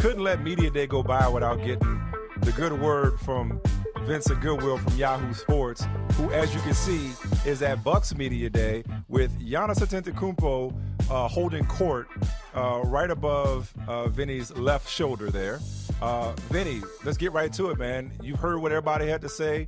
Couldn't 0.00 0.22
let 0.22 0.42
Media 0.42 0.70
Day 0.70 0.86
go 0.86 1.02
by 1.02 1.26
without 1.26 1.56
getting 1.64 2.00
the 2.42 2.52
good 2.52 2.72
word 2.72 3.18
from 3.18 3.60
Vincent 4.02 4.40
Goodwill 4.40 4.78
from 4.78 4.96
Yahoo 4.96 5.34
Sports, 5.34 5.84
who, 6.12 6.30
as 6.30 6.54
you 6.54 6.60
can 6.60 6.72
see, 6.72 7.10
is 7.44 7.62
at 7.62 7.82
Bucks 7.82 8.14
Media 8.14 8.48
Day 8.48 8.84
with 9.08 9.36
Giannis 9.40 9.80
Antetokounmpo 9.80 10.72
uh, 11.10 11.26
holding 11.26 11.66
court 11.66 12.06
uh, 12.54 12.80
right 12.84 13.10
above 13.10 13.74
uh, 13.88 14.06
Vinny's 14.06 14.56
left 14.56 14.88
shoulder 14.88 15.32
there. 15.32 15.58
Uh, 16.00 16.32
Vinny, 16.42 16.80
let's 17.04 17.18
get 17.18 17.32
right 17.32 17.52
to 17.54 17.70
it, 17.70 17.78
man. 17.78 18.12
You've 18.22 18.38
heard 18.38 18.60
what 18.60 18.70
everybody 18.70 19.08
had 19.08 19.20
to 19.22 19.28
say. 19.28 19.66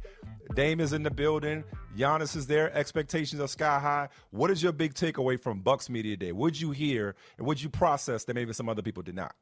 Dame 0.55 0.78
is 0.78 0.92
in 0.92 1.03
the 1.03 1.11
building. 1.11 1.65
Giannis 1.98 2.37
is 2.37 2.47
there. 2.47 2.72
Expectations 2.72 3.41
are 3.41 3.48
sky 3.48 3.81
high. 3.81 4.09
What 4.31 4.53
is 4.53 4.62
your 4.62 4.70
big 4.70 4.94
takeaway 4.94 5.41
from 5.41 5.61
Bucks 5.61 5.91
Media 5.91 6.17
Day? 6.17 6.31
What'd 6.31 6.61
you 6.61 6.70
hear 6.70 7.17
and 7.37 7.48
what'd 7.48 7.65
you 7.65 7.69
process 7.69 8.22
that 8.25 8.34
maybe 8.34 8.53
some 8.53 8.69
other 8.69 8.83
people 8.83 9.03
did 9.03 9.17
not? 9.17 9.34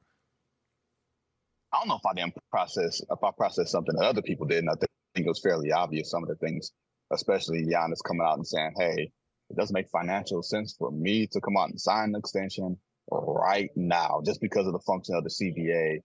I 1.73 1.81
don't 1.81 1.89
know 1.89 1.97
if 1.97 2.07
I 2.07 2.15
didn't 2.15 2.35
process 2.51 3.01
if 3.01 3.23
I 3.23 3.31
processed 3.37 3.73
something 3.73 3.95
that 3.97 4.07
other 4.07 4.23
people 4.23 4.47
didn't. 4.47 4.71
I 4.71 4.75
think 4.75 5.27
it 5.27 5.29
was 5.29 5.41
fairly 5.41 5.71
obvious 5.71 6.11
some 6.11 6.23
of 6.23 6.29
the 6.29 6.37
things, 6.37 6.73
especially 7.13 7.67
Giannis 7.67 8.03
coming 8.07 8.27
out 8.27 8.39
and 8.39 8.47
saying, 8.47 8.73
"Hey, 8.79 9.13
it 9.51 9.57
doesn't 9.57 9.75
make 9.75 9.89
financial 9.91 10.43
sense 10.43 10.75
for 10.79 10.91
me 10.91 11.27
to 11.27 11.41
come 11.41 11.59
out 11.59 11.69
and 11.69 11.81
sign 11.81 12.11
an 12.11 12.17
extension 12.17 12.79
right 13.11 13.71
now 13.77 14.23
just 14.25 14.41
because 14.41 14.67
of 14.67 14.73
the 14.73 14.81
function 14.81 15.15
of 15.15 15.25
the 15.25 15.31
CBA." 15.31 16.01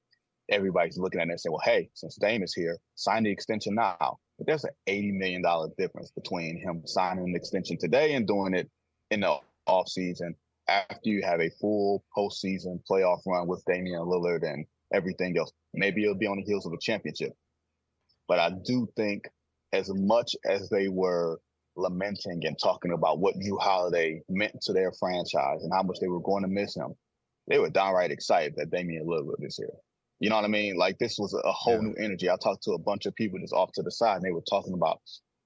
Everybody's 0.50 0.98
looking 0.98 1.22
at 1.22 1.28
it 1.28 1.32
and 1.32 1.40
saying, 1.40 1.54
"Well, 1.54 1.62
hey, 1.64 1.90
since 1.94 2.18
Dame 2.18 2.44
is 2.44 2.54
here, 2.54 2.78
sign 2.96 3.24
the 3.24 3.32
extension 3.32 3.76
now." 3.76 4.20
But 4.38 4.48
there's 4.48 4.66
an 4.66 4.72
eighty 4.88 5.14
million 5.14 5.42
dollar 5.42 5.70
difference 5.78 6.12
between 6.12 6.58
him 6.58 6.86
signing 6.86 7.30
an 7.30 7.36
extension 7.36 7.78
today 7.78 8.16
and 8.16 8.28
doing 8.28 8.54
it 8.54 8.70
in 9.12 9.22
the 9.22 9.40
off 9.68 9.88
season 9.88 10.36
after 10.68 11.10
you 11.10 11.22
have 11.24 11.40
a 11.40 11.50
full 11.62 12.04
postseason 12.16 12.84
playoff 12.90 13.22
run 13.26 13.48
with 13.48 13.64
Damian 13.66 14.02
Lillard 14.02 14.44
and 14.44 14.66
everything 14.94 15.38
else. 15.38 15.52
Maybe 15.74 16.04
it'll 16.04 16.16
be 16.16 16.28
on 16.28 16.38
the 16.38 16.44
heels 16.44 16.66
of 16.66 16.74
a 16.74 16.78
championship. 16.82 17.34
But 18.28 18.40
I 18.40 18.52
do 18.66 18.88
think 18.96 19.24
as 19.74 19.92
much 19.94 20.36
as 20.46 20.70
they 20.70 20.88
were 20.88 21.40
lamenting 21.76 22.46
and 22.46 22.58
talking 22.58 22.94
about 22.94 23.20
what 23.20 23.36
Jrue 23.36 23.60
Holiday 23.60 24.22
meant 24.30 24.62
to 24.62 24.74
their 24.74 24.92
franchise 25.00 25.64
and 25.64 25.74
how 25.74 25.84
much 25.84 25.98
they 26.00 26.08
were 26.08 26.22
going 26.22 26.44
to 26.44 26.50
miss 26.50 26.76
him, 26.76 26.94
they 27.48 27.60
were 27.60 27.70
downright 27.70 28.12
excited 28.12 28.54
that 28.56 28.72
Damian 28.72 29.06
Lillard 29.06 29.44
is 29.44 29.58
here. 29.58 29.74
You 30.20 30.30
know 30.30 30.36
what 30.36 30.46
I 30.46 30.50
mean? 30.50 30.78
Like 30.78 31.00
this 31.00 31.18
was 31.20 31.34
a 31.34 31.52
whole 31.52 31.74
yeah. 31.74 31.82
new 31.82 31.96
energy. 32.00 32.30
I 32.30 32.38
talked 32.42 32.64
to 32.64 32.72
a 32.72 32.78
bunch 32.78 33.06
of 33.06 33.16
people 33.16 33.40
just 33.40 33.54
off 33.54 33.72
to 33.74 33.82
the 33.82 33.92
side 33.92 34.18
and 34.18 34.24
they 34.24 34.32
were 34.32 34.44
talking 34.50 34.74
about 34.74 35.02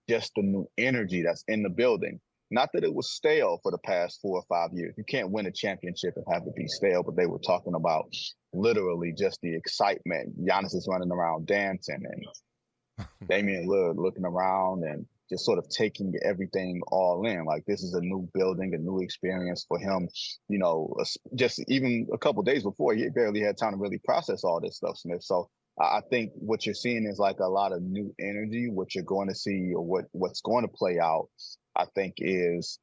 just 0.10 0.34
the 0.36 0.44
new 0.44 0.68
energy 0.78 1.24
that's 1.24 1.44
in 1.48 1.64
the 1.64 1.70
building. 1.70 2.20
Not 2.52 2.70
that 2.74 2.84
it 2.84 2.94
was 2.94 3.12
stale 3.12 3.60
for 3.64 3.72
the 3.72 3.80
past 3.80 4.20
four 4.22 4.38
or 4.38 4.46
five 4.48 4.70
years. 4.74 4.94
You 4.98 5.04
can't 5.04 5.32
win 5.32 5.48
a 5.48 5.52
championship 5.52 6.14
and 6.16 6.26
have 6.32 6.44
it 6.46 6.56
be 6.56 6.68
stale, 6.68 7.04
but 7.04 7.16
they 7.16 7.26
were 7.26 7.40
talking 7.40 7.74
about 7.74 8.14
literally 8.54 9.14
just 9.18 9.40
the 9.42 9.56
excitement. 9.56 10.46
Giannis 10.46 10.76
is 10.76 10.88
running 10.90 11.12
around 11.12 11.48
dancing 11.48 12.04
and 12.04 13.08
Damian 13.30 13.68
Lillard 13.68 13.98
looking 13.98 14.26
around 14.26 14.84
and 14.84 15.06
just 15.30 15.46
sort 15.46 15.60
of 15.60 15.70
taking 15.70 16.14
everything 16.24 16.82
all 16.88 17.26
in. 17.26 17.46
Like 17.46 17.66
this 17.66 17.84
is 17.84 17.94
a 17.94 18.02
new 18.02 18.28
building, 18.34 18.74
a 18.74 18.78
new 18.78 19.00
experience 19.00 19.66
for 19.68 19.78
him. 19.78 20.08
You 20.48 20.60
know, 20.60 20.96
just 21.36 21.64
even 21.68 22.08
a 22.14 22.18
couple 22.18 22.44
days 22.44 22.64
before, 22.64 22.94
he 22.94 23.10
barely 23.10 23.42
had 23.42 23.58
time 23.58 23.74
to 23.74 23.78
really 23.78 24.00
process 24.04 24.44
all 24.44 24.62
this 24.62 24.78
stuff, 24.78 24.98
Smith. 24.98 25.24
So 25.24 25.50
I 25.80 26.02
think 26.10 26.32
what 26.36 26.66
you're 26.66 26.76
seeing 26.76 27.06
is 27.06 27.20
like 27.20 27.40
a 27.40 27.48
lot 27.48 27.72
of 27.72 27.82
new 27.82 28.14
energy. 28.20 28.70
What 28.70 28.96
you're 28.96 29.04
going 29.04 29.28
to 29.28 29.36
see, 29.36 29.74
or 29.76 29.86
what 29.86 30.06
what's 30.12 30.42
going 30.42 30.64
to 30.64 30.74
play 30.74 31.00
out, 31.00 31.30
I 31.76 31.86
think 31.96 32.16
is. 32.18 32.80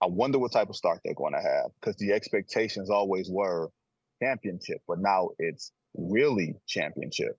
I 0.00 0.06
wonder 0.06 0.40
what 0.40 0.50
type 0.50 0.68
of 0.68 0.74
start 0.74 0.98
they're 1.04 1.14
going 1.14 1.34
to 1.34 1.40
have 1.40 1.70
because 1.80 1.94
the 1.94 2.12
expectations 2.12 2.90
always 2.90 3.30
were 3.30 3.70
championship, 4.22 4.82
but 4.86 4.98
now 4.98 5.30
it's 5.38 5.72
really 5.94 6.54
championship. 6.66 7.36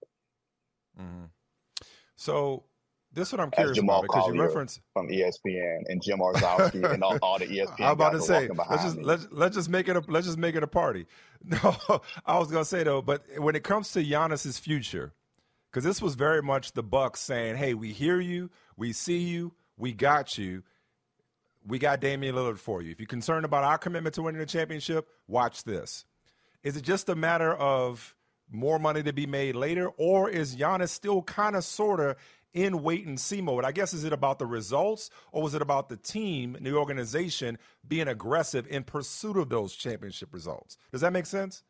Mm-hmm. 0.99 1.25
So 2.15 2.63
this 3.13 3.27
is 3.27 3.33
what 3.33 3.41
I'm 3.41 3.51
curious 3.51 3.77
about 3.77 4.03
because 4.03 4.27
you 4.27 4.41
reference 4.41 4.79
from 4.93 5.07
ESPN 5.07 5.83
and 5.87 6.01
Jim 6.01 6.19
Orzowski 6.19 6.91
and 6.91 7.03
all, 7.03 7.17
all, 7.21 7.37
the 7.37 7.45
ESPN. 7.45 7.75
I'm 7.79 7.91
about 7.91 8.13
to 8.13 8.21
say 8.21 8.49
let's 8.69 8.83
just 8.83 8.97
let's, 8.97 9.27
let's 9.31 9.55
just 9.55 9.69
make 9.69 9.87
it 9.87 9.95
a 9.95 10.03
let's 10.07 10.25
just 10.25 10.37
make 10.37 10.55
it 10.55 10.63
a 10.63 10.67
party. 10.67 11.05
No, 11.45 11.75
I 12.25 12.39
was 12.39 12.49
gonna 12.49 12.63
say 12.63 12.83
though, 12.83 13.01
but 13.01 13.21
when 13.37 13.53
it 13.53 13.65
comes 13.65 13.91
to 13.91 13.99
Giannis's 14.01 14.57
future, 14.57 15.11
because 15.69 15.83
this 15.83 16.01
was 16.01 16.15
very 16.15 16.41
much 16.41 16.71
the 16.71 16.83
Bucks 16.83 17.19
saying, 17.19 17.57
"Hey, 17.57 17.73
we 17.73 17.91
hear 17.91 18.21
you, 18.21 18.49
we 18.77 18.93
see 18.93 19.17
you, 19.17 19.51
we 19.77 19.91
got 19.91 20.37
you." 20.37 20.63
We 21.65 21.79
got 21.79 22.01
Damian 22.01 22.35
Lillard 22.35 22.57
for 22.57 22.81
you. 22.81 22.91
If 22.91 22.99
you're 22.99 23.07
concerned 23.07 23.45
about 23.45 23.63
our 23.63 23.77
commitment 23.77 24.15
to 24.15 24.21
winning 24.21 24.39
the 24.39 24.45
championship, 24.45 25.07
watch 25.27 25.63
this. 25.63 26.03
Is 26.63 26.77
it 26.77 26.83
just 26.83 27.09
a 27.09 27.15
matter 27.15 27.53
of 27.53 28.15
more 28.49 28.79
money 28.79 29.03
to 29.03 29.13
be 29.13 29.25
made 29.25 29.55
later, 29.55 29.89
or 29.97 30.29
is 30.29 30.55
Giannis 30.55 30.89
still 30.89 31.21
kind 31.23 31.55
of 31.55 31.63
sort 31.63 31.99
of 31.99 32.15
in 32.53 32.83
wait 32.83 33.05
and 33.05 33.19
see 33.19 33.41
mode? 33.41 33.65
I 33.65 33.71
guess 33.71 33.93
is 33.93 34.03
it 34.03 34.13
about 34.13 34.39
the 34.39 34.45
results, 34.45 35.09
or 35.31 35.41
was 35.41 35.55
it 35.55 35.61
about 35.61 35.89
the 35.89 35.97
team 35.97 36.55
and 36.55 36.65
the 36.65 36.75
organization 36.75 37.57
being 37.87 38.07
aggressive 38.07 38.65
in 38.67 38.83
pursuit 38.83 39.37
of 39.37 39.49
those 39.49 39.73
championship 39.75 40.33
results? 40.33 40.77
Does 40.91 41.01
that 41.01 41.11
make 41.11 41.25
sense? 41.25 41.63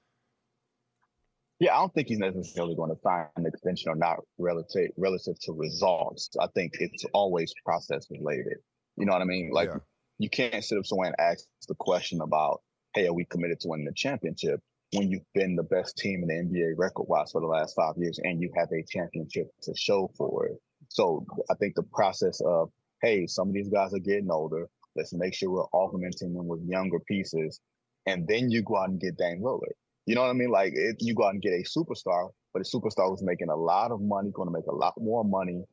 Yeah, 1.59 1.75
I 1.75 1.79
don't 1.79 1.93
think 1.93 2.09
he's 2.09 2.19
necessarily 2.19 2.75
going 2.75 2.89
to 2.89 2.99
sign 3.01 3.27
an 3.35 3.45
extension 3.45 3.89
or 3.89 3.95
not 3.95 4.19
relative 4.37 4.89
relative 4.97 5.39
to 5.41 5.53
results. 5.53 6.29
I 6.39 6.47
think 6.53 6.73
it's 6.79 7.05
always 7.13 7.53
process 7.65 8.07
related. 8.11 8.57
You 8.97 9.05
know 9.05 9.13
what 9.13 9.21
I 9.21 9.25
mean? 9.25 9.51
Like 9.51 9.69
yeah. 9.69 9.77
you 10.19 10.29
can't 10.29 10.63
sit 10.63 10.77
up 10.77 10.85
somewhere 10.85 11.07
and 11.07 11.15
ask 11.19 11.45
the 11.67 11.75
question 11.75 12.21
about, 12.21 12.61
"Hey, 12.93 13.07
are 13.07 13.13
we 13.13 13.25
committed 13.25 13.61
to 13.61 13.69
winning 13.69 13.85
the 13.85 13.93
championship?" 13.93 14.59
When 14.93 15.09
you've 15.09 15.33
been 15.33 15.55
the 15.55 15.63
best 15.63 15.97
team 15.97 16.23
in 16.23 16.27
the 16.27 16.59
NBA 16.59 16.73
record 16.77 17.07
wise 17.07 17.31
for 17.31 17.41
the 17.41 17.47
last 17.47 17.75
five 17.75 17.95
years 17.97 18.19
and 18.23 18.41
you 18.41 18.51
have 18.55 18.69
a 18.71 18.83
championship 18.87 19.47
to 19.63 19.73
show 19.75 20.11
for 20.17 20.47
it. 20.47 20.57
So 20.89 21.25
I 21.49 21.55
think 21.55 21.75
the 21.75 21.83
process 21.83 22.39
of, 22.45 22.69
hey, 23.01 23.25
some 23.27 23.49
of 23.49 23.53
these 23.53 23.69
guys 23.69 23.93
are 23.93 23.99
getting 23.99 24.29
older. 24.31 24.67
Let's 24.95 25.13
make 25.13 25.33
sure 25.33 25.49
we're 25.49 25.65
augmenting 25.73 26.33
them 26.33 26.47
with 26.47 26.61
younger 26.67 26.99
pieces. 26.99 27.59
And 28.05 28.27
then 28.27 28.51
you 28.51 28.61
go 28.61 28.77
out 28.77 28.89
and 28.89 28.99
get 28.99 29.17
Dame 29.17 29.41
Lillard. 29.41 29.73
You 30.05 30.15
know 30.15 30.21
what 30.21 30.29
I 30.29 30.33
mean? 30.33 30.51
Like 30.51 30.73
it, 30.75 30.97
you 30.99 31.15
go 31.15 31.25
out 31.25 31.33
and 31.33 31.41
get 31.41 31.53
a 31.53 31.63
superstar, 31.63 32.29
but 32.53 32.61
a 32.61 32.65
superstar 32.65 33.09
who's 33.09 33.23
making 33.23 33.49
a 33.49 33.55
lot 33.55 33.91
of 33.91 34.01
money, 34.01 34.31
going 34.31 34.47
to 34.47 34.53
make 34.53 34.67
a 34.67 34.75
lot 34.75 34.93
more 34.97 35.23
money 35.23 35.63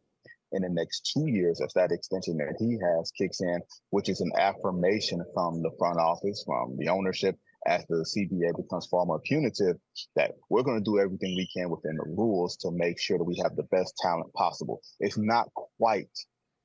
in 0.53 0.63
the 0.63 0.69
next 0.69 1.11
two 1.13 1.27
years 1.27 1.61
as 1.61 1.73
that 1.75 1.93
extension 1.93 2.37
that 2.39 2.57
he 2.59 2.79
has 2.83 3.11
kicks 3.13 3.41
in, 3.41 3.61
which 3.91 4.09
is 4.09 4.21
an 4.21 4.31
affirmation 4.39 5.23
from 5.35 5.63
the 5.63 5.71
front 5.79 5.99
office, 5.99 6.43
from 6.47 6.77
the 6.79 6.89
ownership, 6.89 7.37
as 7.67 7.85
the 7.89 8.05
CBA 8.05 8.57
becomes 8.57 8.87
far 8.87 9.05
more 9.05 9.21
punitive, 9.21 9.77
that 10.17 10.33
we're 10.49 10.63
going 10.63 10.83
to 10.83 10.85
do 10.85 10.99
everything 10.99 11.37
we 11.37 11.49
can 11.55 11.71
within 11.71 11.97
the 11.97 12.05
rules 12.17 12.57
to 12.59 12.71
make 12.71 13.01
sure 13.01 13.19
that 13.19 13.25
we 13.25 13.39
have 13.43 13.57
the 13.57 13.65
best 13.65 13.95
talent 14.01 14.33
possible. 14.35 14.81
It's 14.99 15.19
not 15.19 15.49
quite 15.55 16.09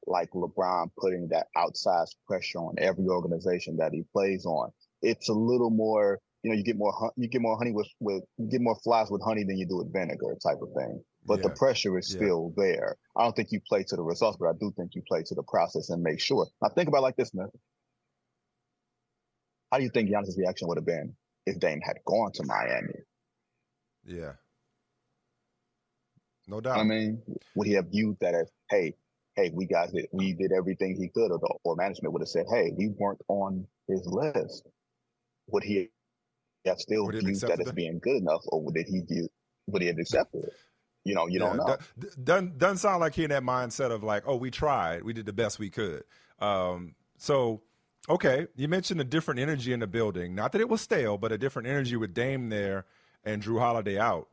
like 0.07 0.30
LeBron 0.31 0.89
putting 1.00 1.27
that 1.30 1.47
outsized 1.57 2.15
pressure 2.27 2.59
on 2.59 2.75
every 2.77 3.07
organization 3.07 3.77
that 3.77 3.92
he 3.94 4.03
plays 4.13 4.45
on. 4.45 4.71
It's 5.01 5.30
a 5.30 5.33
little 5.33 5.71
more, 5.71 6.19
you 6.44 6.51
know, 6.51 6.57
you 6.57 6.63
get 6.63 6.77
more, 6.77 7.12
you 7.18 7.27
get 7.27 7.41
more 7.41 7.57
honey 7.57 7.71
with, 7.71 7.88
with, 8.00 8.24
you 8.38 8.48
get 8.50 8.62
more 8.62 8.77
flies 8.83 9.09
with 9.09 9.21
honey 9.24 9.44
than 9.44 9.57
you 9.57 9.68
do 9.68 9.77
with 9.77 9.91
vinegar 9.91 10.36
type 10.44 10.59
of 10.62 10.69
thing. 10.77 11.03
but 11.25 11.39
yeah. 11.39 11.48
the 11.48 11.50
pressure 11.56 11.98
is 11.98 12.09
still 12.09 12.53
there. 12.56 12.95
I 13.18 13.24
don't 13.24 13.36
think 13.36 13.51
you 13.51 13.59
play 13.68 13.83
to 13.83 13.95
the 13.95 14.03
results, 14.03 14.38
but 14.39 14.48
I 14.48 14.53
do 14.59 14.71
think 14.77 14.91
you 14.94 15.01
play 15.07 15.24
to 15.25 15.36
the 15.36 15.44
process 15.44 15.89
and 15.89 16.01
make 16.01 16.19
sure. 16.19 16.48
Now 16.62 16.69
think 16.69 16.88
about 16.88 17.01
like 17.01 17.15
this, 17.15 17.33
man. 17.33 17.50
How 19.75 19.80
do 19.80 19.83
you 19.83 19.89
think 19.89 20.10
Giannis' 20.10 20.38
reaction 20.38 20.69
would 20.69 20.77
have 20.77 20.86
been 20.86 21.13
if 21.45 21.60
Dame 21.60 21.81
had 21.81 21.98
gone 22.06 22.31
to 22.36 22.44
Miami? 22.45 22.94
Yeah. 24.06 24.31
No 26.48 26.62
doubt. 26.62 26.77
I 26.77 26.83
mean, 26.83 27.22
would 27.56 27.68
he 27.68 27.74
have 27.74 27.88
viewed 27.88 28.16
that 28.22 28.33
as, 28.36 28.50
hey, 28.69 28.94
hey, 29.36 29.51
we 29.54 29.66
guys 29.66 29.92
did 29.92 30.07
we 30.13 30.31
did 30.31 30.54
everything 30.54 30.95
he 30.95 31.10
could, 31.10 31.30
or 31.30 31.39
the, 31.39 31.54
or 31.66 31.75
management 31.75 32.13
would 32.13 32.22
have 32.22 32.30
said, 32.30 32.45
hey, 32.50 32.72
we 32.74 32.88
weren't 32.98 33.19
on 33.27 33.68
his 33.89 34.06
list. 34.06 34.66
Would 35.48 35.66
he 35.66 35.89
have 36.66 36.80
still 36.80 37.10
viewed 37.10 37.42
that 37.42 37.60
as 37.60 37.74
being 37.74 38.00
good 38.00 38.16
enough, 38.16 38.44
or 38.48 38.62
would 38.62 38.77
he 38.77 39.01
view 39.01 39.27
would 39.68 39.81
he 39.81 39.89
have 39.89 39.98
accepted 40.00 40.45
it? 40.45 40.54
You 41.04 41.16
know, 41.16 41.27
you 41.27 41.42
yeah, 41.42 41.54
don't 41.54 41.57
know. 41.57 41.77
Doesn't 42.24 42.57
doesn't 42.57 42.77
sound 42.77 43.01
like 43.01 43.13
he 43.13 43.25
in 43.25 43.30
that 43.31 43.44
mindset 43.44 43.92
of 43.92 44.04
like, 44.04 44.24
oh, 44.25 44.38
we 44.38 44.51
tried, 44.51 45.04
we 45.04 45.12
did 45.12 45.25
the 45.25 45.33
best 45.33 45.60
we 45.60 45.69
could. 45.69 46.06
Um, 46.39 46.95
so, 47.18 47.62
okay, 48.10 48.48
you 48.56 48.68
mentioned 48.68 49.02
a 49.02 49.06
different 49.06 49.40
energy 49.40 49.74
in 49.74 49.80
the 49.80 49.88
building. 49.88 50.36
Not 50.36 50.52
that 50.52 50.62
it 50.62 50.69
was 50.69 50.81
stale, 50.81 51.18
but 51.18 51.31
a 51.31 51.38
different 51.38 51.68
energy 51.68 51.96
with 51.96 52.13
Dame 52.13 52.50
there 52.50 52.86
and 53.24 53.42
Jrue 53.42 53.60
Holiday 53.60 53.98
out. 53.98 54.28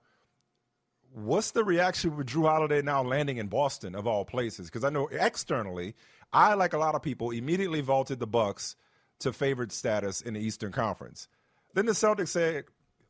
What's 1.15 1.51
the 1.51 1.65
reaction 1.65 2.17
with 2.17 2.29
Jrue 2.29 2.49
Holiday 2.49 2.83
now 2.83 3.03
landing 3.03 3.37
in 3.37 3.49
Boston 3.49 3.95
of 3.95 4.07
all 4.07 4.25
places? 4.25 4.69
Because 4.69 4.85
I 4.85 4.91
know 4.91 5.09
externally, 5.09 5.95
I 6.33 6.55
like 6.55 6.73
a 6.73 6.79
lot 6.79 6.95
of 6.95 7.03
people 7.03 7.31
immediately 7.31 7.83
vaulted 7.83 8.19
the 8.19 8.27
Bucks 8.27 8.77
to 9.21 9.33
favored 9.33 9.73
status 9.73 10.21
in 10.21 10.35
the 10.35 10.41
Eastern 10.41 10.73
Conference. 10.73 11.29
Then 11.75 11.87
the 11.87 11.93
Celtics 11.93 12.29
said, 12.29 12.65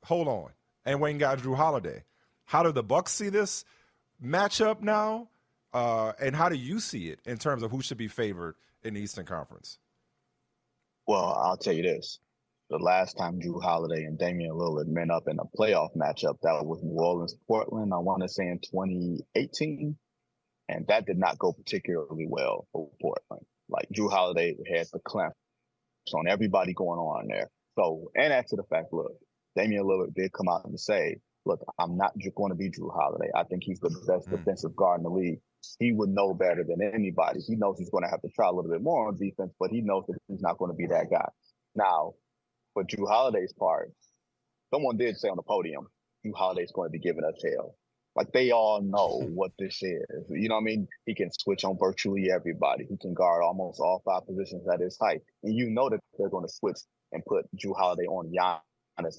"Hold 0.04 0.28
on," 0.28 0.50
and 0.84 1.00
Wayne 1.00 1.18
got 1.18 1.38
Jrue 1.38 1.56
Holiday. 1.56 2.04
How 2.44 2.62
do 2.62 2.72
the 2.72 2.82
Bucks 2.82 3.12
see 3.12 3.28
this 3.28 3.64
matchup 4.22 4.80
now? 4.80 5.28
Uh, 5.72 6.12
and 6.20 6.36
how 6.36 6.48
do 6.48 6.56
you 6.56 6.80
see 6.80 7.08
it 7.08 7.20
in 7.24 7.38
terms 7.38 7.62
of 7.62 7.70
who 7.70 7.80
should 7.80 7.96
be 7.96 8.08
favored 8.08 8.56
in 8.82 8.94
the 8.94 9.00
Eastern 9.00 9.24
Conference? 9.24 9.78
Well, 11.06 11.24
I'll 11.24 11.56
tell 11.56 11.72
you 11.72 11.82
this. 11.82 12.18
The 12.70 12.78
last 12.78 13.18
time 13.18 13.40
Jrue 13.40 13.62
Holiday 13.62 14.04
and 14.04 14.18
Damian 14.18 14.52
Lillard 14.52 14.86
met 14.86 15.10
up 15.10 15.24
in 15.28 15.38
a 15.38 15.56
playoff 15.58 15.94
matchup, 15.96 16.38
that 16.42 16.64
was 16.64 16.82
New 16.82 16.94
Orleans, 16.94 17.36
Portland, 17.46 17.92
I 17.92 17.98
want 17.98 18.22
to 18.22 18.28
say 18.28 18.48
in 18.48 18.60
2018. 18.60 19.96
And 20.68 20.86
that 20.86 21.04
did 21.04 21.18
not 21.18 21.38
go 21.38 21.52
particularly 21.52 22.26
well 22.28 22.66
for 22.72 22.88
Portland. 23.00 23.44
Like 23.68 23.88
Jrue 23.94 24.10
Holiday 24.10 24.56
had 24.72 24.86
the 24.92 25.00
clamps 25.00 25.34
on 26.14 26.28
everybody 26.28 26.72
going 26.72 26.98
on 26.98 27.28
there. 27.28 27.50
So, 27.78 28.10
and 28.16 28.32
after 28.32 28.56
the 28.56 28.64
fact, 28.64 28.92
look, 28.92 29.12
Damian 29.56 29.84
Lillard 29.84 30.14
did 30.14 30.32
come 30.32 30.48
out 30.48 30.64
and 30.64 30.78
say, 30.78 31.16
look, 31.44 31.60
I'm 31.78 31.96
not 31.96 32.12
going 32.36 32.52
to 32.52 32.56
be 32.56 32.70
Jrue 32.70 32.94
Holiday. 32.94 33.30
I 33.34 33.44
think 33.44 33.64
he's 33.64 33.80
the 33.80 33.90
best 34.06 34.28
mm. 34.28 34.36
defensive 34.36 34.74
guard 34.76 35.00
in 35.00 35.04
the 35.04 35.10
league. 35.10 35.40
He 35.78 35.92
would 35.92 36.10
know 36.10 36.34
better 36.34 36.64
than 36.64 36.82
anybody. 36.82 37.40
He 37.40 37.56
knows 37.56 37.78
he's 37.78 37.90
going 37.90 38.04
to 38.04 38.10
have 38.10 38.22
to 38.22 38.28
try 38.28 38.48
a 38.48 38.52
little 38.52 38.70
bit 38.70 38.82
more 38.82 39.08
on 39.08 39.18
defense, 39.18 39.52
but 39.58 39.70
he 39.70 39.80
knows 39.80 40.04
that 40.08 40.18
he's 40.28 40.40
not 40.40 40.58
going 40.58 40.70
to 40.70 40.76
be 40.76 40.86
that 40.86 41.10
guy. 41.10 41.28
Now, 41.74 42.14
for 42.74 42.84
Jrue 42.84 43.08
Holiday's 43.08 43.52
part, 43.52 43.92
someone 44.72 44.96
did 44.96 45.16
say 45.16 45.28
on 45.28 45.36
the 45.36 45.42
podium, 45.42 45.86
Jrue 46.24 46.34
Holiday's 46.34 46.72
going 46.72 46.88
to 46.88 46.92
be 46.92 46.98
giving 46.98 47.24
us 47.24 47.42
hell. 47.44 47.76
Like 48.14 48.32
they 48.32 48.50
all 48.50 48.82
know 48.82 49.22
what 49.34 49.52
this 49.58 49.82
is. 49.82 50.04
You 50.28 50.48
know 50.48 50.56
what 50.56 50.62
I 50.62 50.64
mean? 50.64 50.88
He 51.06 51.14
can 51.14 51.30
switch 51.32 51.64
on 51.64 51.78
virtually 51.78 52.30
everybody. 52.30 52.86
He 52.88 52.96
can 52.96 53.14
guard 53.14 53.42
almost 53.42 53.80
all 53.80 54.02
five 54.04 54.26
positions 54.26 54.66
at 54.72 54.80
his 54.80 54.98
height. 55.00 55.22
And 55.42 55.54
you 55.54 55.70
know 55.70 55.88
that 55.88 56.00
they're 56.18 56.28
going 56.28 56.46
to 56.46 56.52
switch 56.52 56.78
and 57.12 57.24
put 57.24 57.46
Jrue 57.56 57.76
Holiday 57.76 58.06
on 58.06 58.32
Giannis 58.32 58.60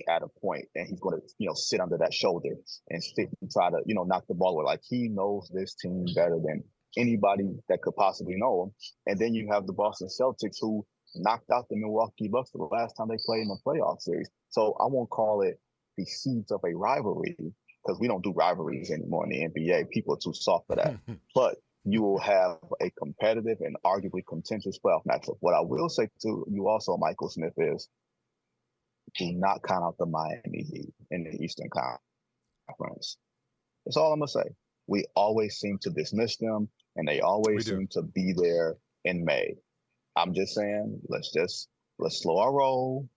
at 0.07 0.21
a 0.21 0.27
point 0.41 0.65
and 0.75 0.87
he's 0.87 0.99
going 0.99 1.19
to, 1.19 1.27
you 1.37 1.47
know, 1.47 1.53
sit 1.53 1.79
under 1.79 1.97
that 1.97 2.13
shoulder 2.13 2.49
and 2.89 3.03
sit 3.03 3.29
and 3.41 3.51
try 3.51 3.69
to, 3.69 3.77
you 3.85 3.95
know, 3.95 4.03
knock 4.03 4.25
the 4.27 4.33
ball 4.33 4.53
away. 4.53 4.65
Like 4.65 4.81
he 4.87 5.07
knows 5.09 5.49
this 5.53 5.75
team 5.75 6.05
better 6.15 6.39
than 6.43 6.63
anybody 6.97 7.49
that 7.69 7.81
could 7.81 7.95
possibly 7.95 8.35
know 8.37 8.63
him. 8.63 8.71
And 9.07 9.19
then 9.19 9.33
you 9.33 9.49
have 9.51 9.67
the 9.67 9.73
Boston 9.73 10.07
Celtics 10.07 10.57
who 10.61 10.85
knocked 11.15 11.49
out 11.51 11.67
the 11.69 11.75
Milwaukee 11.75 12.27
Bucks 12.27 12.51
the 12.51 12.63
last 12.63 12.93
time 12.93 13.07
they 13.09 13.17
played 13.25 13.41
in 13.41 13.47
the 13.47 13.57
playoff 13.65 14.01
series. 14.01 14.29
So 14.49 14.75
I 14.79 14.85
won't 14.87 15.09
call 15.09 15.41
it 15.41 15.59
the 15.97 16.05
seeds 16.05 16.51
of 16.51 16.61
a 16.65 16.75
rivalry 16.75 17.35
because 17.37 17.99
we 17.99 18.07
don't 18.07 18.23
do 18.23 18.33
rivalries 18.33 18.91
anymore 18.91 19.25
in 19.25 19.51
the 19.53 19.61
NBA. 19.61 19.89
People 19.89 20.15
are 20.15 20.19
too 20.23 20.33
soft 20.33 20.67
for 20.67 20.75
that. 20.75 20.95
but 21.35 21.57
you 21.85 22.01
will 22.01 22.19
have 22.19 22.57
a 22.81 22.89
competitive 22.91 23.57
and 23.59 23.75
arguably 23.85 24.21
contentious 24.27 24.79
playoff 24.79 25.05
matchup. 25.05 25.35
What 25.41 25.53
I 25.53 25.59
will 25.61 25.89
say 25.89 26.07
to 26.21 26.45
you 26.49 26.67
also, 26.67 26.97
Michael 26.97 27.29
Smith, 27.29 27.53
is 27.57 27.89
do 29.17 29.31
not 29.33 29.63
count 29.63 29.83
out 29.83 29.97
the 29.97 30.05
Miami 30.05 30.63
Heat 30.63 30.93
in 31.11 31.23
the 31.23 31.43
Eastern 31.43 31.69
Conference. 31.69 33.17
That's 33.85 33.97
all 33.97 34.13
I'm 34.13 34.19
gonna 34.19 34.27
say. 34.27 34.55
We 34.87 35.05
always 35.15 35.57
seem 35.57 35.77
to 35.79 35.89
dismiss 35.89 36.37
them, 36.37 36.69
and 36.95 37.07
they 37.07 37.21
always 37.21 37.65
seem 37.65 37.87
to 37.91 38.01
be 38.01 38.33
there 38.35 38.77
in 39.05 39.23
May. 39.23 39.55
I'm 40.15 40.33
just 40.33 40.55
saying, 40.55 41.01
let's 41.07 41.31
just 41.31 41.69
let's 41.99 42.21
slow 42.21 42.37
our 42.39 42.53
roll. 42.53 43.07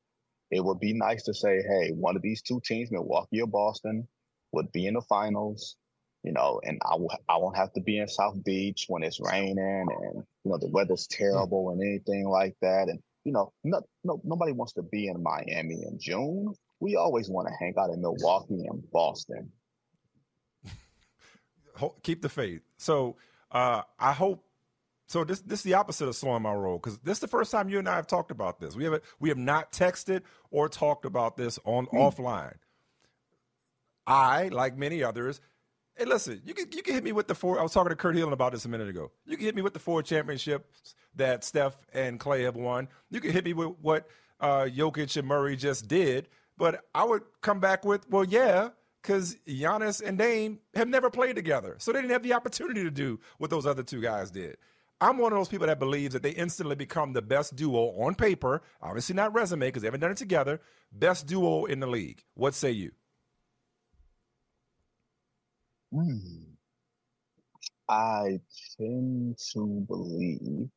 It 0.50 0.64
would 0.64 0.78
be 0.78 0.92
nice 0.92 1.24
to 1.24 1.34
say, 1.34 1.60
hey, 1.68 1.90
one 1.90 2.16
of 2.16 2.22
these 2.22 2.42
two 2.42 2.60
teams, 2.64 2.90
Milwaukee 2.92 3.42
or 3.42 3.48
Boston, 3.48 4.06
would 4.52 4.70
be 4.72 4.86
in 4.86 4.94
the 4.94 5.02
finals, 5.02 5.76
you 6.22 6.32
know, 6.32 6.60
and 6.64 6.78
I 6.88 6.96
will 6.96 7.10
I 7.28 7.36
won't 7.36 7.56
have 7.56 7.72
to 7.74 7.80
be 7.80 7.98
in 7.98 8.08
South 8.08 8.42
Beach 8.44 8.86
when 8.88 9.02
it's 9.02 9.20
raining 9.20 9.58
and 9.58 10.24
you 10.44 10.50
know 10.50 10.58
the 10.58 10.68
weather's 10.68 11.06
hmm. 11.10 11.22
terrible 11.22 11.70
and 11.70 11.82
anything 11.82 12.28
like 12.28 12.56
that. 12.62 12.88
And 12.88 13.00
you 13.26 13.32
know, 13.32 13.52
no, 13.64 13.82
no, 14.05 14.20
nobody 14.23 14.52
wants 14.52 14.73
to 14.75 14.82
be 14.82 15.08
in 15.08 15.20
Miami 15.20 15.82
in 15.82 15.99
June. 16.00 16.55
We 16.78 16.94
always 16.94 17.28
want 17.28 17.49
to 17.49 17.55
hang 17.58 17.75
out 17.76 17.90
in 17.90 18.00
Milwaukee 18.00 18.64
and 18.69 18.88
Boston. 18.93 19.50
Keep 22.05 22.23
the 22.23 22.28
faith. 22.28 22.62
So 22.76 23.17
uh, 23.50 23.82
I 23.99 24.12
hope. 24.12 24.44
So 25.08 25.25
this 25.25 25.40
this 25.40 25.61
is 25.61 25.64
the 25.64 25.75
opposite 25.75 26.08
of 26.08 26.17
slowing 26.17 26.43
my 26.43 26.52
roll 26.52 26.78
because 26.78 26.99
this 26.99 27.17
is 27.17 27.20
the 27.20 27.28
first 27.28 27.50
time 27.50 27.69
you 27.69 27.78
and 27.81 27.88
I 27.88 27.96
have 27.96 28.06
talked 28.06 28.31
about 28.31 28.61
this. 28.61 28.76
We 28.76 28.84
have 28.84 29.00
we 29.19 29.29
have 29.29 29.38
not 29.38 29.72
texted 29.72 30.22
or 30.50 30.69
talked 30.69 31.05
about 31.05 31.37
this 31.37 31.58
on 31.64 31.87
mm. 31.87 31.93
offline. 31.93 32.55
I, 34.06 34.49
like 34.49 34.76
many 34.76 35.02
others, 35.02 35.40
Hey, 35.96 36.04
listen, 36.04 36.43
you 36.44 36.52
can 36.52 36.66
you 36.72 36.82
can 36.82 36.93
hit 36.93 37.04
me 37.04 37.12
with 37.12 37.26
the 37.26 37.34
four. 37.34 37.58
I 37.58 37.62
was 37.62 37.72
talking 37.72 37.88
to 37.88 37.96
Kurt 37.96 38.14
Helin 38.16 38.32
about 38.32 38.52
this 38.52 38.66
a 38.66 38.69
minute 38.69 38.88
ago. 38.88 39.12
You 39.25 39.37
can 39.37 39.46
hit 39.46 39.54
me 39.54 39.62
with 39.62 39.72
the 39.72 39.78
four 39.78 40.02
championships 40.02 40.94
that 41.14 41.43
Steph 41.43 41.78
and 41.94 42.20
Clay 42.20 42.43
have 42.43 42.56
won. 42.56 42.88
You 43.10 43.20
can 43.20 43.32
hit 43.32 43.46
me 43.46 43.54
with 43.54 43.76
what 43.81 44.06
uh, 44.38 44.66
Jokic 44.70 45.16
and 45.16 45.26
Murray 45.26 45.56
just 45.56 45.88
did. 45.88 46.28
But 46.58 46.84
I 46.94 47.04
would 47.04 47.22
come 47.43 47.60
back 47.60 47.84
with, 47.84 48.08
well, 48.10 48.25
yeah, 48.25 48.70
because 49.02 49.37
Giannis 49.46 50.02
and 50.02 50.19
Dame 50.19 50.58
have 50.75 50.88
never 50.88 51.10
played 51.10 51.37
together, 51.37 51.76
so 51.78 51.93
they 51.93 52.00
didn't 52.00 52.12
have 52.12 52.22
the 52.22 52.32
opportunity 52.32 52.82
to 52.82 52.90
do 52.90 53.20
what 53.38 53.50
those 53.50 53.66
other 53.66 53.82
two 53.82 54.00
guys 54.00 54.31
did. 54.31 54.56
I'm 55.00 55.19
one 55.19 55.32
of 55.32 55.38
those 55.38 55.48
people 55.48 55.66
that 55.66 55.78
believes 55.78 56.14
that 56.14 56.22
they 56.22 56.31
instantly 56.31 56.75
become 56.75 57.12
the 57.12 57.20
best 57.20 57.54
duo 57.54 57.90
on 58.00 58.14
paper, 58.14 58.62
obviously 58.81 59.14
not 59.14 59.34
resume 59.34 59.67
because 59.67 59.82
they 59.82 59.86
haven't 59.88 60.00
done 60.00 60.12
it 60.12 60.17
together, 60.17 60.60
best 60.91 61.26
duo 61.26 61.67
in 61.67 61.81
the 61.81 61.86
league. 61.86 62.22
What 62.34 62.55
say 62.55 62.70
you? 62.70 62.93
Hmm. 65.93 66.16
I 67.88 68.40
tend 68.78 69.38
to 69.52 69.84
believe 69.86 70.69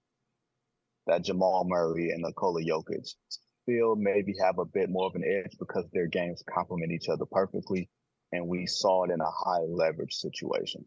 that 1.08 1.24
Jamal 1.24 1.66
Murray 1.68 2.12
and 2.12 2.22
Nikola 2.22 2.62
Jokic 2.62 3.16
still 3.30 3.96
maybe 3.96 4.36
have 4.42 4.60
a 4.60 4.66
bit 4.66 4.90
more 4.90 5.08
of 5.08 5.16
an 5.16 5.24
edge 5.24 5.58
because 5.58 5.86
their 5.92 6.08
games 6.08 6.44
complement 6.54 6.92
each 6.92 7.10
other 7.10 7.26
perfectly. 7.26 7.90
And 8.32 8.48
we 8.48 8.68
saw 8.68 9.06
it 9.06 9.12
in 9.12 9.20
a 9.22 9.32
high 9.32 9.64
leverage 9.68 10.14
situation. 10.14 10.86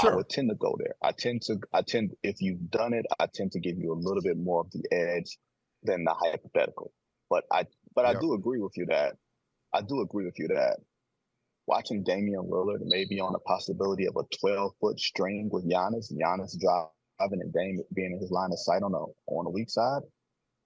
Sure. 0.00 0.12
I 0.12 0.16
would 0.16 0.28
tend 0.28 0.50
to 0.50 0.54
go 0.54 0.76
there. 0.78 0.94
I 1.02 1.12
tend 1.12 1.42
to, 1.42 1.58
I 1.72 1.82
tend, 1.82 2.10
if 2.22 2.42
you've 2.42 2.70
done 2.70 2.92
it, 2.92 3.06
I 3.18 3.26
tend 3.32 3.52
to 3.52 3.60
give 3.60 3.78
you 3.78 3.92
a 3.92 3.98
little 3.98 4.22
bit 4.22 4.36
more 4.36 4.60
of 4.60 4.70
the 4.70 4.84
edge 4.92 5.38
than 5.82 6.04
the 6.04 6.14
hypothetical. 6.14 6.92
But 7.30 7.44
I, 7.50 7.64
but 7.94 8.04
I 8.04 8.12
do 8.12 8.34
agree 8.34 8.60
with 8.60 8.76
you 8.76 8.86
that, 8.90 9.16
I 9.72 9.80
do 9.80 10.02
agree 10.02 10.26
with 10.26 10.38
you 10.38 10.48
that 10.48 10.80
watching 11.70 12.02
Damian 12.02 12.50
Lillard 12.50 12.80
maybe 12.82 13.20
on 13.20 13.32
the 13.32 13.38
possibility 13.38 14.06
of 14.08 14.16
a 14.16 14.24
12 14.40 14.72
foot 14.80 14.98
string 14.98 15.48
with 15.52 15.64
Giannis, 15.70 16.12
Giannis 16.12 16.58
driving 16.58 17.40
and 17.40 17.52
Dame 17.52 17.78
being 17.94 18.12
in 18.12 18.18
his 18.18 18.32
line 18.32 18.50
of 18.50 18.58
sight 18.58 18.82
on 18.82 18.90
the 18.90 19.06
on 19.28 19.44
the 19.44 19.50
weak 19.50 19.70
side, 19.70 20.02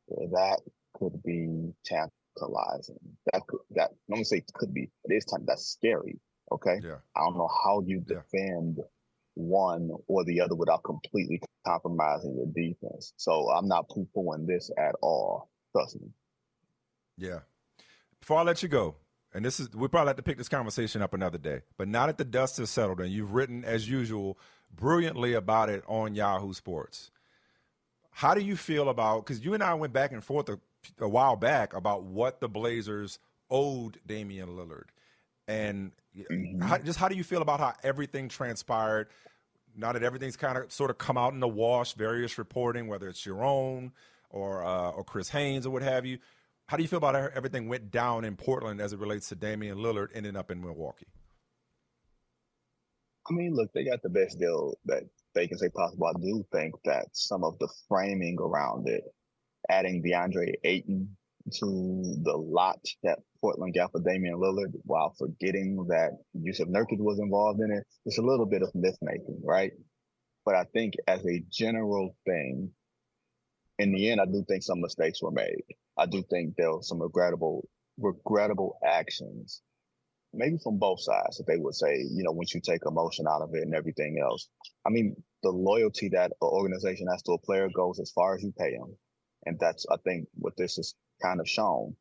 that 0.09 0.61
could 0.95 1.23
be 1.23 1.73
tantalizing. 1.85 2.97
That 3.33 3.43
could 3.47 3.61
that 3.73 3.91
let 4.09 4.17
me 4.19 4.25
say 4.25 4.39
it 4.39 4.51
could 4.55 4.73
be. 4.73 4.91
It 5.05 5.15
is 5.15 5.27
time 5.27 5.45
that's 5.47 5.67
scary. 5.67 6.19
Okay. 6.51 6.79
Yeah. 6.83 6.97
I 7.15 7.21
don't 7.21 7.37
know 7.37 7.51
how 7.65 7.83
you 7.87 8.01
defend 8.01 8.77
yeah. 8.79 8.85
one 9.35 9.91
or 10.09 10.25
the 10.25 10.41
other 10.41 10.55
without 10.55 10.85
completely 10.85 11.39
compromising 11.67 12.35
your 12.35 12.47
defense. 12.47 13.13
So 13.19 13.51
I'm 13.51 13.69
not 13.69 13.91
poo 13.91 14.09
pooing 14.17 14.47
this 14.47 14.71
at 14.79 14.95
all. 15.03 15.51
Trust 15.73 16.01
me. 16.01 16.09
Yeah. 17.19 17.41
Before 18.21 18.39
I 18.39 18.43
let 18.43 18.63
you 18.63 18.71
go, 18.71 18.97
and 19.35 19.45
this 19.45 19.61
is 19.61 19.73
we 19.75 19.89
probably 19.89 20.11
have 20.11 20.17
to 20.17 20.23
pick 20.23 20.39
this 20.39 20.49
conversation 20.49 21.03
up 21.03 21.13
another 21.13 21.39
day. 21.39 21.61
But 21.77 21.89
now 21.89 22.07
that 22.07 22.19
the 22.19 22.25
dust 22.25 22.59
has 22.59 22.71
settled 22.71 23.01
and 23.01 23.11
you've 23.11 23.35
written 23.35 23.65
as 23.65 23.89
usual 23.89 24.39
brilliantly 24.75 25.35
about 25.35 25.69
it 25.69 25.85
on 25.87 26.15
Yahoo 26.15 26.53
Sports, 26.53 27.11
how 28.11 28.35
do 28.35 28.41
you 28.41 28.57
feel 28.57 28.89
about 28.89 29.27
because 29.27 29.45
you 29.45 29.55
and 29.55 29.63
I 29.63 29.75
went 29.75 29.93
back 29.93 30.13
and 30.13 30.23
forth 30.23 30.49
a, 30.49 30.59
a 30.99 31.09
while 31.09 31.37
back 31.37 31.75
about 31.75 32.05
what 32.05 32.41
the 32.41 32.49
Blazers 32.49 33.19
owed 33.51 33.99
Damian 34.07 34.51
Lillard. 34.51 34.89
And 35.47 35.93
mm-hmm. 36.17 36.61
how, 36.61 36.79
just 36.79 36.99
how 36.99 37.09
do 37.09 37.17
you 37.17 37.25
feel 37.25 37.43
about 37.43 37.61
how 37.61 37.75
everything 37.83 38.29
transpired? 38.29 39.09
Now 39.77 39.93
that 39.93 40.03
everything's 40.03 40.37
kind 40.37 40.57
of 40.57 40.73
sort 40.73 40.91
of 40.91 40.99
come 40.99 41.19
out 41.19 41.33
in 41.33 41.41
the 41.41 41.49
wash, 41.49 41.95
various 41.95 42.39
reporting, 42.39 42.87
whether 42.87 43.09
it's 43.09 43.27
your 43.27 43.45
own 43.45 43.93
or 44.31 44.65
uh, 44.65 44.91
or 44.91 45.05
Chris 45.05 45.29
Haynes 45.31 45.67
or 45.67 45.71
what 45.71 45.83
have 45.83 46.07
you. 46.07 46.19
How 46.67 46.77
do 46.77 46.83
you 46.83 46.89
feel 46.89 46.97
about 46.97 47.15
how 47.15 47.29
everything 47.35 47.69
went 47.69 47.91
down 47.91 48.25
in 48.25 48.37
Portland 48.37 48.81
as 48.81 48.93
it 48.93 48.99
relates 48.99 49.29
to 49.29 49.35
Damian 49.35 49.79
Lillard 49.79 50.09
ending 50.15 50.37
up 50.37 50.51
in 50.51 50.61
Milwaukee? 50.61 51.07
I 53.31 53.35
mean, 53.35 53.55
look, 53.55 53.73
they 53.73 53.85
got 53.85 54.03
the 54.03 54.09
best 54.09 54.39
deal 54.39 54.75
that 54.87 55.03
they 55.35 55.47
can 55.47 55.59
say 55.59 55.69
possible. 55.69 56.07
I 56.07 56.19
do 56.21 56.45
think 56.53 56.75
that 56.85 57.07
some 57.13 57.45
of 57.45 57.59
the 57.59 57.69
framing 57.89 58.37
around 58.41 58.89
it, 58.89 59.03
adding 59.69 60.03
DeAndre 60.03 60.55
Ayton 60.65 61.17
to 61.53 62.17
the 62.23 62.37
lot 62.37 62.81
that 63.03 63.19
Portland 63.41 63.75
got 63.75 63.93
for 63.93 64.01
Damian 64.01 64.37
Lillard 64.37 64.73
while 64.85 65.15
forgetting 65.19 65.77
that 65.89 66.13
Jusuf 66.37 66.69
Nurkic 66.69 66.99
was 66.99 67.19
involved 67.19 67.61
in 67.61 67.71
it, 67.71 67.85
it's 68.07 68.19
a 68.19 68.23
little 68.23 68.47
bit 68.47 68.63
of 68.63 68.75
myth 68.75 68.97
making, 69.03 69.41
right? 69.45 69.73
But 70.47 70.55
I 70.55 70.65
think 70.73 70.95
as 71.07 71.25
a 71.27 71.43
general 71.51 72.17
thing, 72.25 72.71
in 73.79 73.93
the 73.93 74.11
end, 74.11 74.21
I 74.21 74.27
do 74.27 74.45
think 74.49 74.63
some 74.63 74.81
mistakes 74.81 75.23
were 75.23 75.31
made. 75.31 75.65
I 75.99 76.07
do 76.07 76.23
think 76.31 76.55
there 76.57 76.73
were 76.73 76.83
some 76.83 77.01
regrettable, 77.01 77.69
regrettable 77.99 78.79
actions 78.85 79.63
maybe 80.37 80.59
from 80.63 80.79
both 80.79 81.01
sides 81.01 81.39
that 81.39 81.47
they 81.47 81.59
would 81.59 81.75
say, 81.75 81.97
you 82.11 82.23
know, 82.23 82.33
once 82.33 82.55
you 82.55 82.61
take 82.61 82.83
emotion 82.87 83.27
out 83.29 83.43
of 83.43 83.55
it 83.55 83.63
and 83.63 83.75
everything 83.75 84.19
else. 84.23 84.49
I 84.87 84.91
mean, 84.91 85.17
the 85.43 85.51
loyalty 85.51 86.11
that 86.11 86.33
an 86.41 86.49
organization 86.49 87.07
has 87.11 87.23
to 87.23 87.33
a 87.33 87.39
player 87.39 87.69
goes 87.75 88.01
as 88.01 88.11
far 88.11 88.35
as 88.35 88.43
you 88.43 88.53
pay 88.59 88.77
them. 88.77 88.97
And 89.47 89.59
that's, 89.61 89.87
I 89.91 89.97
think, 90.05 90.29
what 90.35 90.57
this 90.57 90.79
is 90.79 90.95
kind 91.23 91.41
of 91.41 91.49
shown. 91.49 91.97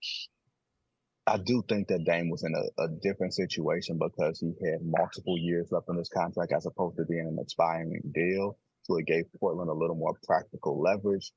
I 1.26 1.38
do 1.38 1.64
think 1.68 1.88
that 1.88 2.04
Dame 2.06 2.30
was 2.30 2.44
in 2.44 2.54
a, 2.54 2.84
a 2.84 2.88
different 3.02 3.34
situation 3.34 3.98
because 3.98 4.40
he 4.40 4.54
had 4.66 4.80
multiple 4.84 5.38
years 5.38 5.70
left 5.72 5.88
on 5.90 5.98
his 5.98 6.10
contract 6.10 6.52
as 6.54 6.66
opposed 6.66 6.98
to 6.98 7.06
being 7.06 7.28
an 7.28 7.38
expiring 7.42 8.02
deal. 8.14 8.58
So 8.84 8.98
it 8.98 9.06
gave 9.06 9.26
Portland 9.40 9.70
a 9.70 9.74
little 9.74 9.96
more 9.96 10.18
practical 10.26 10.82
leverage. 10.82 11.32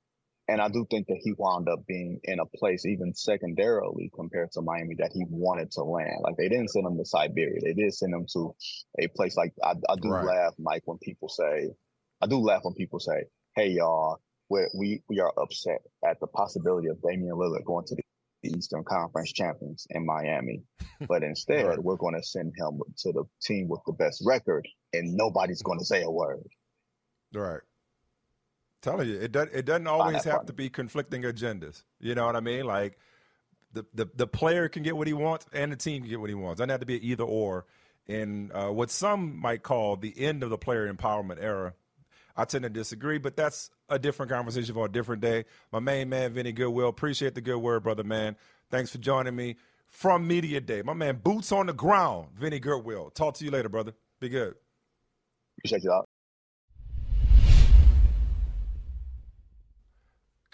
And 0.49 0.61
I 0.61 0.69
do 0.69 0.87
think 0.89 1.09
that 1.09 1.21
he 1.23 1.33
wound 1.37 1.69
up 1.69 1.87
being 1.87 2.21
in 2.23 2.39
a 2.39 2.47
place, 2.47 2.87
even 2.87 3.15
secondarily 3.15 4.11
compared 4.15 4.53
to 4.53 4.63
Miami, 4.63 4.95
that 4.99 5.11
he 5.13 5.25
wanted 5.29 5.73
to 5.73 5.83
land. 5.83 6.21
Like 6.23 6.37
they 6.37 6.49
didn't 6.49 6.71
send 6.71 6.87
him 6.87 6.97
to 6.99 7.05
Siberia. 7.05 7.61
They 7.61 7.73
did 7.73 7.93
send 7.93 8.15
him 8.15 8.27
to 8.33 8.55
a 9.01 9.09
place 9.09 9.37
like 9.37 9.53
I, 9.65 9.73
I 9.89 9.97
do 10.01 10.09
right. 10.09 10.25
laugh, 10.25 10.55
Mike, 10.59 10.83
when 10.85 10.99
people 10.99 11.29
say, 11.29 11.71
I 12.23 12.27
do 12.29 12.39
laugh 12.39 12.61
when 12.63 12.75
people 12.75 13.01
say, 13.01 13.25
"Hey, 13.57 13.71
y'all, 13.71 14.21
we 14.49 14.69
we 14.79 15.03
we 15.09 15.19
are 15.19 15.33
upset 15.37 15.83
at 16.09 16.21
the 16.21 16.29
possibility 16.29 16.89
of 16.89 17.03
Damian 17.03 17.35
Lillard 17.35 17.65
going 17.65 17.85
to 17.87 17.97
the 17.97 18.03
Eastern 18.49 18.85
Conference 18.85 19.33
champions 19.33 19.89
in 19.91 20.07
Miami, 20.07 20.63
but 21.09 21.25
instead 21.25 21.67
right. 21.67 21.83
we're 21.83 21.97
going 21.97 22.15
to 22.15 22.23
send 22.23 22.55
him 22.57 22.81
to 22.99 23.13
the 23.13 23.25
team 23.43 23.67
with 23.69 23.81
the 23.85 23.93
best 23.95 24.23
record, 24.25 24.69
and 24.93 25.15
nobody's 25.15 25.63
going 25.63 25.81
to 25.81 25.85
say 25.85 26.03
a 26.05 26.11
word." 26.11 26.47
Right 27.35 27.63
telling 28.83 29.09
you, 29.09 29.17
it 29.17 29.33
doesn't 29.33 29.55
it 29.55 29.65
doesn't 29.65 29.87
always 29.87 30.25
have 30.25 30.47
to 30.47 30.53
be 30.53 30.69
conflicting 30.69 31.23
agendas. 31.23 31.83
You 32.01 32.15
know 32.15 32.27
what 32.27 32.37
I 32.37 32.41
mean? 32.41 32.65
Like 32.65 32.99
the, 33.73 33.85
the 33.95 34.09
the 34.15 34.27
player 34.27 34.69
can 34.69 34.83
get 34.83 34.97
what 34.97 35.07
he 35.07 35.13
wants 35.13 35.47
and 35.53 35.73
the 35.73 35.77
team 35.77 36.03
can 36.03 36.11
get 36.11 36.21
what 36.21 36.31
he 36.31 36.35
wants. 36.35 36.59
Doesn't 36.59 36.71
have 36.71 36.81
to 36.81 36.87
be 36.87 37.11
either 37.11 37.25
or. 37.25 37.67
In 38.09 38.53
uh, 38.55 38.69
what 38.69 38.93
some 38.93 39.37
might 39.41 39.65
call 39.65 39.97
the 39.97 40.15
end 40.17 40.45
of 40.45 40.51
the 40.51 40.57
player 40.57 40.93
empowerment 40.93 41.39
era, 41.41 41.75
I 42.37 42.45
tend 42.45 42.63
to 42.63 42.71
disagree, 42.71 43.19
but 43.19 43.35
that's 43.35 43.69
a 43.89 43.99
different 43.99 44.31
conversation 44.31 44.75
for 44.75 44.87
a 44.87 44.89
different 44.89 45.23
day. 45.23 45.45
My 45.73 45.81
main 45.81 46.09
man, 46.09 46.33
Vinny 46.33 46.53
Goodwill, 46.53 46.89
appreciate 46.89 47.35
the 47.35 47.41
good 47.41 47.59
word, 47.59 47.83
brother 47.83 48.05
man. 48.05 48.37
Thanks 48.71 48.93
for 48.93 48.99
joining 48.99 49.35
me 49.35 49.57
from 49.89 50.29
Media 50.29 50.61
Day. 50.61 50.83
My 50.83 50.93
man, 50.95 51.21
boots 51.23 51.51
on 51.51 51.67
the 51.67 51.73
ground, 51.73 52.29
Vinny 52.39 52.61
Goodwill. 52.61 53.11
Talk 53.11 53.35
to 53.35 53.45
you 53.45 53.51
later, 53.51 53.69
brother. 53.69 53.93
Be 54.21 54.29
good. 54.29 54.55
Appreciate 55.59 55.83
you 55.83 55.93
out. 55.93 56.09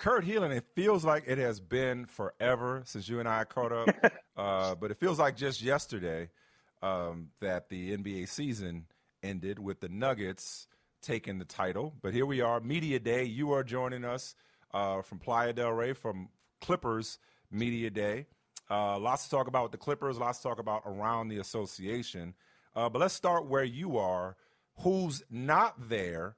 Kurt 0.03 0.25
Helin, 0.25 0.51
it 0.51 0.65
feels 0.75 1.05
like 1.05 1.23
it 1.29 1.39
has 1.39 1.61
been 1.61 2.07
forever 2.07 2.83
since 2.87 3.09
you 3.09 3.21
and 3.21 3.29
I 3.29 3.45
caught 3.45 3.71
up, 3.71 3.89
uh, 4.37 4.75
but 4.75 4.91
it 4.91 4.99
feels 4.99 5.21
like 5.21 5.37
just 5.37 5.63
yesterday 5.63 6.29
um, 6.83 7.29
that 7.41 7.69
the 7.69 7.97
NBA 7.97 8.29
season 8.29 8.87
ended 9.23 9.61
with 9.61 9.79
the 9.79 9.89
Nuggets 9.89 10.67
taking 11.03 11.39
the 11.39 11.45
title. 11.45 11.95
But 12.03 12.15
here 12.15 12.27
we 12.27 12.41
are, 12.41 12.59
Media 12.59 12.99
Day. 12.99 13.23
You 13.23 13.53
are 13.53 13.63
joining 13.63 14.05
us 14.05 14.35
uh, 14.75 15.03
from 15.03 15.21
Playa 15.21 15.53
del 15.53 15.71
Rey, 15.71 15.93
from 15.93 16.31
Clippers 16.61 17.21
Media 17.53 17.89
Day. 17.89 18.27
Uh, 18.69 18.99
lots 18.99 19.23
to 19.23 19.31
talk 19.31 19.47
about 19.47 19.63
with 19.63 19.73
the 19.73 19.79
Clippers, 19.79 20.19
lots 20.19 20.39
to 20.39 20.49
talk 20.49 20.59
about 20.59 20.83
around 20.85 21.29
the 21.29 21.39
association. 21.39 22.35
Uh, 22.75 22.89
but 22.89 22.99
let's 22.99 23.15
start 23.15 23.47
where 23.47 23.63
you 23.63 23.99
are. 23.99 24.37
Who's 24.81 25.23
not 25.31 25.89
there? 25.89 26.35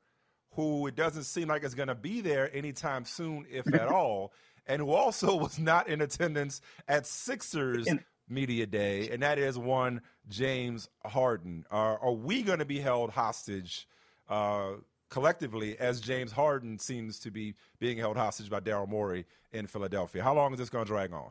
Who 0.54 0.86
it 0.86 0.96
doesn't 0.96 1.24
seem 1.24 1.48
like 1.48 1.64
is 1.64 1.74
going 1.74 1.88
to 1.88 1.94
be 1.94 2.20
there 2.20 2.54
anytime 2.54 3.04
soon, 3.04 3.46
if 3.50 3.72
at 3.74 3.88
all, 3.88 4.32
and 4.66 4.80
who 4.80 4.92
also 4.92 5.36
was 5.36 5.58
not 5.58 5.88
in 5.88 6.00
attendance 6.00 6.60
at 6.88 7.06
Sixers 7.06 7.88
Media 8.28 8.66
Day, 8.66 9.10
and 9.10 9.22
that 9.22 9.38
is 9.38 9.58
one 9.58 10.00
James 10.28 10.88
Harden. 11.04 11.64
Are, 11.70 11.98
are 11.98 12.12
we 12.12 12.42
going 12.42 12.60
to 12.60 12.64
be 12.64 12.80
held 12.80 13.10
hostage 13.10 13.86
uh, 14.28 14.72
collectively 15.10 15.78
as 15.78 16.00
James 16.00 16.32
Harden 16.32 16.78
seems 16.78 17.18
to 17.20 17.30
be 17.30 17.54
being 17.78 17.98
held 17.98 18.16
hostage 18.16 18.48
by 18.48 18.60
Daryl 18.60 18.88
Morey 18.88 19.26
in 19.52 19.66
Philadelphia? 19.66 20.22
How 20.22 20.34
long 20.34 20.52
is 20.52 20.58
this 20.58 20.70
going 20.70 20.84
to 20.84 20.88
drag 20.88 21.12
on? 21.12 21.30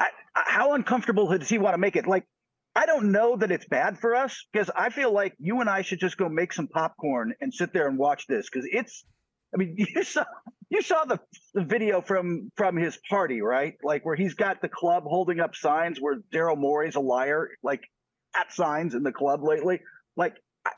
I, 0.00 0.08
how 0.34 0.74
uncomfortable 0.74 1.26
does 1.36 1.48
he 1.48 1.58
want 1.58 1.74
to 1.74 1.78
make 1.78 1.96
it? 1.96 2.06
Like 2.06 2.24
I 2.74 2.86
don't 2.86 3.12
know 3.12 3.36
that 3.36 3.50
it's 3.50 3.66
bad 3.66 3.98
for 3.98 4.14
us 4.14 4.46
because 4.52 4.70
I 4.74 4.88
feel 4.90 5.12
like 5.12 5.34
you 5.38 5.60
and 5.60 5.68
I 5.68 5.82
should 5.82 6.00
just 6.00 6.16
go 6.16 6.28
make 6.28 6.52
some 6.52 6.68
popcorn 6.68 7.34
and 7.40 7.52
sit 7.52 7.72
there 7.72 7.86
and 7.86 7.98
watch 7.98 8.26
this 8.26 8.48
because 8.50 8.66
it's. 8.70 9.04
I 9.54 9.58
mean, 9.58 9.74
you 9.94 10.02
saw 10.04 10.24
you 10.70 10.80
saw 10.80 11.04
the, 11.04 11.20
the 11.52 11.64
video 11.64 12.00
from 12.00 12.50
from 12.56 12.76
his 12.76 12.98
party, 13.10 13.42
right? 13.42 13.74
Like 13.82 14.06
where 14.06 14.16
he's 14.16 14.34
got 14.34 14.62
the 14.62 14.68
club 14.68 15.04
holding 15.04 15.40
up 15.40 15.54
signs 15.54 15.98
where 16.00 16.20
Daryl 16.32 16.56
Morey's 16.56 16.94
a 16.94 17.00
liar, 17.00 17.50
like 17.62 17.82
at 18.34 18.52
signs 18.52 18.94
in 18.94 19.02
the 19.02 19.12
club 19.12 19.42
lately. 19.42 19.80
Like, 20.16 20.36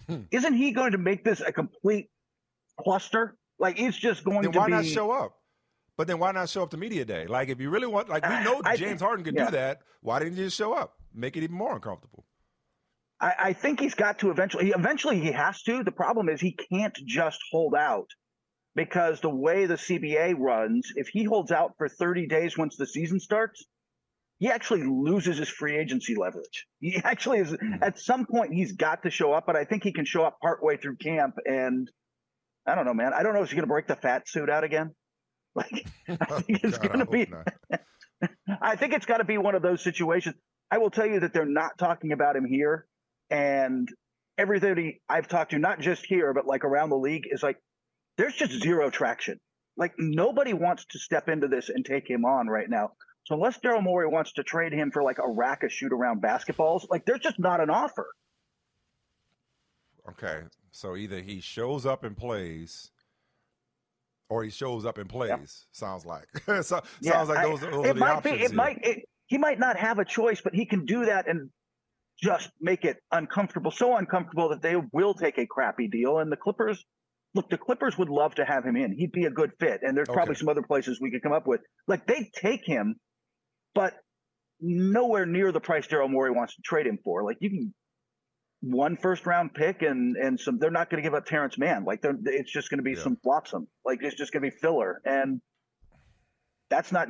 hmm. 0.08 0.22
isn't 0.30 0.54
he 0.54 0.72
going 0.72 0.92
to 0.92 0.98
make 0.98 1.24
this 1.24 1.40
a 1.40 1.52
complete 1.52 2.08
cluster? 2.80 3.36
Like, 3.58 3.78
it's 3.80 3.96
just 3.96 4.24
going 4.24 4.42
then 4.42 4.52
to 4.52 4.58
why 4.58 4.66
be. 4.66 4.72
Why 4.72 4.78
not 4.80 4.86
show 4.86 5.10
up? 5.10 5.36
But 5.96 6.08
then 6.08 6.18
why 6.18 6.32
not 6.32 6.48
show 6.48 6.64
up 6.64 6.70
to 6.70 6.76
media 6.76 7.04
day? 7.04 7.26
Like, 7.26 7.48
if 7.48 7.60
you 7.60 7.70
really 7.70 7.86
want, 7.86 8.08
like, 8.08 8.28
we 8.28 8.42
know 8.42 8.60
I 8.64 8.76
James 8.76 9.00
Harden 9.00 9.24
could 9.24 9.36
yeah. 9.36 9.44
do 9.46 9.50
that. 9.52 9.80
Why 10.00 10.18
didn't 10.18 10.36
you 10.36 10.46
just 10.46 10.56
show 10.56 10.74
up? 10.74 10.94
Make 11.14 11.36
it 11.36 11.44
even 11.44 11.56
more 11.56 11.74
uncomfortable. 11.74 12.24
I, 13.20 13.34
I 13.38 13.52
think 13.52 13.80
he's 13.80 13.94
got 13.94 14.18
to 14.20 14.30
eventually. 14.30 14.70
Eventually, 14.70 15.20
he 15.20 15.32
has 15.32 15.62
to. 15.62 15.84
The 15.84 15.92
problem 15.92 16.28
is 16.28 16.40
he 16.40 16.56
can't 16.70 16.96
just 17.06 17.38
hold 17.50 17.74
out 17.74 18.08
because 18.74 19.20
the 19.20 19.30
way 19.30 19.66
the 19.66 19.74
CBA 19.74 20.34
runs, 20.38 20.92
if 20.96 21.08
he 21.08 21.24
holds 21.24 21.52
out 21.52 21.74
for 21.78 21.88
30 21.88 22.26
days 22.26 22.58
once 22.58 22.76
the 22.76 22.86
season 22.86 23.20
starts, 23.20 23.64
he 24.38 24.48
actually 24.50 24.82
loses 24.82 25.38
his 25.38 25.48
free 25.48 25.76
agency 25.76 26.16
leverage. 26.16 26.66
He 26.80 26.96
actually 27.04 27.38
is 27.38 27.52
mm-hmm. 27.52 27.82
at 27.82 27.98
some 27.98 28.26
point 28.26 28.52
he's 28.52 28.72
got 28.72 29.02
to 29.04 29.10
show 29.10 29.32
up, 29.32 29.44
but 29.46 29.56
I 29.56 29.64
think 29.64 29.84
he 29.84 29.92
can 29.92 30.04
show 30.04 30.24
up 30.24 30.38
partway 30.42 30.76
through 30.76 30.96
camp. 30.96 31.36
And 31.44 31.88
I 32.66 32.74
don't 32.74 32.84
know, 32.84 32.94
man. 32.94 33.12
I 33.14 33.22
don't 33.22 33.34
know 33.34 33.42
if 33.42 33.48
he's 33.48 33.54
going 33.54 33.68
to 33.68 33.72
break 33.72 33.86
the 33.86 33.96
fat 33.96 34.28
suit 34.28 34.50
out 34.50 34.64
again. 34.64 34.90
Like 35.56 35.86
I 36.08 36.40
think 36.40 36.64
it's 36.64 36.78
going 36.78 36.98
to 36.98 37.06
be. 37.06 37.32
I 38.60 38.74
think 38.74 38.92
it's 38.92 39.06
got 39.06 39.18
to 39.18 39.24
be 39.24 39.38
one 39.38 39.54
of 39.54 39.62
those 39.62 39.84
situations. 39.84 40.34
I 40.70 40.78
will 40.78 40.90
tell 40.90 41.06
you 41.06 41.20
that 41.20 41.32
they're 41.32 41.44
not 41.44 41.78
talking 41.78 42.12
about 42.12 42.36
him 42.36 42.44
here, 42.44 42.86
and 43.30 43.88
everybody 44.36 45.00
I've 45.08 45.28
talked 45.28 45.52
to, 45.52 45.58
not 45.58 45.80
just 45.80 46.04
here 46.06 46.32
but 46.32 46.46
like 46.46 46.64
around 46.64 46.90
the 46.90 46.96
league, 46.96 47.24
is 47.30 47.42
like 47.42 47.56
there's 48.16 48.34
just 48.34 48.62
zero 48.62 48.90
traction. 48.90 49.40
Like 49.76 49.94
nobody 49.98 50.52
wants 50.52 50.84
to 50.90 50.98
step 50.98 51.28
into 51.28 51.48
this 51.48 51.68
and 51.68 51.84
take 51.84 52.08
him 52.08 52.24
on 52.24 52.46
right 52.46 52.68
now. 52.68 52.90
So 53.26 53.34
unless 53.34 53.58
Daryl 53.58 53.82
Morey 53.82 54.06
wants 54.06 54.32
to 54.34 54.42
trade 54.42 54.72
him 54.72 54.90
for 54.90 55.02
like 55.02 55.18
a 55.18 55.28
rack 55.28 55.62
of 55.62 55.72
shoot 55.72 55.92
around 55.92 56.22
basketballs, 56.22 56.86
like 56.90 57.04
there's 57.06 57.20
just 57.20 57.38
not 57.38 57.60
an 57.60 57.70
offer. 57.70 58.06
Okay. 60.10 60.42
So 60.70 60.96
either 60.96 61.20
he 61.20 61.40
shows 61.40 61.86
up 61.86 62.04
and 62.04 62.16
plays 62.16 62.90
or 64.28 64.44
he 64.44 64.50
shows 64.50 64.84
up 64.84 64.98
and 64.98 65.08
plays. 65.08 65.30
Yep. 65.30 65.40
Sounds 65.72 66.04
like 66.04 66.26
so, 66.62 66.82
sounds 67.02 67.28
like 67.28 67.42
those, 67.42 67.60
those 67.60 67.86
I, 67.86 67.90
are 67.90 67.94
the 67.94 68.04
options. 68.04 68.22
Be, 68.36 68.42
it 68.42 68.48
here. 68.48 68.56
might. 68.56 68.78
It, 68.82 69.08
he 69.26 69.38
might 69.38 69.58
not 69.58 69.78
have 69.78 69.98
a 69.98 70.04
choice, 70.04 70.40
but 70.40 70.54
he 70.54 70.66
can 70.66 70.84
do 70.84 71.06
that 71.06 71.28
and 71.28 71.50
just 72.22 72.50
make 72.60 72.84
it 72.84 72.98
uncomfortable, 73.10 73.70
so 73.70 73.96
uncomfortable 73.96 74.50
that 74.50 74.62
they 74.62 74.76
will 74.92 75.14
take 75.14 75.38
a 75.38 75.46
crappy 75.46 75.88
deal. 75.88 76.18
And 76.18 76.30
the 76.30 76.36
Clippers, 76.36 76.84
look, 77.34 77.48
the 77.50 77.58
Clippers 77.58 77.98
would 77.98 78.08
love 78.08 78.34
to 78.36 78.44
have 78.44 78.64
him 78.64 78.76
in. 78.76 78.92
He'd 78.92 79.12
be 79.12 79.24
a 79.24 79.30
good 79.30 79.52
fit. 79.58 79.80
And 79.82 79.96
there's 79.96 80.08
okay. 80.08 80.16
probably 80.16 80.34
some 80.36 80.48
other 80.48 80.62
places 80.62 81.00
we 81.00 81.10
could 81.10 81.22
come 81.22 81.32
up 81.32 81.46
with. 81.46 81.60
Like 81.88 82.06
they 82.06 82.30
take 82.34 82.64
him, 82.64 82.96
but 83.74 83.94
nowhere 84.60 85.26
near 85.26 85.52
the 85.52 85.60
price 85.60 85.86
Daryl 85.86 86.10
Morey 86.10 86.30
wants 86.30 86.54
to 86.56 86.62
trade 86.62 86.86
him 86.86 86.98
for. 87.02 87.24
Like 87.24 87.38
you 87.40 87.50
can 87.50 87.74
one 88.60 88.96
first 88.96 89.26
round 89.26 89.52
pick 89.52 89.82
and 89.82 90.16
and 90.16 90.40
some 90.40 90.58
they're 90.58 90.70
not 90.70 90.88
going 90.88 91.02
to 91.02 91.06
give 91.06 91.14
up 91.14 91.26
Terance 91.26 91.58
Mann. 91.58 91.84
Like 91.84 92.00
they're 92.00 92.16
it's 92.24 92.52
just 92.52 92.70
going 92.70 92.78
to 92.78 92.84
be 92.84 92.92
yeah. 92.92 93.02
some 93.02 93.18
flotsam. 93.22 93.68
Like 93.84 93.98
it's 94.02 94.16
just 94.16 94.32
going 94.32 94.42
to 94.42 94.50
be 94.50 94.56
filler. 94.56 95.00
And 95.04 95.40
that's 96.70 96.92
not 96.92 97.08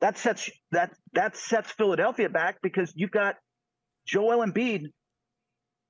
that 0.00 0.18
sets 0.18 0.50
that 0.72 0.92
that 1.14 1.36
sets 1.36 1.70
Philadelphia 1.72 2.28
back 2.28 2.58
because 2.62 2.92
you've 2.96 3.10
got 3.10 3.36
Joel 4.06 4.44
Embiid 4.46 4.90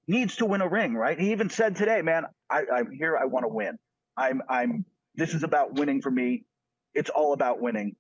needs 0.09 0.37
to 0.37 0.47
win 0.47 0.61
a 0.61 0.69
ring, 0.69 0.95
right? 0.95 1.19
He 1.19 1.33
even 1.33 1.51
said 1.51 1.77
today, 1.77 2.03
man, 2.03 2.25
I, 2.49 2.63
I'm 2.73 2.93
here, 2.93 3.17
I 3.17 3.25
want 3.25 3.45
to 3.45 3.49
win. 3.49 3.77
I'm 4.17 4.43
I'm 4.49 4.85
this 5.15 5.35
is 5.35 5.43
about 5.43 5.75
winning 5.75 6.03
for 6.03 6.11
me. 6.11 6.45
It's 6.95 7.11
all 7.11 7.33
about 7.33 7.61
winning. 7.61 7.97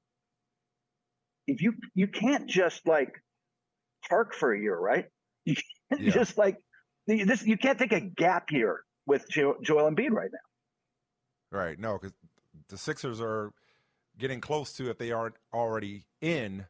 If 1.46 1.62
you 1.62 1.74
you 1.94 2.06
can't 2.06 2.48
just 2.48 2.86
like 2.86 3.12
park 4.08 4.34
for 4.34 4.52
a 4.52 4.60
year, 4.60 4.78
right? 4.78 5.06
You 5.44 5.54
can't 5.90 6.02
yeah. 6.02 6.12
just 6.12 6.36
like 6.36 6.56
this. 7.06 7.44
You 7.44 7.56
can't 7.56 7.78
take 7.78 7.92
a 7.92 8.00
gap 8.00 8.50
here 8.50 8.82
with 9.06 9.28
jo- 9.28 9.56
Joel 9.62 9.90
Embiid 9.90 10.10
right 10.10 10.30
now. 10.32 11.56
Right. 11.58 11.78
No, 11.78 11.98
because 11.98 12.12
the 12.68 12.76
Sixers 12.76 13.20
are 13.20 13.52
getting 14.18 14.40
close 14.40 14.72
to 14.74 14.90
if 14.90 14.98
they 14.98 15.12
aren't 15.12 15.36
already 15.52 16.04
in 16.20 16.66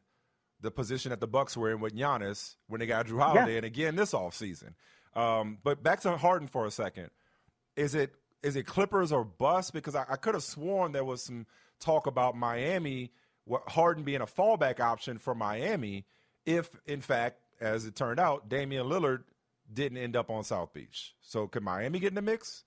the 0.61 0.71
position 0.71 1.11
that 1.11 1.19
the 1.19 1.27
Bucks 1.27 1.55
were 1.55 1.71
in 1.71 1.79
with 1.79 1.95
Giannis 1.95 2.55
when 2.67 2.79
they 2.79 2.87
got 2.87 3.07
Jrue 3.07 3.19
Holiday, 3.19 3.51
yeah. 3.51 3.57
and 3.57 3.65
again 3.65 3.95
this 3.95 4.13
offseason. 4.13 4.73
Um, 5.15 5.59
but 5.63 5.83
back 5.83 6.01
to 6.01 6.17
Harden 6.17 6.47
for 6.47 6.65
a 6.65 6.71
second. 6.71 7.09
Is 7.75 7.95
it 7.95 8.13
is 8.43 8.55
it 8.55 8.65
Clippers 8.65 9.11
or 9.11 9.23
bust? 9.23 9.73
Because 9.73 9.95
I, 9.95 10.05
I 10.09 10.15
could 10.15 10.33
have 10.33 10.43
sworn 10.43 10.91
there 10.91 11.03
was 11.03 11.23
some 11.23 11.45
talk 11.79 12.07
about 12.07 12.35
Miami, 12.35 13.11
what 13.45 13.69
Harden 13.69 14.03
being 14.03 14.21
a 14.21 14.25
fallback 14.25 14.79
option 14.79 15.17
for 15.17 15.35
Miami, 15.35 16.05
if 16.45 16.69
in 16.85 17.01
fact, 17.01 17.39
as 17.59 17.85
it 17.85 17.95
turned 17.95 18.19
out, 18.19 18.49
Damian 18.49 18.87
Lillard 18.87 19.23
didn't 19.71 19.97
end 19.97 20.15
up 20.15 20.29
on 20.29 20.43
South 20.43 20.73
Beach. 20.73 21.13
So 21.21 21.47
could 21.47 21.63
Miami 21.63 21.99
get 21.99 22.09
in 22.09 22.15
the 22.15 22.21
mix? 22.21 22.63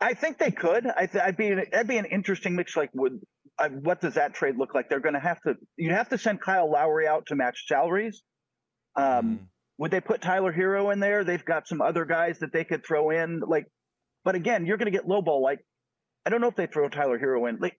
I 0.00 0.14
think 0.14 0.38
they 0.38 0.50
could. 0.50 0.86
I 0.86 1.06
th- 1.06 1.22
I'd 1.24 1.36
be 1.36 1.48
an, 1.48 1.64
that'd 1.70 1.88
be 1.88 1.96
an 1.96 2.04
interesting 2.04 2.56
mix. 2.56 2.76
Like, 2.76 2.90
would 2.94 3.20
uh, 3.58 3.68
what 3.68 4.00
does 4.00 4.14
that 4.14 4.34
trade 4.34 4.56
look 4.56 4.74
like? 4.74 4.88
They're 4.88 5.00
going 5.00 5.14
to 5.14 5.20
have 5.20 5.40
to. 5.42 5.54
You'd 5.76 5.92
have 5.92 6.08
to 6.10 6.18
send 6.18 6.40
Kyle 6.40 6.70
Lowry 6.70 7.06
out 7.06 7.26
to 7.26 7.36
match 7.36 7.66
salaries. 7.66 8.22
Um, 8.96 9.04
mm. 9.04 9.38
Would 9.78 9.90
they 9.90 10.00
put 10.00 10.20
Tyler 10.20 10.52
Herro 10.52 10.92
in 10.92 11.00
there? 11.00 11.24
They've 11.24 11.44
got 11.44 11.66
some 11.66 11.80
other 11.80 12.04
guys 12.04 12.38
that 12.40 12.52
they 12.52 12.64
could 12.64 12.84
throw 12.84 13.10
in. 13.10 13.40
Like, 13.40 13.66
but 14.24 14.34
again, 14.34 14.66
you're 14.66 14.76
going 14.76 14.90
to 14.90 14.96
get 14.96 15.06
lowball. 15.06 15.40
Like, 15.40 15.60
I 16.24 16.30
don't 16.30 16.40
know 16.40 16.48
if 16.48 16.56
they 16.56 16.66
throw 16.66 16.88
Tyler 16.88 17.18
Herro 17.18 17.48
in. 17.48 17.58
Like, 17.60 17.78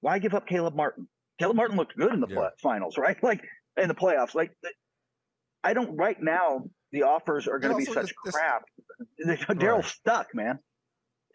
why 0.00 0.18
give 0.18 0.34
up 0.34 0.46
Caleb 0.46 0.74
Martin? 0.74 1.08
Caleb 1.38 1.56
Martin 1.56 1.76
looked 1.76 1.96
good 1.96 2.12
in 2.12 2.20
the 2.20 2.28
yeah. 2.28 2.48
finals, 2.62 2.96
right? 2.98 3.20
Like 3.22 3.42
in 3.76 3.88
the 3.88 3.94
playoffs. 3.94 4.34
Like, 4.34 4.52
I 5.62 5.74
don't. 5.74 5.96
Right 5.96 6.16
now, 6.20 6.64
the 6.92 7.02
offers 7.02 7.48
are 7.48 7.58
going 7.58 7.74
to 7.74 7.78
be 7.78 7.92
such 7.92 8.10
it's, 8.24 8.34
crap. 8.34 8.62
It's, 9.18 9.44
Daryl's 9.44 9.84
right. 9.84 9.84
stuck, 9.84 10.34
man. 10.34 10.58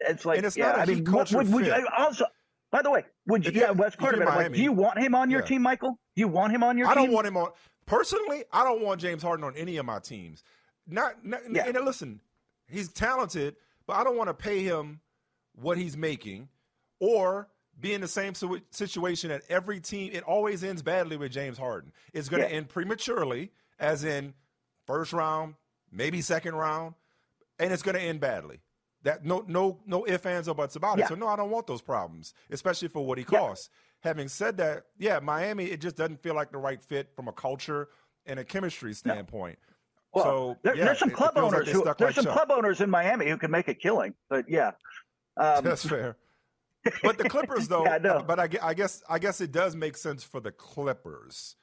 It's 0.00 0.24
like, 0.24 0.38
and 0.38 0.46
it's 0.46 0.56
yeah. 0.56 0.72
I 0.72 0.86
mean, 0.86 1.04
would, 1.04 1.30
would, 1.32 1.52
would 1.52 1.66
you, 1.66 1.86
also, 1.96 2.24
by 2.72 2.80
the 2.80 2.90
way, 2.90 3.04
would 3.26 3.44
you? 3.44 3.52
yeah, 3.54 3.72
part 3.72 4.14
of 4.14 4.20
it. 4.22 4.24
Like, 4.24 4.52
do 4.52 4.60
you 4.60 4.72
want 4.72 4.98
him 4.98 5.14
on 5.14 5.30
your 5.30 5.40
yeah. 5.40 5.46
team, 5.46 5.62
Michael? 5.62 5.90
Do 6.16 6.20
you 6.20 6.26
want 6.26 6.52
him 6.54 6.64
on 6.64 6.78
your 6.78 6.88
I 6.88 6.94
team? 6.94 7.02
I 7.02 7.04
don't 7.04 7.14
want 7.14 7.26
him 7.26 7.36
on. 7.36 7.50
Personally, 7.84 8.44
I 8.50 8.64
don't 8.64 8.80
want 8.80 9.00
James 9.00 9.22
Harden 9.22 9.44
on 9.44 9.54
any 9.56 9.76
of 9.76 9.84
my 9.84 9.98
teams. 9.98 10.42
Not, 10.88 11.24
not 11.24 11.40
yeah. 11.50 11.66
and 11.66 11.84
listen, 11.84 12.20
he's 12.68 12.88
talented, 12.88 13.56
but 13.86 13.96
I 13.96 14.04
don't 14.04 14.16
want 14.16 14.28
to 14.28 14.34
pay 14.34 14.62
him 14.62 15.00
what 15.54 15.76
he's 15.76 15.98
making 15.98 16.48
or 16.98 17.48
be 17.78 17.92
in 17.92 18.00
the 18.00 18.08
same 18.08 18.32
situation 18.70 19.30
at 19.30 19.42
every 19.50 19.78
team. 19.78 20.10
It 20.12 20.22
always 20.22 20.64
ends 20.64 20.82
badly 20.82 21.18
with 21.18 21.30
James 21.30 21.58
Harden. 21.58 21.92
It's 22.14 22.30
going 22.30 22.42
to 22.42 22.48
yeah. 22.48 22.56
end 22.56 22.70
prematurely, 22.70 23.50
as 23.78 24.02
in 24.02 24.32
first 24.86 25.12
round, 25.12 25.54
maybe 25.90 26.22
second 26.22 26.54
round, 26.54 26.94
and 27.58 27.72
it's 27.72 27.82
going 27.82 27.96
to 27.96 28.00
end 28.00 28.20
badly. 28.20 28.60
That 29.04 29.24
no 29.24 29.44
no 29.48 29.78
no 29.86 30.06
ifs 30.06 30.26
ands 30.26 30.48
or 30.48 30.54
buts 30.54 30.76
about 30.76 30.98
yeah. 30.98 31.04
it. 31.04 31.08
So 31.08 31.14
no, 31.14 31.26
I 31.26 31.36
don't 31.36 31.50
want 31.50 31.66
those 31.66 31.82
problems, 31.82 32.34
especially 32.50 32.88
for 32.88 33.04
what 33.04 33.18
he 33.18 33.24
costs. 33.24 33.70
Yeah. 33.72 34.10
Having 34.10 34.28
said 34.28 34.56
that, 34.58 34.84
yeah, 34.98 35.18
Miami 35.20 35.66
it 35.66 35.80
just 35.80 35.96
doesn't 35.96 36.22
feel 36.22 36.34
like 36.34 36.52
the 36.52 36.58
right 36.58 36.82
fit 36.82 37.10
from 37.14 37.28
a 37.28 37.32
culture 37.32 37.88
and 38.26 38.38
a 38.38 38.44
chemistry 38.44 38.94
standpoint. 38.94 39.58
No. 39.60 39.72
Well, 40.14 40.24
so 40.24 40.56
there, 40.62 40.76
yeah, 40.76 40.84
there's 40.84 40.98
some 40.98 41.10
club 41.10 41.36
owners 41.36 41.66
like 41.66 41.74
who, 41.74 41.94
there's 41.98 42.14
some 42.16 42.26
club 42.26 42.50
owners 42.50 42.80
in 42.80 42.90
Miami 42.90 43.28
who 43.28 43.38
can 43.38 43.50
make 43.50 43.68
a 43.68 43.74
killing, 43.74 44.14
but 44.28 44.44
yeah, 44.48 44.72
um, 45.36 45.64
that's 45.64 45.86
fair. 45.86 46.16
But 47.02 47.16
the 47.16 47.28
Clippers, 47.28 47.68
though, 47.68 47.84
yeah, 47.84 47.98
no. 47.98 48.24
but 48.26 48.40
I, 48.40 48.48
I, 48.60 48.74
guess 48.74 49.04
I 49.08 49.20
guess 49.20 49.40
it 49.40 49.52
does 49.52 49.76
make 49.76 49.96
sense 49.96 50.24
for 50.24 50.40
the 50.40 50.50
Clippers. 50.50 51.54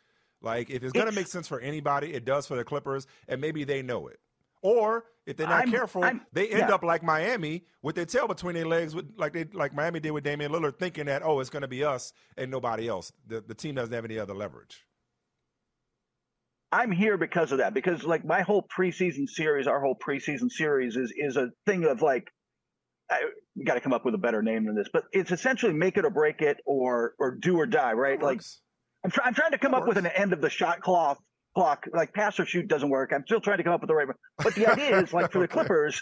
Like 0.42 0.70
if 0.70 0.82
it's 0.82 0.94
going 0.94 1.08
to 1.08 1.12
make 1.12 1.28
sense 1.28 1.48
for 1.48 1.60
anybody, 1.60 2.14
it 2.14 2.24
does 2.24 2.48
for 2.48 2.56
the 2.56 2.64
Clippers, 2.64 3.06
and 3.28 3.42
maybe 3.42 3.66
they 3.66 3.82
know 3.82 4.08
it. 4.08 4.20
Or 4.62 5.06
if 5.26 5.38
they're 5.38 5.48
not 5.48 5.64
I'm, 5.64 5.72
careful, 5.72 6.04
I'm, 6.04 6.22
they 6.34 6.50
end 6.50 6.70
yeah. 6.70 6.76
up 6.76 6.84
like 6.84 7.04
Miami 7.04 7.64
with 7.82 7.96
their 7.96 8.06
tail 8.06 8.28
between 8.28 8.56
their 8.56 8.66
legs, 8.66 8.94
with, 8.94 9.14
like 9.18 9.32
they 9.34 9.46
like 9.54 9.74
Miami 9.74 10.00
did 10.00 10.12
with 10.12 10.24
Damian 10.24 10.52
Lillard, 10.52 10.78
thinking 10.78 11.06
that 11.06 11.22
oh, 11.24 11.40
it's 11.40 11.50
going 11.50 11.62
to 11.62 11.68
be 11.68 11.84
us 11.84 12.14
and 12.38 12.52
nobody 12.52 12.88
else. 12.88 13.12
The 13.28 13.42
the 13.42 13.54
team 13.54 13.76
doesn't 13.76 13.94
have 13.94 14.06
any 14.06 14.20
other 14.20 14.34
leverage. 14.34 14.86
I'm 16.72 16.92
here 16.92 17.18
because 17.18 17.52
of 17.52 17.60
that. 17.60 17.74
Because 17.74 18.04
like 18.04 18.26
my 18.26 18.42
whole 18.42 18.68
preseason 18.76 19.28
series, 19.28 19.68
our 19.68 19.80
whole 19.80 19.96
preseason 19.96 20.52
series 20.52 20.96
is 20.96 21.14
is 21.16 21.38
a 21.38 21.50
thing 21.66 21.86
of 21.86 22.02
like, 22.02 22.28
I, 23.10 23.22
you 23.56 23.66
got 23.66 23.76
to 23.76 23.82
come 23.82 23.94
up 23.94 24.06
with 24.06 24.16
a 24.16 24.20
better 24.20 24.42
name 24.42 24.66
than 24.66 24.76
this, 24.76 24.90
but 24.92 25.04
it's 25.12 25.32
essentially 25.32 25.74
make 25.74 25.98
it 25.98 26.06
or 26.06 26.10
break 26.10 26.42
it, 26.42 26.58
or 26.66 27.14
or 27.18 27.32
do 27.32 27.58
or 27.58 27.66
die, 27.66 27.94
right? 27.94 28.22
Like, 28.22 28.42
I'm, 29.04 29.12
try, 29.12 29.26
I'm 29.26 29.34
trying 29.34 29.52
to 29.52 29.58
come 29.58 29.74
up 29.74 29.88
with 29.88 29.98
an 29.98 30.08
end 30.08 30.34
of 30.34 30.42
the 30.42 30.50
shot 30.50 30.82
clock 30.82 31.20
clock. 31.60 31.88
Like 31.94 32.14
pass 32.14 32.40
or 32.40 32.46
shoot 32.46 32.68
doesn't 32.68 32.90
work. 32.90 33.12
I'm 33.14 33.24
still 33.26 33.42
trying 33.42 33.58
to 33.58 33.64
come 33.64 33.74
up 33.74 33.82
with 33.82 33.90
the 33.90 33.96
right 33.96 34.08
one. 34.08 34.16
But 34.38 34.56
the 34.56 34.68
idea 34.68 35.00
is 35.02 35.14
like 35.14 35.32
for 35.32 35.40
the 35.40 35.48
Clippers, 35.56 36.02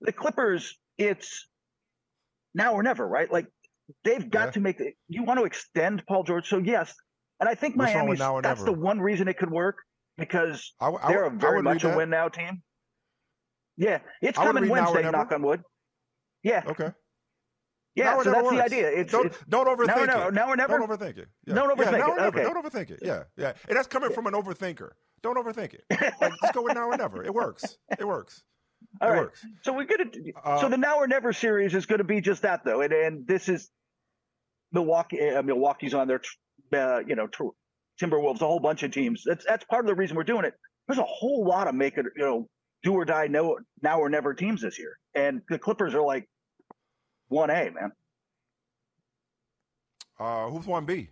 the 0.00 0.12
Clippers, 0.12 0.78
it's 0.98 1.46
now 2.54 2.72
or 2.72 2.82
never, 2.82 3.06
right? 3.06 3.30
Like 3.30 3.46
they've 4.04 4.28
got 4.28 4.46
yeah. 4.46 4.50
to 4.52 4.60
make. 4.60 4.82
You 5.08 5.24
want 5.24 5.38
to 5.40 5.44
extend 5.44 6.04
Paul 6.06 6.22
George, 6.22 6.48
so 6.48 6.58
yes, 6.58 6.94
and 7.38 7.48
I 7.48 7.54
think 7.54 7.76
Miami. 7.76 8.16
That's 8.16 8.64
the 8.64 8.72
one 8.72 9.00
reason 9.00 9.28
it 9.28 9.38
could 9.38 9.50
work 9.50 9.78
because 10.16 10.72
I, 10.80 10.88
I, 10.88 11.08
they're 11.08 11.24
a 11.24 11.30
very 11.30 11.62
much 11.62 11.84
a 11.84 11.94
win 11.94 12.10
now 12.10 12.28
team. 12.28 12.62
Yeah, 13.76 13.98
it's 14.22 14.38
coming 14.38 14.68
Wednesday. 14.68 15.08
Knock 15.10 15.32
on 15.32 15.42
wood. 15.42 15.62
Yeah. 16.42 16.62
Okay. 16.66 16.90
Yeah, 17.96 18.22
so 18.22 18.30
that's 18.30 18.44
works. 18.44 18.56
the 18.56 18.62
idea. 18.62 18.88
It's, 18.88 19.10
don't, 19.10 19.26
it's, 19.26 19.38
don't 19.48 19.66
overthink 19.66 20.02
it. 20.02 20.06
No, 20.08 20.28
now 20.28 20.48
or 20.48 20.56
never. 20.56 20.78
Don't 20.78 20.88
overthink 20.88 21.16
it. 21.16 21.28
Yeah. 21.46 21.54
Don't 21.54 21.76
overthink 21.76 21.92
yeah, 21.92 22.26
it. 22.26 22.26
Okay. 22.26 22.42
Don't 22.42 22.62
overthink 22.62 22.90
it. 22.90 22.98
Yeah, 23.02 23.22
yeah. 23.38 23.54
And 23.68 23.76
that's 23.76 23.88
coming 23.88 24.10
from 24.10 24.26
an 24.26 24.34
overthinker. 24.34 24.90
Don't 25.22 25.36
overthink 25.38 25.74
it. 25.74 25.84
Like, 26.20 26.32
just 26.42 26.52
go 26.52 26.62
with 26.62 26.74
now 26.74 26.88
or 26.88 26.96
never. 26.96 27.24
It 27.24 27.32
works. 27.32 27.78
It 27.98 28.06
works. 28.06 28.42
All 29.00 29.08
it 29.08 29.12
right. 29.12 29.20
Works. 29.20 29.46
So 29.62 29.72
we're 29.72 29.86
gonna. 29.86 30.10
Uh, 30.44 30.60
so 30.60 30.68
the 30.68 30.76
now 30.76 30.98
or 30.98 31.06
never 31.06 31.32
series 31.32 31.74
is 31.74 31.86
going 31.86 31.98
to 31.98 32.04
be 32.04 32.20
just 32.20 32.42
that, 32.42 32.64
though, 32.64 32.82
and 32.82 32.92
and 32.92 33.26
this 33.26 33.48
is 33.48 33.70
Milwaukee. 34.72 35.30
Uh, 35.30 35.42
Milwaukee's 35.42 35.94
on 35.94 36.06
their, 36.06 36.20
uh, 36.74 37.00
you 37.06 37.16
know, 37.16 37.28
Timberwolves, 38.00 38.42
a 38.42 38.46
whole 38.46 38.60
bunch 38.60 38.82
of 38.82 38.90
teams. 38.90 39.22
That's 39.24 39.44
that's 39.46 39.64
part 39.64 39.84
of 39.84 39.88
the 39.88 39.94
reason 39.94 40.16
we're 40.16 40.24
doing 40.24 40.44
it. 40.44 40.54
There's 40.86 40.98
a 40.98 41.04
whole 41.04 41.46
lot 41.46 41.66
of 41.66 41.74
make 41.74 41.96
it, 41.96 42.04
you 42.14 42.24
know, 42.24 42.48
do 42.82 42.92
or 42.92 43.06
die, 43.06 43.26
no, 43.26 43.58
now 43.82 44.00
or 44.00 44.10
never 44.10 44.34
teams 44.34 44.60
this 44.60 44.78
year, 44.78 44.98
and 45.14 45.40
the 45.48 45.58
Clippers 45.58 45.94
are 45.94 46.02
like 46.02 46.28
one 47.28 47.50
A, 47.50 47.70
man. 47.70 47.92
Uh, 50.18 50.48
who's 50.48 50.66
one 50.66 50.86
B? 50.86 51.10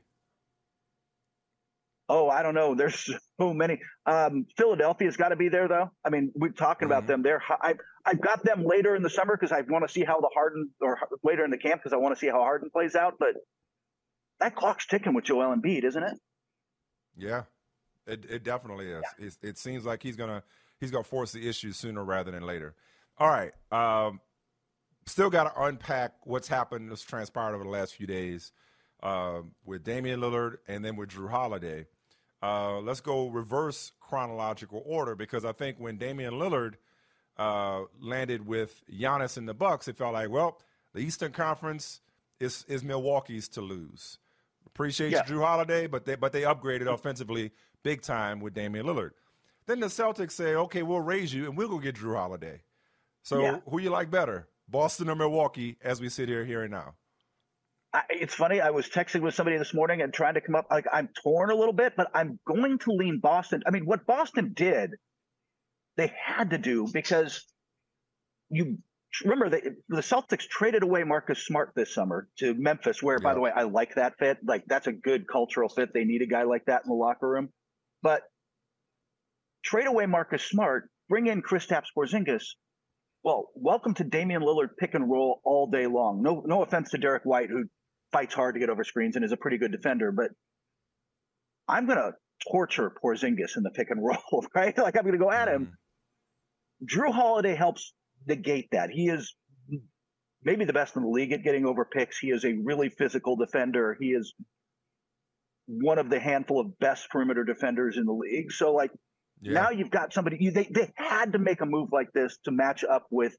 Oh, 2.08 2.28
I 2.28 2.42
don't 2.42 2.54
know. 2.54 2.74
There's 2.74 3.08
so 3.40 3.54
many. 3.54 3.80
Um, 4.06 4.46
Philadelphia's 4.56 5.16
got 5.16 5.28
to 5.28 5.36
be 5.36 5.48
there, 5.48 5.68
though. 5.68 5.90
I 6.04 6.10
mean, 6.10 6.32
we're 6.34 6.50
talking 6.50 6.88
mm-hmm. 6.88 6.96
about 6.96 7.06
them. 7.06 7.22
They're 7.22 7.42
I 7.50 7.74
I've 8.04 8.20
got 8.20 8.44
them 8.44 8.64
later 8.64 8.94
in 8.94 9.02
the 9.02 9.10
summer 9.10 9.36
because 9.36 9.52
I 9.52 9.62
want 9.62 9.86
to 9.86 9.92
see 9.92 10.04
how 10.04 10.20
the 10.20 10.30
Harden 10.34 10.70
or 10.80 10.98
later 11.22 11.44
in 11.44 11.50
the 11.50 11.58
camp 11.58 11.80
because 11.82 11.92
I 11.92 11.96
want 11.96 12.14
to 12.14 12.18
see 12.18 12.28
how 12.28 12.40
Harden 12.40 12.70
plays 12.70 12.94
out. 12.94 13.14
But 13.18 13.34
that 14.40 14.54
clock's 14.54 14.86
ticking 14.86 15.14
with 15.14 15.24
Joel 15.24 15.54
Embiid, 15.54 15.84
isn't 15.84 16.02
it? 16.02 16.18
Yeah, 17.16 17.42
it 18.06 18.24
it 18.28 18.44
definitely 18.44 18.88
is. 18.90 19.02
Yeah. 19.18 19.26
It, 19.26 19.36
it 19.42 19.58
seems 19.58 19.84
like 19.84 20.02
he's 20.02 20.16
gonna 20.16 20.42
he's 20.80 20.90
gonna 20.90 21.04
force 21.04 21.32
the 21.32 21.48
issue 21.48 21.72
sooner 21.72 22.04
rather 22.04 22.30
than 22.30 22.42
later. 22.42 22.74
All 23.16 23.28
right. 23.28 23.52
Um, 23.70 24.20
still 25.06 25.30
got 25.30 25.54
to 25.54 25.62
unpack 25.62 26.14
what's 26.24 26.48
happened, 26.48 26.90
what's 26.90 27.02
transpired 27.02 27.54
over 27.54 27.64
the 27.64 27.70
last 27.70 27.94
few 27.94 28.06
days 28.06 28.52
uh, 29.02 29.42
with 29.64 29.84
Damian 29.84 30.20
Lillard 30.20 30.56
and 30.66 30.84
then 30.84 30.96
with 30.96 31.10
Jrue 31.10 31.30
Holiday. 31.30 31.86
Uh, 32.42 32.80
let's 32.80 33.00
go 33.00 33.28
reverse 33.28 33.92
chronological 34.00 34.82
order 34.84 35.14
because 35.14 35.44
I 35.44 35.52
think 35.52 35.78
when 35.78 35.96
Damian 35.96 36.34
Lillard 36.34 36.74
uh, 37.38 37.82
landed 38.00 38.46
with 38.46 38.82
Giannis 38.90 39.38
in 39.38 39.46
the 39.46 39.54
Bucks, 39.54 39.88
it 39.88 39.96
felt 39.96 40.14
like, 40.14 40.30
well, 40.30 40.60
the 40.92 41.00
Eastern 41.00 41.32
Conference 41.32 42.00
is 42.40 42.64
is 42.68 42.84
Milwaukee's 42.84 43.48
to 43.50 43.60
lose. 43.60 44.18
Appreciate 44.66 45.12
yeah. 45.12 45.22
Jrue 45.22 45.44
Holiday, 45.44 45.86
but 45.86 46.04
they 46.04 46.16
but 46.16 46.32
they 46.32 46.42
upgraded 46.42 46.92
offensively 46.92 47.52
big 47.82 48.02
time 48.02 48.40
with 48.40 48.54
Damian 48.54 48.86
Lillard. 48.86 49.10
Then 49.66 49.80
the 49.80 49.86
Celtics 49.86 50.32
say, 50.32 50.54
okay, 50.54 50.82
we'll 50.82 51.00
raise 51.00 51.32
you 51.32 51.46
and 51.46 51.56
we'll 51.56 51.68
go 51.68 51.78
get 51.78 51.96
Jrue 51.96 52.16
Holiday. 52.16 52.62
So 53.22 53.40
yeah. 53.40 53.60
who 53.68 53.80
you 53.80 53.88
like 53.90 54.10
better, 54.10 54.48
Boston 54.68 55.08
or 55.08 55.14
Milwaukee, 55.14 55.76
as 55.82 56.00
we 56.00 56.08
sit 56.08 56.28
here 56.28 56.44
here 56.44 56.62
and 56.62 56.70
now? 56.70 56.94
I, 57.92 58.02
it's 58.10 58.34
funny. 58.34 58.60
I 58.60 58.70
was 58.70 58.88
texting 58.88 59.20
with 59.20 59.34
somebody 59.34 59.56
this 59.56 59.72
morning 59.72 60.02
and 60.02 60.12
trying 60.12 60.34
to 60.34 60.40
come 60.40 60.56
up. 60.56 60.66
Like 60.70 60.86
I'm 60.92 61.08
torn 61.22 61.50
a 61.50 61.54
little 61.54 61.72
bit, 61.72 61.94
but 61.96 62.10
I'm 62.14 62.38
going 62.46 62.78
to 62.80 62.92
lean 62.92 63.20
Boston. 63.20 63.62
I 63.66 63.70
mean, 63.70 63.84
what 63.84 64.04
Boston 64.06 64.52
did, 64.54 64.90
they 65.96 66.12
had 66.20 66.50
to 66.50 66.58
do 66.58 66.88
because 66.92 67.44
you 68.50 68.78
remember 69.22 69.48
the, 69.48 69.76
the 69.88 70.00
Celtics 70.00 70.48
traded 70.48 70.82
away 70.82 71.04
Marcus 71.04 71.46
Smart 71.46 71.72
this 71.76 71.94
summer 71.94 72.28
to 72.40 72.54
Memphis, 72.54 73.00
where, 73.00 73.20
by 73.20 73.32
the 73.32 73.40
way, 73.40 73.52
I 73.54 73.62
like 73.62 73.94
that 73.94 74.14
fit. 74.18 74.38
Like, 74.44 74.64
that's 74.66 74.88
a 74.88 74.92
good 74.92 75.28
cultural 75.28 75.68
fit. 75.68 75.90
They 75.94 76.04
need 76.04 76.22
a 76.22 76.26
guy 76.26 76.42
like 76.42 76.64
that 76.66 76.82
in 76.84 76.88
the 76.88 76.96
locker 76.96 77.28
room. 77.28 77.50
But 78.02 78.22
trade 79.64 79.86
away 79.86 80.06
Marcus 80.06 80.42
Smart, 80.42 80.90
bring 81.08 81.28
in 81.28 81.42
Kristaps 81.42 81.86
Porzingis. 81.96 82.42
Well, 83.24 83.48
welcome 83.54 83.94
to 83.94 84.04
Damian 84.04 84.42
Lillard 84.42 84.76
pick 84.78 84.92
and 84.92 85.10
roll 85.10 85.40
all 85.44 85.66
day 85.66 85.86
long. 85.86 86.22
No, 86.22 86.42
no 86.44 86.62
offense 86.62 86.90
to 86.90 86.98
Derrick 86.98 87.24
White, 87.24 87.48
who 87.48 87.64
fights 88.12 88.34
hard 88.34 88.54
to 88.54 88.60
get 88.60 88.68
over 88.68 88.84
screens 88.84 89.16
and 89.16 89.24
is 89.24 89.32
a 89.32 89.36
pretty 89.38 89.56
good 89.56 89.72
defender, 89.72 90.12
but 90.12 90.30
I'm 91.66 91.86
going 91.86 91.96
to 91.96 92.12
torture 92.52 92.92
Porzingis 93.02 93.56
in 93.56 93.62
the 93.62 93.70
pick 93.70 93.88
and 93.88 94.04
roll, 94.04 94.44
right? 94.54 94.76
Like 94.76 94.98
I'm 94.98 95.04
going 95.04 95.18
to 95.18 95.24
go 95.24 95.30
at 95.30 95.48
him. 95.48 95.72
Mm. 96.82 96.86
Jrue 96.86 97.14
Holiday 97.14 97.54
helps 97.54 97.94
negate 98.26 98.68
that. 98.72 98.90
He 98.90 99.08
is 99.08 99.34
maybe 100.42 100.66
the 100.66 100.74
best 100.74 100.94
in 100.94 101.02
the 101.02 101.08
league 101.08 101.32
at 101.32 101.42
getting 101.42 101.64
over 101.64 101.86
picks. 101.86 102.18
He 102.18 102.28
is 102.28 102.44
a 102.44 102.52
really 102.62 102.90
physical 102.90 103.36
defender. 103.36 103.96
He 103.98 104.08
is 104.08 104.34
one 105.66 105.98
of 105.98 106.10
the 106.10 106.20
handful 106.20 106.60
of 106.60 106.78
best 106.78 107.08
perimeter 107.08 107.42
defenders 107.42 107.96
in 107.96 108.04
the 108.04 108.12
league. 108.12 108.52
So 108.52 108.74
like 108.74 108.90
yeah. 109.40 109.52
now 109.52 109.70
you've 109.70 109.90
got 109.90 110.12
somebody 110.12 110.38
you, 110.40 110.50
they 110.50 110.64
they 110.70 110.92
had 110.94 111.32
to 111.32 111.38
make 111.38 111.60
a 111.60 111.66
move 111.66 111.90
like 111.92 112.12
this 112.12 112.38
to 112.44 112.50
match 112.50 112.84
up 112.84 113.06
with 113.10 113.36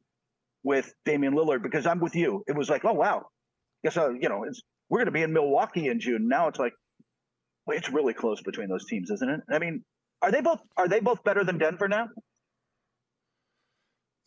with 0.64 0.94
Damian 1.06 1.34
Lillard 1.34 1.62
because 1.62 1.86
I'm 1.86 2.00
with 2.00 2.16
you. 2.16 2.44
It 2.48 2.56
was 2.56 2.70
like, 2.70 2.86
oh 2.86 2.94
wow, 2.94 3.28
guess 3.84 3.98
uh, 3.98 4.10
you 4.12 4.30
know 4.30 4.44
it's 4.44 4.62
we're 4.90 5.00
going 5.00 5.08
to 5.08 5.12
be 5.12 5.22
in 5.22 5.34
Milwaukee 5.34 5.88
in 5.88 6.00
June. 6.00 6.28
Now 6.28 6.48
it's 6.48 6.60
like, 6.60 6.74
well, 7.66 7.78
it's 7.78 7.90
really 7.90 8.14
close 8.14 8.42
between 8.42 8.70
those 8.70 8.86
teams, 8.86 9.10
isn't 9.10 9.30
it? 9.30 9.42
I 9.50 9.60
mean, 9.60 9.84
are 10.22 10.32
they 10.32 10.42
both 10.42 10.60
are 10.78 10.88
they 10.88 11.00
both 11.00 11.24
better 11.24 11.44
than 11.44 11.58
Denver 11.58 11.88
now? 11.88 12.08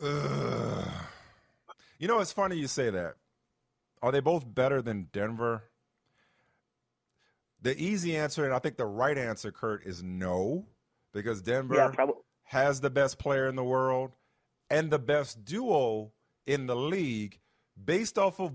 Uh, 0.00 0.84
you 1.98 2.06
know, 2.06 2.20
it's 2.20 2.32
funny 2.32 2.56
you 2.56 2.68
say 2.68 2.90
that. 2.90 3.14
Are 4.00 4.12
they 4.12 4.20
both 4.20 4.44
better 4.54 4.80
than 4.80 5.08
Denver? 5.12 5.64
The 7.60 7.76
easy 7.76 8.16
answer, 8.16 8.44
and 8.44 8.54
I 8.54 8.60
think 8.60 8.76
the 8.76 8.86
right 8.86 9.18
answer, 9.18 9.50
Kurt, 9.50 9.84
is 9.84 10.02
no, 10.04 10.66
because 11.12 11.42
Denver 11.42 11.74
yeah, 11.74 12.06
has 12.44 12.80
the 12.80 12.90
best 12.90 13.18
player 13.18 13.46
in 13.46 13.56
the 13.56 13.64
world 13.64 14.12
and 14.70 14.90
the 14.90 14.98
best 14.98 15.44
duo 15.44 16.12
in 16.46 16.66
the 16.66 16.76
league 16.76 17.38
based 17.82 18.18
off 18.18 18.40
of 18.40 18.52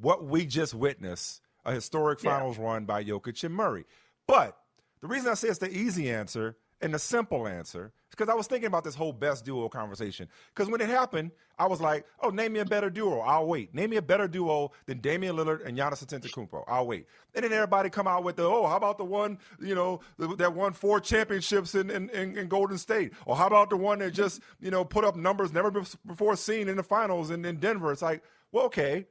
what 0.00 0.24
we 0.24 0.46
just 0.46 0.74
witnessed 0.74 1.40
a 1.64 1.72
historic 1.72 2.20
finals 2.20 2.58
yeah. 2.58 2.64
run 2.64 2.84
by 2.84 3.04
Jokic 3.04 3.42
and 3.44 3.54
Murray. 3.54 3.84
But 4.26 4.56
the 5.00 5.06
reason 5.06 5.30
I 5.30 5.34
say 5.34 5.48
it's 5.48 5.58
the 5.58 5.70
easy 5.70 6.10
answer 6.10 6.56
and 6.80 6.92
the 6.92 6.98
simple 6.98 7.46
answer 7.46 7.92
because 8.14 8.28
I 8.28 8.34
was 8.34 8.46
thinking 8.46 8.66
about 8.66 8.84
this 8.84 8.94
whole 8.94 9.12
best 9.12 9.44
duo 9.44 9.68
conversation. 9.68 10.28
Because 10.54 10.70
when 10.70 10.80
it 10.80 10.88
happened, 10.88 11.32
I 11.58 11.66
was 11.66 11.80
like, 11.80 12.06
"Oh, 12.20 12.30
name 12.30 12.52
me 12.52 12.60
a 12.60 12.64
better 12.64 12.90
duo. 12.90 13.20
I'll 13.20 13.46
wait. 13.46 13.74
Name 13.74 13.90
me 13.90 13.96
a 13.96 14.02
better 14.02 14.28
duo 14.28 14.72
than 14.86 15.00
Damian 15.00 15.36
Lillard 15.36 15.64
and 15.66 15.76
Giannis 15.76 16.04
Antetokounmpo. 16.04 16.64
I'll 16.66 16.86
wait." 16.86 17.06
And 17.34 17.44
then 17.44 17.52
everybody 17.52 17.90
come 17.90 18.06
out 18.06 18.24
with 18.24 18.36
the, 18.36 18.44
"Oh, 18.44 18.66
how 18.66 18.76
about 18.76 18.98
the 18.98 19.04
one 19.04 19.38
you 19.60 19.74
know 19.74 20.00
that 20.18 20.54
won 20.54 20.72
four 20.72 21.00
championships 21.00 21.74
in, 21.74 21.90
in, 21.90 22.10
in, 22.10 22.48
Golden 22.48 22.78
State? 22.78 23.12
Or 23.26 23.36
how 23.36 23.46
about 23.46 23.70
the 23.70 23.76
one 23.76 23.98
that 23.98 24.12
just 24.12 24.40
you 24.60 24.70
know 24.70 24.84
put 24.84 25.04
up 25.04 25.16
numbers 25.16 25.52
never 25.52 25.70
before 26.06 26.36
seen 26.36 26.68
in 26.68 26.76
the 26.76 26.82
finals 26.82 27.30
in, 27.30 27.44
in 27.44 27.56
Denver?" 27.56 27.92
It's 27.92 28.02
like, 28.02 28.22
well, 28.52 28.66
okay, 28.66 29.06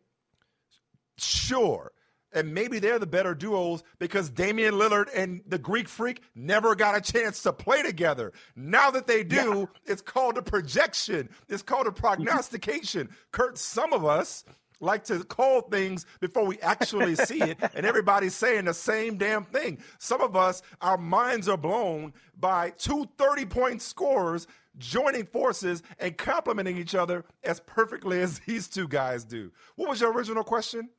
sure 1.17 1.91
and 2.33 2.53
maybe 2.53 2.79
they're 2.79 2.99
the 2.99 3.07
better 3.07 3.35
duos 3.35 3.83
because 3.99 4.29
Damian 4.29 4.75
Lillard 4.75 5.09
and 5.15 5.41
the 5.47 5.57
Greek 5.57 5.87
Freak 5.87 6.21
never 6.35 6.75
got 6.75 6.95
a 6.95 7.01
chance 7.01 7.43
to 7.43 7.53
play 7.53 7.81
together. 7.83 8.33
Now 8.55 8.91
that 8.91 9.07
they 9.07 9.23
do, 9.23 9.69
yeah. 9.85 9.91
it's 9.91 10.01
called 10.01 10.37
a 10.37 10.41
projection. 10.41 11.29
It's 11.49 11.63
called 11.63 11.87
a 11.87 11.91
prognostication. 11.91 13.09
Kurt, 13.31 13.57
some 13.57 13.93
of 13.93 14.05
us 14.05 14.43
like 14.79 15.05
to 15.05 15.23
call 15.23 15.61
things 15.61 16.05
before 16.19 16.45
we 16.45 16.59
actually 16.59 17.15
see 17.27 17.41
it, 17.41 17.57
and 17.73 17.85
everybody's 17.85 18.35
saying 18.35 18.65
the 18.65 18.73
same 18.73 19.17
damn 19.17 19.43
thing. 19.43 19.79
Some 19.97 20.21
of 20.21 20.35
us, 20.35 20.61
our 20.81 20.97
minds 20.97 21.47
are 21.47 21.57
blown 21.57 22.13
by 22.37 22.71
two 22.71 23.07
30 23.17 23.45
point 23.45 23.81
scorers 23.81 24.47
joining 24.77 25.25
forces 25.25 25.83
and 25.99 26.17
complimenting 26.17 26.77
each 26.77 26.95
other 26.95 27.25
as 27.43 27.59
perfectly 27.61 28.21
as 28.21 28.39
these 28.47 28.67
two 28.67 28.87
guys 28.87 29.23
do. 29.23 29.51
What 29.75 29.89
was 29.89 30.01
your 30.01 30.11
original 30.11 30.43
question? 30.43 30.89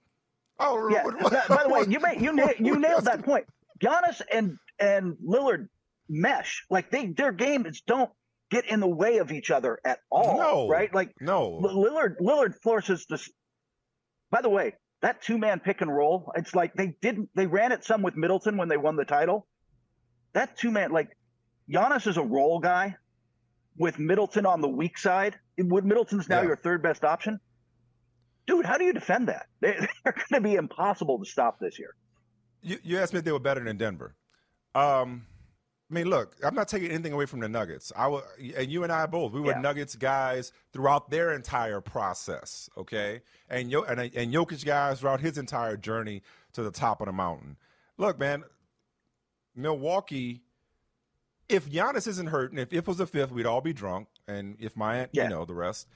Oh, 0.59 0.89
yeah. 0.89 1.03
by 1.49 1.65
the 1.65 1.69
way, 1.69 1.85
you 1.89 2.01
made, 2.01 2.21
you 2.21 2.33
na- 2.33 2.53
you 2.59 2.79
nailed 2.79 3.05
that 3.05 3.25
point. 3.25 3.47
Giannis 3.81 4.21
and 4.33 4.57
and 4.79 5.17
Lillard 5.25 5.69
mesh 6.09 6.65
like 6.71 6.91
they 6.91 7.07
their 7.07 7.33
games 7.33 7.83
don't 7.87 8.11
get 8.51 8.67
in 8.67 8.81
the 8.81 8.89
way 8.89 9.19
of 9.19 9.33
each 9.33 9.51
other 9.51 9.79
at 9.85 9.99
all. 10.11 10.39
No, 10.39 10.69
right? 10.69 10.93
Like 10.95 11.13
no, 11.21 11.61
Lillard 11.63 12.17
Lillard 12.21 12.55
forces 12.63 13.07
this. 13.09 13.29
By 14.31 14.43
the 14.43 14.49
way, 14.49 14.75
that 15.03 15.23
two 15.23 15.39
man 15.39 15.61
pick 15.61 15.81
and 15.81 15.95
roll, 15.95 16.33
it's 16.37 16.55
like 16.55 16.75
they 16.75 16.97
didn't 17.03 17.31
they 17.35 17.47
ran 17.47 17.73
it 17.73 17.85
some 17.85 18.03
with 18.03 18.17
Middleton 18.17 18.57
when 18.57 18.69
they 18.69 18.77
won 18.77 18.97
the 18.97 19.05
title. 19.05 19.47
That 20.35 20.57
two 20.57 20.71
man 20.71 20.93
like 20.93 21.17
Giannis 21.71 22.07
is 22.07 22.17
a 22.17 22.23
roll 22.23 22.61
guy 22.61 22.97
with 23.77 23.99
Middleton 23.99 24.47
on 24.47 24.61
the 24.61 24.69
weak 24.69 24.99
side. 24.99 25.37
Would 25.59 25.85
Middleton's 25.85 26.29
now 26.29 26.41
yeah. 26.41 26.49
your 26.49 26.57
third 26.57 26.83
best 26.83 27.05
option? 27.05 27.41
Dude, 28.47 28.67
how 28.67 28.79
do 28.79 28.85
you 28.85 28.93
defend 28.93 29.29
that? 29.29 29.47
They, 29.61 29.77
are 30.05 30.13
going 30.13 30.25
to 30.35 30.41
be 30.41 30.55
impossible 30.55 31.19
to 31.19 31.25
stop 31.25 31.59
this 31.59 31.79
year. 31.79 31.95
You, 32.63 32.79
you 32.83 32.99
asked 32.99 33.13
me 33.13 33.21
if 33.21 33.25
they 33.25 33.33
were 33.33 33.39
better 33.39 33.63
than 33.63 33.77
Denver. 33.77 34.15
Um, 34.75 35.27
I 35.91 35.95
mean, 35.95 36.09
look, 36.09 36.35
I'm 36.43 36.55
not 36.55 36.69
taking 36.69 36.91
anything 36.91 37.13
away 37.13 37.27
from 37.27 37.41
the 37.41 37.49
Nuggets. 37.49 37.93
I 37.95 38.09
will, 38.09 38.23
and 38.57 38.71
you 38.71 38.85
and 38.85 38.93
I 38.93 39.07
both, 39.07 39.33
we 39.33 39.41
were 39.41 39.53
yeah. 39.53 39.61
Nuggets 39.61 39.95
guys 39.95 40.51
throughout 40.73 41.11
their 41.11 41.35
entire 41.35 41.81
process, 41.81 42.69
okay? 42.77 43.21
And 43.49 43.71
Yo, 43.71 43.83
and 43.83 44.01
and 44.01 44.33
Jokic 44.33 44.65
guys 44.65 45.01
throughout 45.01 45.21
his 45.21 45.37
entire 45.37 45.77
journey 45.77 46.23
to 46.55 46.63
the 46.63 46.71
top 46.71 47.01
of 47.01 47.07
the 47.07 47.13
mountain. 47.13 47.57
Look, 47.99 48.19
man, 48.19 48.45
Milwaukee. 49.55 50.43
If 51.47 51.71
Giannis 51.71 52.09
isn't 52.09 52.29
hurt, 52.29 52.51
and 52.53 52.59
if 52.59 52.73
it 52.73 52.87
was 52.87 52.97
the 52.97 53.07
fifth, 53.07 53.31
we'd 53.31 53.45
all 53.45 53.61
be 53.61 53.75
drunk, 53.75 54.09
and 54.27 54.57
if 54.59 54.79
my, 54.79 55.09
yeah. 55.13 55.25
you 55.25 55.29
know, 55.29 55.45
the 55.45 55.55
rest. 55.55 55.87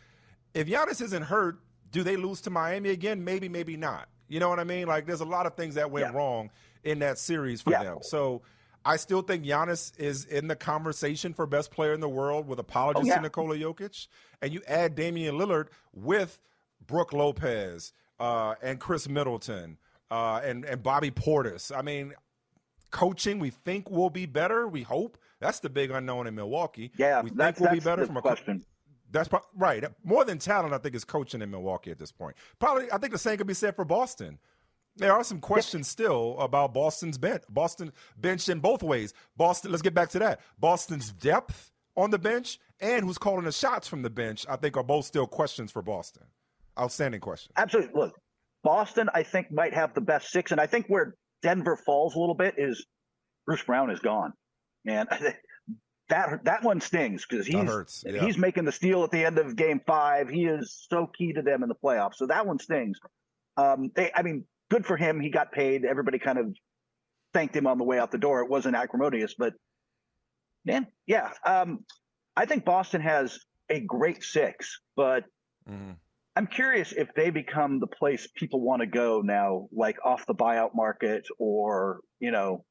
If 0.52 0.68
Giannis 0.68 1.00
isn't 1.00 1.22
hurt, 1.22 1.58
do 1.90 2.02
they 2.02 2.16
lose 2.16 2.40
to 2.42 2.50
Miami 2.50 2.90
again? 2.90 3.24
Maybe, 3.24 3.48
maybe 3.48 3.76
not. 3.76 4.08
You 4.28 4.40
know 4.40 4.48
what 4.48 4.60
I 4.60 4.64
mean? 4.64 4.86
Like, 4.86 5.06
there's 5.06 5.20
a 5.20 5.26
lot 5.26 5.46
of 5.46 5.54
things 5.54 5.74
that 5.76 5.90
went 5.90 6.06
yeah. 6.06 6.16
wrong 6.16 6.50
in 6.84 6.98
that 7.00 7.18
series 7.18 7.62
for 7.62 7.70
yeah. 7.70 7.82
them. 7.82 7.98
So 8.02 8.42
I 8.84 8.96
still 8.96 9.22
think 9.22 9.44
Giannis 9.44 9.92
is 9.98 10.24
in 10.26 10.48
the 10.48 10.56
conversation 10.56 11.32
for 11.32 11.46
best 11.46 11.70
player 11.70 11.92
in 11.92 12.00
the 12.00 12.08
world 12.08 12.46
with 12.46 12.58
apologies 12.58 13.04
oh, 13.04 13.06
yeah. 13.06 13.16
to 13.16 13.22
Nikola 13.22 13.56
Jokic. 13.56 14.08
And 14.42 14.52
you 14.52 14.60
add 14.68 14.94
Damian 14.94 15.36
Lillard 15.36 15.68
with 15.94 16.38
Brook 16.86 17.12
Lopez 17.12 17.92
uh, 18.20 18.54
and 18.62 18.78
Khris 18.78 19.08
Middleton 19.08 19.78
uh, 20.10 20.40
and, 20.44 20.64
and 20.64 20.82
Bobby 20.82 21.10
Portis. 21.10 21.76
I 21.76 21.82
mean, 21.82 22.14
coaching 22.90 23.38
we 23.38 23.50
think 23.50 23.90
will 23.90 24.10
be 24.10 24.26
better. 24.26 24.68
We 24.68 24.82
hope. 24.82 25.18
That's 25.40 25.60
the 25.60 25.70
big 25.70 25.90
unknown 25.90 26.26
in 26.26 26.34
Milwaukee. 26.34 26.90
Yeah, 26.96 27.22
we 27.22 27.30
think 27.30 27.60
we'll 27.60 27.72
be 27.72 27.80
better 27.80 28.04
from 28.06 28.16
a 28.16 28.22
question. 28.22 28.64
That's 29.10 29.28
pro- 29.28 29.40
right. 29.54 29.84
More 30.04 30.24
than 30.24 30.38
talent, 30.38 30.74
I 30.74 30.78
think, 30.78 30.94
is 30.94 31.04
coaching 31.04 31.42
in 31.42 31.50
Milwaukee 31.50 31.90
at 31.90 31.98
this 31.98 32.12
point. 32.12 32.36
Probably, 32.58 32.90
I 32.92 32.98
think 32.98 33.12
the 33.12 33.18
same 33.18 33.38
could 33.38 33.46
be 33.46 33.54
said 33.54 33.74
for 33.74 33.84
Boston. 33.84 34.38
There 34.96 35.12
are 35.12 35.22
some 35.22 35.40
questions 35.40 35.86
still 35.86 36.36
about 36.40 36.74
Boston's 36.74 37.18
bench. 37.18 37.42
Boston 37.48 37.92
bench 38.16 38.48
in 38.48 38.58
both 38.58 38.82
ways. 38.82 39.14
Boston. 39.36 39.70
Let's 39.70 39.82
get 39.82 39.94
back 39.94 40.10
to 40.10 40.18
that. 40.18 40.40
Boston's 40.58 41.12
depth 41.12 41.70
on 41.96 42.10
the 42.10 42.18
bench 42.18 42.58
and 42.80 43.04
who's 43.04 43.18
calling 43.18 43.44
the 43.44 43.52
shots 43.52 43.86
from 43.86 44.02
the 44.02 44.10
bench. 44.10 44.44
I 44.48 44.56
think 44.56 44.76
are 44.76 44.82
both 44.82 45.04
still 45.04 45.26
questions 45.26 45.70
for 45.70 45.82
Boston. 45.82 46.24
Outstanding 46.78 47.20
question. 47.20 47.52
Absolutely. 47.56 47.92
Look, 47.94 48.14
Boston, 48.64 49.08
I 49.14 49.22
think 49.22 49.52
might 49.52 49.74
have 49.74 49.94
the 49.94 50.00
best 50.00 50.30
six, 50.30 50.50
and 50.50 50.60
I 50.60 50.66
think 50.66 50.86
where 50.88 51.14
Denver 51.42 51.76
falls 51.86 52.14
a 52.14 52.18
little 52.18 52.34
bit 52.34 52.54
is 52.58 52.84
Bruce 53.46 53.62
Brown 53.62 53.90
is 53.90 54.00
gone. 54.00 54.32
Man, 54.84 55.06
that 56.08 56.44
that 56.44 56.62
one 56.62 56.80
stings 56.80 57.26
because 57.28 57.46
he's 57.46 58.04
yeah. 58.04 58.24
he's 58.24 58.38
making 58.38 58.64
the 58.64 58.72
steal 58.72 59.04
at 59.04 59.10
the 59.10 59.24
end 59.24 59.38
of 59.38 59.56
game 59.56 59.80
five. 59.86 60.28
He 60.28 60.46
is 60.46 60.86
so 60.90 61.06
key 61.06 61.32
to 61.34 61.42
them 61.42 61.62
in 61.62 61.68
the 61.68 61.74
playoffs. 61.74 62.14
So 62.16 62.26
that 62.26 62.46
one 62.46 62.58
stings. 62.58 62.98
Um, 63.56 63.90
they, 63.94 64.10
I 64.14 64.22
mean, 64.22 64.44
good 64.70 64.86
for 64.86 64.96
him. 64.96 65.20
He 65.20 65.30
got 65.30 65.52
paid. 65.52 65.84
Everybody 65.84 66.18
kind 66.18 66.38
of 66.38 66.54
thanked 67.34 67.54
him 67.54 67.66
on 67.66 67.78
the 67.78 67.84
way 67.84 67.98
out 67.98 68.10
the 68.10 68.18
door. 68.18 68.40
It 68.40 68.48
wasn't 68.48 68.76
acrimonious, 68.76 69.34
but 69.38 69.54
man, 70.64 70.86
yeah. 71.06 71.30
Um, 71.44 71.80
I 72.36 72.46
think 72.46 72.64
Boston 72.64 73.00
has 73.00 73.38
a 73.68 73.80
great 73.80 74.22
six, 74.22 74.80
but 74.96 75.24
mm. 75.68 75.96
I'm 76.36 76.46
curious 76.46 76.92
if 76.92 77.08
they 77.14 77.30
become 77.30 77.80
the 77.80 77.86
place 77.86 78.28
people 78.36 78.60
want 78.60 78.80
to 78.80 78.86
go 78.86 79.22
now, 79.22 79.68
like 79.72 79.96
off 80.04 80.24
the 80.26 80.34
buyout 80.34 80.70
market, 80.74 81.26
or 81.38 82.00
you 82.20 82.30
know, 82.30 82.64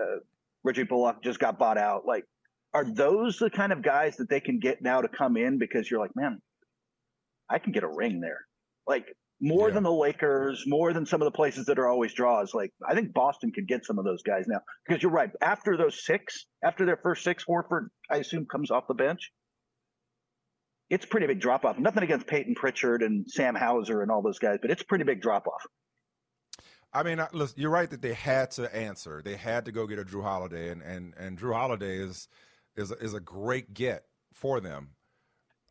uh, 0.00 0.18
Reggie 0.62 0.84
Bullock 0.84 1.22
just 1.22 1.38
got 1.38 1.58
bought 1.58 1.78
out. 1.78 2.04
Like 2.06 2.24
are 2.74 2.84
those 2.84 3.38
the 3.38 3.50
kind 3.50 3.72
of 3.72 3.82
guys 3.82 4.16
that 4.16 4.28
they 4.28 4.40
can 4.40 4.58
get 4.58 4.82
now 4.82 5.00
to 5.00 5.08
come 5.08 5.36
in 5.36 5.58
because 5.58 5.88
you're 5.90 6.00
like, 6.00 6.14
man, 6.16 6.42
I 7.48 7.58
can 7.58 7.72
get 7.72 7.84
a 7.84 7.88
ring 7.88 8.20
there. 8.20 8.40
Like 8.86 9.06
more 9.40 9.68
yeah. 9.68 9.74
than 9.74 9.82
the 9.84 9.92
Lakers, 9.92 10.64
more 10.66 10.92
than 10.92 11.06
some 11.06 11.22
of 11.22 11.26
the 11.26 11.36
places 11.36 11.66
that 11.66 11.78
are 11.78 11.88
always 11.88 12.12
draws. 12.12 12.52
Like 12.52 12.72
I 12.86 12.94
think 12.94 13.12
Boston 13.12 13.52
could 13.52 13.68
get 13.68 13.84
some 13.86 13.98
of 13.98 14.04
those 14.04 14.22
guys 14.22 14.46
now 14.48 14.60
because 14.86 15.02
you're 15.02 15.12
right. 15.12 15.30
After 15.40 15.76
those 15.76 16.04
six, 16.04 16.46
after 16.64 16.84
their 16.84 16.98
first 17.02 17.22
six, 17.22 17.44
Horford, 17.44 17.88
I 18.10 18.16
assume, 18.16 18.46
comes 18.46 18.70
off 18.70 18.84
the 18.88 18.94
bench. 18.94 19.30
it's 20.90 21.06
pretty 21.06 21.26
big 21.26 21.40
drop 21.40 21.64
off. 21.64 21.78
Nothing 21.78 22.02
against 22.04 22.26
Payton 22.26 22.54
Pritchard 22.54 23.02
and 23.02 23.24
Sam 23.28 23.54
Hauser 23.54 24.02
and 24.02 24.10
all 24.10 24.22
those 24.22 24.38
guys, 24.38 24.58
but 24.60 24.70
it's 24.70 24.82
pretty 24.82 25.04
big 25.04 25.22
drop 25.22 25.46
off. 25.46 25.62
I 26.92 27.02
mean, 27.02 27.20
listen, 27.32 27.60
you're 27.60 27.70
right 27.70 27.90
that 27.90 28.02
they 28.02 28.14
had 28.14 28.52
to 28.52 28.74
answer. 28.74 29.20
They 29.24 29.36
had 29.36 29.64
to 29.64 29.72
go 29.72 29.86
get 29.86 29.98
a 29.98 30.04
Jrue 30.04 30.22
Holiday, 30.22 30.70
and 30.70 30.82
and 30.82 31.14
and 31.16 31.38
Jrue 31.38 31.54
Holiday 31.54 31.98
is 31.98 32.28
is 32.76 32.90
is 32.92 33.14
a 33.14 33.20
great 33.20 33.74
get 33.74 34.04
for 34.32 34.60
them. 34.60 34.90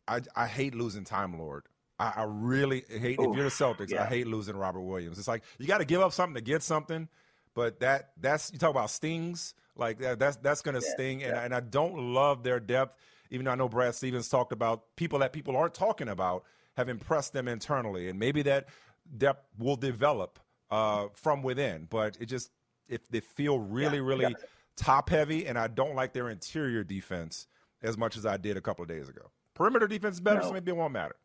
I 0.06 0.20
I 0.34 0.46
hate 0.46 0.74
losing 0.74 1.04
Time 1.04 1.38
Lord. 1.38 1.64
I, 1.98 2.12
I 2.16 2.24
really 2.26 2.84
hate 2.88 3.18
Ooh, 3.20 3.30
if 3.30 3.36
you're 3.36 3.44
the 3.44 3.50
Celtics. 3.50 3.90
Yeah. 3.90 4.02
I 4.02 4.06
hate 4.06 4.26
losing 4.26 4.56
Robert 4.56 4.80
Williams. 4.80 5.18
It's 5.18 5.28
like 5.28 5.44
you 5.58 5.66
got 5.66 5.78
to 5.78 5.84
give 5.84 6.00
up 6.00 6.12
something 6.12 6.34
to 6.34 6.40
get 6.40 6.62
something, 6.62 7.08
but 7.54 7.80
that 7.80 8.10
that's 8.20 8.52
you 8.52 8.58
talk 8.58 8.70
about 8.70 8.90
stings 8.90 9.54
like 9.76 9.98
that, 9.98 10.18
that's 10.18 10.36
that's 10.36 10.62
going 10.62 10.78
to 10.78 10.84
yeah, 10.84 10.94
sting. 10.94 11.22
And 11.22 11.36
and 11.36 11.54
I 11.54 11.60
don't 11.60 12.12
love 12.14 12.42
their 12.42 12.60
depth. 12.60 12.98
Even 13.30 13.46
though 13.46 13.52
I 13.52 13.54
know 13.54 13.68
Brad 13.68 13.94
Stevens 13.94 14.28
talked 14.28 14.52
about 14.52 14.96
people 14.96 15.20
that 15.20 15.32
people 15.32 15.56
aren't 15.56 15.74
talking 15.74 16.08
about 16.08 16.44
have 16.76 16.88
impressed 16.88 17.32
them 17.32 17.48
internally, 17.48 18.08
and 18.08 18.18
maybe 18.18 18.42
that 18.42 18.68
depth 19.16 19.46
will 19.58 19.76
develop 19.76 20.38
uh, 20.70 21.06
from 21.14 21.42
within. 21.42 21.86
But 21.88 22.16
it 22.20 22.26
just 22.26 22.50
if 22.88 23.08
they 23.08 23.20
feel 23.20 23.58
really, 23.58 24.00
really 24.00 24.36
top 24.76 25.10
heavy, 25.10 25.46
and 25.46 25.58
I 25.58 25.68
don't 25.68 25.94
like 25.94 26.12
their 26.12 26.30
interior 26.30 26.84
defense 26.84 27.46
as 27.82 27.98
much 27.98 28.16
as 28.16 28.26
I 28.26 28.36
did 28.36 28.56
a 28.56 28.60
couple 28.60 28.82
of 28.82 28.88
days 28.88 29.08
ago. 29.08 29.30
Perimeter 29.54 29.86
defense 29.86 30.16
is 30.16 30.20
better, 30.20 30.40
no. 30.40 30.48
so 30.48 30.52
maybe 30.52 30.70
it 30.70 30.76
won't 30.76 30.92
matter. 30.92 31.16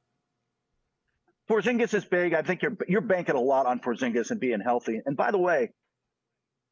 Porzingis 1.50 1.94
is 1.96 2.06
big. 2.06 2.34
I 2.34 2.44
think 2.44 2.62
you're 2.62 2.78
you're 2.88 3.02
banking 3.02 3.36
a 3.36 3.42
lot 3.42 3.66
on 3.66 3.80
Porzingis 3.80 4.30
and 4.30 4.40
being 4.40 4.60
healthy. 4.60 5.02
And 5.04 5.18
by 5.18 5.32
the 5.32 5.40
way, 5.40 5.72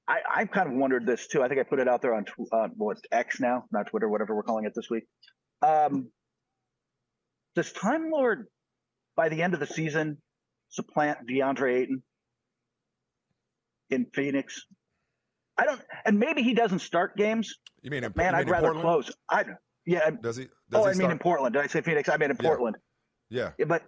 I, 0.08 0.20
I've 0.36 0.52
kind 0.52 0.68
of 0.70 0.76
wondered 0.76 1.06
this 1.06 1.28
too. 1.28 1.42
I 1.42 1.48
think 1.48 1.60
I 1.60 1.64
put 1.64 1.80
it 1.80 1.88
out 1.88 2.02
there 2.02 2.14
on 2.14 2.26
uh, 2.52 2.68
what 2.76 2.98
X 3.12 3.40
now, 3.40 3.66
not 3.72 3.88
Twitter, 3.88 4.08
whatever 4.08 4.36
we're 4.36 4.44
calling 4.44 4.66
it 4.66 4.74
this 4.76 4.90
week. 4.90 5.04
Um, 5.64 6.12
does 7.56 7.72
Time 7.72 8.12
Lord 8.12 8.46
by 9.16 9.30
the 9.30 9.42
end 9.42 9.56
of 9.56 9.60
the 9.60 9.66
season 9.66 10.22
supplant 10.70 11.28
DeAndre 11.28 11.82
Ayton 11.82 12.04
in 13.90 14.06
Phoenix? 14.14 14.64
I 15.58 15.66
don't, 15.66 15.82
and 16.06 16.20
maybe 16.20 16.44
he 16.44 16.54
doesn't 16.54 16.80
start 16.80 17.18
games. 17.18 17.58
You 17.82 17.92
mean, 17.92 18.04
in, 18.04 18.14
man? 18.16 18.34
You 18.34 18.40
I'd 18.40 18.50
rather 18.50 18.74
Portland? 18.74 18.84
close. 18.84 19.12
I 19.30 19.46
yeah. 19.86 20.10
Does 20.22 20.38
he? 20.38 20.44
Does 20.70 20.82
oh, 20.82 20.84
he 20.84 20.90
I 20.90 20.94
start? 20.94 20.98
mean 20.98 21.12
in 21.12 21.20
Portland. 21.20 21.54
Did 21.54 21.64
I 21.64 21.68
say 21.68 21.82
Phoenix? 21.82 22.10
I 22.10 22.18
mean 22.18 22.32
in 22.32 22.38
Portland. 22.38 22.78
Yeah. 23.30 23.52
yeah. 23.58 23.66
But 23.66 23.84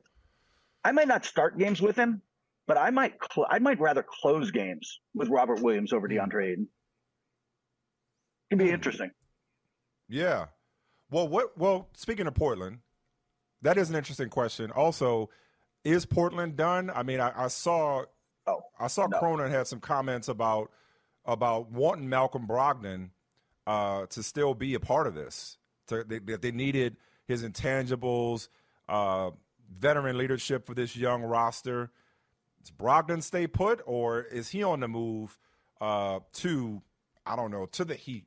I 0.83 0.91
might 0.91 1.07
not 1.07 1.25
start 1.25 1.57
games 1.57 1.81
with 1.81 1.95
him, 1.95 2.21
but 2.67 2.77
I 2.77 2.89
might 2.89 3.13
cl- 3.33 3.47
I 3.49 3.59
might 3.59 3.79
rather 3.79 4.03
close 4.03 4.51
games 4.51 4.99
with 5.13 5.29
Robert 5.29 5.61
Williams 5.61 5.93
over 5.93 6.07
hmm. 6.07 6.13
DeAndre 6.13 6.51
Ayton. 6.51 6.67
It'd 8.49 8.59
be 8.59 8.67
hmm. 8.67 8.73
interesting. 8.73 9.11
Yeah. 10.07 10.45
Well, 11.11 11.27
what? 11.27 11.57
Well, 11.57 11.89
speaking 11.95 12.27
of 12.27 12.33
Portland, 12.33 12.79
that 13.61 13.77
is 13.77 13.89
an 13.89 13.95
interesting 13.95 14.29
question. 14.29 14.71
Also, 14.71 15.29
is 15.83 16.05
Portland 16.05 16.55
done? 16.55 16.91
I 16.93 17.03
mean, 17.03 17.19
I, 17.19 17.31
I 17.35 17.47
saw, 17.47 18.03
oh, 18.47 18.61
I 18.79 18.87
saw 18.87 19.07
no. 19.07 19.19
Cronin 19.19 19.51
had 19.51 19.67
some 19.67 19.79
comments 19.79 20.27
about 20.27 20.71
about 21.29 21.71
wanting 21.71 22.09
Malcolm 22.09 22.47
Brogdon 22.47 23.11
uh, 23.67 24.07
to 24.07 24.23
still 24.23 24.55
be 24.55 24.73
a 24.73 24.79
part 24.79 25.05
of 25.05 25.13
this. 25.13 25.57
To, 25.87 26.03
they, 26.03 26.19
they 26.19 26.51
needed 26.51 26.97
his 27.27 27.43
intangibles, 27.43 28.49
uh, 28.87 29.29
veteran 29.71 30.17
leadership 30.17 30.65
for 30.65 30.73
this 30.73 30.95
young 30.95 31.21
roster. 31.21 31.91
Does 32.61 32.71
Brogdon 32.71 33.21
stay 33.21 33.45
put, 33.45 33.81
or 33.85 34.23
is 34.23 34.49
he 34.49 34.63
on 34.63 34.79
the 34.79 34.87
move 34.87 35.37
uh, 35.79 36.19
to, 36.33 36.81
I 37.25 37.35
don't 37.35 37.51
know, 37.51 37.67
to 37.67 37.85
the 37.85 37.95
Heat, 37.95 38.25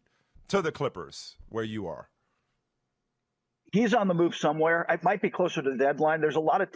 to 0.48 0.62
the 0.62 0.70
Clippers, 0.72 1.36
where 1.48 1.64
you 1.64 1.88
are? 1.88 2.08
He's 3.72 3.94
on 3.94 4.06
the 4.06 4.14
move 4.14 4.36
somewhere. 4.36 4.86
It 4.88 5.02
might 5.02 5.20
be 5.20 5.30
closer 5.30 5.60
to 5.60 5.70
the 5.70 5.76
deadline. 5.76 6.20
There's 6.20 6.36
a 6.36 6.40
lot 6.40 6.60
of 6.60 6.68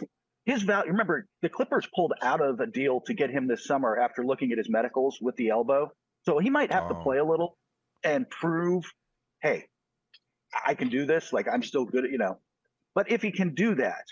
his 0.45 0.63
value. 0.63 0.91
Remember, 0.91 1.25
the 1.41 1.49
Clippers 1.49 1.87
pulled 1.95 2.13
out 2.21 2.41
of 2.41 2.59
a 2.59 2.65
deal 2.65 3.01
to 3.01 3.13
get 3.13 3.29
him 3.29 3.47
this 3.47 3.65
summer 3.65 3.97
after 3.97 4.25
looking 4.25 4.51
at 4.51 4.57
his 4.57 4.69
medicals 4.69 5.19
with 5.21 5.35
the 5.37 5.49
elbow. 5.49 5.91
So 6.23 6.39
he 6.39 6.49
might 6.49 6.71
have 6.71 6.85
oh. 6.85 6.89
to 6.89 6.95
play 6.95 7.17
a 7.17 7.23
little 7.23 7.57
and 8.03 8.29
prove, 8.29 8.83
hey, 9.41 9.65
I 10.65 10.73
can 10.75 10.89
do 10.89 11.05
this. 11.05 11.31
Like 11.33 11.47
I'm 11.51 11.63
still 11.63 11.85
good 11.85 12.05
at, 12.05 12.11
you 12.11 12.17
know. 12.17 12.39
But 12.95 13.11
if 13.11 13.21
he 13.21 13.31
can 13.31 13.53
do 13.53 13.75
that, 13.75 14.03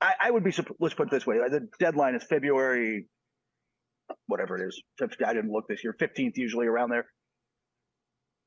I, 0.00 0.14
I 0.20 0.30
would 0.30 0.44
be. 0.44 0.52
Let's 0.78 0.94
put 0.94 1.08
it 1.08 1.10
this 1.10 1.26
way: 1.26 1.36
the 1.36 1.68
deadline 1.78 2.14
is 2.14 2.24
February, 2.24 3.06
whatever 4.26 4.56
it 4.56 4.66
is. 4.68 4.82
I 5.24 5.34
didn't 5.34 5.52
look 5.52 5.68
this 5.68 5.84
year. 5.84 5.94
Fifteenth, 5.98 6.38
usually 6.38 6.66
around 6.66 6.90
there. 6.90 7.06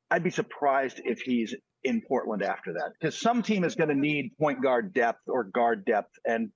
I'd 0.09 0.23
be 0.23 0.31
surprised 0.31 1.01
if 1.03 1.21
he's 1.21 1.55
in 1.83 2.01
Portland 2.07 2.43
after 2.43 2.73
that, 2.73 2.91
because 2.99 3.19
some 3.19 3.43
team 3.43 3.63
is 3.63 3.75
going 3.75 3.89
to 3.89 3.95
need 3.95 4.31
point 4.39 4.63
guard 4.63 4.93
depth 4.93 5.21
or 5.27 5.43
guard 5.43 5.85
depth, 5.85 6.11
and 6.25 6.49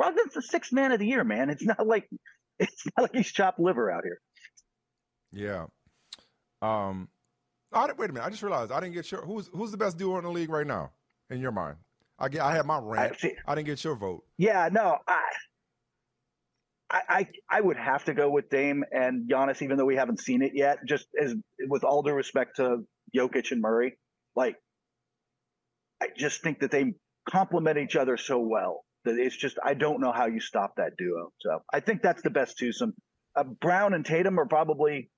Brogdon's 0.00 0.34
the 0.34 0.42
sixth 0.42 0.72
man 0.72 0.92
of 0.92 0.98
the 0.98 1.06
year, 1.06 1.24
man. 1.24 1.50
It's 1.50 1.64
not 1.64 1.86
like 1.86 2.08
it's 2.58 2.84
not 2.96 3.02
like 3.02 3.14
he's 3.14 3.32
chopped 3.32 3.60
liver 3.60 3.90
out 3.90 4.04
here. 4.04 4.20
Yeah. 5.32 5.66
Um. 6.60 7.08
I, 7.72 7.86
wait 7.96 8.10
a 8.10 8.12
minute. 8.12 8.26
I 8.26 8.30
just 8.30 8.42
realized 8.42 8.70
I 8.70 8.80
didn't 8.80 8.94
get 8.94 9.10
your 9.10 9.24
who's 9.24 9.48
who's 9.54 9.70
the 9.70 9.78
best 9.78 9.96
duo 9.96 10.18
in 10.18 10.24
the 10.24 10.30
league 10.30 10.50
right 10.50 10.66
now 10.66 10.92
in 11.30 11.40
your 11.40 11.52
mind. 11.52 11.76
I 12.18 12.28
get, 12.28 12.42
I 12.42 12.54
had 12.54 12.66
my 12.66 12.78
rant. 12.78 13.16
I, 13.22 13.32
I 13.46 13.54
didn't 13.54 13.66
get 13.66 13.82
your 13.82 13.96
vote. 13.96 14.22
Yeah, 14.38 14.68
no, 14.70 14.98
I, 16.92 17.00
I, 17.08 17.28
I 17.50 17.60
would 17.60 17.78
have 17.78 18.04
to 18.04 18.14
go 18.14 18.30
with 18.30 18.50
Dame 18.50 18.84
and 18.92 19.28
Giannis, 19.28 19.62
even 19.62 19.78
though 19.78 19.86
we 19.86 19.96
haven't 19.96 20.20
seen 20.20 20.42
it 20.42 20.52
yet. 20.54 20.78
Just 20.86 21.06
as 21.20 21.34
with 21.68 21.84
all 21.84 22.02
due 22.02 22.12
respect 22.12 22.56
to 22.56 22.86
Jokic 23.16 23.50
and 23.50 23.62
Murray, 23.62 23.96
like 24.36 24.56
I 26.02 26.08
just 26.16 26.42
think 26.42 26.60
that 26.60 26.70
they 26.70 26.94
complement 27.28 27.78
each 27.78 27.96
other 27.96 28.16
so 28.16 28.38
well 28.38 28.84
that 29.04 29.18
it's 29.18 29.36
just 29.36 29.58
I 29.64 29.74
don't 29.74 30.00
know 30.00 30.12
how 30.12 30.26
you 30.26 30.40
stop 30.40 30.76
that 30.76 30.96
duo. 30.98 31.32
So 31.40 31.62
I 31.72 31.80
think 31.80 32.02
that's 32.02 32.22
the 32.22 32.30
best 32.30 32.58
twosome. 32.58 32.94
Uh, 33.34 33.44
Brown 33.44 33.94
and 33.94 34.04
Tatum 34.04 34.38
are 34.38 34.46
probably 34.46 35.10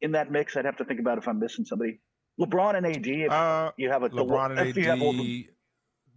in 0.00 0.12
that 0.12 0.30
mix. 0.30 0.56
I'd 0.56 0.64
have 0.64 0.76
to 0.78 0.84
think 0.84 1.00
about 1.00 1.18
if 1.18 1.28
I'm 1.28 1.38
missing 1.38 1.64
somebody. 1.64 2.00
LeBron 2.40 2.76
and 2.76 2.86
AD. 2.86 3.06
If 3.06 3.30
uh, 3.30 3.72
you 3.76 3.90
have 3.90 4.02
a 4.02 4.10
LeBron 4.10 4.58
and 4.58 4.60
AD. 4.78 5.48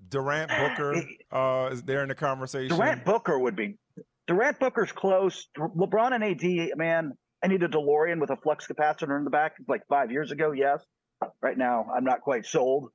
Durant 0.10 0.50
Booker 0.50 1.04
uh, 1.32 1.70
is 1.72 1.84
there 1.84 2.04
in 2.04 2.10
the 2.10 2.16
conversation. 2.16 2.76
Durant 2.76 3.06
Booker 3.06 3.40
would 3.40 3.56
be. 3.56 3.78
Durant 4.28 4.60
Booker's 4.60 4.92
close. 4.92 5.48
LeBron 5.58 6.14
and 6.14 6.24
AD, 6.24 6.78
man, 6.78 7.14
I 7.44 7.48
need 7.48 7.64
a 7.64 7.68
DeLorean 7.68 8.20
with 8.20 8.30
a 8.30 8.38
flux 8.38 8.68
capacitor 8.68 9.18
in 9.18 9.24
the 9.24 9.32
back 9.32 9.54
like 9.68 9.82
five 9.90 10.12
years 10.12 10.32
ago. 10.32 10.52
Yes. 10.52 10.84
Right 11.42 11.58
now, 11.58 11.88
I'm 11.96 12.04
not 12.04 12.22
quite 12.22 12.46
sold. 12.46 12.90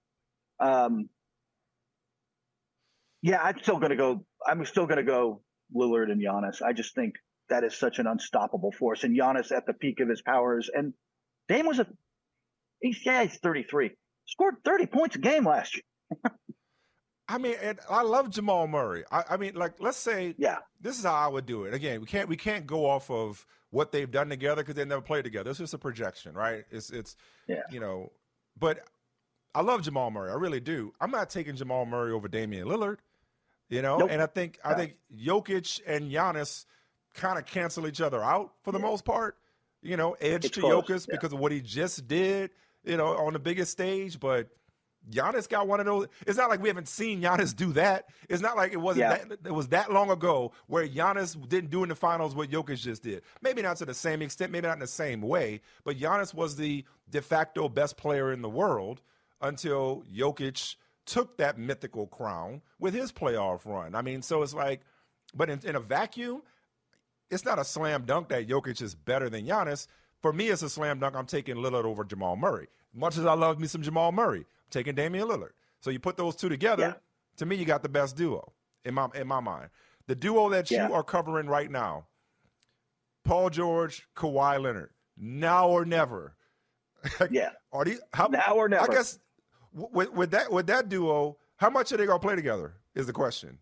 Um, 0.61 1.09
yeah, 3.23 3.41
I'm 3.43 3.59
still 3.59 3.79
going 3.79 3.91
to 3.91 3.97
go. 3.97 4.25
I'm 4.47 4.65
still 4.67 4.87
going 4.87 4.99
to 4.99 5.05
go 5.05 5.43
Lillard 5.75 6.11
and 6.11 6.21
Giannis. 6.21 6.63
I 6.63 6.73
just 6.73 6.95
think 6.95 7.15
that 7.49 7.65
is 7.65 7.77
such 7.77 7.99
an 7.99 8.07
unstoppable 8.07 8.73
force. 8.73 9.05
And 9.05 9.19
Giannis 9.19 9.53
at 9.53 9.67
the 9.67 9.73
peak 9.73 10.01
of 10.01 10.09
his 10.09 10.23
powers. 10.23 10.71
And 10.73 10.95
Dame 11.49 11.67
was 11.67 11.79
a, 11.79 11.87
he's, 12.81 13.05
yeah, 13.05 13.23
he's 13.23 13.39
33. 13.39 13.91
Scored 14.27 14.57
30 14.65 14.87
points 14.87 15.17
a 15.17 15.21
game 15.21 15.47
last 15.47 15.77
year. 15.77 16.33
I 17.29 17.39
mean, 17.39 17.57
and 17.61 17.81
I 17.91 18.03
love 18.03 18.31
Jamal 18.31 18.69
Murray. 18.69 19.05
I, 19.11 19.25
I, 19.31 19.37
mean, 19.37 19.55
like, 19.55 19.75
let's 19.81 19.97
say, 19.97 20.35
yeah, 20.39 20.59
this 20.81 20.97
is 20.97 21.05
how 21.05 21.15
I 21.15 21.27
would 21.27 21.47
do 21.47 21.65
it. 21.65 21.75
Again, 21.75 22.01
we 22.01 22.07
can't 22.07 22.29
we 22.29 22.37
can't 22.37 22.67
go 22.67 22.87
off 22.87 23.11
of 23.11 23.45
what 23.71 23.91
they've 23.91 24.11
done 24.11 24.29
together 24.29 24.63
because 24.63 24.77
they 24.77 24.85
never 24.85 25.03
played 25.03 25.25
together. 25.25 25.51
It's 25.51 25.59
just 25.59 25.75
a 25.75 25.79
projection, 25.79 26.35
right? 26.35 26.65
It's 26.71 26.91
it's 26.91 27.17
yeah. 27.49 27.63
you 27.71 27.81
know, 27.81 28.13
but 28.57 28.87
I 29.55 29.63
love 29.63 29.83
Jamal 29.83 30.11
Murray. 30.11 30.31
I 30.31 30.35
really 30.35 30.61
do. 30.61 30.93
I'm 31.01 31.11
not 31.11 31.29
taking 31.29 31.57
Jamal 31.57 31.85
Murray 31.85 32.13
over 32.13 32.29
Damian 32.29 32.69
Lillard, 32.69 32.99
you 33.69 33.83
know, 33.83 33.99
nope. 33.99 34.11
and 34.13 34.23
I 34.23 34.27
think 34.27 34.59
I 34.65 34.75
think 34.75 34.95
Jokic 35.13 35.81
and 35.85 36.11
Giannis 36.11 36.65
kind 37.17 37.39
of 37.39 37.47
cancel 37.47 37.87
each 37.89 38.01
other 38.01 38.23
out 38.23 38.53
for 38.63 38.73
the 38.73 38.79
yeah. 38.79 38.85
most 38.85 39.05
part. 39.05 39.37
You 39.83 39.97
know, 39.97 40.13
edge 40.21 40.45
it's 40.45 40.55
to 40.55 40.61
close. 40.61 40.85
Jokic 40.85 41.09
yeah. 41.09 41.15
because 41.17 41.33
of 41.33 41.39
what 41.39 41.53
he 41.53 41.61
just 41.61 42.07
did, 42.09 42.51
you 42.85 42.97
know, 42.97 43.09
on 43.09 43.33
the 43.33 43.39
biggest 43.39 43.73
stage, 43.73 44.19
but 44.19 44.49
Giannis 45.11 45.49
got 45.49 45.69
one 45.69 45.79
of 45.81 45.87
those. 45.87 46.07
It's 46.27 46.37
not 46.37 46.51
like 46.51 46.61
we 46.61 46.69
haven't 46.69 46.89
seen 46.89 47.21
Giannis 47.23 47.55
do 47.55 47.73
that. 47.75 48.07
It's 48.29 48.43
not 48.43 48.57
like 48.57 48.73
it 48.73 48.79
wasn't 48.79 49.11
yeah. 49.11 49.25
that 49.29 49.39
it 49.47 49.53
was 49.53 49.69
that 49.69 49.93
long 49.93 50.11
ago 50.11 50.53
where 50.67 50.87
Giannis 50.89 51.37
didn't 51.49 51.71
do 51.71 51.83
in 51.83 51.89
the 51.89 51.95
finals 51.95 52.35
what 52.35 52.51
Jokic 52.51 52.81
just 52.81 53.03
did. 53.03 53.23
Maybe 53.41 53.63
not 53.63 53.77
to 53.77 53.85
the 53.85 53.95
same 53.95 54.23
extent, 54.23 54.51
maybe 54.51 54.67
not 54.67 54.75
in 54.75 54.81
the 54.81 54.87
same 54.87 55.23
way, 55.23 55.61
but 55.85 55.99
Giannis 55.99 56.35
was 56.35 56.57
the 56.57 56.85
de 57.09 57.23
facto 57.23 57.69
best 57.69 57.97
player 57.97 58.33
in 58.33 58.43
the 58.43 58.49
world 58.49 59.01
until 59.41 60.03
Jokic 60.13 60.75
took 61.05 61.37
that 61.37 61.57
mythical 61.57 62.09
crown 62.09 62.63
with 62.81 62.93
his 62.93 63.13
playoff 63.13 63.65
run. 63.65 63.95
I 63.95 64.03
mean, 64.03 64.23
so 64.23 64.43
it's 64.43 64.55
like, 64.55 64.81
but 65.35 65.49
in, 65.49 65.61
in 65.65 65.77
a 65.77 65.81
vacuum, 65.81 66.43
it's 67.31 67.45
not 67.45 67.59
a 67.59 67.65
slam 67.65 68.05
dunk 68.05 68.29
that 68.29 68.49
Jokic 68.49 68.81
is 68.83 68.95
better 68.95 69.29
than 69.29 69.47
Giannis. 69.47 69.87
For 70.23 70.33
me, 70.33 70.49
it's 70.49 70.63
a 70.63 70.71
slam 70.71 70.99
dunk. 70.99 71.15
I'm 71.15 71.27
taking 71.27 71.57
Lillard 71.57 71.85
over 71.85 72.05
Jamal 72.05 72.37
Murray. 72.37 72.69
Much 72.95 73.19
as 73.19 73.27
I 73.27 73.35
love 73.35 73.61
me 73.61 73.67
some 73.67 73.83
Jamal 73.83 74.13
Murray, 74.13 74.41
I'm 74.41 74.71
taking 74.71 74.95
Damian 74.95 75.29
Lillard. 75.29 75.51
So 75.81 75.91
you 75.91 75.99
put 75.99 76.17
those 76.17 76.35
two 76.37 76.49
together, 76.49 76.83
yeah. 76.83 76.95
to 77.37 77.47
me, 77.47 77.57
you 77.57 77.65
got 77.65 77.83
the 77.83 77.89
best 77.89 78.17
duo 78.17 78.53
in 78.85 78.95
my 78.95 79.09
in 79.15 79.27
my 79.27 79.41
mind. 79.41 79.69
The 80.07 80.15
duo 80.15 80.49
that 80.51 80.71
yeah. 80.71 80.89
you 80.89 80.95
are 80.95 81.03
covering 81.03 81.47
right 81.47 81.71
now, 81.71 82.07
Paul 83.25 83.51
George, 83.51 84.09
Kawhi 84.17 84.61
Leonard, 84.61 84.91
now 85.17 85.69
or 85.69 85.85
never. 85.85 86.35
Yeah. 87.31 87.51
are 87.73 87.85
these 87.85 88.01
how, 88.13 88.27
now 88.27 88.55
or 88.57 88.69
never? 88.69 88.91
I 88.91 88.95
guess 88.95 89.21
with, 89.73 90.13
with 90.13 90.31
that 90.33 90.51
with 90.51 90.67
that 90.69 90.89
duo, 90.89 91.37
How 91.57 91.71
much 91.71 91.93
are 91.93 91.97
they 91.97 92.07
going 92.07 92.19
to 92.21 92.27
play 92.27 92.35
together? 92.35 92.75
Is 92.95 93.07
the 93.07 93.13
question. 93.13 93.59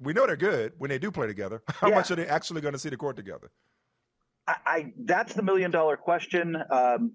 We 0.00 0.12
know 0.12 0.26
they're 0.26 0.36
good 0.36 0.72
when 0.78 0.88
they 0.88 0.98
do 0.98 1.10
play 1.10 1.26
together. 1.26 1.62
How 1.68 1.88
Yeah. 1.88 1.96
much 1.96 2.10
are 2.10 2.16
they 2.16 2.26
actually 2.26 2.60
going 2.62 2.72
to 2.72 2.78
see 2.78 2.88
the 2.88 2.96
court 2.96 3.16
together? 3.16 3.50
I, 4.46 4.56
I 4.66 4.92
that's 5.04 5.34
the 5.34 5.42
million 5.42 5.70
dollar 5.70 5.96
question. 5.96 6.56
Um, 6.70 7.12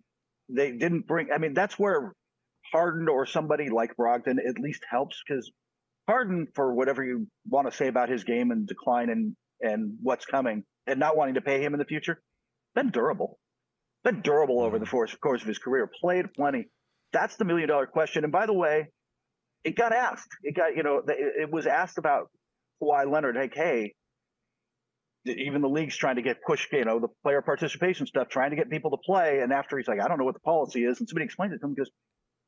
they 0.50 0.72
didn't 0.72 1.08
bring. 1.08 1.32
I 1.34 1.40
mean, 1.40 1.54
that's 1.54 1.80
where 1.80 2.14
Harden 2.72 3.08
or 3.10 3.26
somebody 3.26 3.70
like 3.70 3.96
Brogdon 3.98 4.38
at 4.48 4.60
least 4.60 4.84
helps 4.90 5.22
because 5.28 5.52
Harden, 6.08 6.48
for 6.54 6.74
whatever 6.74 7.04
you 7.04 7.28
want 7.50 7.70
to 7.70 7.76
say 7.76 7.88
about 7.88 8.10
his 8.10 8.24
game 8.24 8.52
and 8.52 8.68
decline 8.68 9.10
and 9.10 9.36
and 9.62 9.98
what's 10.02 10.26
coming, 10.26 10.64
and 10.86 11.00
not 11.00 11.18
wanting 11.18 11.34
to 11.36 11.42
pay 11.42 11.64
him 11.64 11.74
in 11.74 11.80
the 11.80 11.86
future, 11.86 12.22
been 12.76 12.92
durable, 12.92 13.40
been 14.04 14.22
durable 14.22 14.62
over 14.62 14.78
the 14.78 14.86
course 14.86 15.16
course 15.16 15.42
of 15.42 15.48
his 15.48 15.58
career. 15.58 15.90
Played 16.00 16.32
plenty. 16.36 16.68
That's 17.12 17.36
the 17.38 17.46
million 17.46 17.70
dollar 17.70 17.88
question. 17.88 18.24
And 18.24 18.32
by 18.32 18.46
the 18.46 18.54
way, 18.54 18.90
it 19.64 19.76
got 19.76 19.94
asked. 19.94 20.30
It 20.44 20.56
got 20.56 20.76
you 20.76 20.84
know 20.84 21.02
it, 21.08 21.42
it 21.44 21.52
was 21.52 21.66
asked 21.66 21.98
about 21.98 22.30
Kawhi 22.82 23.12
Leonard. 23.12 23.36
Like, 23.36 23.54
hey, 23.54 23.94
even 25.26 25.62
the 25.62 25.70
league's 25.70 25.98
trying 25.98 26.18
to 26.18 26.22
get 26.22 26.38
push, 26.46 26.68
you 26.72 26.86
know, 26.86 27.00
the 27.00 27.08
player 27.24 27.42
participation 27.42 28.06
stuff, 28.06 28.30
trying 28.30 28.52
to 28.52 28.56
get 28.56 28.70
people 28.70 28.92
to 28.92 28.98
play. 28.98 29.40
And 29.40 29.52
after 29.52 29.78
he's 29.78 29.88
like, 29.88 30.00
I 30.00 30.08
don't 30.08 30.20
know 30.20 30.26
what 30.26 30.36
the 30.36 30.42
policy 30.42 30.84
is, 30.84 31.00
and 31.00 31.10
somebody 31.10 31.26
explains 31.26 31.54
it 31.54 31.60
to 31.60 31.66
him, 31.66 31.74
goes, 31.74 31.90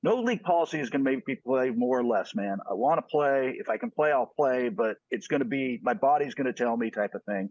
No 0.04 0.22
league 0.22 0.44
policy 0.44 0.80
is 0.80 0.90
going 0.90 1.04
to 1.04 1.12
make 1.12 1.28
me 1.28 1.36
play 1.46 1.72
more 1.72 2.00
or 2.00 2.04
less, 2.04 2.36
man. 2.36 2.58
I 2.70 2.74
want 2.74 3.00
to 3.00 3.02
play. 3.02 3.56
If 3.58 3.70
I 3.70 3.78
can 3.78 3.90
play, 3.90 4.12
I'll 4.12 4.32
play, 4.38 4.70
but 4.70 4.98
it's 5.10 5.28
going 5.28 5.42
to 5.42 5.48
be 5.48 5.80
my 5.82 5.94
body's 5.94 6.36
going 6.36 6.48
to 6.48 6.54
tell 6.54 6.78
me 6.78 6.92
type 6.92 7.16
of 7.16 7.24
thing. 7.24 7.50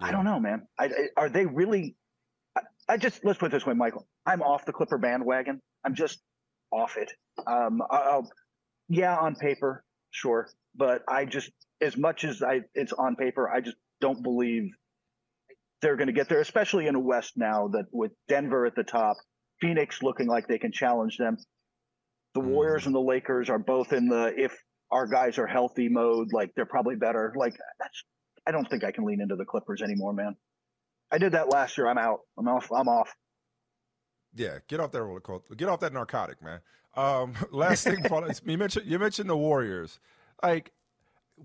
I 0.00 0.12
don't 0.12 0.24
know, 0.24 0.38
man. 0.38 0.62
I, 0.78 0.84
I, 0.84 0.90
are 1.16 1.28
they 1.28 1.46
really? 1.46 1.96
I, 2.56 2.60
I 2.88 2.96
just 2.98 3.24
let's 3.24 3.38
put 3.38 3.46
it 3.46 3.52
this 3.52 3.66
way, 3.66 3.74
Michael. 3.74 4.06
I'm 4.26 4.42
off 4.42 4.66
the 4.66 4.72
Clipper 4.72 4.98
bandwagon. 4.98 5.60
I'm 5.84 5.94
just 5.94 6.20
off 6.70 6.96
it. 6.96 7.12
Um, 7.46 7.80
I, 7.90 7.96
I'll, 7.96 8.30
yeah, 8.88 9.16
on 9.16 9.36
paper, 9.36 9.84
sure, 10.10 10.48
but 10.76 11.02
I 11.08 11.24
just 11.24 11.50
as 11.80 11.96
much 11.96 12.24
as 12.24 12.42
I 12.42 12.62
it's 12.74 12.92
on 12.92 13.16
paper, 13.16 13.48
I 13.48 13.60
just 13.60 13.76
don't 14.00 14.22
believe 14.22 14.70
they're 15.80 15.96
going 15.96 16.08
to 16.08 16.12
get 16.12 16.28
there, 16.28 16.40
especially 16.40 16.86
in 16.86 16.94
the 16.94 17.00
West 17.00 17.34
now 17.36 17.68
that 17.68 17.86
with 17.92 18.12
Denver 18.28 18.66
at 18.66 18.74
the 18.74 18.82
top, 18.82 19.16
Phoenix 19.60 20.02
looking 20.02 20.26
like 20.26 20.48
they 20.48 20.58
can 20.58 20.72
challenge 20.72 21.16
them. 21.18 21.36
The 22.34 22.40
Warriors 22.40 22.86
and 22.86 22.94
the 22.94 23.00
Lakers 23.00 23.48
are 23.48 23.58
both 23.58 23.92
in 23.92 24.08
the 24.08 24.32
if 24.36 24.56
our 24.90 25.06
guys 25.06 25.38
are 25.38 25.46
healthy 25.46 25.88
mode, 25.88 26.32
like 26.32 26.50
they're 26.54 26.66
probably 26.66 26.96
better. 26.96 27.32
Like 27.36 27.54
that's 27.78 28.04
I 28.46 28.50
don't 28.50 28.68
think 28.68 28.84
I 28.84 28.92
can 28.92 29.04
lean 29.04 29.20
into 29.20 29.36
the 29.36 29.44
Clippers 29.44 29.82
anymore, 29.82 30.12
man. 30.12 30.36
I 31.10 31.18
did 31.18 31.32
that 31.32 31.50
last 31.50 31.78
year. 31.78 31.88
I'm 31.88 31.98
out. 31.98 32.20
I'm 32.38 32.48
off. 32.48 32.70
I'm 32.72 32.88
off. 32.88 33.14
Yeah, 34.34 34.58
get 34.68 34.80
off 34.80 34.92
that 34.92 35.02
roller 35.02 35.20
coaster. 35.20 35.54
Get 35.54 35.68
off 35.68 35.80
that 35.80 35.92
narcotic, 35.92 36.42
man. 36.42 36.60
Um, 36.94 37.34
last 37.50 37.84
thing, 37.84 38.04
you 38.44 38.58
mentioned 38.58 38.86
you 38.86 38.98
mentioned 38.98 39.30
the 39.30 39.36
Warriors. 39.36 39.98
Like 40.42 40.72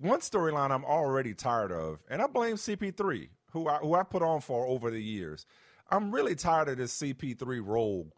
one 0.01 0.19
storyline 0.19 0.71
I'm 0.71 0.85
already 0.85 1.33
tired 1.33 1.71
of, 1.71 1.99
and 2.09 2.21
I 2.21 2.27
blame 2.27 2.55
CP3, 2.55 3.29
who 3.51 3.67
I 3.67 3.77
who 3.77 3.95
I 3.95 4.03
put 4.03 4.21
on 4.21 4.41
for 4.41 4.65
over 4.65 4.89
the 4.89 5.01
years. 5.01 5.45
I'm 5.89 6.11
really 6.11 6.35
tired 6.35 6.69
of 6.69 6.77
this 6.77 6.97
CP3 6.97 7.65
role 7.65 8.11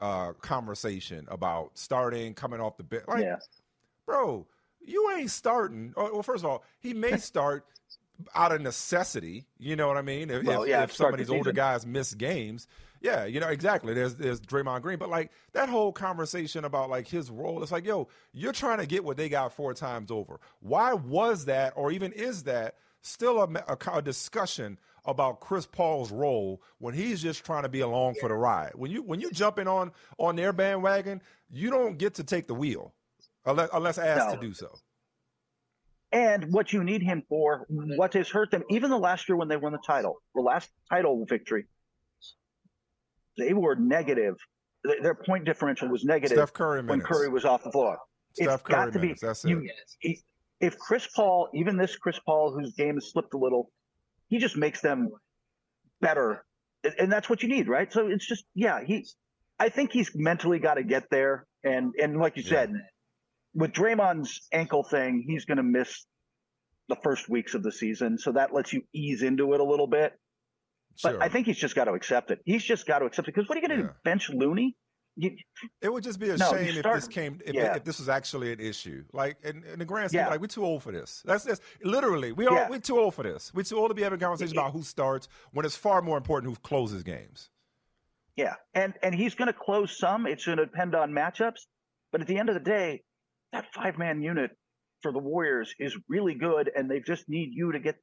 uh, 0.00 0.32
conversation 0.34 1.26
about 1.30 1.72
starting, 1.74 2.34
coming 2.34 2.60
off 2.60 2.76
the 2.76 2.84
bench. 2.84 3.04
Like, 3.08 3.24
yeah. 3.24 3.36
bro, 4.06 4.46
you 4.80 5.10
ain't 5.16 5.30
starting. 5.30 5.92
oh, 5.96 6.10
Well, 6.12 6.22
first 6.22 6.44
of 6.44 6.50
all, 6.50 6.64
he 6.80 6.94
may 6.94 7.16
start 7.18 7.66
out 8.34 8.52
of 8.52 8.60
necessity. 8.60 9.46
You 9.58 9.76
know 9.76 9.88
what 9.88 9.96
I 9.96 10.02
mean? 10.02 10.30
If, 10.30 10.44
Well, 10.44 10.62
if, 10.62 10.68
yeah, 10.68 10.82
if 10.84 10.92
some 10.94 11.12
of 11.12 11.18
these 11.18 11.30
older 11.30 11.52
guys 11.52 11.86
miss 11.86 12.14
games, 12.14 12.66
yeah, 13.00 13.24
you 13.24 13.40
know 13.40 13.48
exactly. 13.48 13.94
There's 13.94 14.14
there's 14.14 14.40
Draymond 14.40 14.82
Green, 14.82 14.98
but 14.98 15.10
like 15.10 15.30
that 15.52 15.68
whole 15.68 15.92
conversation 15.92 16.64
about 16.64 16.90
like 16.90 17.06
his 17.06 17.30
role, 17.30 17.62
it's 17.62 17.72
like, 17.72 17.84
yo, 17.86 18.08
you're 18.32 18.52
trying 18.52 18.78
to 18.78 18.86
get 18.86 19.04
what 19.04 19.16
they 19.16 19.28
got 19.28 19.52
four 19.52 19.74
times 19.74 20.10
over. 20.10 20.40
Why 20.60 20.92
was 20.94 21.44
that, 21.44 21.74
or 21.76 21.92
even 21.92 22.12
is 22.12 22.44
that 22.44 22.76
still 23.02 23.42
a, 23.42 23.48
a, 23.68 23.98
a 23.98 24.02
discussion 24.02 24.78
about 25.04 25.40
Chris 25.40 25.66
Paul's 25.66 26.10
role 26.10 26.60
when 26.78 26.94
he's 26.94 27.22
just 27.22 27.44
trying 27.44 27.62
to 27.62 27.68
be 27.68 27.80
along 27.80 28.14
for 28.18 28.28
the 28.28 28.34
ride? 28.34 28.72
When 28.74 28.90
you 28.90 29.02
when 29.02 29.20
you 29.20 29.30
jumping 29.30 29.68
on 29.68 29.92
on 30.18 30.34
their 30.36 30.52
bandwagon, 30.52 31.20
you 31.50 31.70
don't 31.70 31.98
get 31.98 32.14
to 32.14 32.24
take 32.24 32.46
the 32.48 32.54
wheel 32.54 32.92
unless, 33.44 33.68
unless 33.72 33.98
asked 33.98 34.28
No. 34.30 34.34
to 34.34 34.40
do 34.40 34.52
so. 34.54 34.74
And 36.12 36.52
what 36.52 36.72
you 36.72 36.84
need 36.84 37.02
him 37.02 37.22
for, 37.28 37.66
what 37.68 38.14
has 38.14 38.28
hurt 38.28 38.50
them, 38.50 38.62
even 38.70 38.90
the 38.90 38.98
last 38.98 39.28
year 39.28 39.36
when 39.36 39.48
they 39.48 39.56
won 39.56 39.72
the 39.72 39.80
title, 39.84 40.16
the 40.34 40.40
last 40.40 40.70
title 40.88 41.24
victory, 41.28 41.66
they 43.36 43.52
were 43.52 43.74
negative. 43.74 44.36
Their 45.02 45.14
point 45.16 45.44
differential 45.44 45.88
was 45.88 46.04
negative 46.04 46.36
Steph 46.38 46.52
Curry 46.52 46.78
when 46.78 46.86
minutes. 46.86 47.06
Curry 47.06 47.28
was 47.28 47.44
off 47.44 47.64
the 47.64 47.72
floor. 47.72 47.98
Steph 48.34 48.46
it's 48.54 48.62
got 48.62 48.92
to 48.92 48.98
be. 48.98 49.06
minutes, 49.08 49.20
that's 49.22 49.44
you- 49.44 49.68
it. 50.02 50.18
if 50.60 50.78
Chris 50.78 51.08
Paul, 51.08 51.48
even 51.54 51.76
this 51.76 51.96
Chris 51.96 52.18
Paul, 52.24 52.52
whose 52.52 52.72
game 52.74 52.94
has 52.94 53.10
slipped 53.10 53.34
a 53.34 53.38
little, 53.38 53.70
he 54.28 54.38
just 54.38 54.56
makes 54.56 54.80
them 54.80 55.10
better, 56.00 56.44
and, 56.84 56.94
and 56.98 57.12
that's 57.12 57.28
what 57.28 57.42
you 57.42 57.48
need, 57.48 57.68
right? 57.68 57.92
So 57.92 58.06
it's 58.06 58.26
just, 58.26 58.44
yeah, 58.54 58.80
he. 58.84 59.04
I 59.58 59.70
think 59.70 59.90
he's 59.90 60.10
mentally 60.14 60.58
got 60.58 60.74
to 60.74 60.84
get 60.84 61.10
there, 61.10 61.46
and 61.64 61.92
and 62.00 62.18
like 62.18 62.36
you 62.36 62.42
Yeah. 62.44 62.50
said, 62.50 62.72
with 63.56 63.72
Draymond's 63.72 64.46
ankle 64.52 64.84
thing, 64.84 65.24
he's 65.26 65.44
going 65.44 65.56
to 65.56 65.62
miss 65.64 66.04
the 66.88 66.96
first 67.02 67.28
weeks 67.28 67.54
of 67.54 67.62
the 67.64 67.72
season, 67.72 68.16
so 68.18 68.30
that 68.32 68.54
lets 68.54 68.72
you 68.72 68.82
ease 68.92 69.22
into 69.22 69.52
it 69.54 69.60
a 69.60 69.64
little 69.64 69.88
bit. 69.88 70.12
But 71.02 71.10
Sure. 71.12 71.22
I 71.22 71.28
think 71.28 71.46
he's 71.46 71.58
just 71.58 71.74
got 71.74 71.84
to 71.84 71.92
accept 71.92 72.30
it. 72.30 72.40
He's 72.44 72.62
just 72.62 72.86
got 72.86 73.00
to 73.00 73.06
accept 73.06 73.26
it 73.28 73.34
because 73.34 73.48
what 73.48 73.58
are 73.58 73.60
you 73.60 73.66
going 73.68 73.80
to 73.80 73.84
Yeah. 73.86 73.90
do? 73.92 73.96
Bench 74.04 74.30
Looney? 74.30 74.76
You, 75.18 75.34
It 75.80 75.90
would 75.92 76.04
just 76.04 76.20
be 76.20 76.28
a 76.30 76.36
No, 76.36 76.50
shame 76.52 76.76
if 76.76 76.82
this 76.84 77.08
came 77.08 77.40
if, 77.44 77.54
yeah. 77.54 77.74
if 77.76 77.84
this 77.84 77.98
was 77.98 78.08
actually 78.10 78.52
an 78.52 78.60
issue. 78.60 79.02
Like 79.14 79.38
in, 79.42 79.64
in 79.64 79.78
the 79.78 79.84
grand 79.86 80.10
scheme, 80.10 80.20
Yeah. 80.20 80.28
like 80.28 80.40
we're 80.40 80.46
too 80.46 80.64
old 80.64 80.82
for 80.82 80.92
this. 80.92 81.22
That's 81.24 81.42
that's 81.44 81.60
literally 81.82 82.32
we 82.32 82.46
are 82.46 82.54
Yeah. 82.54 82.68
we're 82.68 82.78
too 82.80 82.98
old 83.00 83.14
for 83.14 83.22
this. 83.22 83.52
We're 83.54 83.62
too 83.62 83.78
old 83.78 83.88
to 83.90 83.94
be 83.94 84.02
having 84.02 84.18
a 84.18 84.20
conversation 84.20 84.56
about 84.58 84.72
who 84.72 84.82
starts 84.82 85.28
when 85.52 85.64
it's 85.64 85.74
far 85.76 86.02
more 86.02 86.18
important 86.18 86.52
who 86.54 86.60
closes 86.60 87.02
games. 87.02 87.48
Yeah, 88.36 88.54
and 88.74 88.92
and 89.02 89.14
he's 89.14 89.34
going 89.34 89.46
to 89.46 89.58
close 89.58 89.96
some. 89.98 90.26
It's 90.26 90.44
going 90.44 90.58
to 90.58 90.66
depend 90.66 90.94
on 90.94 91.12
matchups, 91.12 91.62
but 92.12 92.20
at 92.20 92.26
the 92.26 92.38
end 92.38 92.50
of 92.50 92.54
the 92.54 92.60
day, 92.60 93.02
that 93.52 93.66
five 93.74 93.98
man 93.98 94.22
unit 94.22 94.50
for 95.02 95.12
the 95.12 95.18
Warriors 95.18 95.74
is 95.78 95.96
really 96.08 96.34
good, 96.34 96.70
and 96.74 96.90
they 96.90 97.00
just 97.00 97.28
need 97.28 97.50
you 97.52 97.72
to 97.72 97.78
get 97.78 97.96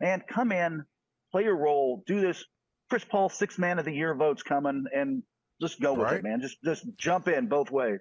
man 0.00 0.22
come 0.28 0.52
in, 0.52 0.84
play 1.32 1.44
your 1.44 1.56
role, 1.56 2.02
do 2.06 2.20
this. 2.20 2.44
Chris 2.90 3.04
Paul 3.04 3.28
six 3.28 3.58
man 3.58 3.78
of 3.78 3.84
the 3.84 3.92
year 3.92 4.14
votes 4.14 4.42
coming, 4.42 4.84
and 4.94 5.22
just 5.60 5.80
go 5.80 5.94
with 5.94 6.02
Right. 6.02 6.16
it, 6.16 6.22
man. 6.24 6.40
Just 6.40 6.58
just 6.64 6.86
jump 6.96 7.28
in 7.28 7.48
both 7.48 7.70
ways. 7.70 8.00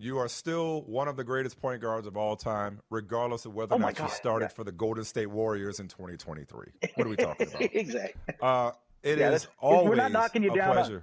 You 0.00 0.18
are 0.18 0.28
still 0.28 0.82
one 0.82 1.08
of 1.08 1.16
the 1.16 1.24
greatest 1.24 1.60
point 1.60 1.82
guards 1.82 2.06
of 2.06 2.16
all 2.16 2.36
time, 2.36 2.80
regardless 2.88 3.44
of 3.46 3.54
whether 3.54 3.74
Oh 3.74 3.76
or 3.76 3.80
my 3.80 3.88
not 3.90 3.98
you 3.98 4.08
started 4.08 4.44
yeah. 4.44 4.48
for 4.50 4.62
the 4.62 4.70
Golden 4.70 5.02
State 5.04 5.26
Warriors 5.26 5.80
in 5.80 5.88
2023. 5.88 6.66
What 6.94 7.06
are 7.06 7.10
we 7.10 7.16
talking 7.16 7.48
about? 7.48 7.62
exactly. 7.74 8.14
Uh, 8.40 8.70
it 9.02 9.18
Yeah, 9.18 9.30
is 9.32 9.42
that's- 9.42 9.48
we're 9.60 9.68
always 9.68 9.96
not 9.96 10.12
knocking 10.12 10.44
you 10.44 10.52
a 10.52 10.56
down 10.56 10.78
on- 10.78 11.02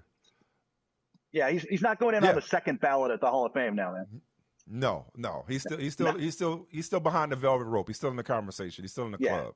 Yeah, 1.34 1.50
he's 1.50 1.64
he's 1.64 1.82
not 1.82 2.00
going 2.00 2.16
in 2.16 2.24
Yeah. 2.24 2.30
on 2.30 2.36
the 2.36 2.42
second 2.42 2.80
ballot 2.80 3.12
at 3.12 3.20
the 3.20 3.28
Hall 3.30 3.46
of 3.46 3.52
Fame 3.52 3.76
now, 3.76 3.92
man. 3.92 4.22
No, 4.68 5.06
no, 5.16 5.46
he's 5.48 5.62
still 5.62 5.78
he's 5.78 5.94
still 5.94 6.18
he's 6.18 6.34
still 6.34 6.66
he's 6.72 6.86
still 6.86 7.00
behind 7.00 7.32
the 7.32 7.36
velvet 7.36 7.66
rope. 7.66 7.88
He's 7.88 7.98
still 7.98 8.10
in 8.10 8.16
the 8.16 8.24
conversation. 8.24 8.84
He's 8.84 8.92
still 8.92 9.06
in 9.06 9.12
the 9.12 9.18
Yeah. 9.20 9.40
club. 9.42 9.54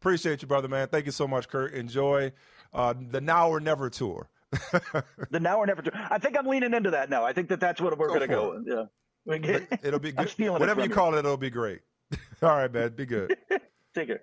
Appreciate 0.00 0.42
you, 0.42 0.48
brother, 0.48 0.68
man. 0.68 0.88
Thank 0.88 1.06
you 1.06 1.12
so 1.12 1.26
much, 1.26 1.48
Kurt. 1.48 1.72
Enjoy 1.74 2.32
uh, 2.72 2.94
the 3.10 3.20
Now 3.20 3.48
or 3.50 3.60
Never 3.60 3.88
tour. 3.90 4.28
The 5.30 5.38
now 5.40 5.58
or 5.58 5.66
never. 5.66 5.80
Tour. 5.82 5.92
I 6.10 6.18
think 6.18 6.36
I'm 6.38 6.46
leaning 6.46 6.74
into 6.74 6.90
that 6.90 7.08
now. 7.08 7.24
I 7.24 7.32
think 7.32 7.48
that 7.50 7.60
that's 7.60 7.80
what 7.80 7.96
we're 7.98 8.08
Go 8.08 8.14
going 8.14 8.20
to 8.22 8.26
go. 8.26 8.50
with. 8.58 8.66
Yeah. 8.66 9.76
It'll 9.82 9.98
be 10.00 10.12
good. 10.12 10.28
Whatever 10.50 10.80
you 10.82 10.88
you. 10.88 10.94
call 10.94 11.14
it, 11.14 11.18
it'll 11.20 11.36
be 11.36 11.50
great. 11.50 11.80
All 12.42 12.48
right, 12.48 12.72
man. 12.72 12.90
Be 12.96 13.06
good. 13.06 13.36
Take 13.94 14.08
care. 14.08 14.22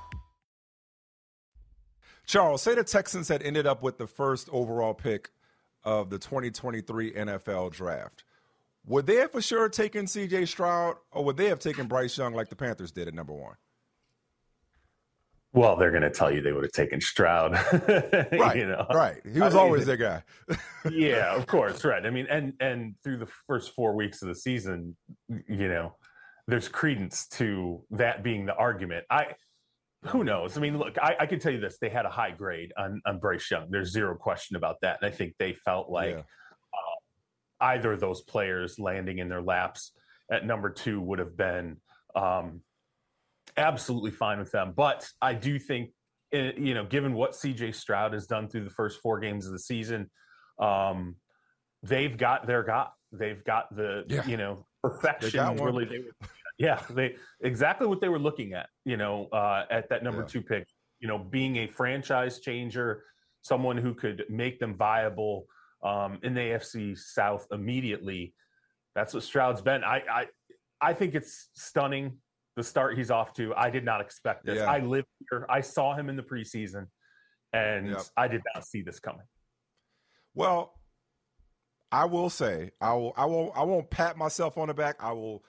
Charles, 2.25 2.61
say 2.61 2.75
the 2.75 2.83
Texans 2.83 3.27
had 3.27 3.43
ended 3.43 3.67
up 3.67 3.81
with 3.81 3.97
the 3.97 4.07
first 4.07 4.49
overall 4.51 4.93
pick 4.93 5.31
of 5.83 6.09
the 6.09 6.19
2023 6.19 7.11
NFL 7.13 7.71
draft. 7.71 8.23
Would 8.85 9.05
they 9.05 9.17
have 9.17 9.31
for 9.31 9.41
sure 9.41 9.69
taken 9.69 10.05
CJ 10.05 10.47
Stroud 10.47 10.95
or 11.11 11.23
would 11.25 11.37
they 11.37 11.47
have 11.47 11.59
taken 11.59 11.87
Bryce 11.87 12.17
Young 12.17 12.33
like 12.33 12.49
the 12.49 12.55
Panthers 12.55 12.91
did 12.91 13.07
at 13.07 13.13
number 13.13 13.33
one? 13.33 13.55
Well, 15.53 15.75
they're 15.75 15.91
going 15.91 16.03
to 16.03 16.09
tell 16.09 16.33
you 16.33 16.41
they 16.41 16.53
would 16.53 16.63
have 16.63 16.71
taken 16.71 17.01
Stroud. 17.01 17.51
right. 18.31 18.55
you 18.55 18.67
know? 18.67 18.85
Right. 18.93 19.19
He 19.23 19.39
was 19.39 19.53
I 19.53 19.57
mean, 19.57 19.57
always 19.57 19.85
their 19.85 19.97
guy. 19.97 20.23
yeah, 20.91 21.35
of 21.35 21.45
course. 21.45 21.83
Right. 21.83 22.05
I 22.05 22.09
mean, 22.09 22.25
and 22.29 22.53
and 22.61 22.95
through 23.03 23.17
the 23.17 23.27
first 23.47 23.75
four 23.75 23.93
weeks 23.93 24.21
of 24.21 24.29
the 24.29 24.35
season, 24.35 24.95
you 25.27 25.67
know, 25.67 25.95
there's 26.47 26.69
credence 26.69 27.27
to 27.29 27.83
that 27.91 28.23
being 28.23 28.45
the 28.45 28.55
argument. 28.55 29.05
I 29.09 29.35
who 30.07 30.23
knows? 30.23 30.57
I 30.57 30.61
mean, 30.61 30.77
look, 30.77 30.97
I, 30.97 31.15
I 31.21 31.25
can 31.25 31.39
tell 31.39 31.51
you 31.51 31.59
this: 31.59 31.77
they 31.79 31.89
had 31.89 32.05
a 32.05 32.09
high 32.09 32.31
grade 32.31 32.73
on 32.77 33.01
on 33.05 33.19
Bryce 33.19 33.49
Young. 33.51 33.67
There's 33.69 33.91
zero 33.91 34.15
question 34.15 34.55
about 34.55 34.77
that, 34.81 34.99
and 35.01 35.11
I 35.11 35.15
think 35.15 35.35
they 35.37 35.53
felt 35.53 35.89
like 35.89 36.11
yeah. 36.11 36.19
uh, 36.19 37.65
either 37.65 37.93
of 37.93 37.99
those 37.99 38.21
players 38.21 38.79
landing 38.79 39.19
in 39.19 39.29
their 39.29 39.41
laps 39.41 39.91
at 40.31 40.45
number 40.45 40.69
two 40.69 40.99
would 41.01 41.19
have 41.19 41.37
been 41.37 41.77
um, 42.15 42.61
absolutely 43.57 44.11
fine 44.11 44.39
with 44.39 44.51
them. 44.51 44.73
But 44.75 45.07
I 45.21 45.33
do 45.33 45.59
think, 45.59 45.91
eh, 46.31 46.53
you 46.57 46.73
know, 46.73 46.85
given 46.85 47.13
what 47.13 47.33
CJ 47.33 47.75
Stroud 47.75 48.13
has 48.13 48.25
done 48.25 48.47
through 48.47 48.63
the 48.63 48.69
first 48.69 49.01
four 49.01 49.19
games 49.19 49.45
of 49.45 49.51
the 49.51 49.59
season, 49.59 50.09
um, 50.57 51.15
they've 51.83 52.17
got 52.17 52.47
their 52.47 52.63
guy. 52.63 52.87
They've 53.11 53.43
got 53.43 53.75
the, 53.75 54.05
yeah. 54.07 54.25
you 54.25 54.37
know, 54.37 54.65
perfection. 54.81 55.55
They 55.55 55.63
really, 55.63 55.85
they, 55.85 56.27
yeah, 56.57 56.81
they 56.89 57.15
exactly 57.41 57.87
what 57.87 58.01
they 58.01 58.09
were 58.09 58.19
looking 58.19 58.53
at. 58.53 58.69
You 58.85 58.97
know, 58.97 59.27
uh, 59.31 59.65
at 59.69 59.89
that 59.89 60.03
number 60.03 60.21
yeah. 60.21 60.27
two 60.27 60.41
pick. 60.41 60.67
You 60.99 61.07
know, 61.07 61.17
being 61.17 61.57
a 61.57 61.67
franchise 61.67 62.39
changer, 62.39 63.03
someone 63.41 63.77
who 63.77 63.93
could 63.93 64.23
make 64.29 64.59
them 64.59 64.75
viable 64.75 65.47
um, 65.83 66.19
in 66.23 66.33
the 66.33 66.41
AFC 66.41 66.97
South 66.97 67.47
immediately. 67.51 68.33
That's 68.93 69.13
what 69.13 69.23
Stroud's 69.23 69.61
been. 69.61 69.83
I, 69.83 70.03
I 70.11 70.25
I 70.81 70.93
think 70.93 71.15
it's 71.15 71.49
stunning 71.53 72.17
the 72.55 72.63
start 72.63 72.97
he's 72.97 73.11
off 73.11 73.33
to. 73.35 73.53
I 73.55 73.69
did 73.69 73.85
not 73.85 74.01
expect 74.01 74.45
this. 74.45 74.57
Yeah. 74.57 74.65
I 74.65 74.79
live 74.79 75.05
here. 75.29 75.45
I 75.49 75.61
saw 75.61 75.95
him 75.95 76.09
in 76.09 76.15
the 76.15 76.23
preseason, 76.23 76.87
and 77.53 77.89
yep. 77.89 78.01
I 78.17 78.27
did 78.27 78.41
not 78.53 78.65
see 78.65 78.81
this 78.81 78.99
coming. 78.99 79.25
Well, 80.33 80.73
I 81.91 82.05
will 82.05 82.29
say 82.29 82.71
I 82.79 82.93
will. 82.93 83.13
I 83.15 83.25
won't. 83.25 83.55
I 83.55 83.63
won't 83.63 83.89
pat 83.89 84.17
myself 84.17 84.57
on 84.57 84.67
the 84.67 84.73
back. 84.73 84.97
I 84.99 85.11
will 85.11 85.43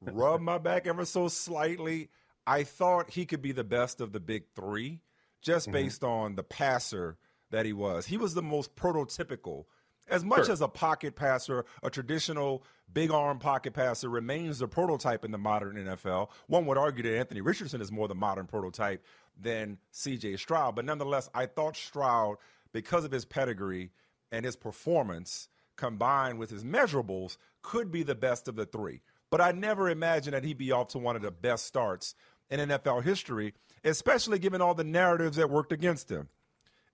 rub 0.00 0.40
my 0.40 0.58
back 0.58 0.86
ever 0.86 1.04
so 1.04 1.28
slightly. 1.28 2.10
I 2.46 2.62
thought 2.64 3.10
he 3.10 3.26
could 3.26 3.42
be 3.42 3.52
the 3.52 3.64
best 3.64 4.00
of 4.00 4.12
the 4.12 4.20
big 4.20 4.44
three, 4.54 5.00
just 5.42 5.66
mm-hmm. 5.66 5.72
based 5.72 6.04
on 6.04 6.36
the 6.36 6.44
passer 6.44 7.18
that 7.50 7.66
he 7.66 7.72
was. 7.72 8.06
He 8.06 8.16
was 8.16 8.34
the 8.34 8.42
most 8.42 8.76
prototypical 8.76 9.64
as 10.08 10.24
much 10.24 10.44
sure. 10.44 10.52
as 10.52 10.60
a 10.60 10.68
pocket 10.68 11.16
passer, 11.16 11.64
a 11.82 11.90
traditional 11.90 12.64
big 12.92 13.10
arm 13.10 13.38
pocket 13.38 13.74
passer 13.74 14.08
remains 14.08 14.58
the 14.58 14.68
prototype 14.68 15.24
in 15.24 15.32
the 15.32 15.38
modern 15.38 15.76
NFL. 15.76 16.28
One 16.46 16.66
would 16.66 16.78
argue 16.78 17.02
that 17.02 17.18
Anthony 17.18 17.40
Richardson 17.40 17.80
is 17.80 17.90
more 17.90 18.06
the 18.06 18.14
modern 18.14 18.46
prototype 18.46 19.04
than 19.40 19.78
CJ 19.92 20.38
Stroud. 20.38 20.76
But 20.76 20.84
nonetheless, 20.84 21.28
I 21.34 21.46
thought 21.46 21.76
Stroud, 21.76 22.36
because 22.72 23.04
of 23.04 23.10
his 23.10 23.24
pedigree 23.24 23.90
and 24.30 24.44
his 24.44 24.56
performance 24.56 25.48
combined 25.76 26.38
with 26.38 26.50
his 26.50 26.64
measurables, 26.64 27.36
could 27.62 27.90
be 27.90 28.02
the 28.02 28.14
best 28.14 28.48
of 28.48 28.56
the 28.56 28.64
three. 28.64 29.02
But 29.36 29.44
I 29.44 29.52
never 29.52 29.90
imagined 29.90 30.32
that 30.32 30.44
he'd 30.44 30.56
be 30.56 30.72
off 30.72 30.88
to 30.88 30.98
one 30.98 31.14
of 31.14 31.20
the 31.20 31.30
best 31.30 31.66
starts 31.66 32.14
in 32.48 32.58
NFL 32.58 33.02
history, 33.02 33.52
especially 33.84 34.38
given 34.38 34.62
all 34.62 34.72
the 34.72 34.82
narratives 34.82 35.36
that 35.36 35.50
worked 35.50 35.72
against 35.72 36.10
him. 36.10 36.30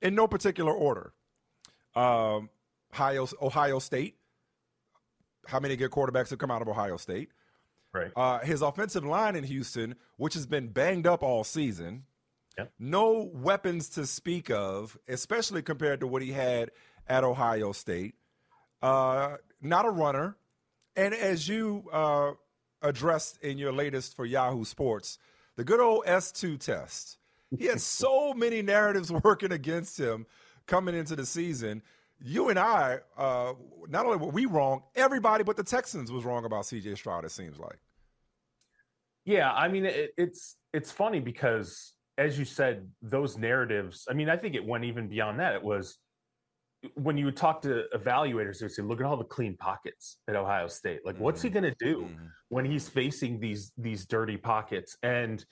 In 0.01 0.17
no 0.17 0.27
particular 0.27 0.73
order. 0.73 1.13
Um, 1.95 2.51
Ohio, 2.93 3.29
Ohio 3.41 3.79
State. 3.79 4.17
How 5.47 5.61
many 5.61 5.77
good 5.77 5.93
quarterbacks 5.93 6.31
have 6.31 6.41
come 6.41 6.51
out 6.51 6.63
of 6.63 6.69
Ohio 6.69 6.97
State? 6.97 7.29
Right. 7.95 8.11
Uh, 8.17 8.41
his 8.41 8.61
offensive 8.61 9.05
line 9.05 9.37
in 9.37 9.45
Houston, 9.45 9.95
which 10.17 10.35
has 10.35 10.45
been 10.45 10.67
banged 10.67 11.07
up 11.07 11.23
all 11.23 11.45
season, 11.45 12.07
yep. 12.59 12.73
no 12.77 13.31
weapons 13.33 13.89
to 13.91 14.05
speak 14.05 14.51
of, 14.51 14.99
especially 15.07 15.63
compared 15.63 16.01
to 16.01 16.09
what 16.09 16.23
he 16.23 16.33
had 16.33 16.73
at 17.07 17.23
Ohio 17.23 17.71
State. 17.71 18.17
Uh, 18.83 19.37
not 19.61 19.87
a 19.87 19.91
runner. 19.91 20.37
And 20.97 21.15
as 21.15 21.49
you 21.49 21.85
uh, 21.93 22.33
addressed 22.83 23.39
in 23.43 23.59
your 23.59 23.73
latest 23.73 24.15
for 24.15 24.27
Yahoo 24.27 24.65
Sports, 24.65 25.19
the 25.57 25.65
good 25.65 25.81
old 25.81 26.05
S2 26.07 26.59
test. 26.59 27.19
He 27.57 27.67
had 27.67 27.81
so 27.81 28.35
many 28.37 28.63
narratives 28.63 29.13
working 29.25 29.53
against 29.53 29.99
him 29.99 30.27
coming 30.67 30.95
into 30.95 31.17
the 31.17 31.27
season 31.27 31.83
you 32.25 32.49
and 32.49 32.59
I, 32.59 33.01
uh, 33.17 33.55
not 33.89 34.07
only 34.07 34.19
were 34.19 34.31
we 34.31 34.47
wrong, 34.47 34.83
everybody 34.95 35.45
but 35.45 35.57
the 35.57 35.65
Texans 35.65 36.13
was 36.13 36.25
wrong 36.25 36.45
about 36.45 36.67
C.J. 36.67 36.95
Stroud. 36.95 37.25
It 37.25 37.31
seems 37.31 37.59
like. 37.59 37.79
Yeah, 39.25 39.53
I 39.53 39.69
mean, 39.69 39.85
it, 39.85 40.13
it's 40.17 40.57
it's 40.73 40.91
funny 40.91 41.21
because, 41.21 41.93
as 42.19 42.39
you 42.39 42.45
said, 42.45 42.89
those 43.01 43.37
narratives. 43.37 44.07
I 44.09 44.15
mean, 44.15 44.29
I 44.29 44.37
think 44.37 44.55
it 44.55 44.65
went 44.65 44.85
even 44.85 45.09
beyond 45.09 45.41
that. 45.41 45.55
It 45.55 45.63
was 45.63 45.99
when 46.95 47.17
you 47.17 47.27
would 47.27 47.37
talk 47.37 47.63
to 47.63 47.85
evaluators, 47.95 48.59
they 48.59 48.67
would 48.67 48.73
say, 48.73 48.83
"Look 48.83 49.01
at 49.01 49.07
all 49.07 49.17
the 49.17 49.25
clean 49.25 49.57
pockets 49.57 50.19
at 50.29 50.37
Ohio 50.37 50.67
State. 50.67 51.01
Like, 51.05 51.17
mm-hmm. 51.17 51.25
what's 51.25 51.43
he 51.43 51.49
mm-hmm. 51.49 51.61
going 51.61 51.75
to 51.79 51.85
do 51.85 52.03
mm-hmm. 52.03 52.25
when 52.49 52.65
he's 52.65 52.89
facing 52.89 53.41
these 53.41 53.73
these 53.77 54.05
dirty 54.07 54.37
pockets?" 54.37 54.97
And 55.03 55.45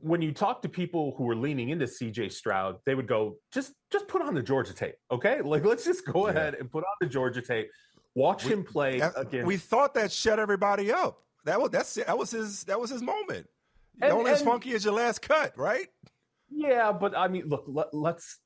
when 0.00 0.22
you 0.22 0.32
talk 0.32 0.62
to 0.62 0.68
people 0.68 1.14
who 1.16 1.24
were 1.24 1.36
leaning 1.36 1.68
into 1.68 1.84
CJ 1.84 2.32
Stroud, 2.32 2.78
they 2.86 2.94
would 2.94 3.06
go, 3.06 3.36
just 3.52 3.72
just 3.90 4.08
put 4.08 4.22
on 4.22 4.34
the 4.34 4.42
Georgia 4.42 4.72
tape, 4.72 4.96
okay? 5.10 5.40
Like 5.44 5.64
let's 5.64 5.84
just 5.84 6.06
go 6.06 6.26
yeah. 6.26 6.32
ahead 6.32 6.54
and 6.54 6.70
put 6.70 6.84
on 6.84 6.94
the 7.00 7.06
Georgia 7.06 7.42
tape, 7.42 7.70
watch 8.14 8.44
we, 8.44 8.52
him 8.52 8.64
play 8.64 9.00
again. 9.16 9.46
We 9.46 9.56
thought 9.56 9.94
that 9.94 10.10
shut 10.10 10.38
everybody 10.38 10.92
up. 10.92 11.18
That 11.44 11.60
was 11.60 11.70
that's 11.70 11.94
that 11.94 12.16
was 12.16 12.30
his 12.30 12.64
that 12.64 12.80
was 12.80 12.90
his 12.90 13.02
moment. 13.02 13.46
And, 14.00 14.12
Only 14.12 14.30
and, 14.30 14.40
as 14.40 14.42
funky 14.42 14.72
as 14.74 14.84
your 14.84 14.94
last 14.94 15.22
cut, 15.22 15.56
right? 15.56 15.86
Yeah, 16.50 16.92
but 16.92 17.16
I 17.16 17.28
mean, 17.28 17.48
look, 17.48 17.64
let, 17.66 17.92
let's, 17.92 18.38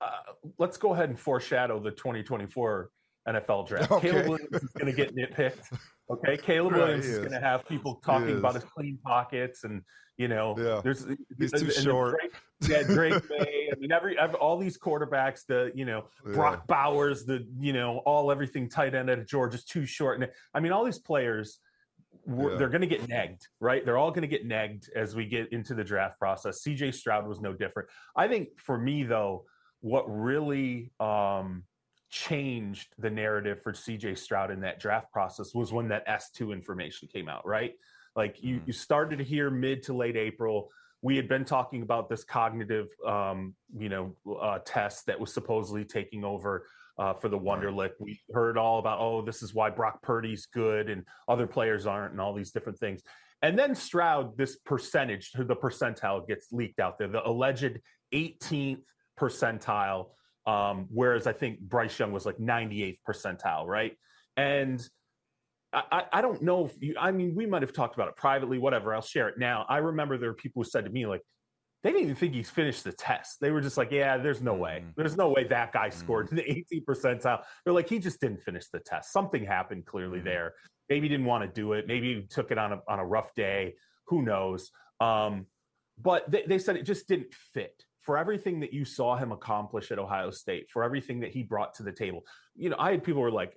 uh, 0.00 0.32
let's 0.58 0.76
go 0.76 0.94
ahead 0.94 1.08
and 1.08 1.18
foreshadow 1.18 1.78
the 1.78 1.90
2024 1.90 2.90
NFL 3.28 3.68
draft. 3.68 3.90
Okay. 3.92 4.10
Caleb 4.10 4.28
Williams 4.28 4.62
is 4.62 4.70
going 4.70 4.86
to 4.86 4.92
get 4.92 5.14
nitpicked. 5.14 5.78
Okay, 6.10 6.36
Caleb 6.42 6.72
right, 6.72 6.80
Williams 6.80 7.06
is, 7.06 7.12
is 7.12 7.18
going 7.18 7.32
to 7.32 7.40
have 7.40 7.66
people 7.66 7.96
talking 8.04 8.36
about 8.36 8.54
his 8.54 8.64
clean 8.64 8.98
pockets 9.04 9.64
and 9.64 9.82
you 10.20 10.28
know, 10.28 10.54
yeah. 10.58 10.82
there's 10.84 11.06
he's 11.38 11.50
too 11.50 11.70
short. 11.70 12.18
Drake, 12.20 12.34
yeah, 12.68 12.82
Drake 12.82 13.22
Maye. 13.30 13.70
I 13.72 13.78
mean, 13.78 13.90
every, 13.90 14.18
every, 14.18 14.36
all 14.36 14.58
these 14.58 14.76
quarterbacks, 14.76 15.46
the 15.46 15.72
you 15.74 15.86
know 15.86 16.08
yeah. 16.26 16.34
Brock 16.34 16.66
Bowers, 16.66 17.24
the 17.24 17.48
you 17.58 17.72
know 17.72 18.02
all 18.04 18.30
everything 18.30 18.68
tight 18.68 18.94
end 18.94 19.08
at 19.08 19.26
Georgia 19.26 19.56
is 19.56 19.64
too 19.64 19.86
short. 19.86 20.20
And 20.20 20.30
I 20.52 20.60
mean, 20.60 20.72
all 20.72 20.84
these 20.84 20.98
players, 20.98 21.60
yeah. 22.28 22.56
they're 22.58 22.68
going 22.68 22.82
to 22.82 22.86
get 22.86 23.08
negged, 23.08 23.40
right? 23.60 23.82
They're 23.82 23.96
all 23.96 24.10
going 24.10 24.20
to 24.20 24.28
get 24.28 24.46
negged 24.46 24.90
as 24.94 25.16
we 25.16 25.24
get 25.24 25.54
into 25.54 25.74
the 25.74 25.84
draft 25.84 26.18
process. 26.18 26.60
C.J. 26.60 26.92
Stroud 26.92 27.26
was 27.26 27.40
no 27.40 27.54
different. 27.54 27.88
I 28.14 28.28
think 28.28 28.60
for 28.60 28.76
me 28.76 29.04
though, 29.04 29.46
what 29.80 30.04
really 30.06 30.92
um, 31.00 31.64
changed 32.10 32.94
the 32.98 33.10
narrative 33.10 33.62
for 33.62 33.72
CJ 33.72 34.18
Stroud 34.18 34.50
in 34.50 34.60
that 34.60 34.80
draft 34.80 35.10
process 35.12 35.54
was 35.54 35.72
when 35.72 35.88
that 35.88 36.06
S2 36.06 36.52
information 36.52 37.08
came 37.08 37.28
out, 37.28 37.46
right? 37.46 37.74
Like 38.16 38.42
you, 38.42 38.56
mm. 38.56 38.66
you 38.66 38.72
started 38.72 39.18
to 39.18 39.24
hear 39.24 39.50
mid 39.50 39.82
to 39.84 39.94
late 39.94 40.16
April. 40.16 40.68
We 41.02 41.16
had 41.16 41.28
been 41.28 41.44
talking 41.44 41.82
about 41.82 42.10
this 42.10 42.24
cognitive, 42.24 42.88
um, 43.06 43.54
you 43.74 43.88
know, 43.88 44.16
uh, 44.40 44.58
test 44.64 45.06
that 45.06 45.18
was 45.18 45.32
supposedly 45.32 45.84
taking 45.84 46.24
over 46.24 46.66
uh, 46.98 47.14
for 47.14 47.28
the 47.28 47.38
Wonderlic. 47.38 47.92
We 47.98 48.20
heard 48.34 48.58
all 48.58 48.78
about, 48.78 48.98
oh, 49.00 49.22
this 49.22 49.42
is 49.42 49.54
why 49.54 49.70
Brock 49.70 50.02
Purdy's 50.02 50.46
good 50.46 50.90
and 50.90 51.04
other 51.28 51.46
players 51.46 51.86
aren't, 51.86 52.12
and 52.12 52.20
all 52.20 52.34
these 52.34 52.50
different 52.50 52.78
things. 52.78 53.02
And 53.40 53.58
then 53.58 53.74
Stroud, 53.74 54.36
this 54.36 54.56
percentage, 54.56 55.30
to 55.32 55.44
the 55.44 55.56
percentile 55.56 56.26
gets 56.28 56.52
leaked 56.52 56.78
out 56.80 56.98
there, 56.98 57.08
the 57.08 57.26
alleged 57.26 57.78
18th 58.12 58.82
percentile 59.20 60.06
Um, 60.46 60.86
whereas 60.90 61.26
I 61.26 61.32
think 61.32 61.60
Bryce 61.60 61.98
Young 61.98 62.12
was 62.12 62.24
like 62.24 62.38
98th 62.38 62.98
percentile, 63.06 63.66
right? 63.66 63.96
And 64.36 64.80
I, 65.72 66.04
I 66.12 66.20
don't 66.22 66.42
know 66.42 66.64
if 66.64 66.72
you, 66.80 66.94
I 66.98 67.12
mean, 67.12 67.34
we 67.34 67.46
might 67.46 67.62
have 67.62 67.72
talked 67.72 67.94
about 67.94 68.08
it 68.08 68.16
privately, 68.16 68.58
whatever. 68.58 68.94
I'll 68.94 69.02
share 69.02 69.28
it 69.28 69.38
now. 69.38 69.64
I 69.68 69.78
remember 69.78 70.18
there 70.18 70.30
were 70.30 70.34
people 70.34 70.62
who 70.62 70.68
said 70.68 70.84
to 70.84 70.90
me, 70.90 71.06
like, 71.06 71.22
they 71.82 71.90
didn't 71.90 72.04
even 72.04 72.16
think 72.16 72.34
he's 72.34 72.50
finished 72.50 72.84
the 72.84 72.92
test. 72.92 73.38
They 73.40 73.50
were 73.50 73.60
just 73.60 73.78
like, 73.78 73.90
yeah, 73.90 74.18
there's 74.18 74.42
no 74.42 74.54
way. 74.54 74.80
Mm-hmm. 74.82 74.90
There's 74.96 75.16
no 75.16 75.28
way 75.30 75.44
that 75.44 75.72
guy 75.72 75.88
scored 75.88 76.26
mm-hmm. 76.26 76.36
the 76.36 76.50
18 76.50 76.84
percentile. 76.84 77.42
They're 77.64 77.72
like, 77.72 77.88
he 77.88 77.98
just 77.98 78.20
didn't 78.20 78.42
finish 78.42 78.66
the 78.72 78.80
test. 78.80 79.12
Something 79.12 79.44
happened 79.44 79.86
clearly 79.86 80.18
mm-hmm. 80.18 80.28
there. 80.28 80.54
Maybe 80.88 81.06
he 81.06 81.08
didn't 81.08 81.26
want 81.26 81.44
to 81.44 81.60
do 81.60 81.72
it. 81.74 81.86
Maybe 81.86 82.14
he 82.14 82.26
took 82.26 82.50
it 82.50 82.58
on 82.58 82.72
a, 82.72 82.80
on 82.88 82.98
a 82.98 83.06
rough 83.06 83.34
day. 83.34 83.76
Who 84.08 84.22
knows? 84.22 84.70
Um, 85.00 85.46
but 86.02 86.30
they, 86.30 86.44
they 86.46 86.58
said 86.58 86.76
it 86.76 86.82
just 86.82 87.08
didn't 87.08 87.32
fit 87.54 87.84
for 88.00 88.16
everything 88.16 88.60
that 88.60 88.72
you 88.72 88.84
saw 88.84 89.16
him 89.16 89.32
accomplish 89.32 89.92
at 89.92 89.98
Ohio 89.98 90.30
State, 90.30 90.70
for 90.70 90.82
everything 90.82 91.20
that 91.20 91.30
he 91.30 91.42
brought 91.42 91.74
to 91.74 91.82
the 91.82 91.92
table. 91.92 92.24
You 92.56 92.70
know, 92.70 92.76
I 92.78 92.92
had 92.92 93.04
people 93.04 93.20
were 93.20 93.30
like, 93.30 93.54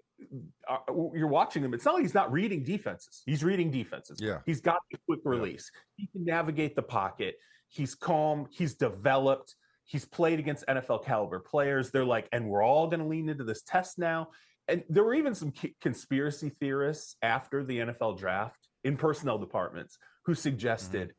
uh, 0.69 0.77
you're 1.13 1.27
watching 1.27 1.63
him. 1.63 1.73
It's 1.73 1.85
not 1.85 1.95
like 1.95 2.03
he's 2.03 2.13
not 2.13 2.31
reading 2.31 2.63
defenses. 2.63 3.21
He's 3.25 3.43
reading 3.43 3.71
defenses. 3.71 4.19
Yeah. 4.21 4.39
He's 4.45 4.61
got 4.61 4.77
the 4.91 4.97
quick 5.07 5.19
release. 5.23 5.71
Yeah. 5.73 6.03
He 6.03 6.09
can 6.11 6.25
navigate 6.25 6.75
the 6.75 6.81
pocket. 6.81 7.35
He's 7.69 7.95
calm. 7.95 8.47
He's 8.51 8.75
developed. 8.75 9.55
He's 9.85 10.05
played 10.05 10.39
against 10.39 10.65
NFL 10.67 11.05
caliber 11.05 11.39
players. 11.39 11.91
They're 11.91 12.05
like, 12.05 12.27
and 12.31 12.47
we're 12.47 12.63
all 12.63 12.87
going 12.87 12.99
to 12.99 13.05
lean 13.05 13.29
into 13.29 13.43
this 13.43 13.63
test 13.63 13.97
now. 13.97 14.29
And 14.67 14.83
there 14.89 15.03
were 15.03 15.13
even 15.13 15.35
some 15.35 15.53
conspiracy 15.81 16.51
theorists 16.59 17.15
after 17.21 17.63
the 17.63 17.79
NFL 17.79 18.17
draft 18.17 18.67
in 18.83 18.95
personnel 18.95 19.37
departments 19.37 19.97
who 20.25 20.35
suggested 20.35 21.09
mm-hmm 21.09 21.17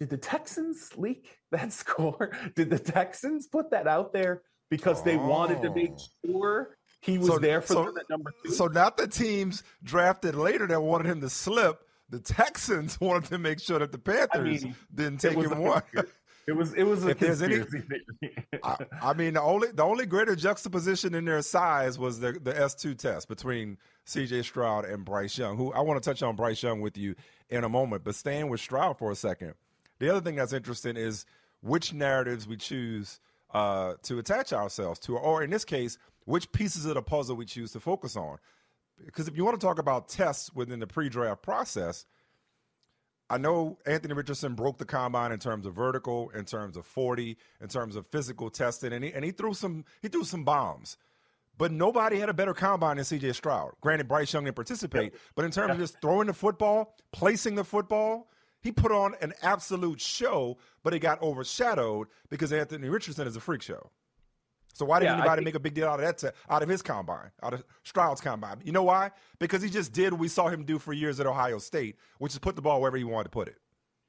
did 0.00 0.08
the 0.08 0.16
Texans 0.16 0.96
leak 0.96 1.38
that 1.52 1.72
score? 1.72 2.32
Did 2.56 2.70
the 2.70 2.78
Texans 2.78 3.46
put 3.46 3.70
that 3.70 3.86
out 3.86 4.12
there 4.12 4.42
because 4.70 5.02
they 5.04 5.16
oh. 5.16 5.26
wanted 5.26 5.62
to 5.62 5.72
make 5.72 5.92
oh. 5.92 6.32
sure 6.32 6.76
he 7.02 7.18
was 7.18 7.28
so, 7.28 7.38
there 7.38 7.60
for 7.60 7.72
so, 7.74 7.84
them 7.84 7.98
at 7.98 8.10
number 8.10 8.32
two? 8.42 8.50
So 8.50 8.66
not 8.66 8.96
the 8.96 9.06
teams 9.06 9.62
drafted 9.84 10.34
later 10.34 10.66
that 10.66 10.80
wanted 10.80 11.06
him 11.06 11.20
to 11.20 11.30
slip. 11.30 11.82
The 12.08 12.18
Texans 12.18 13.00
wanted 13.00 13.28
to 13.30 13.38
make 13.38 13.60
sure 13.60 13.78
that 13.78 13.92
the 13.92 13.98
Panthers 13.98 14.64
I 14.64 14.66
mean, 14.66 14.76
didn't 14.92 15.18
take 15.18 15.36
him 15.36 15.58
one. 15.58 15.82
It 16.48 16.56
was 16.56 16.72
it 16.72 16.82
was 16.82 17.04
a 17.04 17.10
if 17.10 17.42
any, 17.42 17.62
I, 18.64 18.76
I, 19.02 19.12
mean 19.12 19.34
the 19.34 19.42
only 19.42 19.68
the 19.70 19.84
only 19.84 20.04
greater 20.04 20.34
juxtaposition 20.34 21.14
in 21.14 21.24
their 21.24 21.42
size 21.42 21.96
was 21.96 22.18
the 22.18 22.32
the 22.32 22.58
S 22.58 22.74
two 22.74 22.94
test 22.94 23.28
between 23.28 23.76
C.J. 24.06 24.42
Stroud 24.42 24.84
and 24.86 25.04
Bryce 25.04 25.38
Young. 25.38 25.56
Who 25.56 25.72
I 25.72 25.80
want 25.80 26.02
to 26.02 26.10
touch 26.10 26.24
on 26.24 26.34
Bryce 26.34 26.60
Young 26.60 26.80
with 26.80 26.96
you 26.96 27.14
in 27.50 27.62
a 27.62 27.68
moment, 27.68 28.02
but 28.02 28.16
staying 28.16 28.48
with 28.48 28.60
Stroud 28.60 28.98
for 28.98 29.12
a 29.12 29.14
second. 29.14 29.54
The 30.00 30.10
other 30.10 30.20
thing 30.20 30.34
that's 30.34 30.52
interesting 30.52 30.96
is 30.96 31.26
which 31.60 31.92
narratives 31.92 32.48
we 32.48 32.56
choose 32.56 33.20
uh, 33.52 33.94
to 34.02 34.18
attach 34.18 34.52
ourselves 34.52 34.98
to, 35.00 35.16
or 35.16 35.42
in 35.44 35.50
this 35.50 35.64
case, 35.64 35.98
which 36.24 36.50
pieces 36.52 36.86
of 36.86 36.94
the 36.94 37.02
puzzle 37.02 37.36
we 37.36 37.44
choose 37.44 37.72
to 37.72 37.80
focus 37.80 38.16
on. 38.16 38.38
Because 39.04 39.28
if 39.28 39.36
you 39.36 39.44
want 39.44 39.60
to 39.60 39.64
talk 39.64 39.78
about 39.78 40.08
tests 40.08 40.52
within 40.54 40.80
the 40.80 40.86
pre-draft 40.86 41.42
process, 41.42 42.06
I 43.28 43.38
know 43.38 43.78
Anthony 43.86 44.14
Richardson 44.14 44.54
broke 44.54 44.78
the 44.78 44.84
combine 44.84 45.32
in 45.32 45.38
terms 45.38 45.64
of 45.64 45.74
vertical, 45.74 46.30
in 46.30 46.44
terms 46.44 46.76
of 46.76 46.84
40, 46.86 47.36
in 47.60 47.68
terms 47.68 47.94
of 47.94 48.06
physical 48.08 48.50
testing, 48.50 48.92
and 48.92 49.04
he, 49.04 49.12
and 49.12 49.24
he 49.24 49.30
threw 49.30 49.54
some 49.54 49.84
he 50.02 50.08
threw 50.08 50.24
some 50.24 50.44
bombs. 50.44 50.96
But 51.56 51.72
nobody 51.72 52.18
had 52.18 52.30
a 52.30 52.34
better 52.34 52.54
combine 52.54 52.96
than 52.96 53.04
CJ 53.04 53.34
Stroud. 53.34 53.72
Granted, 53.82 54.08
Bryce 54.08 54.32
Young 54.32 54.44
didn't 54.44 54.56
participate, 54.56 55.12
but 55.34 55.44
in 55.44 55.50
terms 55.50 55.72
of 55.72 55.78
just 55.78 56.00
throwing 56.00 56.26
the 56.26 56.32
football, 56.32 56.96
placing 57.12 57.54
the 57.54 57.64
football, 57.64 58.30
he 58.62 58.72
put 58.72 58.92
on 58.92 59.14
an 59.20 59.32
absolute 59.42 60.00
show, 60.00 60.58
but 60.82 60.94
it 60.94 61.00
got 61.00 61.22
overshadowed 61.22 62.08
because 62.28 62.52
Anthony 62.52 62.88
Richardson 62.88 63.26
is 63.26 63.36
a 63.36 63.40
freak 63.40 63.62
show. 63.62 63.90
So 64.72 64.84
why 64.84 65.00
did 65.00 65.06
yeah, 65.06 65.14
anybody 65.14 65.40
think, 65.40 65.44
make 65.46 65.54
a 65.56 65.60
big 65.60 65.74
deal 65.74 65.88
out 65.88 66.00
of 66.00 66.06
that? 66.06 66.18
To, 66.18 66.32
out 66.48 66.62
of 66.62 66.68
his 66.68 66.80
combine, 66.80 67.30
out 67.42 67.54
of 67.54 67.64
Stroud's 67.84 68.20
combine? 68.20 68.60
You 68.64 68.72
know 68.72 68.84
why? 68.84 69.10
Because 69.38 69.62
he 69.62 69.68
just 69.68 69.92
did 69.92 70.12
what 70.12 70.20
we 70.20 70.28
saw 70.28 70.48
him 70.48 70.64
do 70.64 70.78
for 70.78 70.92
years 70.92 71.20
at 71.20 71.26
Ohio 71.26 71.58
State, 71.58 71.96
which 72.18 72.32
is 72.32 72.38
put 72.38 72.56
the 72.56 72.62
ball 72.62 72.80
wherever 72.80 72.96
he 72.96 73.04
wanted 73.04 73.24
to 73.24 73.30
put 73.30 73.48
it. 73.48 73.56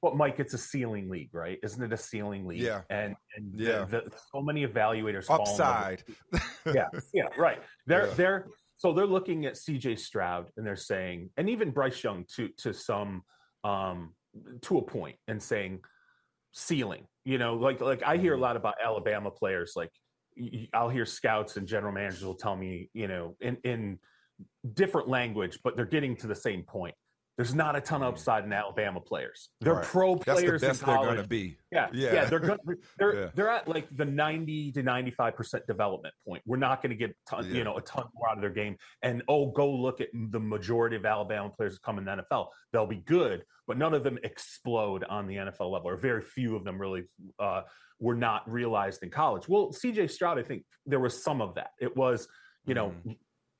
But 0.01 0.15
Mike, 0.15 0.39
it's 0.39 0.53
a 0.53 0.57
ceiling 0.57 1.09
league, 1.09 1.29
right? 1.33 1.59
Isn't 1.61 1.83
it 1.83 1.93
a 1.93 1.97
ceiling 1.97 2.47
league? 2.47 2.61
Yeah. 2.61 2.81
And, 2.89 3.15
and 3.35 3.53
yeah, 3.53 3.85
the, 3.85 4.01
the, 4.01 4.17
so 4.33 4.41
many 4.41 4.65
evaluators 4.65 5.29
upside. 5.29 6.03
yeah, 6.65 6.87
yeah, 7.13 7.23
right. 7.37 7.59
They're 7.85 8.07
yeah. 8.07 8.13
they're 8.15 8.47
so 8.77 8.93
they're 8.93 9.05
looking 9.05 9.45
at 9.45 9.57
C.J. 9.57 9.97
Stroud 9.97 10.47
and 10.57 10.65
they're 10.65 10.75
saying, 10.75 11.29
and 11.37 11.49
even 11.49 11.69
Bryce 11.69 12.03
Young 12.03 12.25
to 12.35 12.49
to 12.57 12.73
some 12.73 13.23
um, 13.63 14.13
to 14.61 14.77
a 14.77 14.81
point 14.81 15.17
and 15.27 15.41
saying 15.41 15.81
ceiling. 16.51 17.05
You 17.23 17.37
know, 17.37 17.55
like 17.55 17.81
like 17.81 18.03
I 18.03 18.17
hear 18.17 18.33
a 18.33 18.35
mm-hmm. 18.35 18.43
lot 18.43 18.55
about 18.55 18.75
Alabama 18.83 19.31
players. 19.31 19.73
Like 19.75 19.91
I'll 20.73 20.89
hear 20.89 21.05
scouts 21.05 21.57
and 21.57 21.67
general 21.67 21.93
managers 21.93 22.23
will 22.23 22.35
tell 22.35 22.55
me, 22.55 22.89
you 22.93 23.07
know, 23.07 23.35
in 23.41 23.57
in 23.63 23.99
different 24.73 25.07
language, 25.07 25.59
but 25.63 25.75
they're 25.75 25.85
getting 25.85 26.15
to 26.17 26.27
the 26.27 26.35
same 26.35 26.63
point. 26.63 26.95
There's 27.41 27.55
not 27.55 27.75
a 27.75 27.81
ton 27.81 28.03
of 28.03 28.13
upside 28.13 28.45
in 28.45 28.53
Alabama 28.53 28.99
players. 28.99 29.49
They're 29.61 29.73
right. 29.73 29.83
pro 29.83 30.15
players. 30.15 30.61
That's 30.61 30.79
the 30.79 30.85
best 30.85 30.85
they're 30.85 30.95
going 30.95 31.17
to 31.17 31.27
be. 31.27 31.57
Yeah, 31.71 31.87
yeah, 31.91 32.13
yeah. 32.13 32.25
They're 32.25 32.39
good. 32.39 32.59
They're 32.99 33.15
yeah. 33.15 33.29
they're 33.33 33.49
at 33.49 33.67
like 33.67 33.87
the 33.97 34.05
90 34.05 34.73
to 34.73 34.83
95 34.83 35.35
percent 35.35 35.65
development 35.65 36.13
point. 36.23 36.43
We're 36.45 36.57
not 36.57 36.83
going 36.83 36.91
to 36.91 36.95
get 36.95 37.15
ton, 37.27 37.47
yeah. 37.47 37.53
you 37.57 37.63
know 37.63 37.77
a 37.77 37.81
ton 37.81 38.05
more 38.13 38.29
out 38.29 38.37
of 38.37 38.41
their 38.41 38.51
game. 38.51 38.77
And 39.01 39.23
oh, 39.27 39.47
go 39.47 39.71
look 39.71 40.01
at 40.01 40.09
the 40.13 40.39
majority 40.39 40.95
of 40.95 41.03
Alabama 41.03 41.49
players 41.49 41.73
that 41.73 41.81
come 41.81 41.97
in 41.97 42.05
the 42.05 42.23
NFL. 42.31 42.49
They'll 42.71 42.85
be 42.85 42.97
good, 43.07 43.43
but 43.65 43.75
none 43.75 43.95
of 43.95 44.03
them 44.03 44.19
explode 44.23 45.03
on 45.05 45.25
the 45.25 45.37
NFL 45.37 45.71
level, 45.71 45.89
or 45.89 45.97
very 45.97 46.21
few 46.21 46.55
of 46.55 46.63
them 46.63 46.79
really 46.79 47.05
uh, 47.39 47.63
were 47.99 48.15
not 48.15 48.47
realized 48.47 49.01
in 49.01 49.09
college. 49.09 49.49
Well, 49.49 49.73
C.J. 49.73 50.09
Stroud, 50.09 50.37
I 50.37 50.43
think 50.43 50.63
there 50.85 50.99
was 50.99 51.23
some 51.23 51.41
of 51.41 51.55
that. 51.55 51.71
It 51.79 51.97
was 51.97 52.27
you 52.67 52.75
know. 52.75 52.93
Mm 53.07 53.15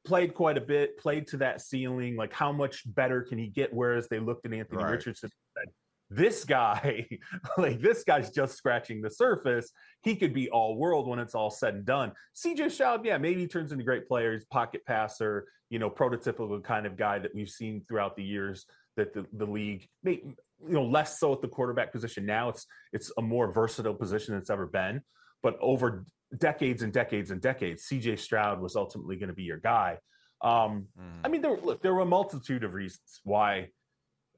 played 0.05 0.33
quite 0.33 0.57
a 0.57 0.61
bit, 0.61 0.97
played 0.97 1.27
to 1.27 1.37
that 1.37 1.61
ceiling. 1.61 2.15
Like, 2.15 2.33
how 2.33 2.51
much 2.51 2.83
better 2.85 3.21
can 3.21 3.37
he 3.37 3.47
get? 3.47 3.73
Whereas 3.73 4.07
they 4.07 4.19
looked 4.19 4.45
at 4.45 4.53
Anthony 4.53 4.83
right. 4.83 4.91
Richardson 4.91 5.29
and 5.31 5.65
said, 5.65 5.73
this 6.09 6.43
guy, 6.43 7.07
like, 7.57 7.79
this 7.79 8.03
guy's 8.03 8.31
just 8.31 8.55
scratching 8.55 9.01
the 9.01 9.09
surface. 9.09 9.71
He 10.03 10.15
could 10.15 10.33
be 10.33 10.49
all 10.49 10.75
world 10.75 11.07
when 11.07 11.19
it's 11.19 11.35
all 11.35 11.49
said 11.49 11.75
and 11.75 11.85
done. 11.85 12.11
CJ 12.35 12.71
Stroud, 12.71 13.05
yeah, 13.05 13.17
maybe 13.17 13.41
he 13.41 13.47
turns 13.47 13.71
into 13.71 13.81
a 13.81 13.85
great 13.85 14.07
player. 14.07 14.33
He's 14.33 14.45
pocket 14.45 14.85
passer, 14.85 15.47
you 15.69 15.79
know, 15.79 15.89
prototypical 15.89 16.61
kind 16.63 16.85
of 16.85 16.97
guy 16.97 17.19
that 17.19 17.33
we've 17.33 17.49
seen 17.49 17.83
throughout 17.87 18.15
the 18.15 18.23
years 18.23 18.65
that 18.97 19.13
the, 19.13 19.25
the 19.33 19.45
league, 19.45 19.87
you 20.03 20.35
know, 20.59 20.83
less 20.83 21.19
so 21.19 21.33
at 21.33 21.41
the 21.41 21.47
quarterback 21.47 21.91
position. 21.91 22.25
Now 22.25 22.49
it's 22.49 22.65
it's 22.91 23.11
a 23.17 23.21
more 23.21 23.51
versatile 23.51 23.95
position 23.95 24.33
than 24.33 24.41
it's 24.41 24.49
ever 24.49 24.67
been. 24.67 25.01
But 25.41 25.57
over 25.61 26.05
decades 26.37 26.81
and 26.81 26.93
decades 26.93 27.31
and 27.31 27.41
decades, 27.41 27.87
CJ 27.91 28.19
Stroud 28.19 28.61
was 28.61 28.75
ultimately 28.75 29.15
going 29.15 29.29
to 29.29 29.35
be 29.35 29.43
your 29.43 29.59
guy. 29.59 29.97
Um, 30.41 30.87
mm. 30.99 31.19
I 31.23 31.27
mean, 31.27 31.41
there, 31.41 31.57
look, 31.57 31.81
there 31.81 31.93
were 31.93 32.01
a 32.01 32.05
multitude 32.05 32.63
of 32.63 32.73
reasons 32.73 33.21
why 33.23 33.69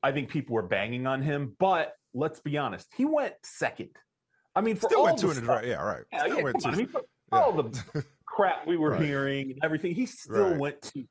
I 0.01 0.11
think 0.11 0.29
people 0.29 0.55
were 0.55 0.63
banging 0.63 1.07
on 1.07 1.21
him, 1.21 1.55
but 1.59 1.93
let's 2.13 2.39
be 2.39 2.57
honest, 2.57 2.87
he 2.95 3.05
went 3.05 3.33
second. 3.43 3.89
I 4.55 4.61
mean, 4.61 4.75
for 4.75 4.87
Still 4.87 4.99
all 4.99 5.05
went 5.05 5.19
two 5.19 5.29
the 5.29 5.39
in 5.39 5.45
the 5.45 5.51
right. 5.51 5.65
Yeah, 5.65 5.81
right. 5.81 6.03
Yeah, 6.11 6.25
yeah, 6.27 6.33
on, 6.43 6.65
I 6.65 6.75
mean, 6.75 6.87
for 6.87 7.01
yeah. 7.31 7.39
all 7.39 7.51
the 7.53 8.05
crap 8.27 8.67
we 8.67 8.77
were 8.77 8.91
right. 8.91 9.01
hearing 9.01 9.51
and 9.51 9.59
everything, 9.63 9.95
he 9.95 10.05
still 10.05 10.49
right. 10.49 10.59
went 10.59 10.81
to. 10.93 11.05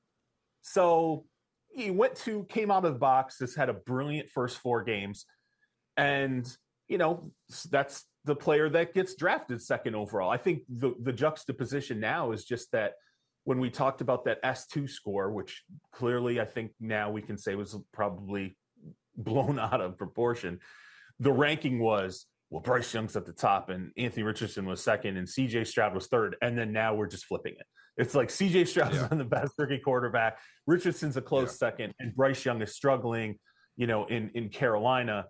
So 0.62 1.24
he 1.70 1.90
went 1.90 2.16
to, 2.16 2.44
came 2.44 2.70
out 2.70 2.84
of 2.84 2.92
the 2.92 2.98
box, 2.98 3.38
just 3.38 3.56
had 3.56 3.68
a 3.68 3.72
brilliant 3.72 4.30
first 4.30 4.58
four 4.58 4.84
games. 4.84 5.24
And, 5.96 6.46
you 6.92 6.98
know, 6.98 7.32
that's 7.70 8.04
the 8.26 8.36
player 8.36 8.68
that 8.68 8.92
gets 8.92 9.14
drafted 9.14 9.62
second 9.62 9.94
overall. 9.96 10.30
I 10.30 10.36
think 10.36 10.62
the 10.68 10.92
the 11.02 11.12
juxtaposition 11.12 11.98
now 11.98 12.32
is 12.32 12.44
just 12.44 12.70
that 12.72 12.92
when 13.44 13.58
we 13.58 13.70
talked 13.70 14.02
about 14.02 14.24
that 14.26 14.42
S2 14.42 14.88
score, 14.88 15.32
which 15.32 15.64
clearly 15.90 16.38
I 16.38 16.44
think 16.44 16.72
now 16.78 17.10
we 17.10 17.22
can 17.22 17.38
say 17.38 17.54
was 17.54 17.76
probably 17.92 18.56
blown 19.16 19.58
out 19.70 19.80
of 19.80 19.96
proportion, 19.96 20.60
the 21.18 21.32
ranking 21.32 21.80
was 21.80 22.26
well, 22.50 22.60
Bryce 22.60 22.92
Young's 22.92 23.16
at 23.16 23.24
the 23.24 23.32
top 23.32 23.70
and 23.70 23.90
Anthony 23.96 24.24
Richardson 24.24 24.66
was 24.66 24.84
second 24.84 25.16
and 25.16 25.26
CJ 25.26 25.66
Stroud 25.66 25.94
was 25.94 26.06
third. 26.08 26.36
And 26.42 26.56
then 26.56 26.70
now 26.70 26.94
we're 26.94 27.06
just 27.06 27.24
flipping 27.24 27.54
it. 27.54 27.66
It's 27.96 28.14
like 28.14 28.28
CJ 28.28 28.68
Stroud's 28.68 28.96
yeah. 28.96 29.08
the 29.10 29.24
best 29.24 29.54
rookie 29.56 29.78
quarterback, 29.78 30.38
Richardson's 30.66 31.16
a 31.16 31.22
close 31.22 31.48
yeah. 31.48 31.68
second, 31.68 31.94
and 31.98 32.14
Bryce 32.14 32.44
Young 32.44 32.60
is 32.60 32.74
struggling, 32.74 33.38
you 33.76 33.86
know, 33.86 34.04
in 34.06 34.30
in 34.34 34.50
Carolina 34.50 35.26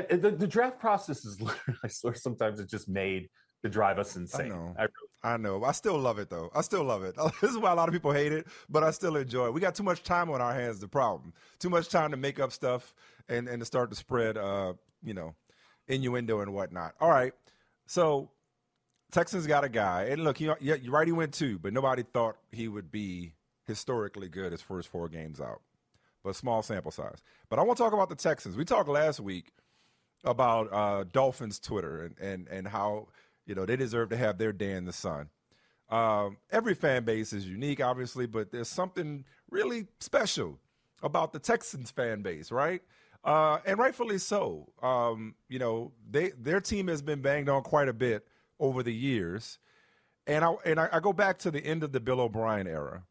the, 0.00 0.34
the 0.36 0.46
draft 0.46 0.78
process 0.78 1.24
is 1.24 1.40
I 1.84 1.88
swear 1.88 2.14
sometimes 2.14 2.60
it's 2.60 2.70
just 2.70 2.88
made 2.88 3.28
to 3.62 3.70
drive 3.70 3.98
us 3.98 4.16
insane. 4.16 4.52
I 4.52 4.54
know. 4.54 4.74
I, 4.78 4.82
really, 4.82 4.90
I 5.22 5.36
know. 5.38 5.64
I 5.64 5.72
still 5.72 5.98
love 5.98 6.18
it 6.18 6.28
though. 6.28 6.50
I 6.54 6.60
still 6.60 6.84
love 6.84 7.02
it. 7.02 7.14
This 7.40 7.50
is 7.50 7.58
why 7.58 7.72
a 7.72 7.74
lot 7.74 7.88
of 7.88 7.94
people 7.94 8.12
hate 8.12 8.32
it, 8.32 8.46
but 8.68 8.82
I 8.82 8.90
still 8.90 9.16
enjoy 9.16 9.46
it. 9.46 9.54
We 9.54 9.60
got 9.60 9.74
too 9.74 9.82
much 9.82 10.02
time 10.02 10.30
on 10.30 10.40
our 10.40 10.54
hands. 10.54 10.80
The 10.80 10.88
problem, 10.88 11.32
too 11.58 11.70
much 11.70 11.88
time 11.88 12.10
to 12.10 12.16
make 12.16 12.38
up 12.38 12.52
stuff 12.52 12.94
and 13.28 13.48
and 13.48 13.60
to 13.60 13.66
start 13.66 13.90
to 13.90 13.96
spread, 13.96 14.36
uh, 14.36 14.74
you 15.02 15.14
know, 15.14 15.34
innuendo 15.88 16.40
and 16.40 16.52
whatnot. 16.52 16.94
All 17.00 17.10
right, 17.10 17.32
so 17.86 18.30
Texans 19.12 19.46
got 19.46 19.64
a 19.64 19.68
guy, 19.68 20.08
and 20.10 20.24
look, 20.24 20.40
you 20.40 20.54
yeah, 20.60 20.74
you're 20.74 20.92
right. 20.92 21.06
He 21.06 21.12
went 21.12 21.32
two, 21.32 21.58
but 21.58 21.72
nobody 21.72 22.02
thought 22.02 22.36
he 22.52 22.68
would 22.68 22.90
be 22.90 23.34
historically 23.66 24.28
good 24.28 24.52
his 24.52 24.60
first 24.60 24.88
four 24.88 25.08
games 25.08 25.40
out. 25.40 25.62
But 26.22 26.36
small 26.36 26.62
sample 26.62 26.90
size. 26.90 27.22
But 27.48 27.58
I 27.58 27.62
want 27.62 27.76
to 27.76 27.84
talk 27.84 27.92
about 27.92 28.08
the 28.08 28.14
Texans. 28.14 28.56
We 28.56 28.64
talked 28.64 28.88
last 28.88 29.20
week 29.20 29.52
about 30.24 30.72
uh, 30.72 31.04
Dolphins 31.12 31.58
Twitter 31.58 32.04
and, 32.04 32.18
and, 32.18 32.48
and 32.48 32.68
how 32.68 33.08
You 33.46 33.54
know, 33.54 33.66
they 33.66 33.76
deserve 33.76 34.08
to 34.10 34.16
have 34.16 34.38
their 34.38 34.52
day 34.52 34.72
in 34.72 34.84
the 34.86 34.92
sun. 34.92 35.28
Um, 35.90 36.38
every 36.50 36.74
fan 36.74 37.04
base 37.04 37.32
is 37.32 37.46
unique, 37.46 37.80
obviously, 37.80 38.26
but 38.26 38.50
there's 38.50 38.68
something 38.68 39.24
really 39.50 39.86
special 40.00 40.58
about 41.02 41.32
the 41.32 41.38
Texans 41.38 41.90
fan 41.90 42.22
base, 42.22 42.50
right? 42.50 42.80
Uh, 43.22 43.58
and 43.66 43.78
rightfully 43.78 44.18
so. 44.18 44.72
Um, 44.82 45.34
you 45.48 45.58
know, 45.58 45.92
they 46.10 46.30
their 46.30 46.60
team 46.60 46.88
has 46.88 47.02
been 47.02 47.20
banged 47.20 47.48
on 47.48 47.62
quite 47.62 47.88
a 47.88 47.92
bit 47.92 48.26
over 48.58 48.82
the 48.82 48.94
years, 48.94 49.58
and 50.26 50.44
I 50.44 50.54
and 50.64 50.80
I, 50.80 50.88
I 50.92 51.00
go 51.00 51.12
back 51.12 51.38
to 51.40 51.50
the 51.50 51.64
end 51.64 51.82
of 51.82 51.92
the 51.92 52.00
Bill 52.00 52.20
O'Brien 52.20 52.66
era, 52.66 53.04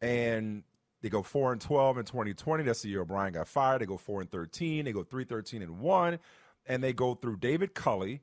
and 0.00 0.64
they 1.02 1.08
go 1.08 1.22
four 1.22 1.52
and 1.52 1.60
twelve 1.60 1.98
in 1.98 2.04
2020. 2.04 2.64
That's 2.64 2.82
the 2.82 2.88
year 2.88 3.02
O'Brien 3.02 3.32
got 3.34 3.48
fired. 3.48 3.82
They 3.82 3.86
go 3.86 3.96
four 3.96 4.20
and 4.20 4.30
thirteen. 4.30 4.84
They 4.84 4.92
go 4.92 5.02
three 5.02 5.24
thirteen 5.24 5.62
and 5.62 5.80
one, 5.80 6.18
and 6.66 6.82
they 6.82 6.92
go 6.92 7.14
through 7.14 7.36
David 7.36 7.74
Culley, 7.74 8.20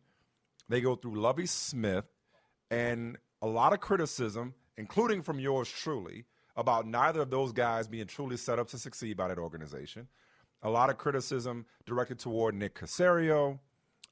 they 0.67 0.81
go 0.81 0.95
through 0.95 1.19
Lovie 1.19 1.45
Smith, 1.45 2.05
and 2.71 3.17
a 3.41 3.47
lot 3.47 3.73
of 3.73 3.79
criticism, 3.79 4.53
including 4.77 5.21
from 5.21 5.39
yours 5.39 5.69
truly, 5.69 6.25
about 6.55 6.87
neither 6.87 7.21
of 7.21 7.29
those 7.29 7.51
guys 7.51 7.87
being 7.87 8.07
truly 8.07 8.37
set 8.37 8.59
up 8.59 8.67
to 8.69 8.77
succeed 8.77 9.17
by 9.17 9.27
that 9.27 9.37
organization. 9.37 10.07
A 10.61 10.69
lot 10.69 10.89
of 10.89 10.97
criticism 10.97 11.65
directed 11.85 12.19
toward 12.19 12.53
Nick 12.55 12.75
Caserio. 12.75 13.59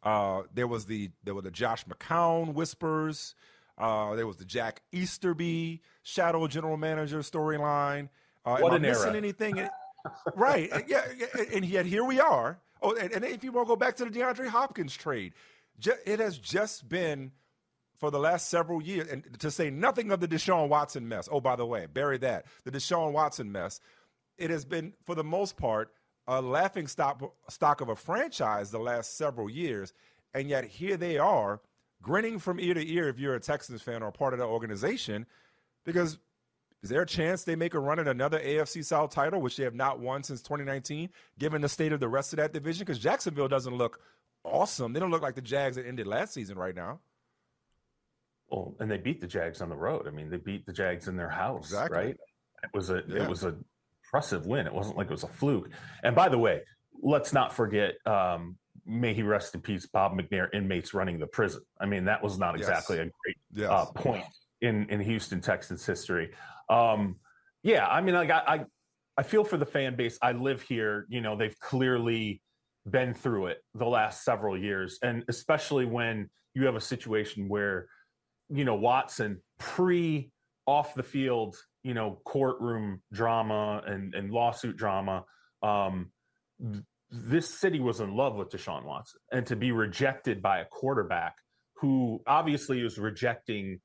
Uh, 0.04 0.44
there 0.54 0.68
was 0.68 0.86
the 0.86 1.10
there 1.24 1.36
were 1.36 1.42
the 1.42 1.52
Josh 1.52 1.86
McCown 1.86 2.54
whispers. 2.54 3.36
Uh, 3.78 4.16
there 4.16 4.26
was 4.26 4.38
the 4.38 4.46
Jack 4.46 4.82
Easterby 4.92 5.82
shadow 6.04 6.48
general 6.48 6.78
manager 6.78 7.20
storyline. 7.20 8.10
Uh, 8.48 8.60
what 8.60 8.74
am 8.74 8.86
I 8.86 8.88
missing 8.90 9.10
era. 9.10 9.18
anything? 9.18 9.70
right? 10.36 10.72
Yeah, 10.88 11.04
and 11.54 11.66
yet 11.66 11.86
here 11.86 12.04
we 12.04 12.20
are. 12.20 12.60
Oh, 12.82 12.96
and, 12.96 13.12
and 13.12 13.26
if 13.26 13.44
you 13.44 13.52
want 13.52 13.68
to 13.68 13.70
go 13.70 13.76
back 13.76 13.96
to 13.98 14.06
the 14.06 14.12
DeAndre 14.12 14.48
Hopkins 14.48 14.96
trade, 14.96 15.34
it 16.06 16.20
has 16.20 16.38
just 16.38 16.88
been 16.88 17.32
for 17.98 18.12
the 18.12 18.20
last 18.20 18.50
several 18.50 18.82
years, 18.82 19.08
and 19.10 19.40
to 19.40 19.50
say 19.50 19.70
nothing 19.70 20.12
of 20.12 20.20
the 20.20 20.28
Deshaun 20.28 20.70
Watson 20.70 21.08
mess. 21.10 21.28
Oh, 21.32 21.42
by 21.42 21.56
the 21.56 21.66
way, 21.66 21.88
bury 21.88 22.18
that. 22.20 22.46
The 22.64 22.72
Deshaun 22.72 23.12
Watson 23.12 23.52
mess. 23.52 23.80
It 24.38 24.52
has 24.52 24.66
been, 24.66 24.94
for 25.06 25.16
the 25.16 25.24
most 25.24 25.58
part, 25.58 25.92
a 26.28 26.42
laughing 26.42 26.88
stock, 26.88 27.34
stock 27.50 27.82
of 27.82 27.90
a 27.90 27.96
franchise 27.96 28.70
the 28.70 28.80
last 28.80 29.18
several 29.18 29.50
years. 29.50 29.94
And 30.34 30.48
yet 30.48 30.66
here 30.66 30.96
they 30.96 31.18
are, 31.18 31.60
grinning 32.04 32.38
from 32.38 32.60
ear 32.60 32.76
to 32.76 32.88
ear 32.88 33.08
if 33.08 33.18
you're 33.18 33.36
a 33.36 33.40
Texans 33.40 33.82
fan 33.82 34.04
or 34.04 34.12
part 34.12 34.34
of 34.34 34.40
the 34.40 34.46
organization, 34.46 35.26
because 35.84 36.20
is 36.84 36.90
there 36.90 37.02
a 37.02 37.06
chance 37.06 37.44
they 37.44 37.56
make 37.56 37.74
a 37.74 37.80
run 37.80 38.00
at 38.00 38.08
another 38.08 38.40
AFC 38.40 38.86
South 38.86 39.10
title, 39.12 39.42
which 39.42 39.58
they 39.58 39.64
have 39.64 39.74
not 39.76 40.00
won 40.00 40.24
since 40.24 40.42
2019, 40.42 41.10
given 41.40 41.62
the 41.62 41.70
state 41.70 41.92
of 41.92 42.00
the 42.00 42.08
rest 42.08 42.34
of 42.34 42.38
that 42.38 42.54
division? 42.54 42.82
Because 42.86 43.00
Jacksonville 43.00 43.48
doesn't 43.48 43.76
look 43.76 44.00
awesome. 44.44 44.94
They 44.94 45.00
don't 45.00 45.12
look 45.12 45.22
like 45.24 45.36
the 45.36 45.42
Jags 45.42 45.76
that 45.78 45.88
ended 45.88 46.08
last 46.08 46.34
season 46.34 46.58
right 46.58 46.76
now. 46.76 47.00
Well, 48.50 48.76
and 48.80 48.90
they 48.90 48.98
beat 48.98 49.20
the 49.20 49.28
Jags 49.28 49.62
on 49.62 49.70
the 49.70 49.76
road. 49.76 50.08
I 50.08 50.12
mean, 50.12 50.30
they 50.30 50.38
beat 50.38 50.66
the 50.66 50.74
Jags 50.74 51.08
in 51.08 51.18
their 51.18 51.30
house, 51.30 51.66
Exactly. 51.66 51.98
right? 51.98 52.16
It 52.64 52.70
was 52.74 52.90
a 52.90 53.04
Yeah. 53.08 53.24
it 53.24 53.30
was 53.30 53.44
a 53.44 53.58
impressive 54.06 54.46
win. 54.46 54.68
It 54.68 54.74
wasn't 54.74 54.98
like 54.98 55.08
it 55.08 55.12
was 55.12 55.24
a 55.24 55.28
fluke. 55.28 55.70
And 56.04 56.16
by 56.16 56.30
the 56.30 56.38
way, 56.38 56.62
let's 57.02 57.34
not 57.34 57.54
forget, 57.54 57.96
um, 58.08 58.58
may 58.86 59.14
he 59.14 59.22
rest 59.22 59.54
in 59.54 59.62
peace, 59.62 59.86
Bob 59.86 60.14
McNair, 60.14 60.48
inmates 60.54 60.94
running 60.94 61.20
the 61.20 61.28
prison. 61.28 61.62
I 61.80 61.88
mean, 61.88 62.06
that 62.06 62.24
was 62.24 62.40
not 62.40 62.58
Yes. 62.58 62.70
exactly 62.70 63.00
a 63.00 63.06
great 63.06 63.38
Yes. 63.52 63.70
uh, 63.70 63.86
point 63.88 64.24
in 64.62 64.90
in 64.90 65.02
Houston 65.02 65.42
Texans 65.42 65.86
history. 65.86 66.34
Um, 66.70 67.18
yeah, 67.64 67.86
I 67.88 68.02
mean, 68.02 68.16
like 68.16 68.30
I, 68.30 68.42
I 68.48 68.66
I 69.18 69.24
feel 69.24 69.44
for 69.44 69.58
the 69.58 69.66
fan 69.66 69.96
base. 69.96 70.18
I 70.22 70.32
live 70.34 70.62
here. 70.62 71.06
You 71.10 71.22
know, 71.22 71.36
they've 71.36 71.58
clearly 71.60 72.42
been 72.90 73.14
through 73.14 73.48
it 73.48 73.58
the 73.74 73.86
last 73.86 74.24
several 74.24 74.58
years, 74.58 75.00
and 75.02 75.24
especially 75.28 75.86
when 75.86 76.30
you 76.54 76.66
have 76.66 76.76
a 76.76 76.82
situation 76.82 77.50
where 77.50 77.88
you 78.50 78.64
know 78.64 78.76
Watson 78.76 79.42
pre 79.60 80.32
off 80.66 80.94
the 80.94 81.04
field, 81.04 81.56
you 81.84 81.94
know, 81.94 82.22
courtroom 82.26 83.02
drama 83.12 83.82
and 83.86 84.14
and 84.14 84.32
lawsuit 84.32 84.78
drama. 84.78 85.26
Um, 85.64 86.12
this 87.10 87.50
city 87.50 87.80
was 87.80 88.02
in 88.02 88.16
love 88.16 88.36
with 88.36 88.50
Deshaun 88.50 88.84
Watson, 88.84 89.20
and 89.32 89.46
to 89.48 89.56
be 89.56 89.72
rejected 89.72 90.42
by 90.42 90.60
a 90.60 90.66
quarterback 90.66 91.36
who 91.78 92.22
obviously 92.28 92.84
was 92.84 92.98
rejecting 92.98 93.80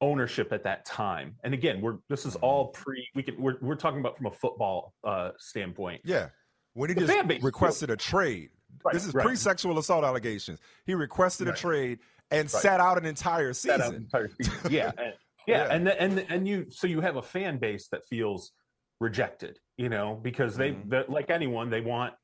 ownership 0.00 0.52
at 0.52 0.62
that 0.64 0.84
time. 0.84 1.34
And 1.44 1.54
again, 1.54 1.80
we're 1.80 1.98
this 2.08 2.24
is 2.26 2.36
all 2.36 2.68
pre. 2.68 3.06
We 3.14 3.22
can 3.22 3.40
we're 3.40 3.56
we're 3.60 3.74
talking 3.74 4.00
about 4.00 4.16
from 4.16 4.26
a 4.26 4.30
football 4.30 4.94
uh, 5.04 5.30
standpoint. 5.38 6.02
Yeah. 6.04 6.28
When 6.74 6.90
he 6.90 6.94
The 6.94 7.06
just 7.06 7.42
requested 7.42 7.90
a 7.90 7.96
trade. 7.96 8.50
Right, 8.84 8.92
this 8.92 9.06
is 9.06 9.14
right. 9.14 9.24
pre 9.26 9.34
sexual 9.34 9.78
assault 9.78 10.04
allegations. 10.04 10.60
He 10.84 10.94
requested 10.94 11.48
Right. 11.48 11.56
a 11.56 11.60
trade 11.60 11.98
and 12.30 12.48
sat 12.48 12.80
out 12.80 12.98
an 12.98 13.06
entire 13.06 13.52
season. 13.52 13.94
entire 13.94 14.28
season. 14.40 14.54
Yeah, 14.70 14.92
and, 14.98 15.14
yeah, 15.46 15.64
Yeah. 15.66 15.74
and 15.74 15.86
the, 15.86 16.00
and 16.00 16.26
and 16.28 16.46
you 16.48 16.66
so 16.70 16.86
you 16.86 17.00
have 17.00 17.16
a 17.16 17.22
fan 17.22 17.58
base 17.58 17.88
that 17.88 18.04
feels 18.06 18.52
rejected, 19.00 19.58
you 19.76 19.88
know, 19.88 20.18
because 20.22 20.56
they 20.56 20.72
Mhm. 20.72 21.08
like 21.08 21.30
anyone 21.30 21.70
they 21.70 21.80
want 21.80 22.14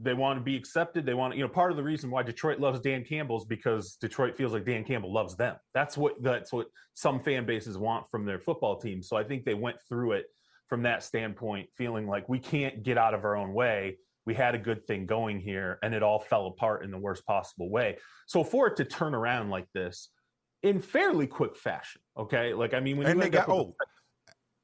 they 0.00 0.14
want 0.14 0.38
to 0.38 0.42
be 0.42 0.56
accepted. 0.56 1.06
They 1.06 1.14
want 1.14 1.32
to, 1.32 1.38
you 1.38 1.44
know 1.44 1.48
part 1.48 1.70
of 1.70 1.76
the 1.76 1.82
reason 1.82 2.10
why 2.10 2.22
Detroit 2.22 2.58
loves 2.58 2.80
Dan 2.80 3.04
Campbell 3.04 3.38
is 3.38 3.44
because 3.44 3.96
Detroit 4.00 4.36
feels 4.36 4.52
like 4.52 4.64
Dan 4.64 4.84
Campbell 4.84 5.12
loves 5.12 5.36
them. 5.36 5.56
That's 5.72 5.96
what 5.96 6.22
that's 6.22 6.52
what 6.52 6.66
some 6.94 7.20
fan 7.20 7.46
bases 7.46 7.78
want 7.78 8.08
from 8.10 8.24
their 8.24 8.38
football 8.38 8.78
team. 8.78 9.02
So 9.02 9.16
I 9.16 9.24
think 9.24 9.44
they 9.44 9.54
went 9.54 9.76
through 9.88 10.12
it 10.12 10.26
from 10.68 10.82
that 10.82 11.02
standpoint, 11.02 11.68
feeling 11.76 12.06
like 12.06 12.28
we 12.28 12.38
can't 12.38 12.82
get 12.82 12.98
out 12.98 13.14
of 13.14 13.24
our 13.24 13.36
own 13.36 13.52
way. 13.52 13.98
We 14.26 14.34
had 14.34 14.54
a 14.54 14.58
good 14.58 14.86
thing 14.86 15.06
going 15.06 15.40
here, 15.40 15.78
and 15.82 15.94
it 15.94 16.02
all 16.02 16.18
fell 16.18 16.46
apart 16.46 16.82
in 16.82 16.90
the 16.90 16.98
worst 16.98 17.26
possible 17.26 17.70
way. 17.70 17.98
So 18.26 18.42
for 18.42 18.66
it 18.68 18.76
to 18.76 18.84
turn 18.84 19.14
around 19.14 19.50
like 19.50 19.66
this 19.74 20.08
in 20.62 20.80
fairly 20.80 21.26
quick 21.26 21.56
fashion, 21.56 22.00
okay, 22.18 22.54
like 22.54 22.74
I 22.74 22.80
mean, 22.80 22.96
when 22.96 23.06
and 23.06 23.16
you 23.16 23.24
they 23.24 23.30
got 23.30 23.48
oh, 23.48 23.74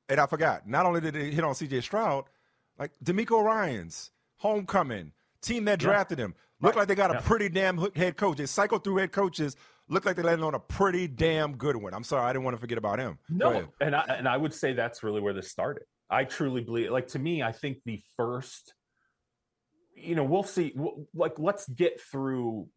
and 0.08 0.18
I 0.18 0.26
forgot. 0.26 0.66
Not 0.66 0.86
only 0.86 1.00
did 1.00 1.14
they 1.14 1.30
hit 1.30 1.44
on 1.44 1.54
C.J. 1.54 1.82
Stroud, 1.82 2.24
like 2.78 2.90
DeMeco 3.04 3.44
Ryans' 3.44 4.10
homecoming 4.36 5.12
team 5.40 5.64
that 5.66 5.80
Yeah. 5.82 5.88
drafted 5.88 6.18
him 6.18 6.34
looked 6.60 6.76
Right. 6.76 6.82
like 6.82 6.88
they 6.88 6.94
got 6.94 7.14
a 7.14 7.20
pretty 7.22 7.48
damn 7.48 7.78
head 7.94 8.16
coach. 8.16 8.36
They 8.38 8.46
cycled 8.46 8.84
through 8.84 8.96
head 8.96 9.12
coaches. 9.12 9.56
Looked 9.88 10.06
like 10.06 10.14
they 10.16 10.22
landed 10.22 10.44
on 10.44 10.54
a 10.54 10.60
pretty 10.60 11.08
damn 11.08 11.56
good 11.56 11.74
one. 11.74 11.94
I'm 11.94 12.04
sorry, 12.04 12.22
I 12.28 12.32
didn't 12.32 12.44
want 12.44 12.56
to 12.56 12.60
forget 12.60 12.78
about 12.78 12.98
him. 13.00 13.18
No, 13.28 13.66
and 13.80 13.96
I 13.96 14.02
and 14.02 14.28
I 14.28 14.36
would 14.36 14.54
say 14.54 14.72
that's 14.72 15.02
really 15.02 15.20
where 15.20 15.32
this 15.32 15.50
started. 15.50 15.82
I 16.08 16.24
truly 16.24 16.62
believe, 16.62 16.90
like 16.90 17.08
to 17.08 17.18
me, 17.18 17.42
I 17.42 17.50
think 17.52 17.78
the 17.84 18.00
first, 18.16 18.74
you 19.96 20.14
know, 20.14 20.24
we'll 20.24 20.42
see. 20.44 20.76
Like, 21.14 21.38
let's 21.38 21.68
get 21.68 22.00
through 22.00 22.68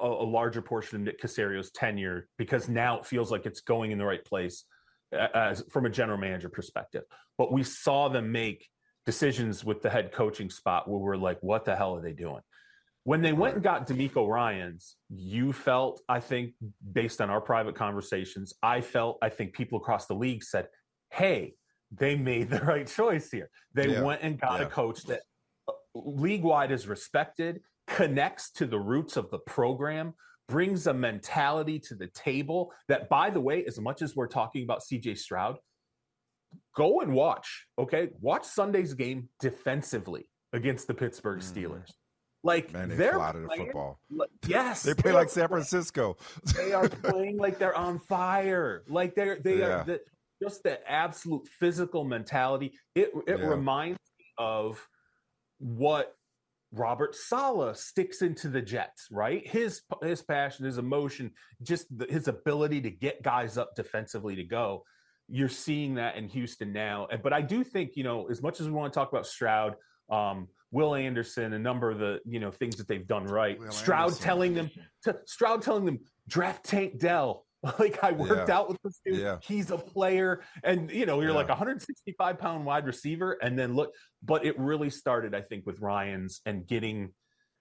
a, 0.00 0.06
a 0.06 0.26
larger 0.26 0.60
portion 0.62 0.96
of 0.96 1.02
Nick 1.02 1.20
Caserio's 1.20 1.70
tenure 1.70 2.28
because 2.36 2.68
now 2.68 2.98
it 2.98 3.06
feels 3.06 3.30
like 3.30 3.46
it's 3.46 3.60
going 3.60 3.92
in 3.92 3.98
the 3.98 4.04
right 4.04 4.24
place 4.24 4.64
as 5.12 5.64
from 5.70 5.86
a 5.86 5.90
general 5.90 6.18
manager 6.18 6.48
perspective. 6.48 7.04
But 7.38 7.52
we 7.52 7.62
saw 7.62 8.08
them 8.08 8.32
make 8.32 8.68
decisions 9.16 9.64
with 9.64 9.80
the 9.80 9.88
head 9.88 10.12
coaching 10.12 10.50
spot 10.50 10.88
where 10.88 10.98
we're 10.98 11.16
like, 11.16 11.38
what 11.40 11.64
the 11.64 11.74
hell 11.74 11.96
are 11.96 12.02
they 12.02 12.12
doing? 12.12 12.42
When 13.04 13.22
they 13.22 13.32
went 13.32 13.54
and 13.54 13.62
got 13.62 13.86
DeMeco 13.86 14.28
Ryans, 14.28 14.96
you 15.08 15.52
felt, 15.52 16.02
I 16.08 16.18
think, 16.18 16.54
based 16.92 17.20
on 17.20 17.30
our 17.30 17.40
private 17.40 17.76
conversations, 17.76 18.52
I 18.64 18.80
felt, 18.80 19.18
I 19.22 19.28
think 19.28 19.52
people 19.54 19.78
across 19.78 20.06
the 20.06 20.14
league 20.14 20.42
said, 20.42 20.66
hey, 21.12 21.54
they 21.92 22.16
made 22.16 22.50
the 22.50 22.58
right 22.58 22.86
choice 22.86 23.30
here. 23.30 23.48
They 23.74 23.92
Yeah. 23.92 24.02
went 24.02 24.22
and 24.22 24.40
got 24.40 24.58
Yeah. 24.58 24.66
a 24.66 24.70
coach 24.70 25.04
that 25.04 25.20
uh, 25.68 25.72
league 25.94 26.42
wide 26.42 26.72
is 26.72 26.88
respected, 26.88 27.60
connects 27.86 28.50
to 28.52 28.66
the 28.66 28.78
roots 28.78 29.16
of 29.16 29.30
the 29.30 29.38
program, 29.38 30.12
brings 30.48 30.88
a 30.88 30.94
mentality 30.94 31.78
to 31.78 31.94
the 31.94 32.08
table 32.08 32.72
that, 32.88 33.08
by 33.08 33.30
the 33.30 33.40
way, 33.40 33.64
as 33.66 33.78
much 33.78 34.02
as 34.02 34.16
we're 34.16 34.26
talking 34.26 34.64
about 34.64 34.80
CJ 34.82 35.16
Stroud, 35.16 35.58
go 36.74 37.00
and 37.00 37.12
watch, 37.12 37.66
okay? 37.78 38.10
Watch 38.20 38.44
Sunday's 38.46 38.94
game 38.94 39.28
defensively 39.40 40.28
against 40.52 40.86
the 40.86 40.94
Pittsburgh 40.94 41.40
Mhm. 41.40 41.52
Steelers. 41.54 41.90
Like 42.44 42.72
Man, 42.72 42.88
they 42.90 42.96
they're 42.96 43.14
fly 43.14 43.32
playing 43.32 43.64
football. 43.66 43.98
like- 44.10 44.30
yes, 44.46 44.82
They 44.84 44.94
play 44.94 45.12
like 45.12 45.28
San 45.30 45.48
Francisco. 45.48 46.16
they 46.56 46.72
are 46.72 46.88
playing 47.04 47.38
like 47.38 47.58
they're 47.58 47.74
on 47.76 47.98
fire. 47.98 48.84
Like 48.88 49.14
they're 49.14 49.40
they 49.40 49.58
Yeah. 49.58 49.80
are 49.80 49.84
the, 49.84 50.00
just 50.42 50.62
the 50.62 50.78
absolute 50.90 51.48
physical 51.58 52.04
mentality. 52.04 52.78
It 52.94 53.10
it 53.26 53.38
Yeah. 53.40 53.46
reminds 53.46 53.98
me 54.18 54.26
of 54.38 54.86
what 55.58 56.14
Robert 56.72 57.14
Saleh 57.14 57.76
sticks 57.76 58.22
into 58.22 58.48
the 58.48 58.60
Jets, 58.62 59.08
right? 59.10 59.46
His 59.46 59.82
his 60.02 60.22
passion, 60.22 60.66
his 60.66 60.78
emotion, 60.78 61.32
just 61.62 61.86
the, 61.96 62.06
his 62.06 62.28
ability 62.28 62.80
to 62.82 62.90
get 62.90 63.22
guys 63.22 63.56
up 63.56 63.74
defensively 63.74 64.36
to 64.36 64.44
go. 64.44 64.84
You're 65.28 65.48
seeing 65.48 65.94
that 65.94 66.16
in 66.16 66.28
Houston 66.28 66.72
now. 66.72 67.08
But 67.22 67.32
I 67.32 67.42
do 67.42 67.64
think, 67.64 67.96
you 67.96 68.04
know, 68.04 68.26
as 68.28 68.42
much 68.42 68.60
as 68.60 68.66
we 68.66 68.72
want 68.72 68.92
to 68.92 68.98
talk 68.98 69.10
about 69.12 69.26
Stroud, 69.26 69.74
um, 70.10 70.48
Will 70.70 70.94
Anderson, 70.94 71.52
a 71.52 71.58
number 71.58 71.90
of 71.90 71.98
the, 71.98 72.20
you 72.24 72.38
know, 72.40 72.50
things 72.50 72.76
that 72.76 72.86
they've 72.88 73.06
done 73.06 73.24
right. 73.24 73.58
Will 73.58 73.70
Stroud 73.70 74.04
Anderson. 74.04 74.22
telling 74.24 74.54
them 74.54 74.70
to 75.04 75.16
Stroud 75.26 75.62
telling 75.62 75.84
them 75.84 76.00
draft 76.28 76.64
Tank 76.64 76.98
Dell. 76.98 77.44
Like 77.80 78.04
I 78.04 78.12
worked 78.12 78.48
Yeah. 78.48 78.58
out 78.58 78.68
with 78.68 78.78
this 78.84 79.00
dude. 79.04 79.18
Yeah. 79.18 79.38
He's 79.42 79.72
a 79.72 79.78
player, 79.78 80.42
and 80.62 80.88
you 80.88 81.04
know 81.04 81.20
you're 81.20 81.30
Yeah. 81.30 81.36
like 81.36 81.48
165 81.48 82.38
pound 82.38 82.64
wide 82.64 82.86
receiver, 82.86 83.32
and 83.42 83.58
then 83.58 83.74
look. 83.74 83.92
But 84.22 84.44
it 84.44 84.56
really 84.56 84.90
started, 84.90 85.34
I 85.34 85.40
think, 85.40 85.66
with 85.66 85.80
Ryans 85.80 86.40
and 86.46 86.64
getting 86.64 87.12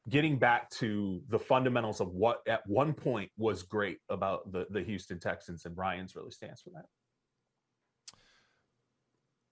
getting 0.07 0.37
back 0.37 0.69
to 0.71 1.23
the 1.29 1.39
fundamentals 1.39 2.01
of 2.01 2.09
what 2.09 2.41
at 2.47 2.67
one 2.67 2.93
point 2.93 3.31
was 3.37 3.63
great 3.63 3.97
about 4.09 4.51
the 4.51 4.67
the 4.69 4.83
Houston 4.83 5.19
Texans, 5.19 5.65
and 5.65 5.75
Ryans 5.75 6.15
really 6.15 6.29
stands 6.31 6.61
for 6.61 6.69
that. 6.71 6.85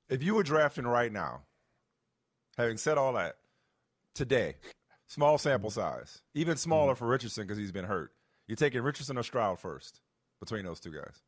If 0.09 0.21
you 0.23 0.35
were 0.35 0.43
drafting 0.43 0.85
right 0.85 1.11
now, 1.11 1.41
having 2.57 2.77
said 2.77 2.97
all 2.97 3.13
that, 3.13 3.35
today, 4.13 4.55
small 5.07 5.37
sample 5.37 5.69
Mm-hmm. 5.69 5.79
size, 5.79 6.21
even 6.33 6.57
smaller 6.57 6.95
for 6.95 7.07
Richardson 7.07 7.43
because 7.45 7.57
he's 7.57 7.71
been 7.71 7.85
hurt. 7.85 8.11
You're 8.47 8.55
taking 8.57 8.81
Richardson 8.81 9.17
or 9.17 9.23
Stroud 9.23 9.59
first 9.59 10.01
between 10.39 10.65
those 10.65 10.79
two 10.79 10.91
guys. 10.91 11.21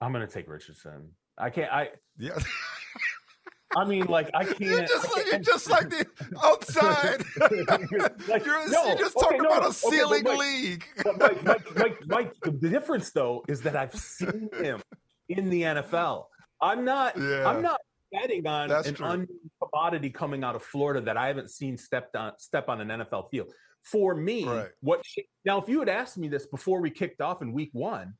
I'm 0.00 0.12
going 0.12 0.26
to 0.26 0.32
take 0.32 0.48
Richardson. 0.48 1.10
I 1.38 1.50
can't. 1.50 1.70
I. 1.72 1.90
Yeah. 2.18 2.38
I 3.76 3.84
mean, 3.84 4.06
like 4.06 4.28
I 4.34 4.44
can't. 4.44 4.58
You're 4.60 4.80
just 4.84 5.16
like, 5.16 5.26
you're 5.26 5.38
just 5.38 5.70
like 5.70 5.90
the 5.90 6.06
outside. 6.42 7.22
Like, 8.28 8.44
you're, 8.44 8.68
no, 8.68 8.86
you're 8.86 8.96
just 8.96 9.16
okay, 9.16 9.24
talking 9.24 9.42
no, 9.42 9.48
about 9.50 9.62
a 9.62 9.66
okay, 9.68 9.72
ceiling 9.96 10.22
Mike- 10.24 10.38
league. 10.38 10.84
But 11.04 11.18
Mike, 11.18 11.44
Mike, 11.44 11.76
Mike, 11.76 12.06
Mike, 12.06 12.32
the 12.42 12.50
the 12.50 12.68
difference 12.68 13.10
though 13.12 13.44
is 13.48 13.60
that 13.62 13.76
I've 13.76 13.94
seen 13.94 14.48
him 14.60 14.80
in 15.28 15.50
the 15.50 15.62
NFL. 15.62 16.24
I'm 16.60 16.84
not. 16.84 17.16
Yeah. 17.16 17.48
I'm 17.48 17.62
not 17.62 17.80
betting 18.12 18.46
on 18.46 18.68
That's 18.68 18.88
an 18.88 18.94
true. 18.94 19.06
unknown 19.06 19.28
commodity 19.62 20.10
coming 20.10 20.44
out 20.44 20.56
of 20.56 20.62
Florida 20.62 21.00
that 21.02 21.16
I 21.16 21.26
haven't 21.28 21.50
seen 21.50 21.76
stepped 21.76 22.16
on 22.16 22.32
step 22.38 22.68
on 22.68 22.80
an 22.80 22.88
NFL 23.00 23.30
field. 23.30 23.52
For 23.82 24.14
me, 24.14 24.44
Right. 24.46 24.68
what 24.80 25.02
now? 25.44 25.58
If 25.60 25.68
you 25.68 25.78
had 25.80 25.88
asked 25.88 26.18
me 26.18 26.28
this 26.28 26.46
before 26.46 26.80
we 26.80 26.90
kicked 26.90 27.20
off 27.22 27.40
in 27.40 27.52
Week 27.52 27.70
One, 27.72 28.14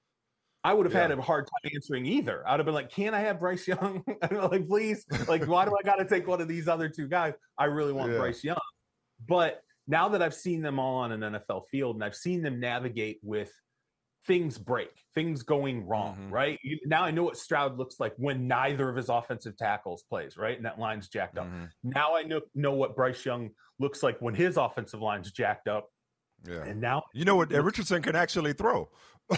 I 0.64 0.72
would 0.74 0.86
have 0.86 0.92
had 0.94 1.10
a 1.10 1.20
hard 1.20 1.46
time 1.46 1.72
answering 1.74 2.06
either. 2.06 2.46
I'd 2.48 2.58
have 2.58 2.64
been 2.66 2.74
like, 2.74 2.90
"Can 2.90 3.12
I 3.14 3.20
have 3.20 3.40
Bryce 3.40 3.66
Young?" 3.68 4.02
Like, 4.30 4.66
"Please, 4.66 5.04
like, 5.28 5.46
why 5.46 5.64
do 5.66 5.76
I 5.78 5.82
got 5.82 5.96
to 5.96 6.04
take 6.06 6.26
one 6.26 6.40
of 6.40 6.48
these 6.48 6.66
other 6.68 6.88
two 6.88 7.08
guys? 7.08 7.34
I 7.58 7.66
really 7.66 7.92
want 7.92 8.12
Yeah. 8.12 8.18
Bryce 8.18 8.42
Young." 8.42 8.58
But 9.26 9.62
now 9.86 10.08
that 10.10 10.22
I've 10.22 10.34
seen 10.34 10.62
them 10.62 10.78
all 10.78 10.96
on 10.96 11.12
an 11.12 11.20
NFL 11.34 11.66
field 11.68 11.96
and 11.96 12.04
I've 12.04 12.14
seen 12.16 12.40
them 12.42 12.58
navigate 12.60 13.18
with 13.22 13.52
things 14.26 14.58
break, 14.58 14.90
things 15.14 15.42
going 15.42 15.86
wrong, 15.86 16.16
Mhm. 16.28 16.32
right? 16.32 16.58
You, 16.62 16.78
now 16.84 17.02
I 17.04 17.10
know 17.10 17.22
what 17.24 17.36
Stroud 17.38 17.78
looks 17.78 17.98
like 17.98 18.14
when 18.16 18.46
neither 18.46 18.88
of 18.88 18.96
his 18.96 19.08
offensive 19.08 19.56
tackles 19.56 20.02
plays, 20.02 20.36
right? 20.36 20.56
And 20.56 20.66
that 20.66 20.78
line's 20.78 21.08
jacked 21.08 21.38
up. 21.38 21.46
Mhm. 21.46 21.70
Now 21.82 22.14
I 22.16 22.22
know 22.22 22.42
know 22.54 22.72
what 22.74 22.94
Bryce 22.94 23.24
Young 23.24 23.50
looks 23.78 24.02
like 24.02 24.20
when 24.20 24.34
his 24.34 24.56
offensive 24.58 25.00
line's 25.00 25.32
jacked 25.32 25.68
up. 25.68 25.88
Yeah. 26.46 26.64
And 26.64 26.80
now 26.80 27.04
You 27.14 27.24
know 27.24 27.36
what? 27.36 27.50
Richardson 27.50 28.02
can 28.02 28.14
actually 28.14 28.52
throw. 28.52 28.90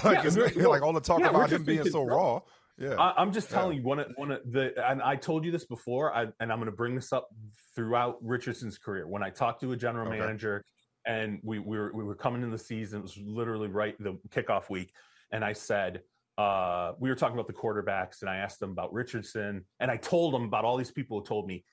Like, 0.05 0.25
Yeah, 0.57 0.67
like 0.67 0.83
all 0.83 0.93
the 0.93 1.01
talk 1.01 1.21
yeah, 1.21 1.29
about 1.29 1.43
Richardson 1.43 1.61
him 1.61 1.65
being 1.67 1.85
so 1.85 2.05
throw. 2.05 2.17
raw. 2.17 2.41
Yeah. 2.79 2.95
I, 3.01 3.21
I'm 3.21 3.33
just 3.33 3.51
Yeah. 3.51 3.59
telling 3.59 3.77
you 3.79 3.83
one 3.85 4.01
of 4.01 4.11
one 4.17 4.33
of 4.33 4.41
the, 4.51 4.73
and 4.91 5.01
I 5.03 5.15
told 5.17 5.45
you 5.45 5.53
this 5.53 5.65
before, 5.67 6.13
I, 6.13 6.23
and 6.41 6.51
I'm 6.51 6.59
going 6.59 6.67
to 6.67 6.73
bring 6.77 6.95
this 6.97 7.13
up 7.13 7.29
throughout 7.77 8.17
Richardson's 8.23 8.79
career. 8.79 9.07
When 9.07 9.23
I 9.23 9.31
talked 9.31 9.61
to 9.61 9.71
a 9.73 9.77
general 9.77 10.09
Okay. 10.09 10.19
manager, 10.19 10.65
and 11.07 11.41
we, 11.43 11.59
we 11.59 11.79
were 11.79 11.93
we 11.95 12.05
were 12.05 12.15
coming 12.15 12.43
in 12.43 12.51
the 12.51 12.59
season, 12.59 13.01
it 13.01 13.03
was 13.03 13.17
literally 13.19 13.69
right 13.69 13.97
the 14.03 14.19
kickoff 14.29 14.71
week, 14.71 14.93
and 15.31 15.45
I 15.45 15.53
said 15.53 16.03
uh, 16.39 16.93
we 16.99 17.09
were 17.09 17.17
talking 17.17 17.37
about 17.37 17.47
the 17.47 17.53
quarterbacks, 17.53 18.23
and 18.23 18.31
I 18.31 18.37
asked 18.37 18.61
them 18.61 18.71
about 18.71 18.93
Richardson, 18.93 19.65
and 19.81 19.91
I 19.91 19.97
told 19.97 20.35
them 20.35 20.45
about 20.45 20.65
all 20.65 20.77
these 20.77 20.91
people 20.91 21.19
who 21.21 21.25
told 21.25 21.47
me 21.47 21.65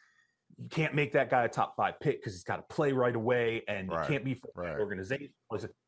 you 0.58 0.68
can't 0.70 0.94
make 0.94 1.14
that 1.14 1.30
guy 1.30 1.46
a 1.46 1.50
top 1.50 1.76
five 1.78 2.00
pick 2.02 2.20
because 2.20 2.34
he's 2.34 2.44
got 2.44 2.58
to 2.58 2.74
play 2.74 2.92
right 2.92 3.16
away, 3.16 3.64
and 3.68 3.90
Right, 3.90 4.04
you 4.04 4.14
can't 4.14 4.26
be 4.26 4.34
for 4.34 4.50
right. 4.56 4.80
organization. 4.80 5.30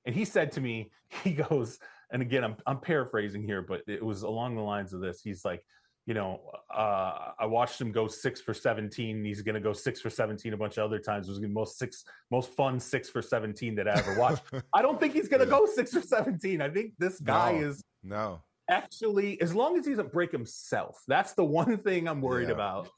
And 0.06 0.16
he 0.16 0.24
said 0.24 0.52
to 0.54 0.62
me, 0.62 0.92
he 1.24 1.34
goes, 1.34 1.80
and 2.12 2.22
again, 2.22 2.44
I'm 2.44 2.56
I'm 2.66 2.80
paraphrasing 2.80 3.44
here, 3.44 3.62
but 3.62 3.82
it 3.88 4.04
was 4.04 4.24
along 4.24 4.56
the 4.56 4.62
lines 4.62 4.94
of 4.94 5.02
this. 5.02 5.22
He's 5.22 5.44
like, 5.44 5.64
you 6.08 6.14
know, 6.14 6.41
uh, 6.74 7.32
I 7.39 7.45
watched 7.45 7.80
him 7.80 7.91
go 7.91 8.08
six 8.08 8.41
for 8.41 8.54
17. 8.54 9.24
He's 9.24 9.41
going 9.41 9.56
to 9.56 9.62
go 9.62 9.72
six 9.74 10.02
for 10.02 10.10
17 10.10 10.54
a 10.54 10.58
bunch 10.58 10.78
of 10.78 10.84
other 10.86 10.99
times. 10.99 11.28
It 11.28 11.32
was 11.32 11.41
the 11.41 11.47
most 11.47 11.78
six, 11.78 12.04
most 12.32 12.52
fun 12.52 12.80
six 12.80 13.10
for 13.10 13.22
17 13.22 13.76
that 13.76 13.88
I 13.88 13.91
ever 13.99 14.16
watched. 14.18 14.43
I 14.74 14.82
don't 14.82 14.99
think 14.99 15.14
he's 15.14 15.28
going 15.28 15.41
to 15.41 15.45
Yeah. 15.45 15.60
go 15.60 15.66
six 15.68 15.93
for 15.93 16.02
17. 16.02 16.62
I 16.62 16.70
think 16.70 16.93
this 16.97 17.20
guy 17.20 17.54
No. 17.54 17.68
is 17.68 17.84
no. 18.04 18.41
actually, 18.70 19.39
as 19.41 19.54
long 19.54 19.78
as 19.78 19.86
he 19.86 19.91
doesn't 19.91 20.12
break 20.12 20.32
himself, 20.32 21.02
that's 21.08 21.34
the 21.34 21.45
one 21.45 21.78
thing 21.78 22.08
I'm 22.08 22.22
worried 22.22 22.47
Yeah. 22.49 22.56
about 22.56 22.89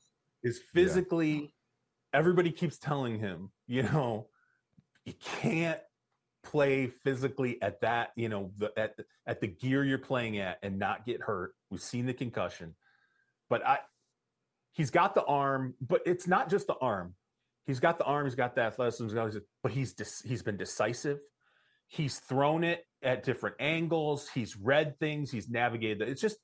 is 0.44 0.62
physically, 0.74 1.54
everybody 2.14 2.52
keeps 2.52 2.78
telling 2.78 3.20
him, 3.20 3.52
you 3.68 3.84
know, 3.84 4.30
you 5.06 5.14
can't 5.22 5.80
play 6.44 6.88
physically 6.88 7.62
at 7.62 7.82
that, 7.82 8.12
you 8.16 8.30
know, 8.30 8.52
the, 8.58 8.72
at, 8.78 8.96
at 9.28 9.42
the 9.42 9.48
gear 9.48 9.84
you're 9.84 9.98
playing 9.98 10.38
at 10.38 10.60
and 10.64 10.80
not 10.80 11.06
get 11.06 11.22
hurt. 11.22 11.54
We've 11.70 11.82
seen 11.82 12.06
the 12.06 12.14
concussion, 12.14 12.76
but 13.54 13.68
I, 13.68 13.78
he's 14.72 14.90
got 14.90 15.14
the 15.14 15.24
arm, 15.26 15.76
but 15.80 16.02
it's 16.08 16.26
not 16.28 16.50
just 16.50 16.66
the 16.66 16.74
arm. 16.82 17.14
He's 17.68 17.80
got 17.80 18.00
the 18.00 18.04
arm, 18.04 18.26
he's 18.26 18.34
got 18.34 18.56
the 18.56 18.62
athleticism, 18.62 19.16
but 19.62 19.72
he's 19.72 19.94
dis, 19.94 20.24
he's 20.26 20.42
been 20.42 20.58
decisive. 20.58 21.20
He's 21.88 22.18
thrown 22.18 22.64
it 22.64 22.84
at 23.04 23.22
different 23.24 23.58
angles. 23.60 24.28
He's 24.28 24.58
read 24.58 24.98
things. 25.00 25.30
He's 25.30 25.50
navigated. 25.52 26.10
It's 26.10 26.20
just 26.20 26.38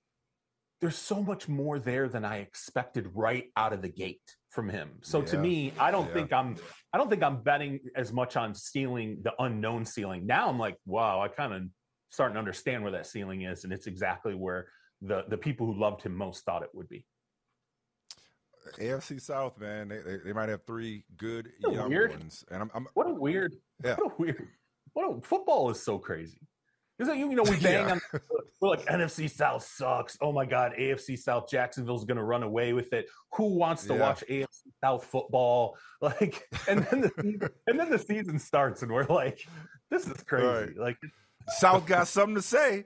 there's 0.82 0.97
so 0.99 1.24
much 1.24 1.49
more 1.49 1.80
there 1.80 2.07
than 2.07 2.24
I 2.24 2.38
expected 2.38 3.10
right 3.16 3.45
out 3.57 3.74
of 3.74 3.82
the 3.82 3.89
gate 3.89 4.22
from 4.51 4.70
him. 4.70 4.99
So 5.01 5.24
to 5.24 5.38
me, 5.39 5.74
I 5.80 5.89
don't 5.89 6.10
Yeah. 6.10 6.14
think 6.14 6.32
I'm 6.32 6.57
I 6.93 6.99
don't 6.99 7.10
think 7.10 7.24
I'm 7.24 7.41
betting 7.41 7.80
as 7.95 8.14
much 8.14 8.38
on 8.38 8.53
stealing 8.53 9.24
the 9.24 9.34
unknown 9.39 9.84
ceiling. 9.84 10.28
Now 10.28 10.47
I'm 10.47 10.60
like, 10.60 10.78
wow, 10.86 11.20
I 11.22 11.28
kind 11.28 11.53
of 11.55 11.64
starting 12.12 12.36
to 12.36 12.39
understand 12.39 12.84
where 12.84 12.91
that 12.91 13.07
ceiling 13.07 13.41
is, 13.41 13.64
and 13.64 13.74
it's 13.74 13.88
exactly 13.88 14.36
where 14.36 14.68
the 15.02 15.24
the 15.28 15.38
people 15.38 15.66
who 15.66 15.80
loved 15.80 16.02
him 16.02 16.16
most 16.16 16.43
thought 16.45 16.64
it 16.64 16.70
would 16.74 16.89
be. 16.89 17.06
AFC 18.80 19.20
South, 19.20 19.58
man, 19.58 19.88
they, 19.88 19.97
they, 20.00 20.18
they 20.18 20.34
might 20.34 20.50
have 20.50 20.64
three 20.66 21.04
good 21.18 21.52
young 21.60 21.89
weird? 21.89 22.12
ones. 22.12 22.45
And 22.52 22.62
I'm, 22.62 22.70
I'm 22.76 22.88
What 22.93 23.08
a 23.10 23.14
weird, 23.14 23.56
Yeah. 23.84 23.95
what 23.95 24.12
a 24.12 24.16
weird, 24.22 24.47
what 24.93 25.04
a, 25.18 25.22
football 25.22 25.70
is 25.72 25.82
so 25.82 25.97
crazy. 25.97 26.39
Is 27.00 27.08
that 27.08 27.18
you 27.18 27.30
know 27.34 27.43
we 27.43 27.52
bang 27.62 27.88
Yeah. 27.88 27.91
on 27.93 28.02
we're 28.62 28.70
like 28.70 28.86
NFC 28.86 29.30
South 29.32 29.64
sucks. 29.64 30.18
Oh 30.22 30.32
my 30.34 30.45
god, 30.45 30.74
AFC 30.78 31.18
South 31.18 31.50
Jacksonville's 31.50 32.04
going 32.06 32.18
to 32.18 32.24
run 32.24 32.43
away 32.43 32.74
with 32.74 32.91
it. 32.93 33.08
Who 33.36 33.56
wants 33.56 33.86
to 33.86 33.93
Yeah. 33.93 34.00
watch 34.02 34.24
AFC 34.30 34.47
South 34.84 35.04
football? 35.06 35.78
Like, 36.02 36.47
and 36.70 36.86
then 36.86 37.02
the 37.02 37.12
season, 37.22 37.50
and 37.68 37.78
then 37.80 37.89
the 37.89 38.00
season 38.00 38.39
starts, 38.39 38.84
and 38.84 38.91
we're 38.91 39.04
like, 39.08 39.45
this 39.91 40.08
is 40.08 40.24
crazy. 40.24 40.45
Right. 40.47 40.78
Like, 40.78 40.97
South 41.58 41.86
got 41.86 42.08
something 42.08 42.36
to 42.36 42.41
say. 42.41 42.86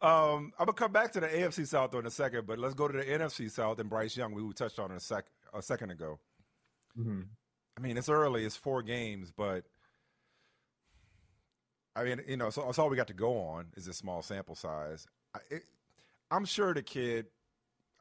Um, 0.00 0.52
I'm 0.58 0.66
gonna 0.66 0.72
come 0.74 0.92
back 0.92 1.12
to 1.12 1.20
the 1.20 1.26
AFC 1.26 1.66
South 1.66 1.90
though 1.90 1.98
in 1.98 2.06
a 2.06 2.10
second, 2.10 2.46
but 2.46 2.58
let's 2.58 2.74
go 2.74 2.86
to 2.86 2.96
the 2.96 3.04
NFC 3.04 3.50
South 3.50 3.80
and 3.80 3.90
Bryce 3.90 4.16
Young, 4.16 4.32
we 4.32 4.52
touched 4.52 4.78
on 4.78 4.92
a 4.92 5.00
sec 5.00 5.26
a 5.52 5.60
second 5.60 5.90
ago. 5.90 6.20
I 7.76 7.80
mean, 7.80 7.96
it's 7.96 8.08
early, 8.08 8.44
it's 8.44 8.56
four 8.56 8.82
games, 8.82 9.32
but 9.36 9.64
I 11.96 12.04
mean, 12.04 12.20
you 12.28 12.36
know, 12.36 12.50
so 12.50 12.62
that's 12.62 12.78
all 12.78 12.88
we 12.88 12.96
got 12.96 13.08
to 13.08 13.14
go 13.14 13.38
on 13.38 13.66
is 13.76 13.88
a 13.88 13.92
small 13.92 14.22
sample 14.22 14.54
size. 14.54 15.06
I, 15.34 15.38
it, 15.50 15.62
I'm 16.30 16.44
sure 16.44 16.72
the 16.74 16.82
kid, 16.82 17.26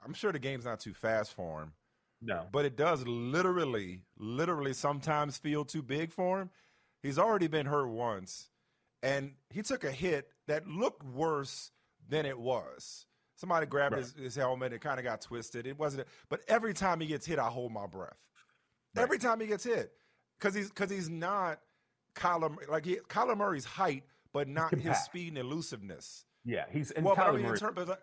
I'm 0.06 0.14
sure 0.14 0.32
the 0.32 0.39
game's 0.39 0.66
not 0.66 0.80
too 0.80 0.93
fast 0.93 1.34
for 1.34 1.64
him, 1.64 1.74
no, 2.22 2.45
but 2.52 2.66
it 2.66 2.76
does 2.78 3.08
literally, 3.08 4.02
literally 4.20 4.74
sometimes 4.74 5.38
feel 5.38 5.66
too 5.66 5.82
big 5.82 6.12
for 6.12 6.41
him. 6.41 6.52
He's 7.02 7.18
already 7.18 7.48
been 7.48 7.66
hurt 7.66 7.88
once, 7.88 8.50
and 9.02 9.34
he 9.50 9.64
took 9.64 9.84
a 9.84 9.91
hit 9.91 10.28
that 10.48 10.68
looked 10.68 11.04
worse 11.04 11.72
than 12.10 12.26
it 12.26 12.38
was. 12.38 13.05
Somebody 13.36 13.68
grabbed 13.68 13.93
Right. 13.93 14.01
his, 14.01 14.14
his 14.14 14.36
helmet 14.36 14.74
and 14.74 14.82
kind 14.82 14.99
of 14.99 15.03
got 15.03 15.22
twisted. 15.22 15.68
It 15.68 15.78
wasn't, 15.78 16.08
but 16.30 16.41
every 16.47 16.74
time 16.74 16.99
he 16.99 17.08
gets 17.08 17.26
hit, 17.26 17.38
I 17.38 17.47
hold 17.49 17.72
my 17.72 17.86
breath 17.86 18.18
right. 18.95 19.03
every 19.03 19.20
time 19.20 19.39
he 19.39 19.47
gets 19.47 19.64
hit 19.64 19.91
because 20.39 20.55
he's 20.55 20.70
because 20.70 20.89
he's 20.89 21.10
not 21.10 21.60
Kyler 22.16 22.55
like 22.70 22.86
he, 22.86 22.97
Kyler 23.10 23.38
Murray's 23.38 23.66
height, 23.66 24.03
but 24.34 24.47
not 24.47 24.74
his 24.74 24.97
speed 24.97 25.30
and 25.30 25.38
elusiveness. 25.38 26.26
Yeah, 26.43 26.66
he's 26.72 26.91
well, 26.99 27.16
Kyler 27.16 27.28
I 27.28 27.32
mean, 27.34 27.41
Murray. 27.43 27.60
Terms, 27.60 27.88
like, 27.88 27.99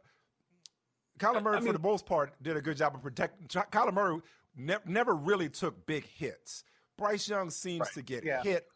Kyler 1.19 1.43
Murray, 1.43 1.57
I 1.57 1.61
mean, 1.61 1.69
for 1.69 1.73
the 1.73 1.79
most 1.79 2.07
part, 2.07 2.35
did 2.43 2.57
a 2.57 2.61
good 2.61 2.77
job 2.77 2.95
of 2.95 3.03
protecting. 3.03 3.47
Kyler 3.49 3.93
Murray 3.93 4.21
ne- 4.57 4.77
never 4.87 5.15
really 5.15 5.49
took 5.49 5.87
big 5.87 6.05
hits. 6.05 6.65
Bryce 6.97 7.29
Young 7.29 7.51
seems 7.51 7.81
right. 7.81 7.95
to 7.95 8.03
get 8.03 8.25
yeah. 8.25 8.43
hit, 8.43 8.67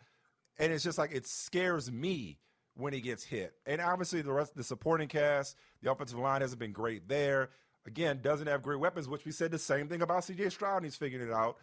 and 0.59 0.73
it's 0.73 0.83
just 0.85 0.99
like 0.99 1.13
it 1.13 1.27
scares 1.27 1.91
me 1.91 2.39
when 2.79 2.93
he 2.93 3.01
gets 3.01 3.25
hit. 3.25 3.55
And 3.67 3.81
obviously, 3.81 4.23
the 4.23 4.33
rest, 4.33 4.57
the 4.57 4.63
supporting 4.63 5.09
cast, 5.09 5.57
the 5.83 5.91
offensive 5.91 6.19
line 6.19 6.41
hasn't 6.41 6.61
been 6.61 6.73
great 6.73 7.09
there. 7.09 7.51
Again, 7.87 8.21
doesn't 8.23 8.47
have 8.47 8.63
great 8.63 8.79
weapons, 8.79 9.09
which 9.09 9.25
we 9.25 9.33
said 9.33 9.51
the 9.51 9.59
same 9.59 9.89
thing 9.89 10.03
about 10.03 10.25
C.J. 10.25 10.51
Stroud. 10.51 10.79
And 10.79 10.87
he's 10.87 10.97
figuring 10.97 11.29
it 11.29 11.33
out. 11.33 11.57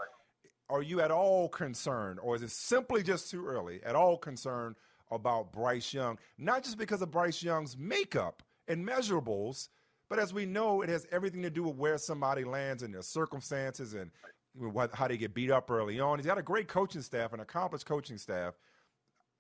Are 0.70 0.82
you 0.82 1.00
at 1.02 1.12
all 1.12 1.48
concerned, 1.48 2.20
or 2.22 2.36
is 2.36 2.42
it 2.42 2.50
simply 2.52 3.04
just 3.04 3.30
too 3.30 3.46
early? 3.46 3.82
At 3.84 3.96
all 3.96 4.18
concerned 4.18 4.76
about 5.12 5.54
Bryce 5.54 5.94
Young, 5.94 6.18
not 6.38 6.64
just 6.64 6.78
because 6.78 7.02
of 7.02 7.12
Bryce 7.12 7.44
Young's 7.44 7.78
makeup 7.78 8.42
and 8.68 8.86
measurables, 8.86 9.70
but 10.10 10.20
as 10.20 10.34
we 10.34 10.46
know, 10.46 10.82
it 10.82 10.90
has 10.90 11.06
everything 11.12 11.44
to 11.44 11.50
do 11.50 11.64
with 11.64 11.76
where 11.76 12.00
somebody 12.00 12.44
lands 12.44 12.82
and 12.84 12.94
their 12.94 13.04
circumstances 13.04 13.94
and 13.94 14.12
what, 14.56 14.94
how 14.96 15.08
they 15.08 15.18
get 15.18 15.34
beat 15.36 15.52
up 15.52 15.70
early 15.70 16.00
on. 16.00 16.18
He's 16.18 16.26
got 16.26 16.40
a 16.40 16.44
great 16.44 16.68
coaching 16.68 17.04
staff, 17.04 17.32
an 17.34 17.40
accomplished 17.40 17.86
coaching 17.86 18.18
staff. 18.18 18.56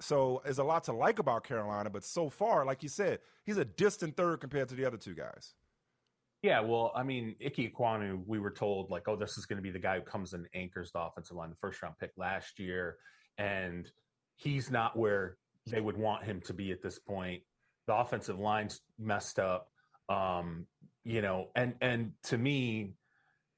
So 0.02 0.42
there's 0.44 0.60
a 0.60 0.64
lot 0.64 0.84
to 0.86 0.94
like 0.94 1.20
about 1.20 1.46
Carolina, 1.46 1.90
but 1.90 2.04
so 2.04 2.30
far, 2.30 2.66
like 2.66 2.84
you 2.84 2.90
said, 2.90 3.20
he's 3.46 3.58
a 3.58 3.66
distant 3.66 4.18
third 4.18 4.42
compared 4.42 4.70
to 4.70 4.76
the 4.76 4.86
other 4.86 4.98
two 4.98 5.16
guys. 5.16 5.54
Yeah, 6.42 6.60
well, 6.60 6.92
I 6.96 7.04
mean, 7.04 7.36
Ike 7.44 7.74
Ekwonu, 7.74 8.22
we 8.28 8.40
were 8.40 8.52
told 8.52 8.92
like, 8.92 9.08
oh, 9.08 9.16
this 9.16 9.38
is 9.38 9.46
going 9.46 9.58
to 9.58 9.64
be 9.64 9.72
the 9.72 9.80
guy 9.80 9.98
who 9.98 10.04
comes 10.04 10.34
and 10.34 10.48
anchors 10.54 10.92
the 10.92 11.00
offensive 11.00 11.36
line, 11.36 11.50
the 11.50 11.56
first 11.56 11.82
round 11.82 11.96
pick 12.00 12.12
last 12.18 12.60
year, 12.60 12.98
and 13.38 13.90
he's 14.36 14.70
not 14.70 14.98
where 14.98 15.38
they 15.66 15.82
would 15.82 15.98
want 15.98 16.24
him 16.24 16.42
to 16.42 16.54
be 16.54 16.72
at 16.72 16.84
this 16.84 17.00
point. 17.00 17.42
The 17.88 17.96
offensive 17.96 18.38
line's 18.38 18.82
messed 19.00 19.40
up, 19.40 19.70
um, 20.10 20.68
you 21.04 21.22
know, 21.22 21.50
and 21.56 21.76
and 21.82 22.12
to 22.24 22.38
me, 22.38 22.94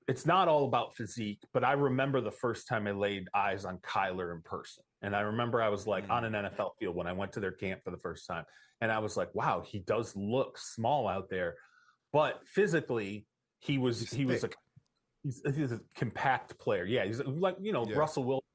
it's 0.08 0.26
not 0.26 0.48
all 0.48 0.66
about 0.66 0.96
physique, 0.96 1.42
but 1.54 1.66
I 1.66 1.74
remember 1.74 2.22
the 2.22 2.32
first 2.32 2.68
time 2.68 2.88
I 2.88 2.92
laid 2.92 3.28
eyes 3.34 3.66
on 3.66 3.80
Kyler 3.80 4.34
in 4.34 4.42
person. 4.42 4.84
And 5.02 5.16
I 5.16 5.22
remember 5.22 5.62
I 5.62 5.70
was 5.70 5.86
like 5.86 6.04
mm-hmm. 6.04 6.12
on 6.12 6.26
an 6.26 6.34
NFL 6.34 6.72
field 6.80 6.96
when 6.96 7.08
I 7.08 7.14
went 7.14 7.34
to 7.34 7.40
their 7.40 7.52
camp 7.52 7.82
for 7.84 7.92
the 7.92 7.98
first 7.98 8.28
time. 8.28 8.46
And 8.82 8.92
I 8.92 9.00
was 9.00 9.18
like, 9.18 9.34
wow, 9.34 9.64
he 9.66 9.80
does 9.80 10.16
look 10.16 10.58
small 10.58 11.08
out 11.08 11.30
there. 11.30 11.56
But 12.14 12.42
physically, 12.46 13.26
he 13.60 13.78
was 13.78 14.00
he's 14.00 14.12
he 14.12 14.18
thick. 14.26 14.28
was 14.28 14.44
a 14.44 14.50
he's, 15.24 15.42
he's, 15.56 15.72
a 15.72 15.82
compact 15.96 16.58
player. 16.60 16.86
Yeah, 16.86 17.06
he's 17.06 17.22
like, 17.22 17.58
you 17.60 17.74
know, 17.74 17.86
yeah. 17.88 17.96
Russell 17.96 18.24
Wilson, 18.24 18.46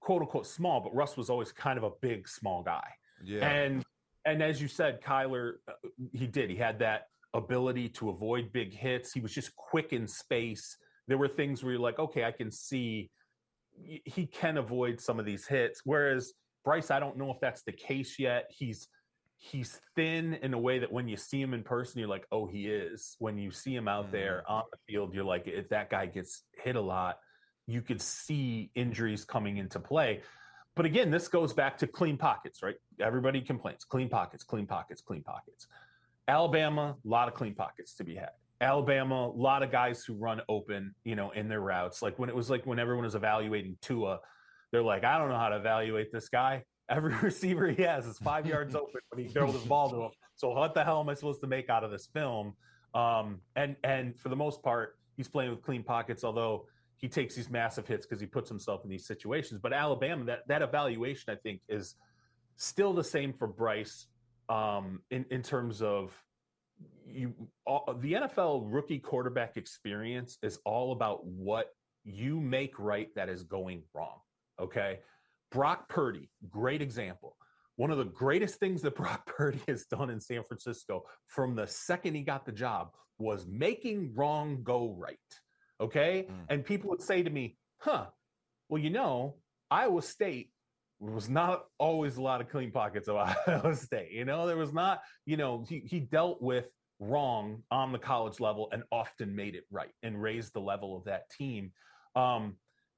quote 0.00 0.22
unquote 0.22 0.46
small, 0.46 0.80
but 0.80 0.94
Russ 0.94 1.16
was 1.16 1.28
always 1.28 1.52
kind 1.52 1.76
of 1.76 1.84
a 1.84 1.90
big, 2.00 2.28
small 2.28 2.62
guy. 2.62 2.88
Yeah. 3.24 3.48
And 3.48 3.84
and 4.24 4.42
as 4.42 4.60
you 4.60 4.68
said, 4.68 5.02
Kyler, 5.02 5.54
uh, 5.68 5.72
he 6.12 6.26
did. 6.26 6.50
He 6.50 6.56
had 6.56 6.78
that 6.80 7.06
ability 7.34 7.88
to 7.90 8.10
avoid 8.10 8.52
big 8.52 8.74
hits. 8.74 9.12
He 9.12 9.20
was 9.20 9.32
just 9.32 9.54
quick 9.56 9.92
in 9.92 10.06
space. 10.06 10.76
There 11.08 11.18
were 11.18 11.28
things 11.28 11.62
where 11.62 11.72
you're 11.72 11.80
like, 11.80 11.98
okay, 11.98 12.24
I 12.24 12.32
can 12.32 12.50
see 12.50 13.10
he 14.04 14.26
can 14.26 14.56
avoid 14.56 15.00
some 15.00 15.18
of 15.18 15.26
these 15.26 15.46
hits. 15.46 15.82
Whereas 15.84 16.32
Bryce, 16.64 16.90
I 16.90 17.00
don't 17.00 17.16
know 17.16 17.30
if 17.30 17.40
that's 17.40 17.62
the 17.62 17.72
case 17.72 18.18
yet. 18.18 18.50
He's 18.50 18.88
he's 19.38 19.80
thin 19.94 20.34
in 20.34 20.52
a 20.52 20.58
way 20.58 20.80
that 20.80 20.92
when 20.92 21.08
you 21.08 21.16
see 21.16 21.40
him 21.40 21.54
in 21.54 21.62
person, 21.62 22.00
you're 22.00 22.08
like, 22.08 22.26
oh, 22.32 22.46
he 22.46 22.66
is. 22.66 23.16
When 23.18 23.38
you 23.38 23.50
see 23.50 23.74
him 23.74 23.88
out 23.88 24.08
mm. 24.08 24.12
there 24.12 24.42
on 24.48 24.64
the 24.70 24.78
field, 24.86 25.14
you're 25.14 25.24
like, 25.24 25.46
if 25.46 25.68
that 25.68 25.90
guy 25.90 26.06
gets 26.06 26.42
hit 26.62 26.76
a 26.76 26.80
lot, 26.80 27.18
you 27.66 27.82
could 27.82 28.02
see 28.02 28.70
injuries 28.74 29.24
coming 29.24 29.58
into 29.58 29.78
play. 29.78 30.22
But 30.74 30.86
again, 30.86 31.10
this 31.10 31.28
goes 31.28 31.52
back 31.52 31.78
to 31.78 31.86
clean 31.86 32.16
pockets, 32.16 32.62
right? 32.62 32.76
Everybody 33.00 33.40
complains 33.40 33.84
clean 33.84 34.08
pockets, 34.08 34.44
clean 34.44 34.66
pockets, 34.66 35.00
clean 35.00 35.22
pockets. 35.22 35.66
Alabama, 36.26 36.96
a 37.04 37.08
lot 37.08 37.28
of 37.28 37.34
clean 37.34 37.54
pockets 37.54 37.94
to 37.94 38.04
be 38.04 38.14
had. 38.14 38.30
Alabama, 38.60 39.26
a 39.26 39.36
lot 39.36 39.62
of 39.62 39.70
guys 39.70 40.04
who 40.04 40.14
run 40.14 40.40
open, 40.48 40.94
you 41.04 41.14
know, 41.14 41.30
in 41.30 41.48
their 41.48 41.60
routes. 41.60 42.02
Like 42.02 42.18
when 42.18 42.28
it 42.28 42.34
was 42.34 42.50
like 42.50 42.66
when 42.66 42.78
everyone 42.78 43.04
was 43.04 43.14
evaluating 43.14 43.76
Tua, 43.80 44.18
they're 44.72 44.82
like, 44.82 45.04
I 45.04 45.18
don't 45.18 45.28
know 45.28 45.38
how 45.38 45.48
to 45.48 45.56
evaluate 45.56 46.12
this 46.12 46.28
guy. 46.28 46.64
Every 46.90 47.14
receiver 47.16 47.68
he 47.68 47.82
has 47.82 48.06
is 48.06 48.18
five 48.18 48.46
yards 48.46 48.74
open 48.74 49.00
when 49.10 49.24
he 49.24 49.30
throws 49.30 49.52
his 49.52 49.62
ball 49.62 49.90
to 49.90 49.96
him. 49.96 50.10
So 50.36 50.50
what 50.50 50.74
the 50.74 50.82
hell 50.82 51.00
am 51.00 51.08
I 51.08 51.14
supposed 51.14 51.40
to 51.42 51.46
make 51.46 51.68
out 51.68 51.84
of 51.84 51.90
this 51.90 52.06
film? 52.06 52.54
Um, 52.94 53.40
and 53.56 53.76
and 53.84 54.18
for 54.18 54.30
the 54.30 54.36
most 54.36 54.62
part, 54.62 54.96
he's 55.16 55.28
playing 55.28 55.50
with 55.50 55.62
clean 55.62 55.82
pockets, 55.82 56.24
although 56.24 56.66
he 56.96 57.08
takes 57.08 57.34
these 57.34 57.50
massive 57.50 57.86
hits 57.86 58.06
because 58.06 58.20
he 58.20 58.26
puts 58.26 58.48
himself 58.48 58.82
in 58.84 58.90
these 58.90 59.06
situations. 59.06 59.60
But 59.62 59.72
Alabama, 59.72 60.24
that 60.24 60.48
that 60.48 60.62
evaluation, 60.62 61.32
I 61.32 61.36
think, 61.36 61.60
is 61.68 61.94
still 62.56 62.92
the 62.92 63.04
same 63.04 63.32
for 63.32 63.46
Bryce 63.46 64.06
um, 64.48 65.02
in 65.10 65.26
in 65.30 65.42
terms 65.42 65.82
of 65.82 66.20
you 67.06 67.34
all, 67.66 67.96
the 68.00 68.14
NFL 68.14 68.62
rookie 68.66 68.98
quarterback 68.98 69.56
experience 69.56 70.38
is 70.42 70.58
all 70.64 70.92
about 70.92 71.24
what 71.24 71.68
you 72.04 72.40
make 72.40 72.78
right 72.78 73.08
that 73.14 73.28
is 73.28 73.42
going 73.42 73.82
wrong. 73.94 74.18
Okay. 74.60 75.00
Brock 75.50 75.88
Purdy, 75.88 76.30
great 76.50 76.82
example. 76.82 77.36
One 77.76 77.90
of 77.90 77.98
the 77.98 78.04
greatest 78.04 78.56
things 78.56 78.82
that 78.82 78.94
Brock 78.96 79.26
Purdy 79.26 79.60
has 79.68 79.86
done 79.86 80.10
in 80.10 80.20
San 80.20 80.42
Francisco 80.44 81.04
from 81.26 81.54
the 81.54 81.66
second 81.66 82.14
he 82.14 82.22
got 82.22 82.44
the 82.44 82.52
job 82.52 82.90
was 83.18 83.46
making 83.46 84.14
wrong 84.14 84.62
go 84.62 84.94
right. 84.96 85.18
Okay. 85.80 86.26
Mm. 86.28 86.34
And 86.48 86.64
people 86.64 86.90
would 86.90 87.02
say 87.02 87.22
to 87.22 87.30
me, 87.30 87.56
huh, 87.78 88.06
well, 88.68 88.82
you 88.82 88.90
know, 88.90 89.36
Iowa 89.70 90.02
State 90.02 90.50
was 91.00 91.28
not 91.28 91.64
always 91.78 92.16
a 92.16 92.22
lot 92.22 92.40
of 92.40 92.48
clean 92.48 92.70
pockets 92.70 93.08
of 93.08 93.16
Iowa 93.46 93.74
State. 93.74 94.12
You 94.12 94.24
know, 94.24 94.46
there 94.46 94.56
was 94.56 94.72
not, 94.72 95.00
you 95.26 95.36
know, 95.36 95.64
he, 95.68 95.82
he 95.86 96.00
dealt 96.00 96.42
with 96.42 96.68
wrong 97.00 97.62
on 97.70 97.92
the 97.92 97.98
college 97.98 98.40
level 98.40 98.68
and 98.72 98.82
often 98.90 99.34
made 99.34 99.54
it 99.54 99.64
right 99.70 99.92
and 100.02 100.20
raised 100.20 100.52
the 100.52 100.60
level 100.60 100.96
of 100.96 101.04
that 101.04 101.30
team. 101.30 101.72
Um, 102.16 102.56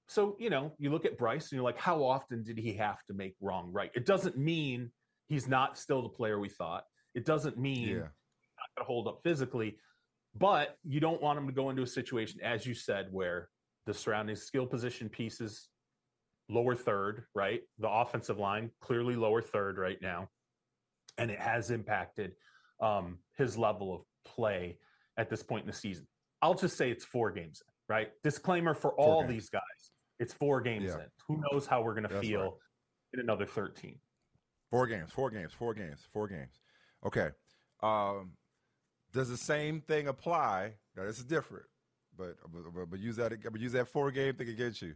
so, 0.08 0.36
you 0.40 0.50
know, 0.50 0.72
you 0.78 0.90
look 0.90 1.04
at 1.04 1.18
Bryce 1.18 1.44
and 1.44 1.52
you're 1.52 1.64
like, 1.64 1.78
how 1.78 2.02
often 2.02 2.42
did 2.42 2.58
he 2.58 2.72
have 2.74 3.04
to 3.06 3.14
make 3.14 3.36
wrong 3.40 3.70
right? 3.72 3.90
It 3.94 4.06
doesn't 4.06 4.36
mean 4.36 4.90
he's 5.28 5.46
not 5.46 5.78
still 5.78 6.02
the 6.02 6.08
player 6.08 6.40
we 6.40 6.48
thought. 6.48 6.84
It 7.14 7.24
doesn't 7.24 7.58
mean 7.58 7.88
yeah. 7.88 7.94
not 7.94 8.70
going 8.76 8.78
to 8.78 8.84
hold 8.84 9.08
up 9.08 9.20
physically, 9.22 9.76
but 10.36 10.76
you 10.84 11.00
don't 11.00 11.22
want 11.22 11.38
him 11.38 11.46
to 11.46 11.52
go 11.52 11.70
into 11.70 11.82
a 11.82 11.86
situation, 11.86 12.40
as 12.42 12.66
you 12.66 12.74
said, 12.74 13.08
where 13.10 13.48
the 13.86 13.94
surrounding 13.94 14.36
skill 14.36 14.66
position 14.66 15.08
pieces 15.08 15.68
lower 16.50 16.74
third, 16.74 17.24
right? 17.34 17.60
The 17.78 17.88
offensive 17.88 18.38
line 18.38 18.70
clearly 18.80 19.16
lower 19.16 19.40
third 19.40 19.78
right 19.78 19.98
now, 20.02 20.28
and 21.18 21.30
it 21.30 21.38
has 21.38 21.70
impacted 21.70 22.32
um, 22.80 23.18
his 23.36 23.56
level 23.56 23.94
of 23.94 24.02
play 24.24 24.78
at 25.16 25.30
this 25.30 25.42
point 25.42 25.62
in 25.62 25.66
the 25.70 25.76
season. 25.76 26.06
I'll 26.42 26.54
just 26.54 26.76
say 26.76 26.90
it's 26.90 27.04
four 27.04 27.30
games 27.30 27.62
in, 27.66 27.94
right? 27.94 28.10
Disclaimer 28.24 28.74
for 28.74 28.92
all 28.92 29.26
these 29.26 29.48
guys: 29.48 29.60
it's 30.18 30.32
four 30.32 30.60
games 30.60 30.86
yeah. 30.86 30.94
in. 30.94 31.06
Who 31.28 31.42
knows 31.50 31.66
how 31.66 31.82
we're 31.82 31.94
going 31.94 32.08
to 32.08 32.20
feel 32.20 32.40
right. 32.40 32.50
in 33.14 33.20
another 33.20 33.46
thirteen? 33.46 33.98
Four 34.70 34.86
games, 34.86 35.10
four 35.12 35.30
games, 35.30 35.52
four 35.52 35.74
games, 35.74 36.00
four 36.12 36.28
games. 36.28 36.60
Okay. 37.04 37.30
Um, 37.82 38.32
does 39.12 39.28
the 39.28 39.36
same 39.36 39.80
thing 39.80 40.08
apply? 40.08 40.74
Now 40.96 41.04
this 41.04 41.18
is 41.18 41.24
different, 41.24 41.64
but 42.16 42.36
but, 42.52 42.90
but 42.90 43.00
use 43.00 43.16
that 43.16 43.32
but 43.50 43.60
use 43.60 43.72
that 43.72 43.88
four 43.88 44.10
game 44.10 44.34
thing 44.34 44.48
against 44.48 44.82
you. 44.82 44.94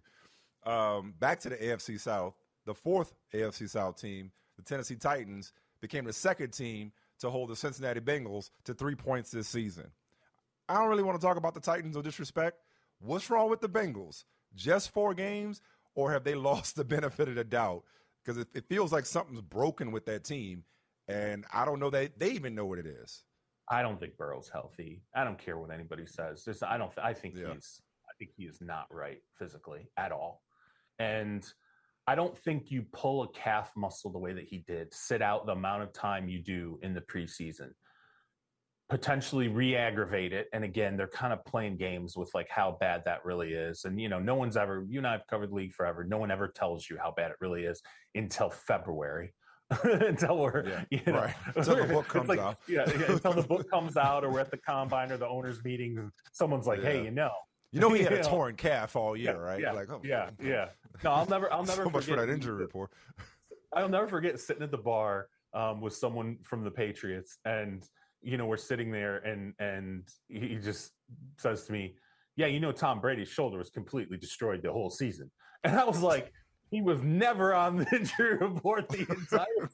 Um, 0.66 1.14
back 1.18 1.40
to 1.40 1.50
the 1.50 1.56
AFC 1.56 2.00
South, 2.00 2.34
the 2.64 2.74
fourth 2.74 3.12
AFC 3.32 3.68
South 3.68 4.00
team, 4.00 4.30
the 4.56 4.62
Tennessee 4.62 4.96
Titans, 4.96 5.52
became 5.80 6.04
the 6.04 6.12
second 6.12 6.52
team 6.52 6.92
to 7.20 7.30
hold 7.30 7.50
the 7.50 7.56
Cincinnati 7.56 8.00
Bengals 8.00 8.50
to 8.64 8.74
three 8.74 8.94
points 8.94 9.30
this 9.30 9.48
season. 9.48 9.86
I 10.68 10.74
don't 10.74 10.88
really 10.88 11.02
want 11.02 11.20
to 11.20 11.26
talk 11.26 11.36
about 11.36 11.54
the 11.54 11.60
Titans 11.60 11.96
or 11.96 12.02
disrespect. 12.02 12.58
What's 13.00 13.28
wrong 13.28 13.50
with 13.50 13.60
the 13.60 13.68
Bengals? 13.68 14.24
Just 14.54 14.92
four 14.92 15.14
games, 15.14 15.60
or 15.94 16.12
have 16.12 16.24
they 16.24 16.34
lost 16.34 16.76
the 16.76 16.84
benefit 16.84 17.28
of 17.28 17.34
the 17.34 17.44
doubt? 17.44 17.84
Because 18.24 18.38
it, 18.38 18.48
it 18.54 18.64
feels 18.68 18.92
like 18.92 19.04
something's 19.04 19.42
broken 19.42 19.92
with 19.92 20.06
that 20.06 20.24
team, 20.24 20.64
and 21.08 21.44
I 21.52 21.66
don't 21.66 21.80
know 21.80 21.90
that 21.90 22.18
they 22.18 22.30
even 22.30 22.54
know 22.54 22.64
what 22.64 22.78
it 22.78 22.86
is. 22.86 23.22
I 23.68 23.82
don't 23.82 23.98
think 23.98 24.16
Burrow's 24.16 24.50
healthy. 24.50 25.02
I 25.14 25.24
don't 25.24 25.38
care 25.38 25.58
what 25.58 25.70
anybody 25.70 26.06
says. 26.06 26.44
Just, 26.44 26.62
I 26.62 26.78
don't. 26.78 26.92
I 27.02 27.12
think 27.12 27.34
yeah. 27.36 27.52
he's. 27.52 27.80
I 28.08 28.12
think 28.18 28.30
he 28.36 28.44
is 28.44 28.60
not 28.60 28.86
right 28.90 29.20
physically 29.38 29.88
at 29.96 30.12
all. 30.12 30.43
And 30.98 31.46
I 32.06 32.14
don't 32.14 32.36
think 32.36 32.70
you 32.70 32.84
pull 32.92 33.22
a 33.22 33.28
calf 33.28 33.72
muscle 33.76 34.10
the 34.10 34.18
way 34.18 34.32
that 34.32 34.44
he 34.44 34.58
did, 34.66 34.92
sit 34.92 35.22
out 35.22 35.46
the 35.46 35.52
amount 35.52 35.82
of 35.82 35.92
time 35.92 36.28
you 36.28 36.38
do 36.38 36.78
in 36.82 36.92
the 36.92 37.00
preseason, 37.00 37.70
potentially 38.90 39.48
re 39.48 39.74
aggravate 39.74 40.32
it. 40.32 40.48
And 40.52 40.64
again, 40.64 40.96
they're 40.96 41.08
kind 41.08 41.32
of 41.32 41.44
playing 41.46 41.76
games 41.76 42.16
with 42.16 42.30
like 42.34 42.48
how 42.50 42.76
bad 42.78 43.02
that 43.06 43.24
really 43.24 43.54
is. 43.54 43.84
And, 43.86 43.98
you 43.98 44.08
know, 44.08 44.18
no 44.18 44.34
one's 44.34 44.56
ever, 44.56 44.84
you 44.88 44.98
and 44.98 45.06
I 45.06 45.12
have 45.12 45.26
covered 45.28 45.50
the 45.50 45.54
league 45.54 45.72
forever. 45.72 46.04
No 46.04 46.18
one 46.18 46.30
ever 46.30 46.48
tells 46.48 46.88
you 46.90 46.98
how 47.02 47.12
bad 47.16 47.30
it 47.30 47.36
really 47.40 47.64
is 47.64 47.80
until 48.14 48.50
February. 48.50 49.32
until 49.82 50.38
we're 50.38 50.66
yeah, 50.66 50.84
you 50.90 51.00
know, 51.06 51.20
right. 51.20 51.34
until 51.56 51.76
the 51.76 51.84
book 51.84 52.06
comes 52.08 52.28
like, 52.28 52.38
out. 52.38 52.58
yeah, 52.68 52.84
yeah, 52.86 53.12
until 53.12 53.32
the 53.32 53.42
book 53.42 53.68
comes 53.70 53.96
out, 53.96 54.22
or 54.22 54.30
we're 54.30 54.40
at 54.40 54.50
the 54.50 54.58
combine 54.58 55.10
or 55.10 55.16
the 55.16 55.26
owners' 55.26 55.64
meeting, 55.64 56.10
someone's 56.32 56.66
like, 56.66 56.82
yeah. 56.82 56.90
"Hey, 56.90 57.04
you 57.04 57.10
know, 57.10 57.32
You 57.74 57.80
know 57.80 57.92
he 57.92 58.04
had 58.04 58.12
a 58.12 58.22
torn 58.22 58.54
calf 58.54 58.94
all 58.94 59.16
year, 59.16 59.32
Yeah, 59.32 59.38
right? 59.38 59.60
Yeah, 59.60 59.72
like, 59.72 59.90
oh, 59.90 60.00
yeah, 60.04 60.30
yeah. 60.40 60.68
No, 61.02 61.10
I'll 61.10 61.26
never, 61.26 61.52
I'll 61.52 61.64
never 61.64 61.82
so 61.82 61.90
much 61.90 62.04
for 62.04 62.12
forget 62.12 62.28
that 62.28 62.32
injury 62.32 62.54
report. 62.54 62.92
I'll 63.74 63.88
never 63.88 64.06
forget 64.06 64.38
sitting 64.38 64.62
at 64.62 64.70
the 64.70 64.78
bar 64.78 65.26
um, 65.54 65.80
with 65.80 65.92
someone 65.92 66.38
from 66.44 66.62
the 66.62 66.70
Patriots, 66.70 67.38
and 67.44 67.82
you 68.22 68.36
know 68.38 68.46
we're 68.46 68.56
sitting 68.56 68.92
there, 68.92 69.16
and 69.18 69.54
and 69.58 70.08
he 70.28 70.54
just 70.54 70.92
says 71.36 71.64
to 71.64 71.72
me, 71.72 71.96
"Yeah, 72.36 72.46
you 72.46 72.60
know 72.60 72.70
Tom 72.70 73.00
Brady's 73.00 73.28
shoulder 73.28 73.58
was 73.58 73.70
completely 73.70 74.18
destroyed 74.18 74.62
the 74.62 74.70
whole 74.70 74.88
season," 74.88 75.28
and 75.64 75.76
I 75.76 75.84
was 75.84 76.00
like, 76.00 76.32
"He 76.70 76.80
was 76.80 77.02
never 77.02 77.54
on 77.54 77.78
the 77.78 77.96
injury 77.96 78.36
report 78.36 78.88
the 78.88 79.00
entire." 79.00 79.68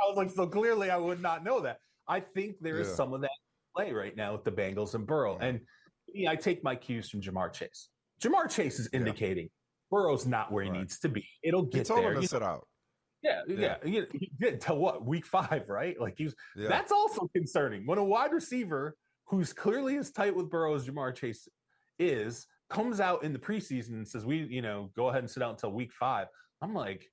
I 0.00 0.08
was 0.08 0.16
like, 0.16 0.30
"So 0.30 0.48
clearly, 0.48 0.90
I 0.90 0.96
would 0.96 1.22
not 1.22 1.44
know 1.44 1.60
that." 1.60 1.78
I 2.08 2.18
think 2.18 2.56
there 2.60 2.80
is 2.80 2.88
Yeah. 2.88 2.94
some 2.94 3.12
of 3.12 3.20
that 3.20 3.30
play 3.76 3.92
right 3.92 4.16
now 4.16 4.32
with 4.32 4.42
the 4.42 4.50
Bengals 4.50 4.96
and 4.96 5.06
Burrow, 5.06 5.38
and 5.38 5.60
me, 6.08 6.28
I 6.28 6.36
take 6.36 6.62
my 6.62 6.74
cues 6.74 7.08
from 7.10 7.20
Ja'Marr 7.20 7.52
Chase. 7.52 7.88
Ja'Marr 8.20 8.50
Chase 8.50 8.78
is 8.78 8.88
Yeah. 8.92 9.00
indicating 9.00 9.50
Burrow's 9.90 10.26
not 10.26 10.50
where 10.52 10.64
he 10.64 10.70
Right. 10.70 10.80
needs 10.80 10.98
to 11.00 11.08
be. 11.08 11.26
It'll 11.42 11.64
He 11.64 11.70
get 11.70 11.86
told 11.86 12.00
there. 12.00 12.10
him 12.10 12.16
to 12.16 12.20
You 12.22 12.26
sit 12.28 12.42
out. 12.42 12.66
yeah, 13.22 13.42
Yeah. 13.46 13.78
yeah, 13.84 14.02
He, 14.12 14.18
he 14.18 14.32
did 14.38 14.60
till 14.60 14.78
what 14.78 15.04
week 15.04 15.26
five, 15.26 15.68
right? 15.68 15.98
Like 16.00 16.14
he's 16.18 16.34
Yeah. 16.56 16.68
that's 16.68 16.92
also 16.92 17.28
concerning 17.28 17.86
when 17.86 17.98
a 17.98 18.04
wide 18.04 18.32
receiver 18.32 18.96
who's 19.26 19.52
clearly 19.52 19.96
as 19.96 20.10
tight 20.10 20.34
with 20.34 20.50
Burrow 20.50 20.74
as 20.74 20.86
Ja'Marr 20.88 21.14
Chase 21.14 21.48
is 21.98 22.46
comes 22.68 23.00
out 23.00 23.22
in 23.22 23.32
the 23.32 23.38
preseason 23.38 23.90
and 23.90 24.06
says, 24.08 24.26
"We, 24.26 24.38
you 24.38 24.60
know, 24.62 24.90
go 24.96 25.08
ahead 25.08 25.20
and 25.20 25.30
sit 25.30 25.42
out 25.42 25.50
until 25.50 25.72
week 25.72 25.92
five. 25.92 26.28
I'm 26.60 26.74
like, 26.74 27.08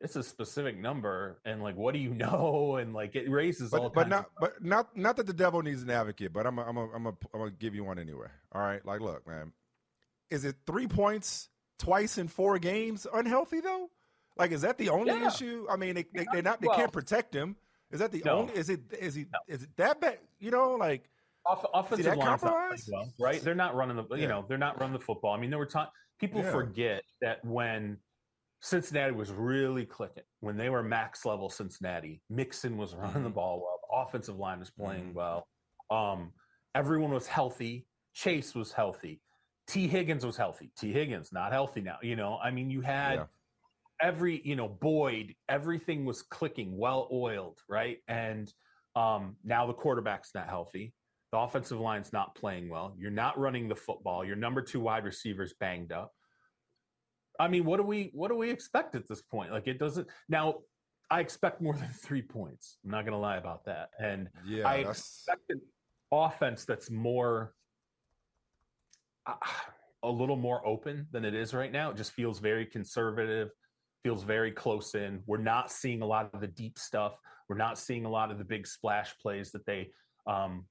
it's 0.00 0.16
a 0.16 0.22
specific 0.22 0.78
number, 0.78 1.40
and 1.44 1.62
like, 1.62 1.76
what 1.76 1.92
do 1.94 2.00
you 2.00 2.14
know? 2.14 2.76
And 2.76 2.94
like, 2.94 3.16
it 3.16 3.28
raises 3.30 3.72
all 3.72 3.90
but, 3.90 3.94
but 3.94 4.00
kinds 4.02 4.10
not 4.10 4.30
but 4.40 4.64
not 4.64 4.96
not 4.96 5.16
that 5.16 5.26
the 5.26 5.32
devil 5.32 5.62
needs 5.62 5.82
an 5.82 5.90
advocate, 5.90 6.32
but 6.32 6.46
I'm 6.46 6.58
a, 6.58 6.62
I'm 6.62 6.76
a, 6.76 6.88
I'm 6.90 7.06
a, 7.06 7.08
I'm 7.34 7.40
gonna 7.40 7.50
give 7.50 7.74
you 7.74 7.84
one 7.84 7.98
anyway. 7.98 8.28
All 8.52 8.62
right, 8.62 8.84
like 8.86 9.00
look, 9.00 9.26
man, 9.26 9.52
is 10.30 10.44
it 10.44 10.56
three 10.66 10.86
points 10.86 11.48
twice 11.78 12.18
in 12.18 12.28
four 12.28 12.58
games 12.58 13.06
unhealthy 13.12 13.60
though? 13.60 13.90
Like, 14.36 14.52
is 14.52 14.60
that 14.62 14.78
the 14.78 14.88
only 14.90 15.12
Yeah. 15.12 15.26
issue? 15.28 15.66
I 15.68 15.76
mean, 15.76 15.94
they, 15.96 16.04
they 16.14 16.26
they're 16.32 16.42
not 16.42 16.60
they 16.60 16.68
Well- 16.68 16.76
can't 16.76 16.92
protect 16.92 17.34
him. 17.34 17.56
Is 17.90 18.00
that 18.00 18.12
the 18.12 18.22
No. 18.24 18.32
only? 18.40 18.54
Is 18.54 18.68
it 18.68 18.82
is 19.00 19.14
he 19.14 19.26
is 19.48 19.62
it 19.64 19.70
that 19.76 20.00
bad? 20.00 20.18
You 20.38 20.50
know, 20.50 20.72
like 20.74 21.08
Off, 21.46 21.64
offensive 21.72 22.04
that 22.04 22.18
line's 22.18 22.28
not 22.28 22.40
playing 22.40 22.54
compromised? 22.58 22.90
well, 22.92 23.12
right? 23.18 23.40
They're 23.40 23.54
not 23.54 23.74
running 23.74 23.96
the, 23.96 24.04
you 24.14 24.22
Yeah. 24.22 24.28
know, 24.28 24.44
they're 24.46 24.58
not 24.58 24.78
running 24.78 24.92
the 24.92 25.02
football. 25.04 25.32
I 25.32 25.40
mean, 25.40 25.48
there 25.50 25.58
were 25.58 25.64
times 25.66 25.88
people 26.20 26.42
Yeah. 26.42 26.50
forget 26.52 27.02
that 27.22 27.42
when 27.44 27.96
Cincinnati 28.60 29.12
was 29.14 29.30
really 29.30 29.86
clicking, 29.86 30.24
when 30.40 30.56
they 30.56 30.68
were 30.68 30.82
max 30.82 31.24
level 31.24 31.48
Cincinnati, 31.48 32.22
Mixon 32.28 32.76
was 32.76 32.94
running 32.94 33.22
the 33.22 33.30
Mhm. 33.30 33.34
ball 33.34 33.60
well, 33.60 34.02
offensive 34.02 34.36
line 34.36 34.58
was 34.58 34.70
playing 34.70 35.10
Mhm. 35.10 35.14
well, 35.14 35.48
um, 35.90 36.32
everyone 36.74 37.12
was 37.12 37.28
healthy, 37.28 37.86
Chase 38.14 38.54
was 38.54 38.72
healthy, 38.72 39.22
Tee 39.68 39.86
Higgins 39.86 40.24
was 40.24 40.36
healthy. 40.36 40.72
Tee 40.76 40.92
Higgins 40.92 41.30
not 41.32 41.52
healthy 41.52 41.82
now. 41.82 41.98
You 42.02 42.16
know, 42.16 42.38
I 42.38 42.50
mean, 42.50 42.70
you 42.70 42.80
had 42.80 43.14
Yeah. 43.18 43.26
every 44.00 44.40
you 44.46 44.56
know 44.56 44.68
Boyd, 44.68 45.36
everything 45.48 46.04
was 46.04 46.22
clicking, 46.22 46.76
well 46.76 47.08
oiled, 47.12 47.60
right? 47.68 48.02
And 48.08 48.52
um, 48.96 49.36
now 49.44 49.66
the 49.66 49.74
quarterback's 49.74 50.34
not 50.34 50.48
healthy. 50.48 50.92
The 51.30 51.38
offensive 51.38 51.78
line's 51.78 52.12
not 52.12 52.34
playing 52.34 52.68
well. 52.68 52.94
You're 52.96 53.10
not 53.12 53.38
running 53.38 53.68
the 53.68 53.76
football. 53.76 54.24
Your 54.24 54.34
number 54.34 54.62
two 54.62 54.80
wide 54.80 55.04
receiver's 55.04 55.52
banged 55.52 55.92
up. 55.92 56.12
I 57.38 57.48
mean, 57.48 57.64
what 57.64 57.76
do 57.76 57.82
we 57.82 58.10
what 58.12 58.28
do 58.28 58.36
we 58.36 58.50
expect 58.50 58.94
at 58.94 59.08
this 59.08 59.22
point? 59.22 59.52
Like 59.52 59.66
it 59.66 59.78
doesn't 59.78 60.06
now. 60.28 60.56
I 61.10 61.20
expect 61.20 61.62
more 61.62 61.74
than 61.78 61.88
three 62.02 62.22
points. 62.22 62.76
I'm 62.84 62.90
not 62.90 63.04
going 63.04 63.12
to 63.12 63.18
lie 63.18 63.36
about 63.36 63.64
that. 63.64 63.90
And 63.98 64.28
yeah, 64.46 64.68
I 64.68 64.82
that's 64.82 64.98
expect 64.98 65.50
an 65.50 65.60
offense 66.12 66.64
that's 66.64 66.90
more 66.90 67.54
uh, 69.26 69.34
a 70.02 70.10
little 70.10 70.36
more 70.36 70.66
open 70.66 71.06
than 71.10 71.24
it 71.24 71.34
is 71.34 71.54
right 71.54 71.72
now. 71.72 71.90
It 71.90 71.96
just 71.96 72.12
feels 72.12 72.38
very 72.38 72.66
conservative, 72.66 73.50
feels 74.02 74.22
very 74.22 74.52
close 74.52 74.94
in. 74.94 75.22
We're 75.26 75.38
not 75.38 75.70
seeing 75.72 76.02
a 76.02 76.06
lot 76.06 76.30
of 76.32 76.40
the 76.40 76.46
deep 76.46 76.78
stuff. 76.78 77.16
We're 77.48 77.56
not 77.56 77.78
seeing 77.78 78.04
a 78.04 78.10
lot 78.10 78.30
of 78.30 78.38
the 78.38 78.44
big 78.44 78.66
splash 78.66 79.16
plays 79.18 79.52
that 79.52 79.64
they 79.66 79.90
um, 80.26 80.66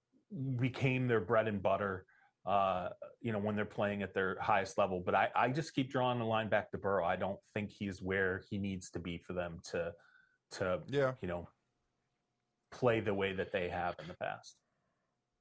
became 0.59 1.07
their 1.07 1.19
bread 1.19 1.47
and 1.47 1.61
butter. 1.61 2.05
Uh, 2.47 2.89
you 3.19 3.33
know, 3.33 3.39
when 3.39 3.57
they're 3.57 3.65
playing 3.65 4.03
at 4.03 4.13
their 4.13 4.37
highest 4.39 4.77
level, 4.77 5.03
but 5.05 5.13
I, 5.13 5.27
I 5.35 5.49
just 5.49 5.75
keep 5.75 5.91
drawing 5.91 6.17
the 6.17 6.25
line 6.25 6.47
back 6.47 6.71
to 6.71 6.77
Burrow. 6.77 7.03
I 7.03 7.17
don't 7.17 7.39
think 7.53 7.71
he's 7.71 8.01
where 8.01 8.41
he 8.49 8.57
needs 8.57 8.89
to 8.91 8.99
be 8.99 9.17
for 9.17 9.33
them 9.33 9.59
to, 9.71 9.91
to, 10.51 10.79
yeah. 10.87 11.11
you 11.21 11.27
know, 11.27 11.49
play 12.71 13.01
the 13.01 13.13
way 13.13 13.33
that 13.33 13.51
they 13.51 13.67
have 13.67 13.95
in 14.01 14.07
the 14.07 14.13
past. 14.13 14.55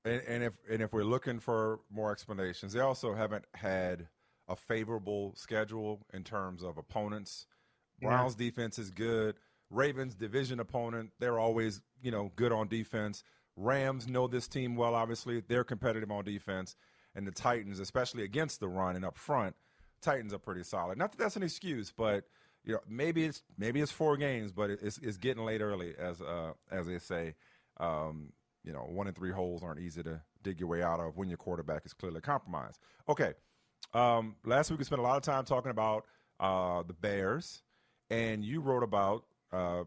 And, 0.04 0.22
and 0.26 0.44
if 0.44 0.52
and 0.70 0.82
if 0.82 0.92
we're 0.92 1.04
looking 1.04 1.40
for 1.40 1.80
more 1.90 2.12
explanations, 2.12 2.72
they 2.72 2.80
also 2.80 3.14
haven't 3.14 3.44
had 3.54 4.06
a 4.48 4.54
favorable 4.54 5.34
schedule 5.36 6.06
in 6.14 6.22
terms 6.22 6.62
of 6.62 6.78
opponents. 6.78 7.46
Yeah. 8.00 8.08
Browns 8.08 8.34
defense 8.36 8.78
is 8.78 8.90
good. 8.90 9.34
Ravens 9.68 10.14
division 10.14 10.60
opponent, 10.60 11.10
they're 11.18 11.40
always 11.40 11.82
you 12.00 12.12
know 12.12 12.30
good 12.36 12.52
on 12.52 12.68
defense. 12.68 13.24
Rams 13.56 14.06
know 14.06 14.28
this 14.28 14.46
team 14.46 14.76
well. 14.76 14.94
Obviously, 14.94 15.40
they're 15.40 15.64
competitive 15.64 16.10
on 16.10 16.24
defense, 16.24 16.76
and 17.16 17.26
the 17.26 17.32
Titans, 17.32 17.80
especially 17.80 18.22
against 18.22 18.60
the 18.60 18.68
run 18.68 18.94
and 18.94 19.04
up 19.04 19.16
front, 19.16 19.56
Titans 20.02 20.32
are 20.32 20.38
pretty 20.38 20.62
solid. 20.62 20.98
Not 20.98 21.12
that 21.12 21.18
that's 21.18 21.36
an 21.36 21.42
excuse, 21.42 21.92
but 21.96 22.24
you 22.62 22.74
know 22.74 22.80
maybe 22.88 23.24
it's 23.24 23.42
maybe 23.58 23.80
it's 23.80 23.90
four 23.90 24.16
games, 24.16 24.52
but 24.52 24.70
it's 24.70 24.98
it's 24.98 25.16
getting 25.16 25.44
late 25.44 25.62
early, 25.62 25.94
as 25.98 26.20
uh, 26.20 26.52
as 26.70 26.86
they 26.86 26.98
say. 26.98 27.34
Um, 27.78 28.32
you 28.62 28.72
know, 28.72 28.80
one 28.80 29.06
in 29.06 29.14
three 29.14 29.32
holes 29.32 29.62
aren't 29.62 29.80
easy 29.80 30.02
to 30.02 30.20
dig 30.42 30.60
your 30.60 30.68
way 30.68 30.82
out 30.82 31.00
of 31.00 31.16
when 31.16 31.28
your 31.28 31.38
quarterback 31.38 31.86
is 31.86 31.94
clearly 31.94 32.20
compromised. 32.20 32.78
Okay. 33.08 33.32
Um, 33.94 34.36
last 34.44 34.70
week 34.70 34.78
we 34.78 34.84
spent 34.84 34.98
a 34.98 35.04
lot 35.04 35.16
of 35.16 35.22
time 35.22 35.44
talking 35.44 35.70
about 35.70 36.04
uh, 36.40 36.82
the 36.82 36.92
Bears, 36.92 37.62
and 38.10 38.44
you 38.44 38.60
wrote 38.60 38.82
about 38.82 39.24
uh, 39.52 39.84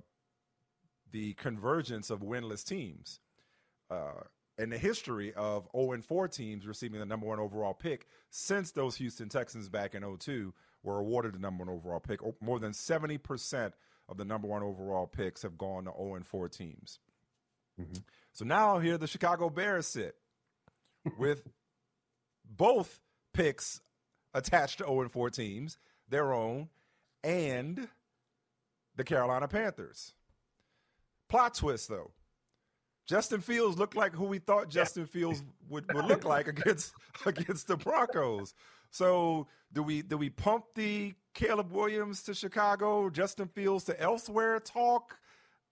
the 1.11 1.33
convergence 1.33 2.09
of 2.09 2.21
winless 2.21 2.63
teams 2.63 3.19
uh, 3.91 4.23
and 4.59 4.71
the 4.71 4.77
history 4.77 5.33
of 5.33 5.67
0 5.75 5.93
and 5.93 6.05
4 6.05 6.27
teams 6.27 6.67
receiving 6.67 6.99
the 6.99 7.05
number 7.05 7.25
one 7.25 7.39
overall 7.39 7.73
pick 7.73 8.05
since 8.29 8.71
those 8.71 8.97
Houston 8.97 9.29
Texans 9.29 9.69
back 9.69 9.95
in 9.95 10.03
02 10.17 10.53
were 10.83 10.99
awarded 10.99 11.33
the 11.33 11.39
number 11.39 11.63
one 11.63 11.73
overall 11.73 12.01
pick. 12.01 12.19
More 12.41 12.59
than 12.59 12.73
70% 12.73 13.71
of 14.09 14.17
the 14.17 14.25
number 14.25 14.47
one 14.47 14.61
overall 14.61 15.07
picks 15.07 15.41
have 15.43 15.57
gone 15.57 15.85
to 15.85 15.93
0 15.97 16.15
and 16.15 16.27
4 16.27 16.49
teams. 16.49 16.99
Mm-hmm. 17.79 17.99
So 18.33 18.45
now 18.45 18.79
here 18.79 18.97
the 18.97 19.07
Chicago 19.07 19.49
Bears 19.49 19.87
sit 19.87 20.15
with 21.17 21.47
both 22.45 22.99
picks 23.33 23.79
attached 24.33 24.79
to 24.79 24.83
0 24.83 25.01
and 25.01 25.11
4 25.11 25.29
teams, 25.29 25.77
their 26.09 26.33
own, 26.33 26.67
and 27.23 27.87
the 28.97 29.05
Carolina 29.05 29.47
Panthers. 29.47 30.13
Plot 31.29 31.53
twist 31.53 31.87
though. 31.87 32.11
Justin 33.09 33.41
Fields 33.41 33.75
looked 33.79 33.95
like 33.95 34.13
who 34.13 34.25
we 34.25 34.37
thought 34.37 34.69
Justin 34.69 35.07
Fields 35.07 35.41
would, 35.67 35.91
would 35.95 36.05
look 36.05 36.23
like 36.35 36.47
against 36.47 36.93
against 37.25 37.67
the 37.67 37.75
Broncos. 37.75 38.53
So 38.91 39.47
do 39.73 39.81
we 39.81 40.03
do 40.03 40.15
we 40.15 40.29
pump 40.29 40.65
the 40.75 41.15
Caleb 41.33 41.71
Williams 41.71 42.21
to 42.23 42.35
Chicago, 42.35 43.09
Justin 43.09 43.47
Fields 43.47 43.83
to 43.85 43.99
elsewhere 43.99 44.59
talk 44.59 45.17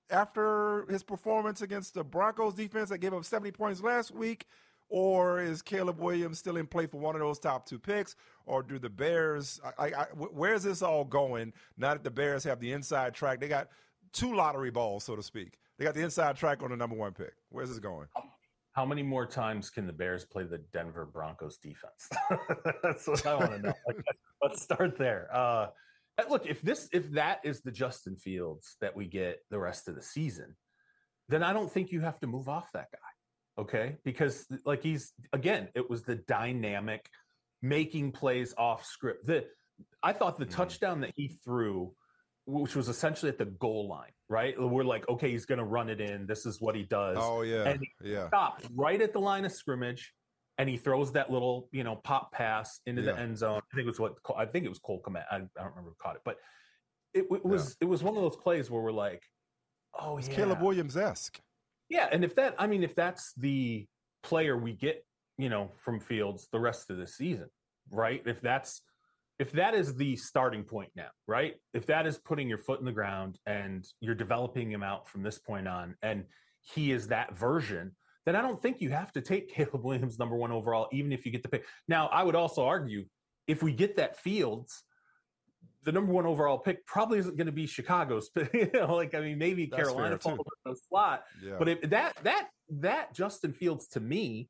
after 0.09 0.87
his 0.89 1.03
performance 1.03 1.61
against 1.61 1.93
the 1.93 2.03
Broncos 2.03 2.55
defense 2.55 2.89
that 2.89 2.97
gave 2.99 3.13
up 3.13 3.23
70 3.23 3.51
points 3.51 3.83
last 3.83 4.09
week? 4.11 4.47
Or 4.89 5.39
is 5.41 5.61
Caleb 5.61 5.99
Williams 5.99 6.39
still 6.39 6.55
in 6.57 6.65
play 6.65 6.87
for 6.87 6.97
one 6.97 7.13
of 7.13 7.21
those 7.21 7.37
top 7.39 7.67
two 7.67 7.77
picks? 7.77 8.15
Or 8.45 8.63
do 8.63 8.79
the 8.79 8.89
Bears, 8.89 9.59
I, 9.77 9.87
I, 9.89 10.01
I- 10.01 10.05
where's 10.15 10.63
this 10.63 10.81
all 10.81 11.03
going 11.03 11.51
now 11.77 11.93
that 11.93 12.03
the 12.05 12.09
Bears 12.09 12.45
have 12.45 12.59
the 12.61 12.71
inside 12.71 13.13
track? 13.13 13.41
They 13.41 13.49
got 13.49 13.67
two 14.13 14.33
lottery 14.33 14.71
balls, 14.71 15.03
so 15.03 15.15
to 15.17 15.21
speak. 15.21 15.59
They 15.77 15.85
got 15.85 15.93
the 15.93 16.01
inside 16.01 16.35
track 16.37 16.63
on 16.63 16.71
the 16.71 16.77
number 16.77 16.95
one 16.95 17.13
pick. 17.13 17.33
Where's 17.49 17.69
this 17.69 17.79
going? 17.79 18.07
How 18.73 18.85
many 18.85 19.03
more 19.03 19.25
times 19.25 19.69
can 19.69 19.87
the 19.87 19.93
Bears 19.93 20.25
play 20.25 20.43
the 20.43 20.59
Denver 20.73 21.05
Broncos 21.05 21.57
defense? 21.57 22.09
That's 22.83 23.07
what 23.07 23.25
I 23.25 23.35
want 23.35 23.51
to 23.53 23.59
know. 23.59 23.73
Like, 23.87 23.97
let's 24.41 24.61
start 24.61 24.97
there. 24.97 25.29
Uh, 25.33 25.67
look, 26.29 26.45
if 26.47 26.61
this, 26.61 26.89
if 26.91 27.11
that 27.11 27.39
is 27.43 27.61
the 27.61 27.71
Justin 27.71 28.15
Fields 28.15 28.75
that 28.81 28.95
we 28.95 29.05
get 29.05 29.39
the 29.49 29.59
rest 29.59 29.87
of 29.87 29.95
the 29.95 30.01
season, 30.03 30.55
then 31.29 31.43
I 31.43 31.53
don't 31.53 31.71
think 31.71 31.91
you 31.91 32.01
have 32.01 32.19
to 32.19 32.27
move 32.27 32.49
off 32.49 32.71
that 32.73 32.87
guy. 32.91 33.61
Okay, 33.61 33.97
because 34.03 34.45
like 34.65 34.83
he's 34.83 35.13
again, 35.33 35.69
it 35.73 35.89
was 35.89 36.03
the 36.03 36.15
dynamic 36.15 37.09
making 37.63 38.11
plays 38.11 38.53
off 38.55 38.85
script. 38.85 39.25
The 39.25 39.45
I 40.03 40.13
thought 40.13 40.37
the 40.37 40.45
Mhm. 40.45 40.51
touchdown 40.51 41.01
that 41.01 41.13
he 41.15 41.29
threw, 41.43 41.95
which 42.47 42.75
was 42.75 42.87
essentially 42.87 43.29
at 43.29 43.37
the 43.37 43.45
goal 43.45 43.87
line, 43.89 44.11
right? 44.29 44.55
We're 44.59 44.83
like, 44.85 45.07
okay, 45.09 45.29
he's 45.29 45.45
going 45.45 45.59
to 45.59 45.65
run 45.65 45.89
it 45.89 45.99
in. 45.99 46.25
This 46.25 46.45
is 46.45 46.61
what 46.61 46.75
he 46.75 46.83
does 46.83 47.17
Oh, 47.19 47.41
yeah. 47.41 47.67
and 47.69 47.85
Yeah. 48.01 48.27
stops 48.27 48.65
right 48.73 49.01
at 49.01 49.11
the 49.13 49.19
line 49.19 49.43
of 49.45 49.51
scrimmage 49.51 50.13
and 50.57 50.67
he 50.67 50.77
throws 50.77 51.11
that 51.11 51.29
little 51.29 51.67
you 51.71 51.83
know 51.83 51.97
pop 51.97 52.31
pass 52.31 52.79
into 52.87 53.03
the 53.03 53.15
end 53.19 53.37
zone 53.37 53.59
i 53.71 53.75
think 53.75 53.85
it 53.85 53.89
was 53.89 53.99
what 53.99 54.15
i 54.37 54.43
think 54.45 54.65
it 54.65 54.69
was 54.69 54.79
cole 54.79 54.99
Kmet. 55.05 55.23
I, 55.29 55.35
I 55.35 55.39
don't 55.39 55.69
remember 55.69 55.91
who 55.91 55.95
caught 56.01 56.15
it 56.15 56.23
but 56.25 56.37
it, 57.13 57.25
it 57.31 57.45
was 57.45 57.77
it 57.79 57.85
was 57.85 58.01
one 58.01 58.15
of 58.17 58.23
those 58.23 58.35
plays 58.37 58.71
where 58.71 58.81
we're 58.81 58.91
like 58.91 59.21
oh 59.99 60.17
It's 60.17 60.27
yeah 60.29 60.35
Caleb 60.37 60.61
Williams 60.63 60.97
esque. 60.97 61.39
yeah 61.89 62.07
and 62.11 62.23
if 62.23 62.33
that 62.37 62.55
i 62.57 62.65
mean 62.65 62.83
if 62.83 62.95
that's 62.95 63.33
the 63.37 63.85
player 64.23 64.57
we 64.57 64.71
get 64.73 65.05
you 65.37 65.49
know 65.49 65.69
from 65.77 65.99
fields 65.99 66.47
the 66.51 66.59
rest 66.59 66.89
of 66.89 66.97
the 66.97 67.05
season 67.05 67.49
right? 67.91 68.23
If 68.25 68.41
that's 68.41 68.81
if 69.39 69.51
that 69.51 69.75
is 69.75 69.95
the 69.95 70.15
starting 70.15 70.63
point 70.63 70.89
now, 70.95 71.09
right? 71.27 71.55
If 71.73 71.85
that 71.87 72.07
is 72.07 72.17
putting 72.17 72.49
your 72.49 72.57
foot 72.57 72.79
in 72.79 72.85
the 72.85 72.91
ground 72.91 73.39
and 73.45 73.85
you're 74.01 74.15
developing 74.15 74.71
him 74.71 74.83
out 74.83 75.07
from 75.07 75.21
this 75.21 75.37
point 75.37 75.67
on, 75.67 75.95
and 76.01 76.25
he 76.61 76.91
is 76.91 77.07
that 77.09 77.37
version, 77.37 77.95
then 78.25 78.35
I 78.35 78.41
don't 78.41 78.61
think 78.61 78.81
you 78.81 78.89
have 78.89 79.11
to 79.13 79.21
take 79.21 79.49
Caleb 79.53 79.83
Williams 79.83 80.17
number 80.17 80.35
one 80.35 80.51
overall, 80.51 80.87
even 80.91 81.11
if 81.11 81.25
you 81.25 81.31
get 81.31 81.43
the 81.43 81.49
pick. 81.49 81.65
Now, 81.87 82.07
I 82.07 82.23
would 82.23 82.35
also 82.35 82.65
argue 82.65 83.05
if 83.47 83.61
we 83.61 83.71
get 83.73 83.95
that 83.97 84.19
Fields, 84.19 84.83
the 85.83 85.91
number 85.91 86.11
one 86.11 86.25
overall 86.25 86.57
pick 86.57 86.85
probably 86.85 87.19
isn't 87.19 87.37
going 87.37 87.45
to 87.45 87.53
be 87.53 87.67
Chicago's. 87.67 88.29
you 88.53 88.69
know, 88.73 88.95
like 88.95 89.13
I 89.13 89.21
mean, 89.21 89.37
maybe 89.37 89.67
That's 89.67 89.83
Carolina 89.83 90.17
falls 90.17 90.39
in 90.65 90.71
the 90.73 90.77
slot, 90.89 91.23
Yeah. 91.41 91.55
but 91.59 91.69
if 91.69 91.81
that 91.89 92.17
that 92.23 92.49
that 92.69 93.13
Justin 93.13 93.53
Fields 93.53 93.87
to 93.89 93.99
me 93.99 94.49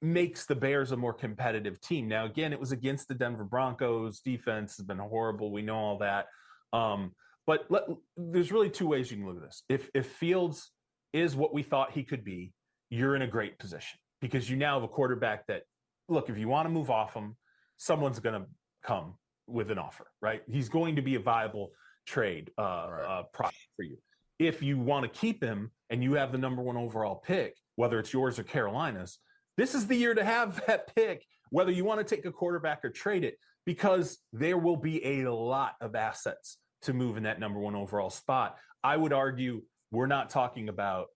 makes 0.00 0.46
the 0.46 0.54
Bears 0.54 0.92
a 0.92 0.96
more 0.96 1.12
competitive 1.12 1.80
team. 1.80 2.08
Now, 2.08 2.24
again, 2.26 2.52
it 2.52 2.60
was 2.60 2.72
against 2.72 3.08
the 3.08 3.14
Denver 3.14 3.44
Broncos. 3.44 4.20
Defense 4.20 4.76
has 4.76 4.86
been 4.86 4.98
horrible. 4.98 5.50
We 5.50 5.62
know 5.62 5.76
all 5.76 5.98
that. 5.98 6.26
Um, 6.72 7.12
but 7.46 7.66
let, 7.70 7.84
there's 8.16 8.52
really 8.52 8.70
two 8.70 8.86
ways 8.86 9.10
you 9.10 9.16
can 9.16 9.26
look 9.26 9.36
at 9.36 9.42
this. 9.42 9.62
If 9.68 9.90
if 9.94 10.06
Fields 10.06 10.70
is 11.12 11.34
what 11.34 11.54
we 11.54 11.62
thought 11.62 11.92
he 11.92 12.02
could 12.04 12.22
be, 12.24 12.52
you're 12.90 13.16
in 13.16 13.22
a 13.22 13.26
great 13.26 13.58
position 13.58 13.98
because 14.20 14.48
you 14.48 14.56
now 14.56 14.74
have 14.74 14.82
a 14.82 14.88
quarterback 14.88 15.46
that, 15.46 15.62
look, 16.08 16.28
if 16.28 16.36
you 16.38 16.48
want 16.48 16.66
to 16.66 16.70
move 16.70 16.90
off 16.90 17.14
him, 17.14 17.36
someone's 17.76 18.18
going 18.18 18.40
to 18.40 18.46
come 18.84 19.14
with 19.46 19.70
an 19.70 19.78
offer, 19.78 20.06
right? 20.20 20.42
He's 20.46 20.68
going 20.68 20.96
to 20.96 21.02
be 21.02 21.14
a 21.14 21.20
viable 21.20 21.70
trade 22.06 22.50
uh, 22.58 22.62
Right. 22.90 23.04
uh, 23.04 23.22
product 23.32 23.56
for 23.76 23.82
you. 23.82 23.96
If 24.38 24.62
you 24.62 24.78
want 24.78 25.10
to 25.10 25.18
keep 25.18 25.42
him 25.42 25.70
and 25.90 26.04
you 26.04 26.14
have 26.14 26.32
the 26.32 26.38
number 26.38 26.62
one 26.62 26.76
overall 26.76 27.16
pick, 27.16 27.56
whether 27.76 27.98
it's 27.98 28.12
yours 28.12 28.38
or 28.38 28.42
Carolina's, 28.44 29.18
this 29.58 29.74
is 29.74 29.86
the 29.86 29.96
year 29.96 30.14
to 30.14 30.24
have 30.24 30.62
that 30.66 30.94
pick, 30.94 31.26
whether 31.50 31.70
you 31.70 31.84
want 31.84 32.00
to 32.06 32.16
take 32.16 32.24
a 32.24 32.32
quarterback 32.32 32.82
or 32.84 32.90
trade 32.90 33.24
it, 33.24 33.36
because 33.66 34.18
there 34.32 34.56
will 34.56 34.76
be 34.76 35.04
a 35.04 35.30
lot 35.30 35.74
of 35.82 35.94
assets 35.94 36.56
to 36.82 36.94
move 36.94 37.18
in 37.18 37.24
that 37.24 37.40
number 37.40 37.58
one 37.58 37.74
overall 37.74 38.08
spot. 38.08 38.56
I 38.82 38.96
would 38.96 39.12
argue 39.12 39.62
we're 39.90 40.06
not 40.06 40.30
talking 40.30 40.70
about 40.70 41.08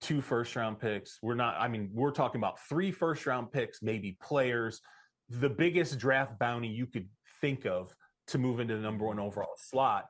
two 0.00 0.20
first 0.20 0.54
round 0.54 0.78
picks. 0.78 1.18
We're 1.22 1.34
not, 1.34 1.56
I 1.58 1.66
mean, 1.66 1.90
we're 1.92 2.12
talking 2.12 2.38
about 2.40 2.60
three 2.68 2.92
first 2.92 3.26
round 3.26 3.50
picks, 3.50 3.82
maybe 3.82 4.16
players, 4.22 4.80
the 5.28 5.48
biggest 5.48 5.98
draft 5.98 6.38
bounty 6.38 6.68
you 6.68 6.86
could 6.86 7.08
think 7.40 7.66
of 7.66 7.94
to 8.28 8.38
move 8.38 8.60
into 8.60 8.76
the 8.76 8.82
number 8.82 9.06
one 9.06 9.18
overall 9.18 9.54
slot. 9.56 10.06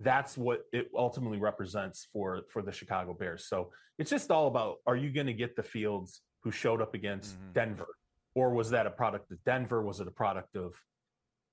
That's 0.00 0.38
what 0.38 0.62
it 0.72 0.88
ultimately 0.96 1.38
represents 1.38 2.06
for 2.12 2.42
for 2.50 2.62
the 2.62 2.72
Chicago 2.72 3.14
Bears. 3.14 3.46
So 3.48 3.70
it's 3.98 4.10
just 4.10 4.30
all 4.30 4.46
about 4.46 4.76
are 4.86 4.96
you 4.96 5.10
going 5.10 5.26
to 5.26 5.32
get 5.32 5.56
the 5.56 5.62
fields 5.62 6.22
who 6.40 6.50
showed 6.50 6.80
up 6.80 6.94
against 6.94 7.38
Mhm. 7.38 7.52
Denver, 7.52 7.88
or 8.34 8.50
was 8.50 8.70
that 8.70 8.86
a 8.86 8.90
product 8.90 9.30
of 9.30 9.42
Denver? 9.44 9.82
Was 9.82 10.00
it 10.00 10.06
a 10.08 10.10
product 10.12 10.56
of, 10.56 10.74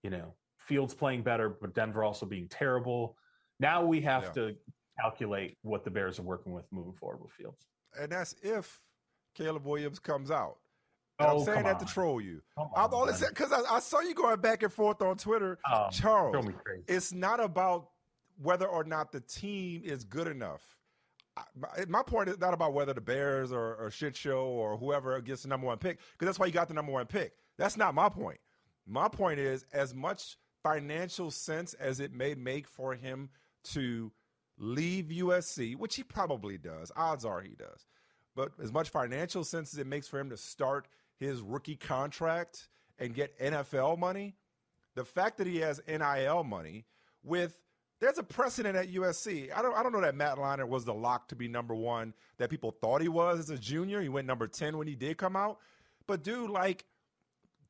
you 0.03 0.09
know, 0.09 0.35
Fields 0.57 0.93
playing 0.95 1.23
better, 1.23 1.49
but 1.49 1.73
Denver 1.73 2.03
also 2.03 2.25
being 2.25 2.47
terrible? 2.49 3.17
Now 3.59 3.85
we 3.85 4.01
have 4.01 4.23
Yeah. 4.25 4.31
to 4.33 4.57
calculate 4.99 5.57
what 5.61 5.83
the 5.83 5.91
Bears 5.91 6.19
are 6.19 6.23
working 6.23 6.53
with 6.53 6.71
moving 6.71 6.93
forward 6.93 7.21
with 7.21 7.31
Fields. 7.33 7.67
and 7.97 8.11
that's 8.11 8.33
if 8.41 8.81
Caleb 9.35 9.65
Williams 9.65 9.99
comes 9.99 10.29
out. 10.29 10.59
And 11.19 11.29
I'm 11.29 11.35
Oh, 11.37 11.45
saying 11.45 11.63
that 11.63 11.79
to 11.79 11.85
troll 11.85 12.19
you. 12.19 12.41
Come 12.55 12.69
on, 12.75 12.93
only 12.93 13.13
Ben. 13.13 13.29
because 13.29 13.53
I, 13.53 13.61
I 13.75 13.79
saw 13.79 14.01
you 14.01 14.13
going 14.13 14.41
back 14.41 14.63
and 14.63 14.73
forth 14.73 15.01
on 15.01 15.15
Twitter, 15.17 15.57
Oh, 15.65 15.87
Charles. 15.91 16.45
It's 16.89 17.13
not 17.13 17.39
about 17.39 17.91
whether 18.37 18.67
or 18.67 18.83
not 18.83 19.13
the 19.13 19.21
team 19.21 19.81
is 19.85 20.03
good 20.03 20.27
enough. 20.27 20.77
My 21.87 22.01
point 22.01 22.29
is 22.29 22.39
not 22.39 22.53
about 22.53 22.73
whether 22.73 22.93
the 22.93 23.01
Bears 23.01 23.51
or, 23.51 23.75
or 23.75 23.91
shit 23.91 24.15
show 24.15 24.45
or 24.45 24.77
whoever 24.77 25.19
gets 25.21 25.43
the 25.43 25.49
number 25.49 25.67
one 25.67 25.77
pick, 25.77 25.99
because 26.13 26.27
that's 26.27 26.39
why 26.39 26.45
you 26.45 26.51
got 26.51 26.67
the 26.67 26.73
number 26.73 26.91
one 26.91 27.05
pick. 27.05 27.33
That's 27.57 27.77
not 27.77 27.93
my 27.93 28.09
point. 28.09 28.39
My 28.87 29.07
point 29.07 29.39
is, 29.39 29.65
as 29.73 29.93
much 29.93 30.37
financial 30.63 31.31
sense 31.31 31.73
as 31.75 31.99
it 31.99 32.13
may 32.13 32.35
make 32.35 32.67
for 32.67 32.93
him 32.93 33.29
to 33.63 34.11
leave 34.57 35.05
USC, 35.05 35.75
which 35.75 35.95
he 35.95 36.03
probably 36.03 36.57
does, 36.57 36.91
odds 36.95 37.25
are 37.25 37.41
he 37.41 37.55
does, 37.55 37.85
but 38.35 38.51
as 38.61 38.71
much 38.71 38.89
financial 38.89 39.43
sense 39.43 39.73
as 39.73 39.79
it 39.79 39.87
makes 39.87 40.07
for 40.07 40.19
him 40.19 40.29
to 40.29 40.37
start 40.37 40.87
his 41.19 41.41
rookie 41.41 41.75
contract 41.75 42.67
and 42.99 43.13
get 43.13 43.37
NFL 43.39 43.97
money, 43.97 44.35
the 44.95 45.05
fact 45.05 45.37
that 45.37 45.47
he 45.47 45.57
has 45.57 45.81
NIL 45.87 46.43
money 46.43 46.85
with 47.23 47.57
there's 48.05 48.17
a 48.19 48.23
precedent 48.23 48.75
at 48.75 48.91
USC. 48.93 49.49
I 49.55 49.61
don't 49.63 49.75
I 49.75 49.81
don't 49.83 49.91
know 49.91 50.01
that 50.01 50.15
Matt 50.15 50.37
Leinart 50.37 50.67
was 50.67 50.85
the 50.85 50.93
lock 50.93 51.27
to 51.29 51.35
be 51.35 51.47
number 51.47 51.73
one 51.73 52.13
that 52.37 52.49
people 52.51 52.71
thought 52.81 53.01
he 53.01 53.07
was 53.07 53.39
as 53.39 53.49
a 53.49 53.57
junior. 53.57 54.01
He 54.01 54.09
went 54.09 54.27
number 54.27 54.47
10 54.47 54.77
when 54.77 54.87
he 54.87 54.95
did 54.95 55.17
come 55.17 55.35
out. 55.35 55.57
But 56.07 56.23
dude, 56.23 56.49
like 56.51 56.85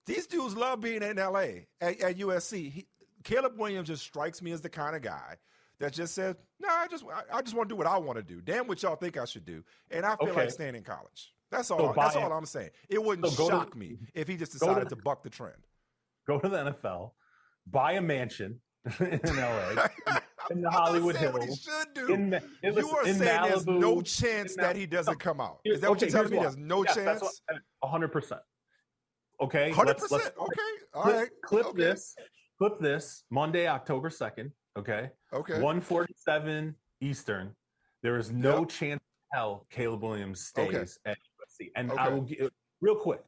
these 0.06 0.28
dudes 0.28 0.56
love 0.56 0.82
being 0.82 1.02
in 1.02 1.16
LA 1.18 1.64
at, 1.80 2.02
at 2.02 2.18
USC. 2.18 2.72
He, 2.72 2.88
Caleb 3.24 3.58
Williams 3.58 3.88
just 3.88 4.04
strikes 4.04 4.42
me 4.42 4.52
as 4.52 4.62
the 4.62 4.70
kind 4.70 4.96
of 4.96 5.02
guy 5.02 5.38
that 5.80 5.94
just 5.94 6.14
says, 6.14 6.36
"No, 6.60 6.68
I 6.70 6.88
just 6.88 7.04
I, 7.06 7.38
I 7.38 7.42
just 7.42 7.56
want 7.56 7.70
to 7.70 7.74
do 7.74 7.78
what 7.78 7.88
I 7.88 7.98
want 7.98 8.18
to 8.18 8.24
do. 8.24 8.42
Damn 8.42 8.68
what 8.68 8.84
y'all 8.84 8.98
think 8.98 9.18
I 9.18 9.26
should 9.26 9.46
do." 9.46 9.64
And 9.90 10.06
I 10.06 10.16
feel 10.18 10.30
Okay. 10.30 10.42
like 10.42 10.52
staying 10.52 10.76
in 10.76 10.84
college. 10.84 11.34
That's 11.50 11.72
all. 11.72 11.80
So 11.80 11.94
that's 11.96 12.16
all. 12.18 12.32
I'm 12.34 12.46
saying. 12.46 12.72
It 12.90 13.02
wouldn't 13.02 13.26
So 13.30 13.38
go 13.38 13.50
to- 13.50 13.56
shock 13.56 13.76
me 13.76 13.98
if 14.14 14.28
he 14.28 14.36
just 14.36 14.60
go 14.60 14.68
to 14.68 14.74
decided 14.74 14.90
to 14.90 14.96
buck 14.98 15.24
the 15.24 15.30
trend. 15.30 15.66
Go 16.28 16.40
to 16.40 16.50
the 16.50 16.58
NFL, 16.58 17.12
buy 17.66 17.94
a 17.94 18.02
mansion 18.02 18.60
in 19.00 19.20
LA, 19.26 19.88
in 20.52 20.62
the 20.62 20.70
Hollywood 20.70 21.16
saying 21.16 21.34
what 21.34 21.42
he 21.42 21.48
Hills. 21.48 21.62
should 21.62 21.94
do. 21.94 22.14
In, 22.14 22.34
in, 22.64 22.74
you 22.74 22.90
are 22.90 23.06
in 23.08 23.16
saying 23.16 23.42
there's 23.44 23.66
no 23.66 24.02
chance 24.02 24.56
that 24.56 24.76
he 24.76 24.86
doesn't 24.86 25.20
come 25.20 25.42
out. 25.42 25.60
Is 25.66 25.82
that 25.82 25.90
what 25.90 26.02
you're 26.02 26.10
telling 26.10 26.30
me? 26.32 26.38
why. 26.38 26.44
There's 26.44 26.58
no 26.58 26.84
Yes, 26.84 26.96
chance. 26.96 27.42
hundred 27.84 28.10
percent. 28.10 28.42
Okay, 29.42 29.72
Hundred 29.72 29.98
percent. 29.98 30.34
Okay. 30.40 30.62
All 30.94 31.04
clip, 31.04 31.16
right. 31.16 31.30
clip 31.44 31.66
okay. 31.68 31.78
this. 31.84 32.16
Clip 32.58 32.80
this. 32.80 33.24
Monday, 33.30 33.68
October 33.68 34.10
second. 34.10 34.52
Okay, 34.78 35.10
Okay. 35.34 35.60
one 35.62 35.82
forty-seven 35.82 36.76
Eastern. 37.02 37.54
There 38.02 38.18
is 38.18 38.32
no 38.32 38.60
Yep. 38.60 38.70
chance 38.70 39.02
in 39.02 39.38
hell 39.38 39.66
Caleb 39.70 40.04
Williams 40.04 40.40
stays 40.46 40.68
Okay. 40.68 41.12
at 41.12 41.18
USC. 41.42 41.72
And 41.76 41.92
I 41.92 42.06
Okay. 42.06 42.14
will 42.14 42.22
get 42.22 42.54
real 42.82 42.96
quick. 42.96 43.22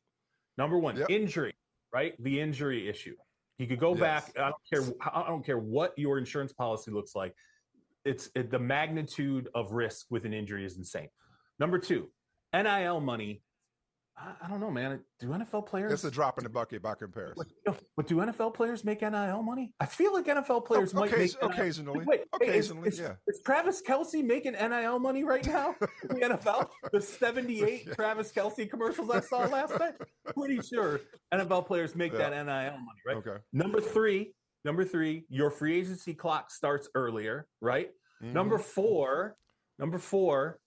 Number 0.57 0.77
one, 0.77 0.95
Yep. 0.97 1.09
injury. 1.09 1.55
Right, 1.93 2.21
the 2.21 2.39
injury 2.39 2.87
issue. 2.89 3.15
He 3.57 3.65
could 3.65 3.79
go 3.79 3.95
Yes. 3.95 3.99
back. 3.99 4.37
I 4.37 4.49
don't 4.49 4.63
care. 4.71 5.11
I 5.13 5.27
don't 5.27 5.45
care 5.45 5.57
what 5.57 5.97
your 5.97 6.17
insurance 6.17 6.53
policy 6.53 6.91
looks 6.91 7.15
like. 7.15 7.33
It's 8.05 8.29
it, 8.35 8.51
the 8.51 8.59
magnitude 8.59 9.49
of 9.55 9.71
risk 9.71 10.07
with 10.09 10.25
an 10.25 10.33
injury 10.33 10.63
is 10.63 10.77
insane. 10.77 11.09
Number 11.59 11.79
two, 11.79 12.11
NIL 12.53 13.01
money. 13.01 13.41
I, 14.17 14.45
I 14.45 14.49
don't 14.49 14.59
know, 14.59 14.71
man. 14.71 14.99
Do 15.19 15.27
NFL 15.27 15.67
players? 15.67 15.91
It's 15.93 16.03
a 16.03 16.09
drop 16.11 16.37
in 16.39 16.43
the 16.43 16.49
bucket 16.49 16.81
by 16.81 16.95
comparison. 16.95 17.45
But, 17.65 17.79
but 17.95 18.07
do 18.07 18.15
NFL 18.15 18.53
players 18.55 18.83
make 18.83 19.01
NIL 19.01 19.43
money? 19.43 19.73
I 19.79 19.85
feel 19.85 20.11
like 20.13 20.25
NFL 20.25 20.65
players 20.65 20.93
might 20.93 21.11
make 21.11 21.33
Occasion- 21.35 21.39
occasionally. 21.43 22.05
Wait, 22.05 22.21
is- 22.21 22.25
occasionally, 22.33 22.87
is, 22.89 22.99
yeah. 22.99 23.13
Is 23.27 23.41
Travis 23.45 23.81
Kelce 23.87 24.23
making 24.23 24.53
NIL 24.53 24.97
money 24.99 25.23
right 25.23 25.45
now 25.45 25.75
in 26.09 26.19
the 26.19 26.25
NFL? 26.37 26.67
The 26.91 27.01
78 27.01 27.93
Travis 27.93 28.31
Kelce 28.31 28.67
commercials 28.69 29.09
I 29.11 29.19
saw 29.21 29.45
last 29.45 29.77
night? 29.79 29.93
Pretty 30.35 30.61
sure 30.61 30.99
NFL 31.33 31.67
players 31.67 31.95
make 31.95 32.13
Yeah. 32.13 32.29
that 32.29 32.45
NIL 32.45 32.77
money, 32.79 33.01
right? 33.05 33.17
Okay. 33.17 33.37
Number 33.53 33.79
three, 33.81 34.33
number 34.65 34.83
three, 34.83 35.25
your 35.29 35.51
free 35.51 35.77
agency 35.79 36.13
clock 36.15 36.49
starts 36.49 36.89
earlier, 36.95 37.45
right? 37.61 37.91
Mhm. 38.23 38.33
Number 38.33 38.57
four, 38.57 39.35
number 39.77 39.99
four, 39.99 40.57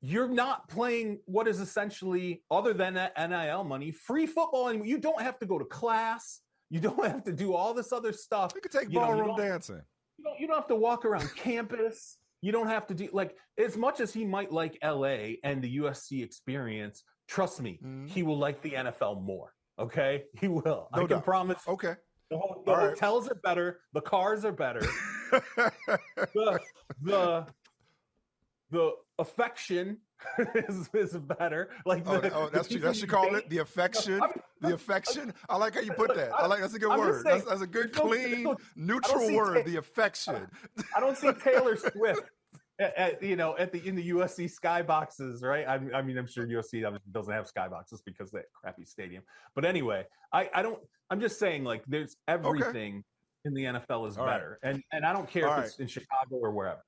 you're 0.00 0.28
not 0.28 0.68
playing 0.68 1.18
what 1.26 1.48
is 1.48 1.60
essentially, 1.60 2.42
other 2.50 2.72
than 2.72 2.94
that 2.94 3.12
NIL 3.18 3.64
money, 3.64 3.90
free 3.90 4.26
football, 4.26 4.68
and 4.68 4.86
you 4.86 4.98
don't 4.98 5.20
have 5.20 5.38
to 5.40 5.46
go 5.46 5.58
to 5.58 5.64
class. 5.64 6.40
You 6.70 6.80
don't 6.80 7.04
have 7.06 7.24
to 7.24 7.32
do 7.32 7.54
all 7.54 7.74
this 7.74 7.92
other 7.92 8.12
stuff. 8.12 8.52
You 8.54 8.60
could 8.60 8.72
take 8.72 8.88
You 8.88 9.00
know, 9.00 9.06
ballroom 9.06 9.26
don't- 9.28 9.38
dancing. 9.38 9.80
You 10.18 10.24
don't, 10.24 10.40
you 10.40 10.46
don't 10.46 10.56
have 10.56 10.68
to 10.68 10.76
walk 10.76 11.04
around 11.04 11.30
campus. 11.36 12.18
You 12.40 12.50
don't 12.52 12.68
have 12.68 12.86
to 12.88 12.94
do 12.94 13.08
like 13.12 13.36
as 13.58 13.76
much 13.76 14.00
as 14.00 14.12
he 14.14 14.24
might 14.24 14.50
like 14.52 14.78
LA 14.82 15.34
and 15.44 15.60
the 15.62 15.76
USC 15.78 16.22
experience. 16.22 17.02
Trust 17.28 17.60
me, 17.60 17.78
Mhm. 17.84 18.08
he 18.08 18.22
will 18.22 18.38
like 18.38 18.62
the 18.62 18.70
NFL 18.72 19.20
more. 19.22 19.52
Okay, 19.78 20.24
he 20.40 20.48
will. 20.48 20.88
I 20.92 21.00
No 21.00 21.06
can 21.06 21.20
promise. 21.22 21.58
Okay. 21.68 21.94
The, 22.30 22.38
ho- 22.38 22.62
the 22.64 22.70
All 22.72 22.76
right. 22.78 22.88
hotels 22.90 23.28
are 23.28 23.34
better. 23.36 23.80
The 23.92 24.00
cars 24.00 24.44
are 24.44 24.52
better. 24.52 24.80
the 25.30 26.60
the 27.02 27.46
the 28.70 28.92
affection 29.18 29.98
is, 30.54 30.88
is 30.94 31.12
better. 31.18 31.70
Like 31.84 32.04
oh, 32.06 32.20
the, 32.20 32.32
oh, 32.34 32.44
the 32.46 32.50
that's 32.52 32.68
people 32.68 32.86
That's 32.86 33.00
you 33.00 33.06
call 33.08 33.34
it 33.36 33.48
the 33.50 33.58
affection. 33.58 34.20
I'm- 34.22 34.40
The 34.62 34.74
affection. 34.74 35.34
I 35.48 35.56
like 35.56 35.74
how 35.74 35.80
you 35.80 35.92
put 35.92 36.14
that. 36.14 36.32
I 36.32 36.46
like 36.46 36.60
that's 36.60 36.74
a 36.74 36.78
good 36.78 36.90
I'm 36.90 36.98
word. 36.98 37.22
saying, 37.24 37.38
That's, 37.38 37.48
that's 37.50 37.60
a 37.62 37.66
good, 37.66 37.92
clean, 37.92 38.44
no- 38.44 38.56
neutral 38.74 39.34
word. 39.34 39.56
ta- 39.64 39.70
The 39.70 39.76
affection. 39.76 40.48
I 40.96 41.00
don't 41.00 41.16
see 41.16 41.30
Taylor 41.44 41.76
Swift. 41.92 42.22
At, 42.78 42.94
at, 42.98 43.22
you 43.22 43.36
know, 43.36 43.56
at 43.56 43.72
the 43.72 43.86
in 43.88 43.94
the 43.96 44.10
USC 44.10 44.50
skyboxes, 44.54 45.42
right? 45.42 45.66
I, 45.66 45.76
I 45.96 46.02
mean, 46.02 46.18
I'm 46.18 46.26
sure 46.26 46.46
USC 46.46 46.82
doesn't 47.10 47.32
have 47.32 47.50
skyboxes 47.50 48.00
because 48.04 48.30
that 48.32 48.44
crappy 48.52 48.84
stadium. 48.84 49.22
But 49.54 49.64
anyway, 49.64 50.04
I, 50.30 50.50
I 50.54 50.60
don't. 50.62 50.78
I'm 51.08 51.18
just 51.20 51.38
saying, 51.38 51.64
like, 51.64 51.82
there's 51.86 52.16
everything 52.28 53.02
in 53.46 53.54
the 53.54 53.62
NFL 53.64 54.08
is 54.08 54.18
All 54.18 54.26
right. 54.26 54.32
better, 54.34 54.58
and 54.62 54.82
and 54.92 55.06
I 55.06 55.14
don't 55.14 55.26
care 55.26 55.48
All 55.48 55.58
if 55.58 55.64
it's 55.66 55.78
in 55.78 55.86
Chicago 55.86 56.36
or 56.36 56.50
wherever. 56.50 56.84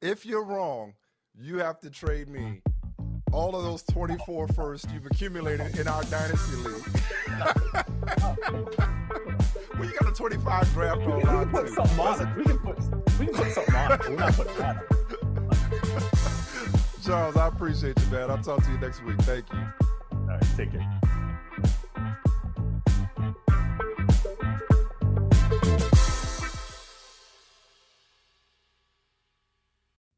If 0.00 0.24
you're 0.24 0.44
wrong, 0.44 0.94
you 1.38 1.58
have 1.58 1.80
to 1.80 1.90
trade 1.90 2.28
me 2.28 2.60
all 3.32 3.56
of 3.56 3.64
those 3.64 3.82
24 3.84 4.48
first 4.48 4.90
you've 4.92 5.06
accumulated 5.06 5.78
in 5.78 5.88
our 5.88 6.02
dynasty 6.04 6.56
league. 6.56 6.84
you 9.80 9.92
got 9.98 10.08
a 10.08 10.14
25 10.14 10.72
draft 10.72 11.00
on. 11.00 11.16
We 11.16 11.22
can 11.22 11.50
put 11.50 11.68
something 11.70 11.98
on 11.98 12.20
it. 12.20 12.36
We 12.36 12.44
can 12.44 12.58
put, 12.58 12.78
we 13.18 13.26
can 13.26 13.34
put 13.34 13.52
something 13.52 13.74
on 13.74 13.92
it. 13.92 14.00
We're 14.08 14.16
not 14.16 14.34
putting 14.34 14.56
that 14.58 14.76
on. 14.76 15.02
Charles, 17.04 17.36
I 17.36 17.48
appreciate 17.48 17.98
you, 17.98 18.06
man. 18.12 18.30
I'll 18.30 18.38
talk 18.38 18.62
to 18.64 18.70
you 18.70 18.78
next 18.78 19.02
week. 19.02 19.18
Thank 19.22 19.50
you. 19.52 19.58
All 20.12 20.26
right, 20.26 20.44
take 20.56 20.72
care. 20.72 21.00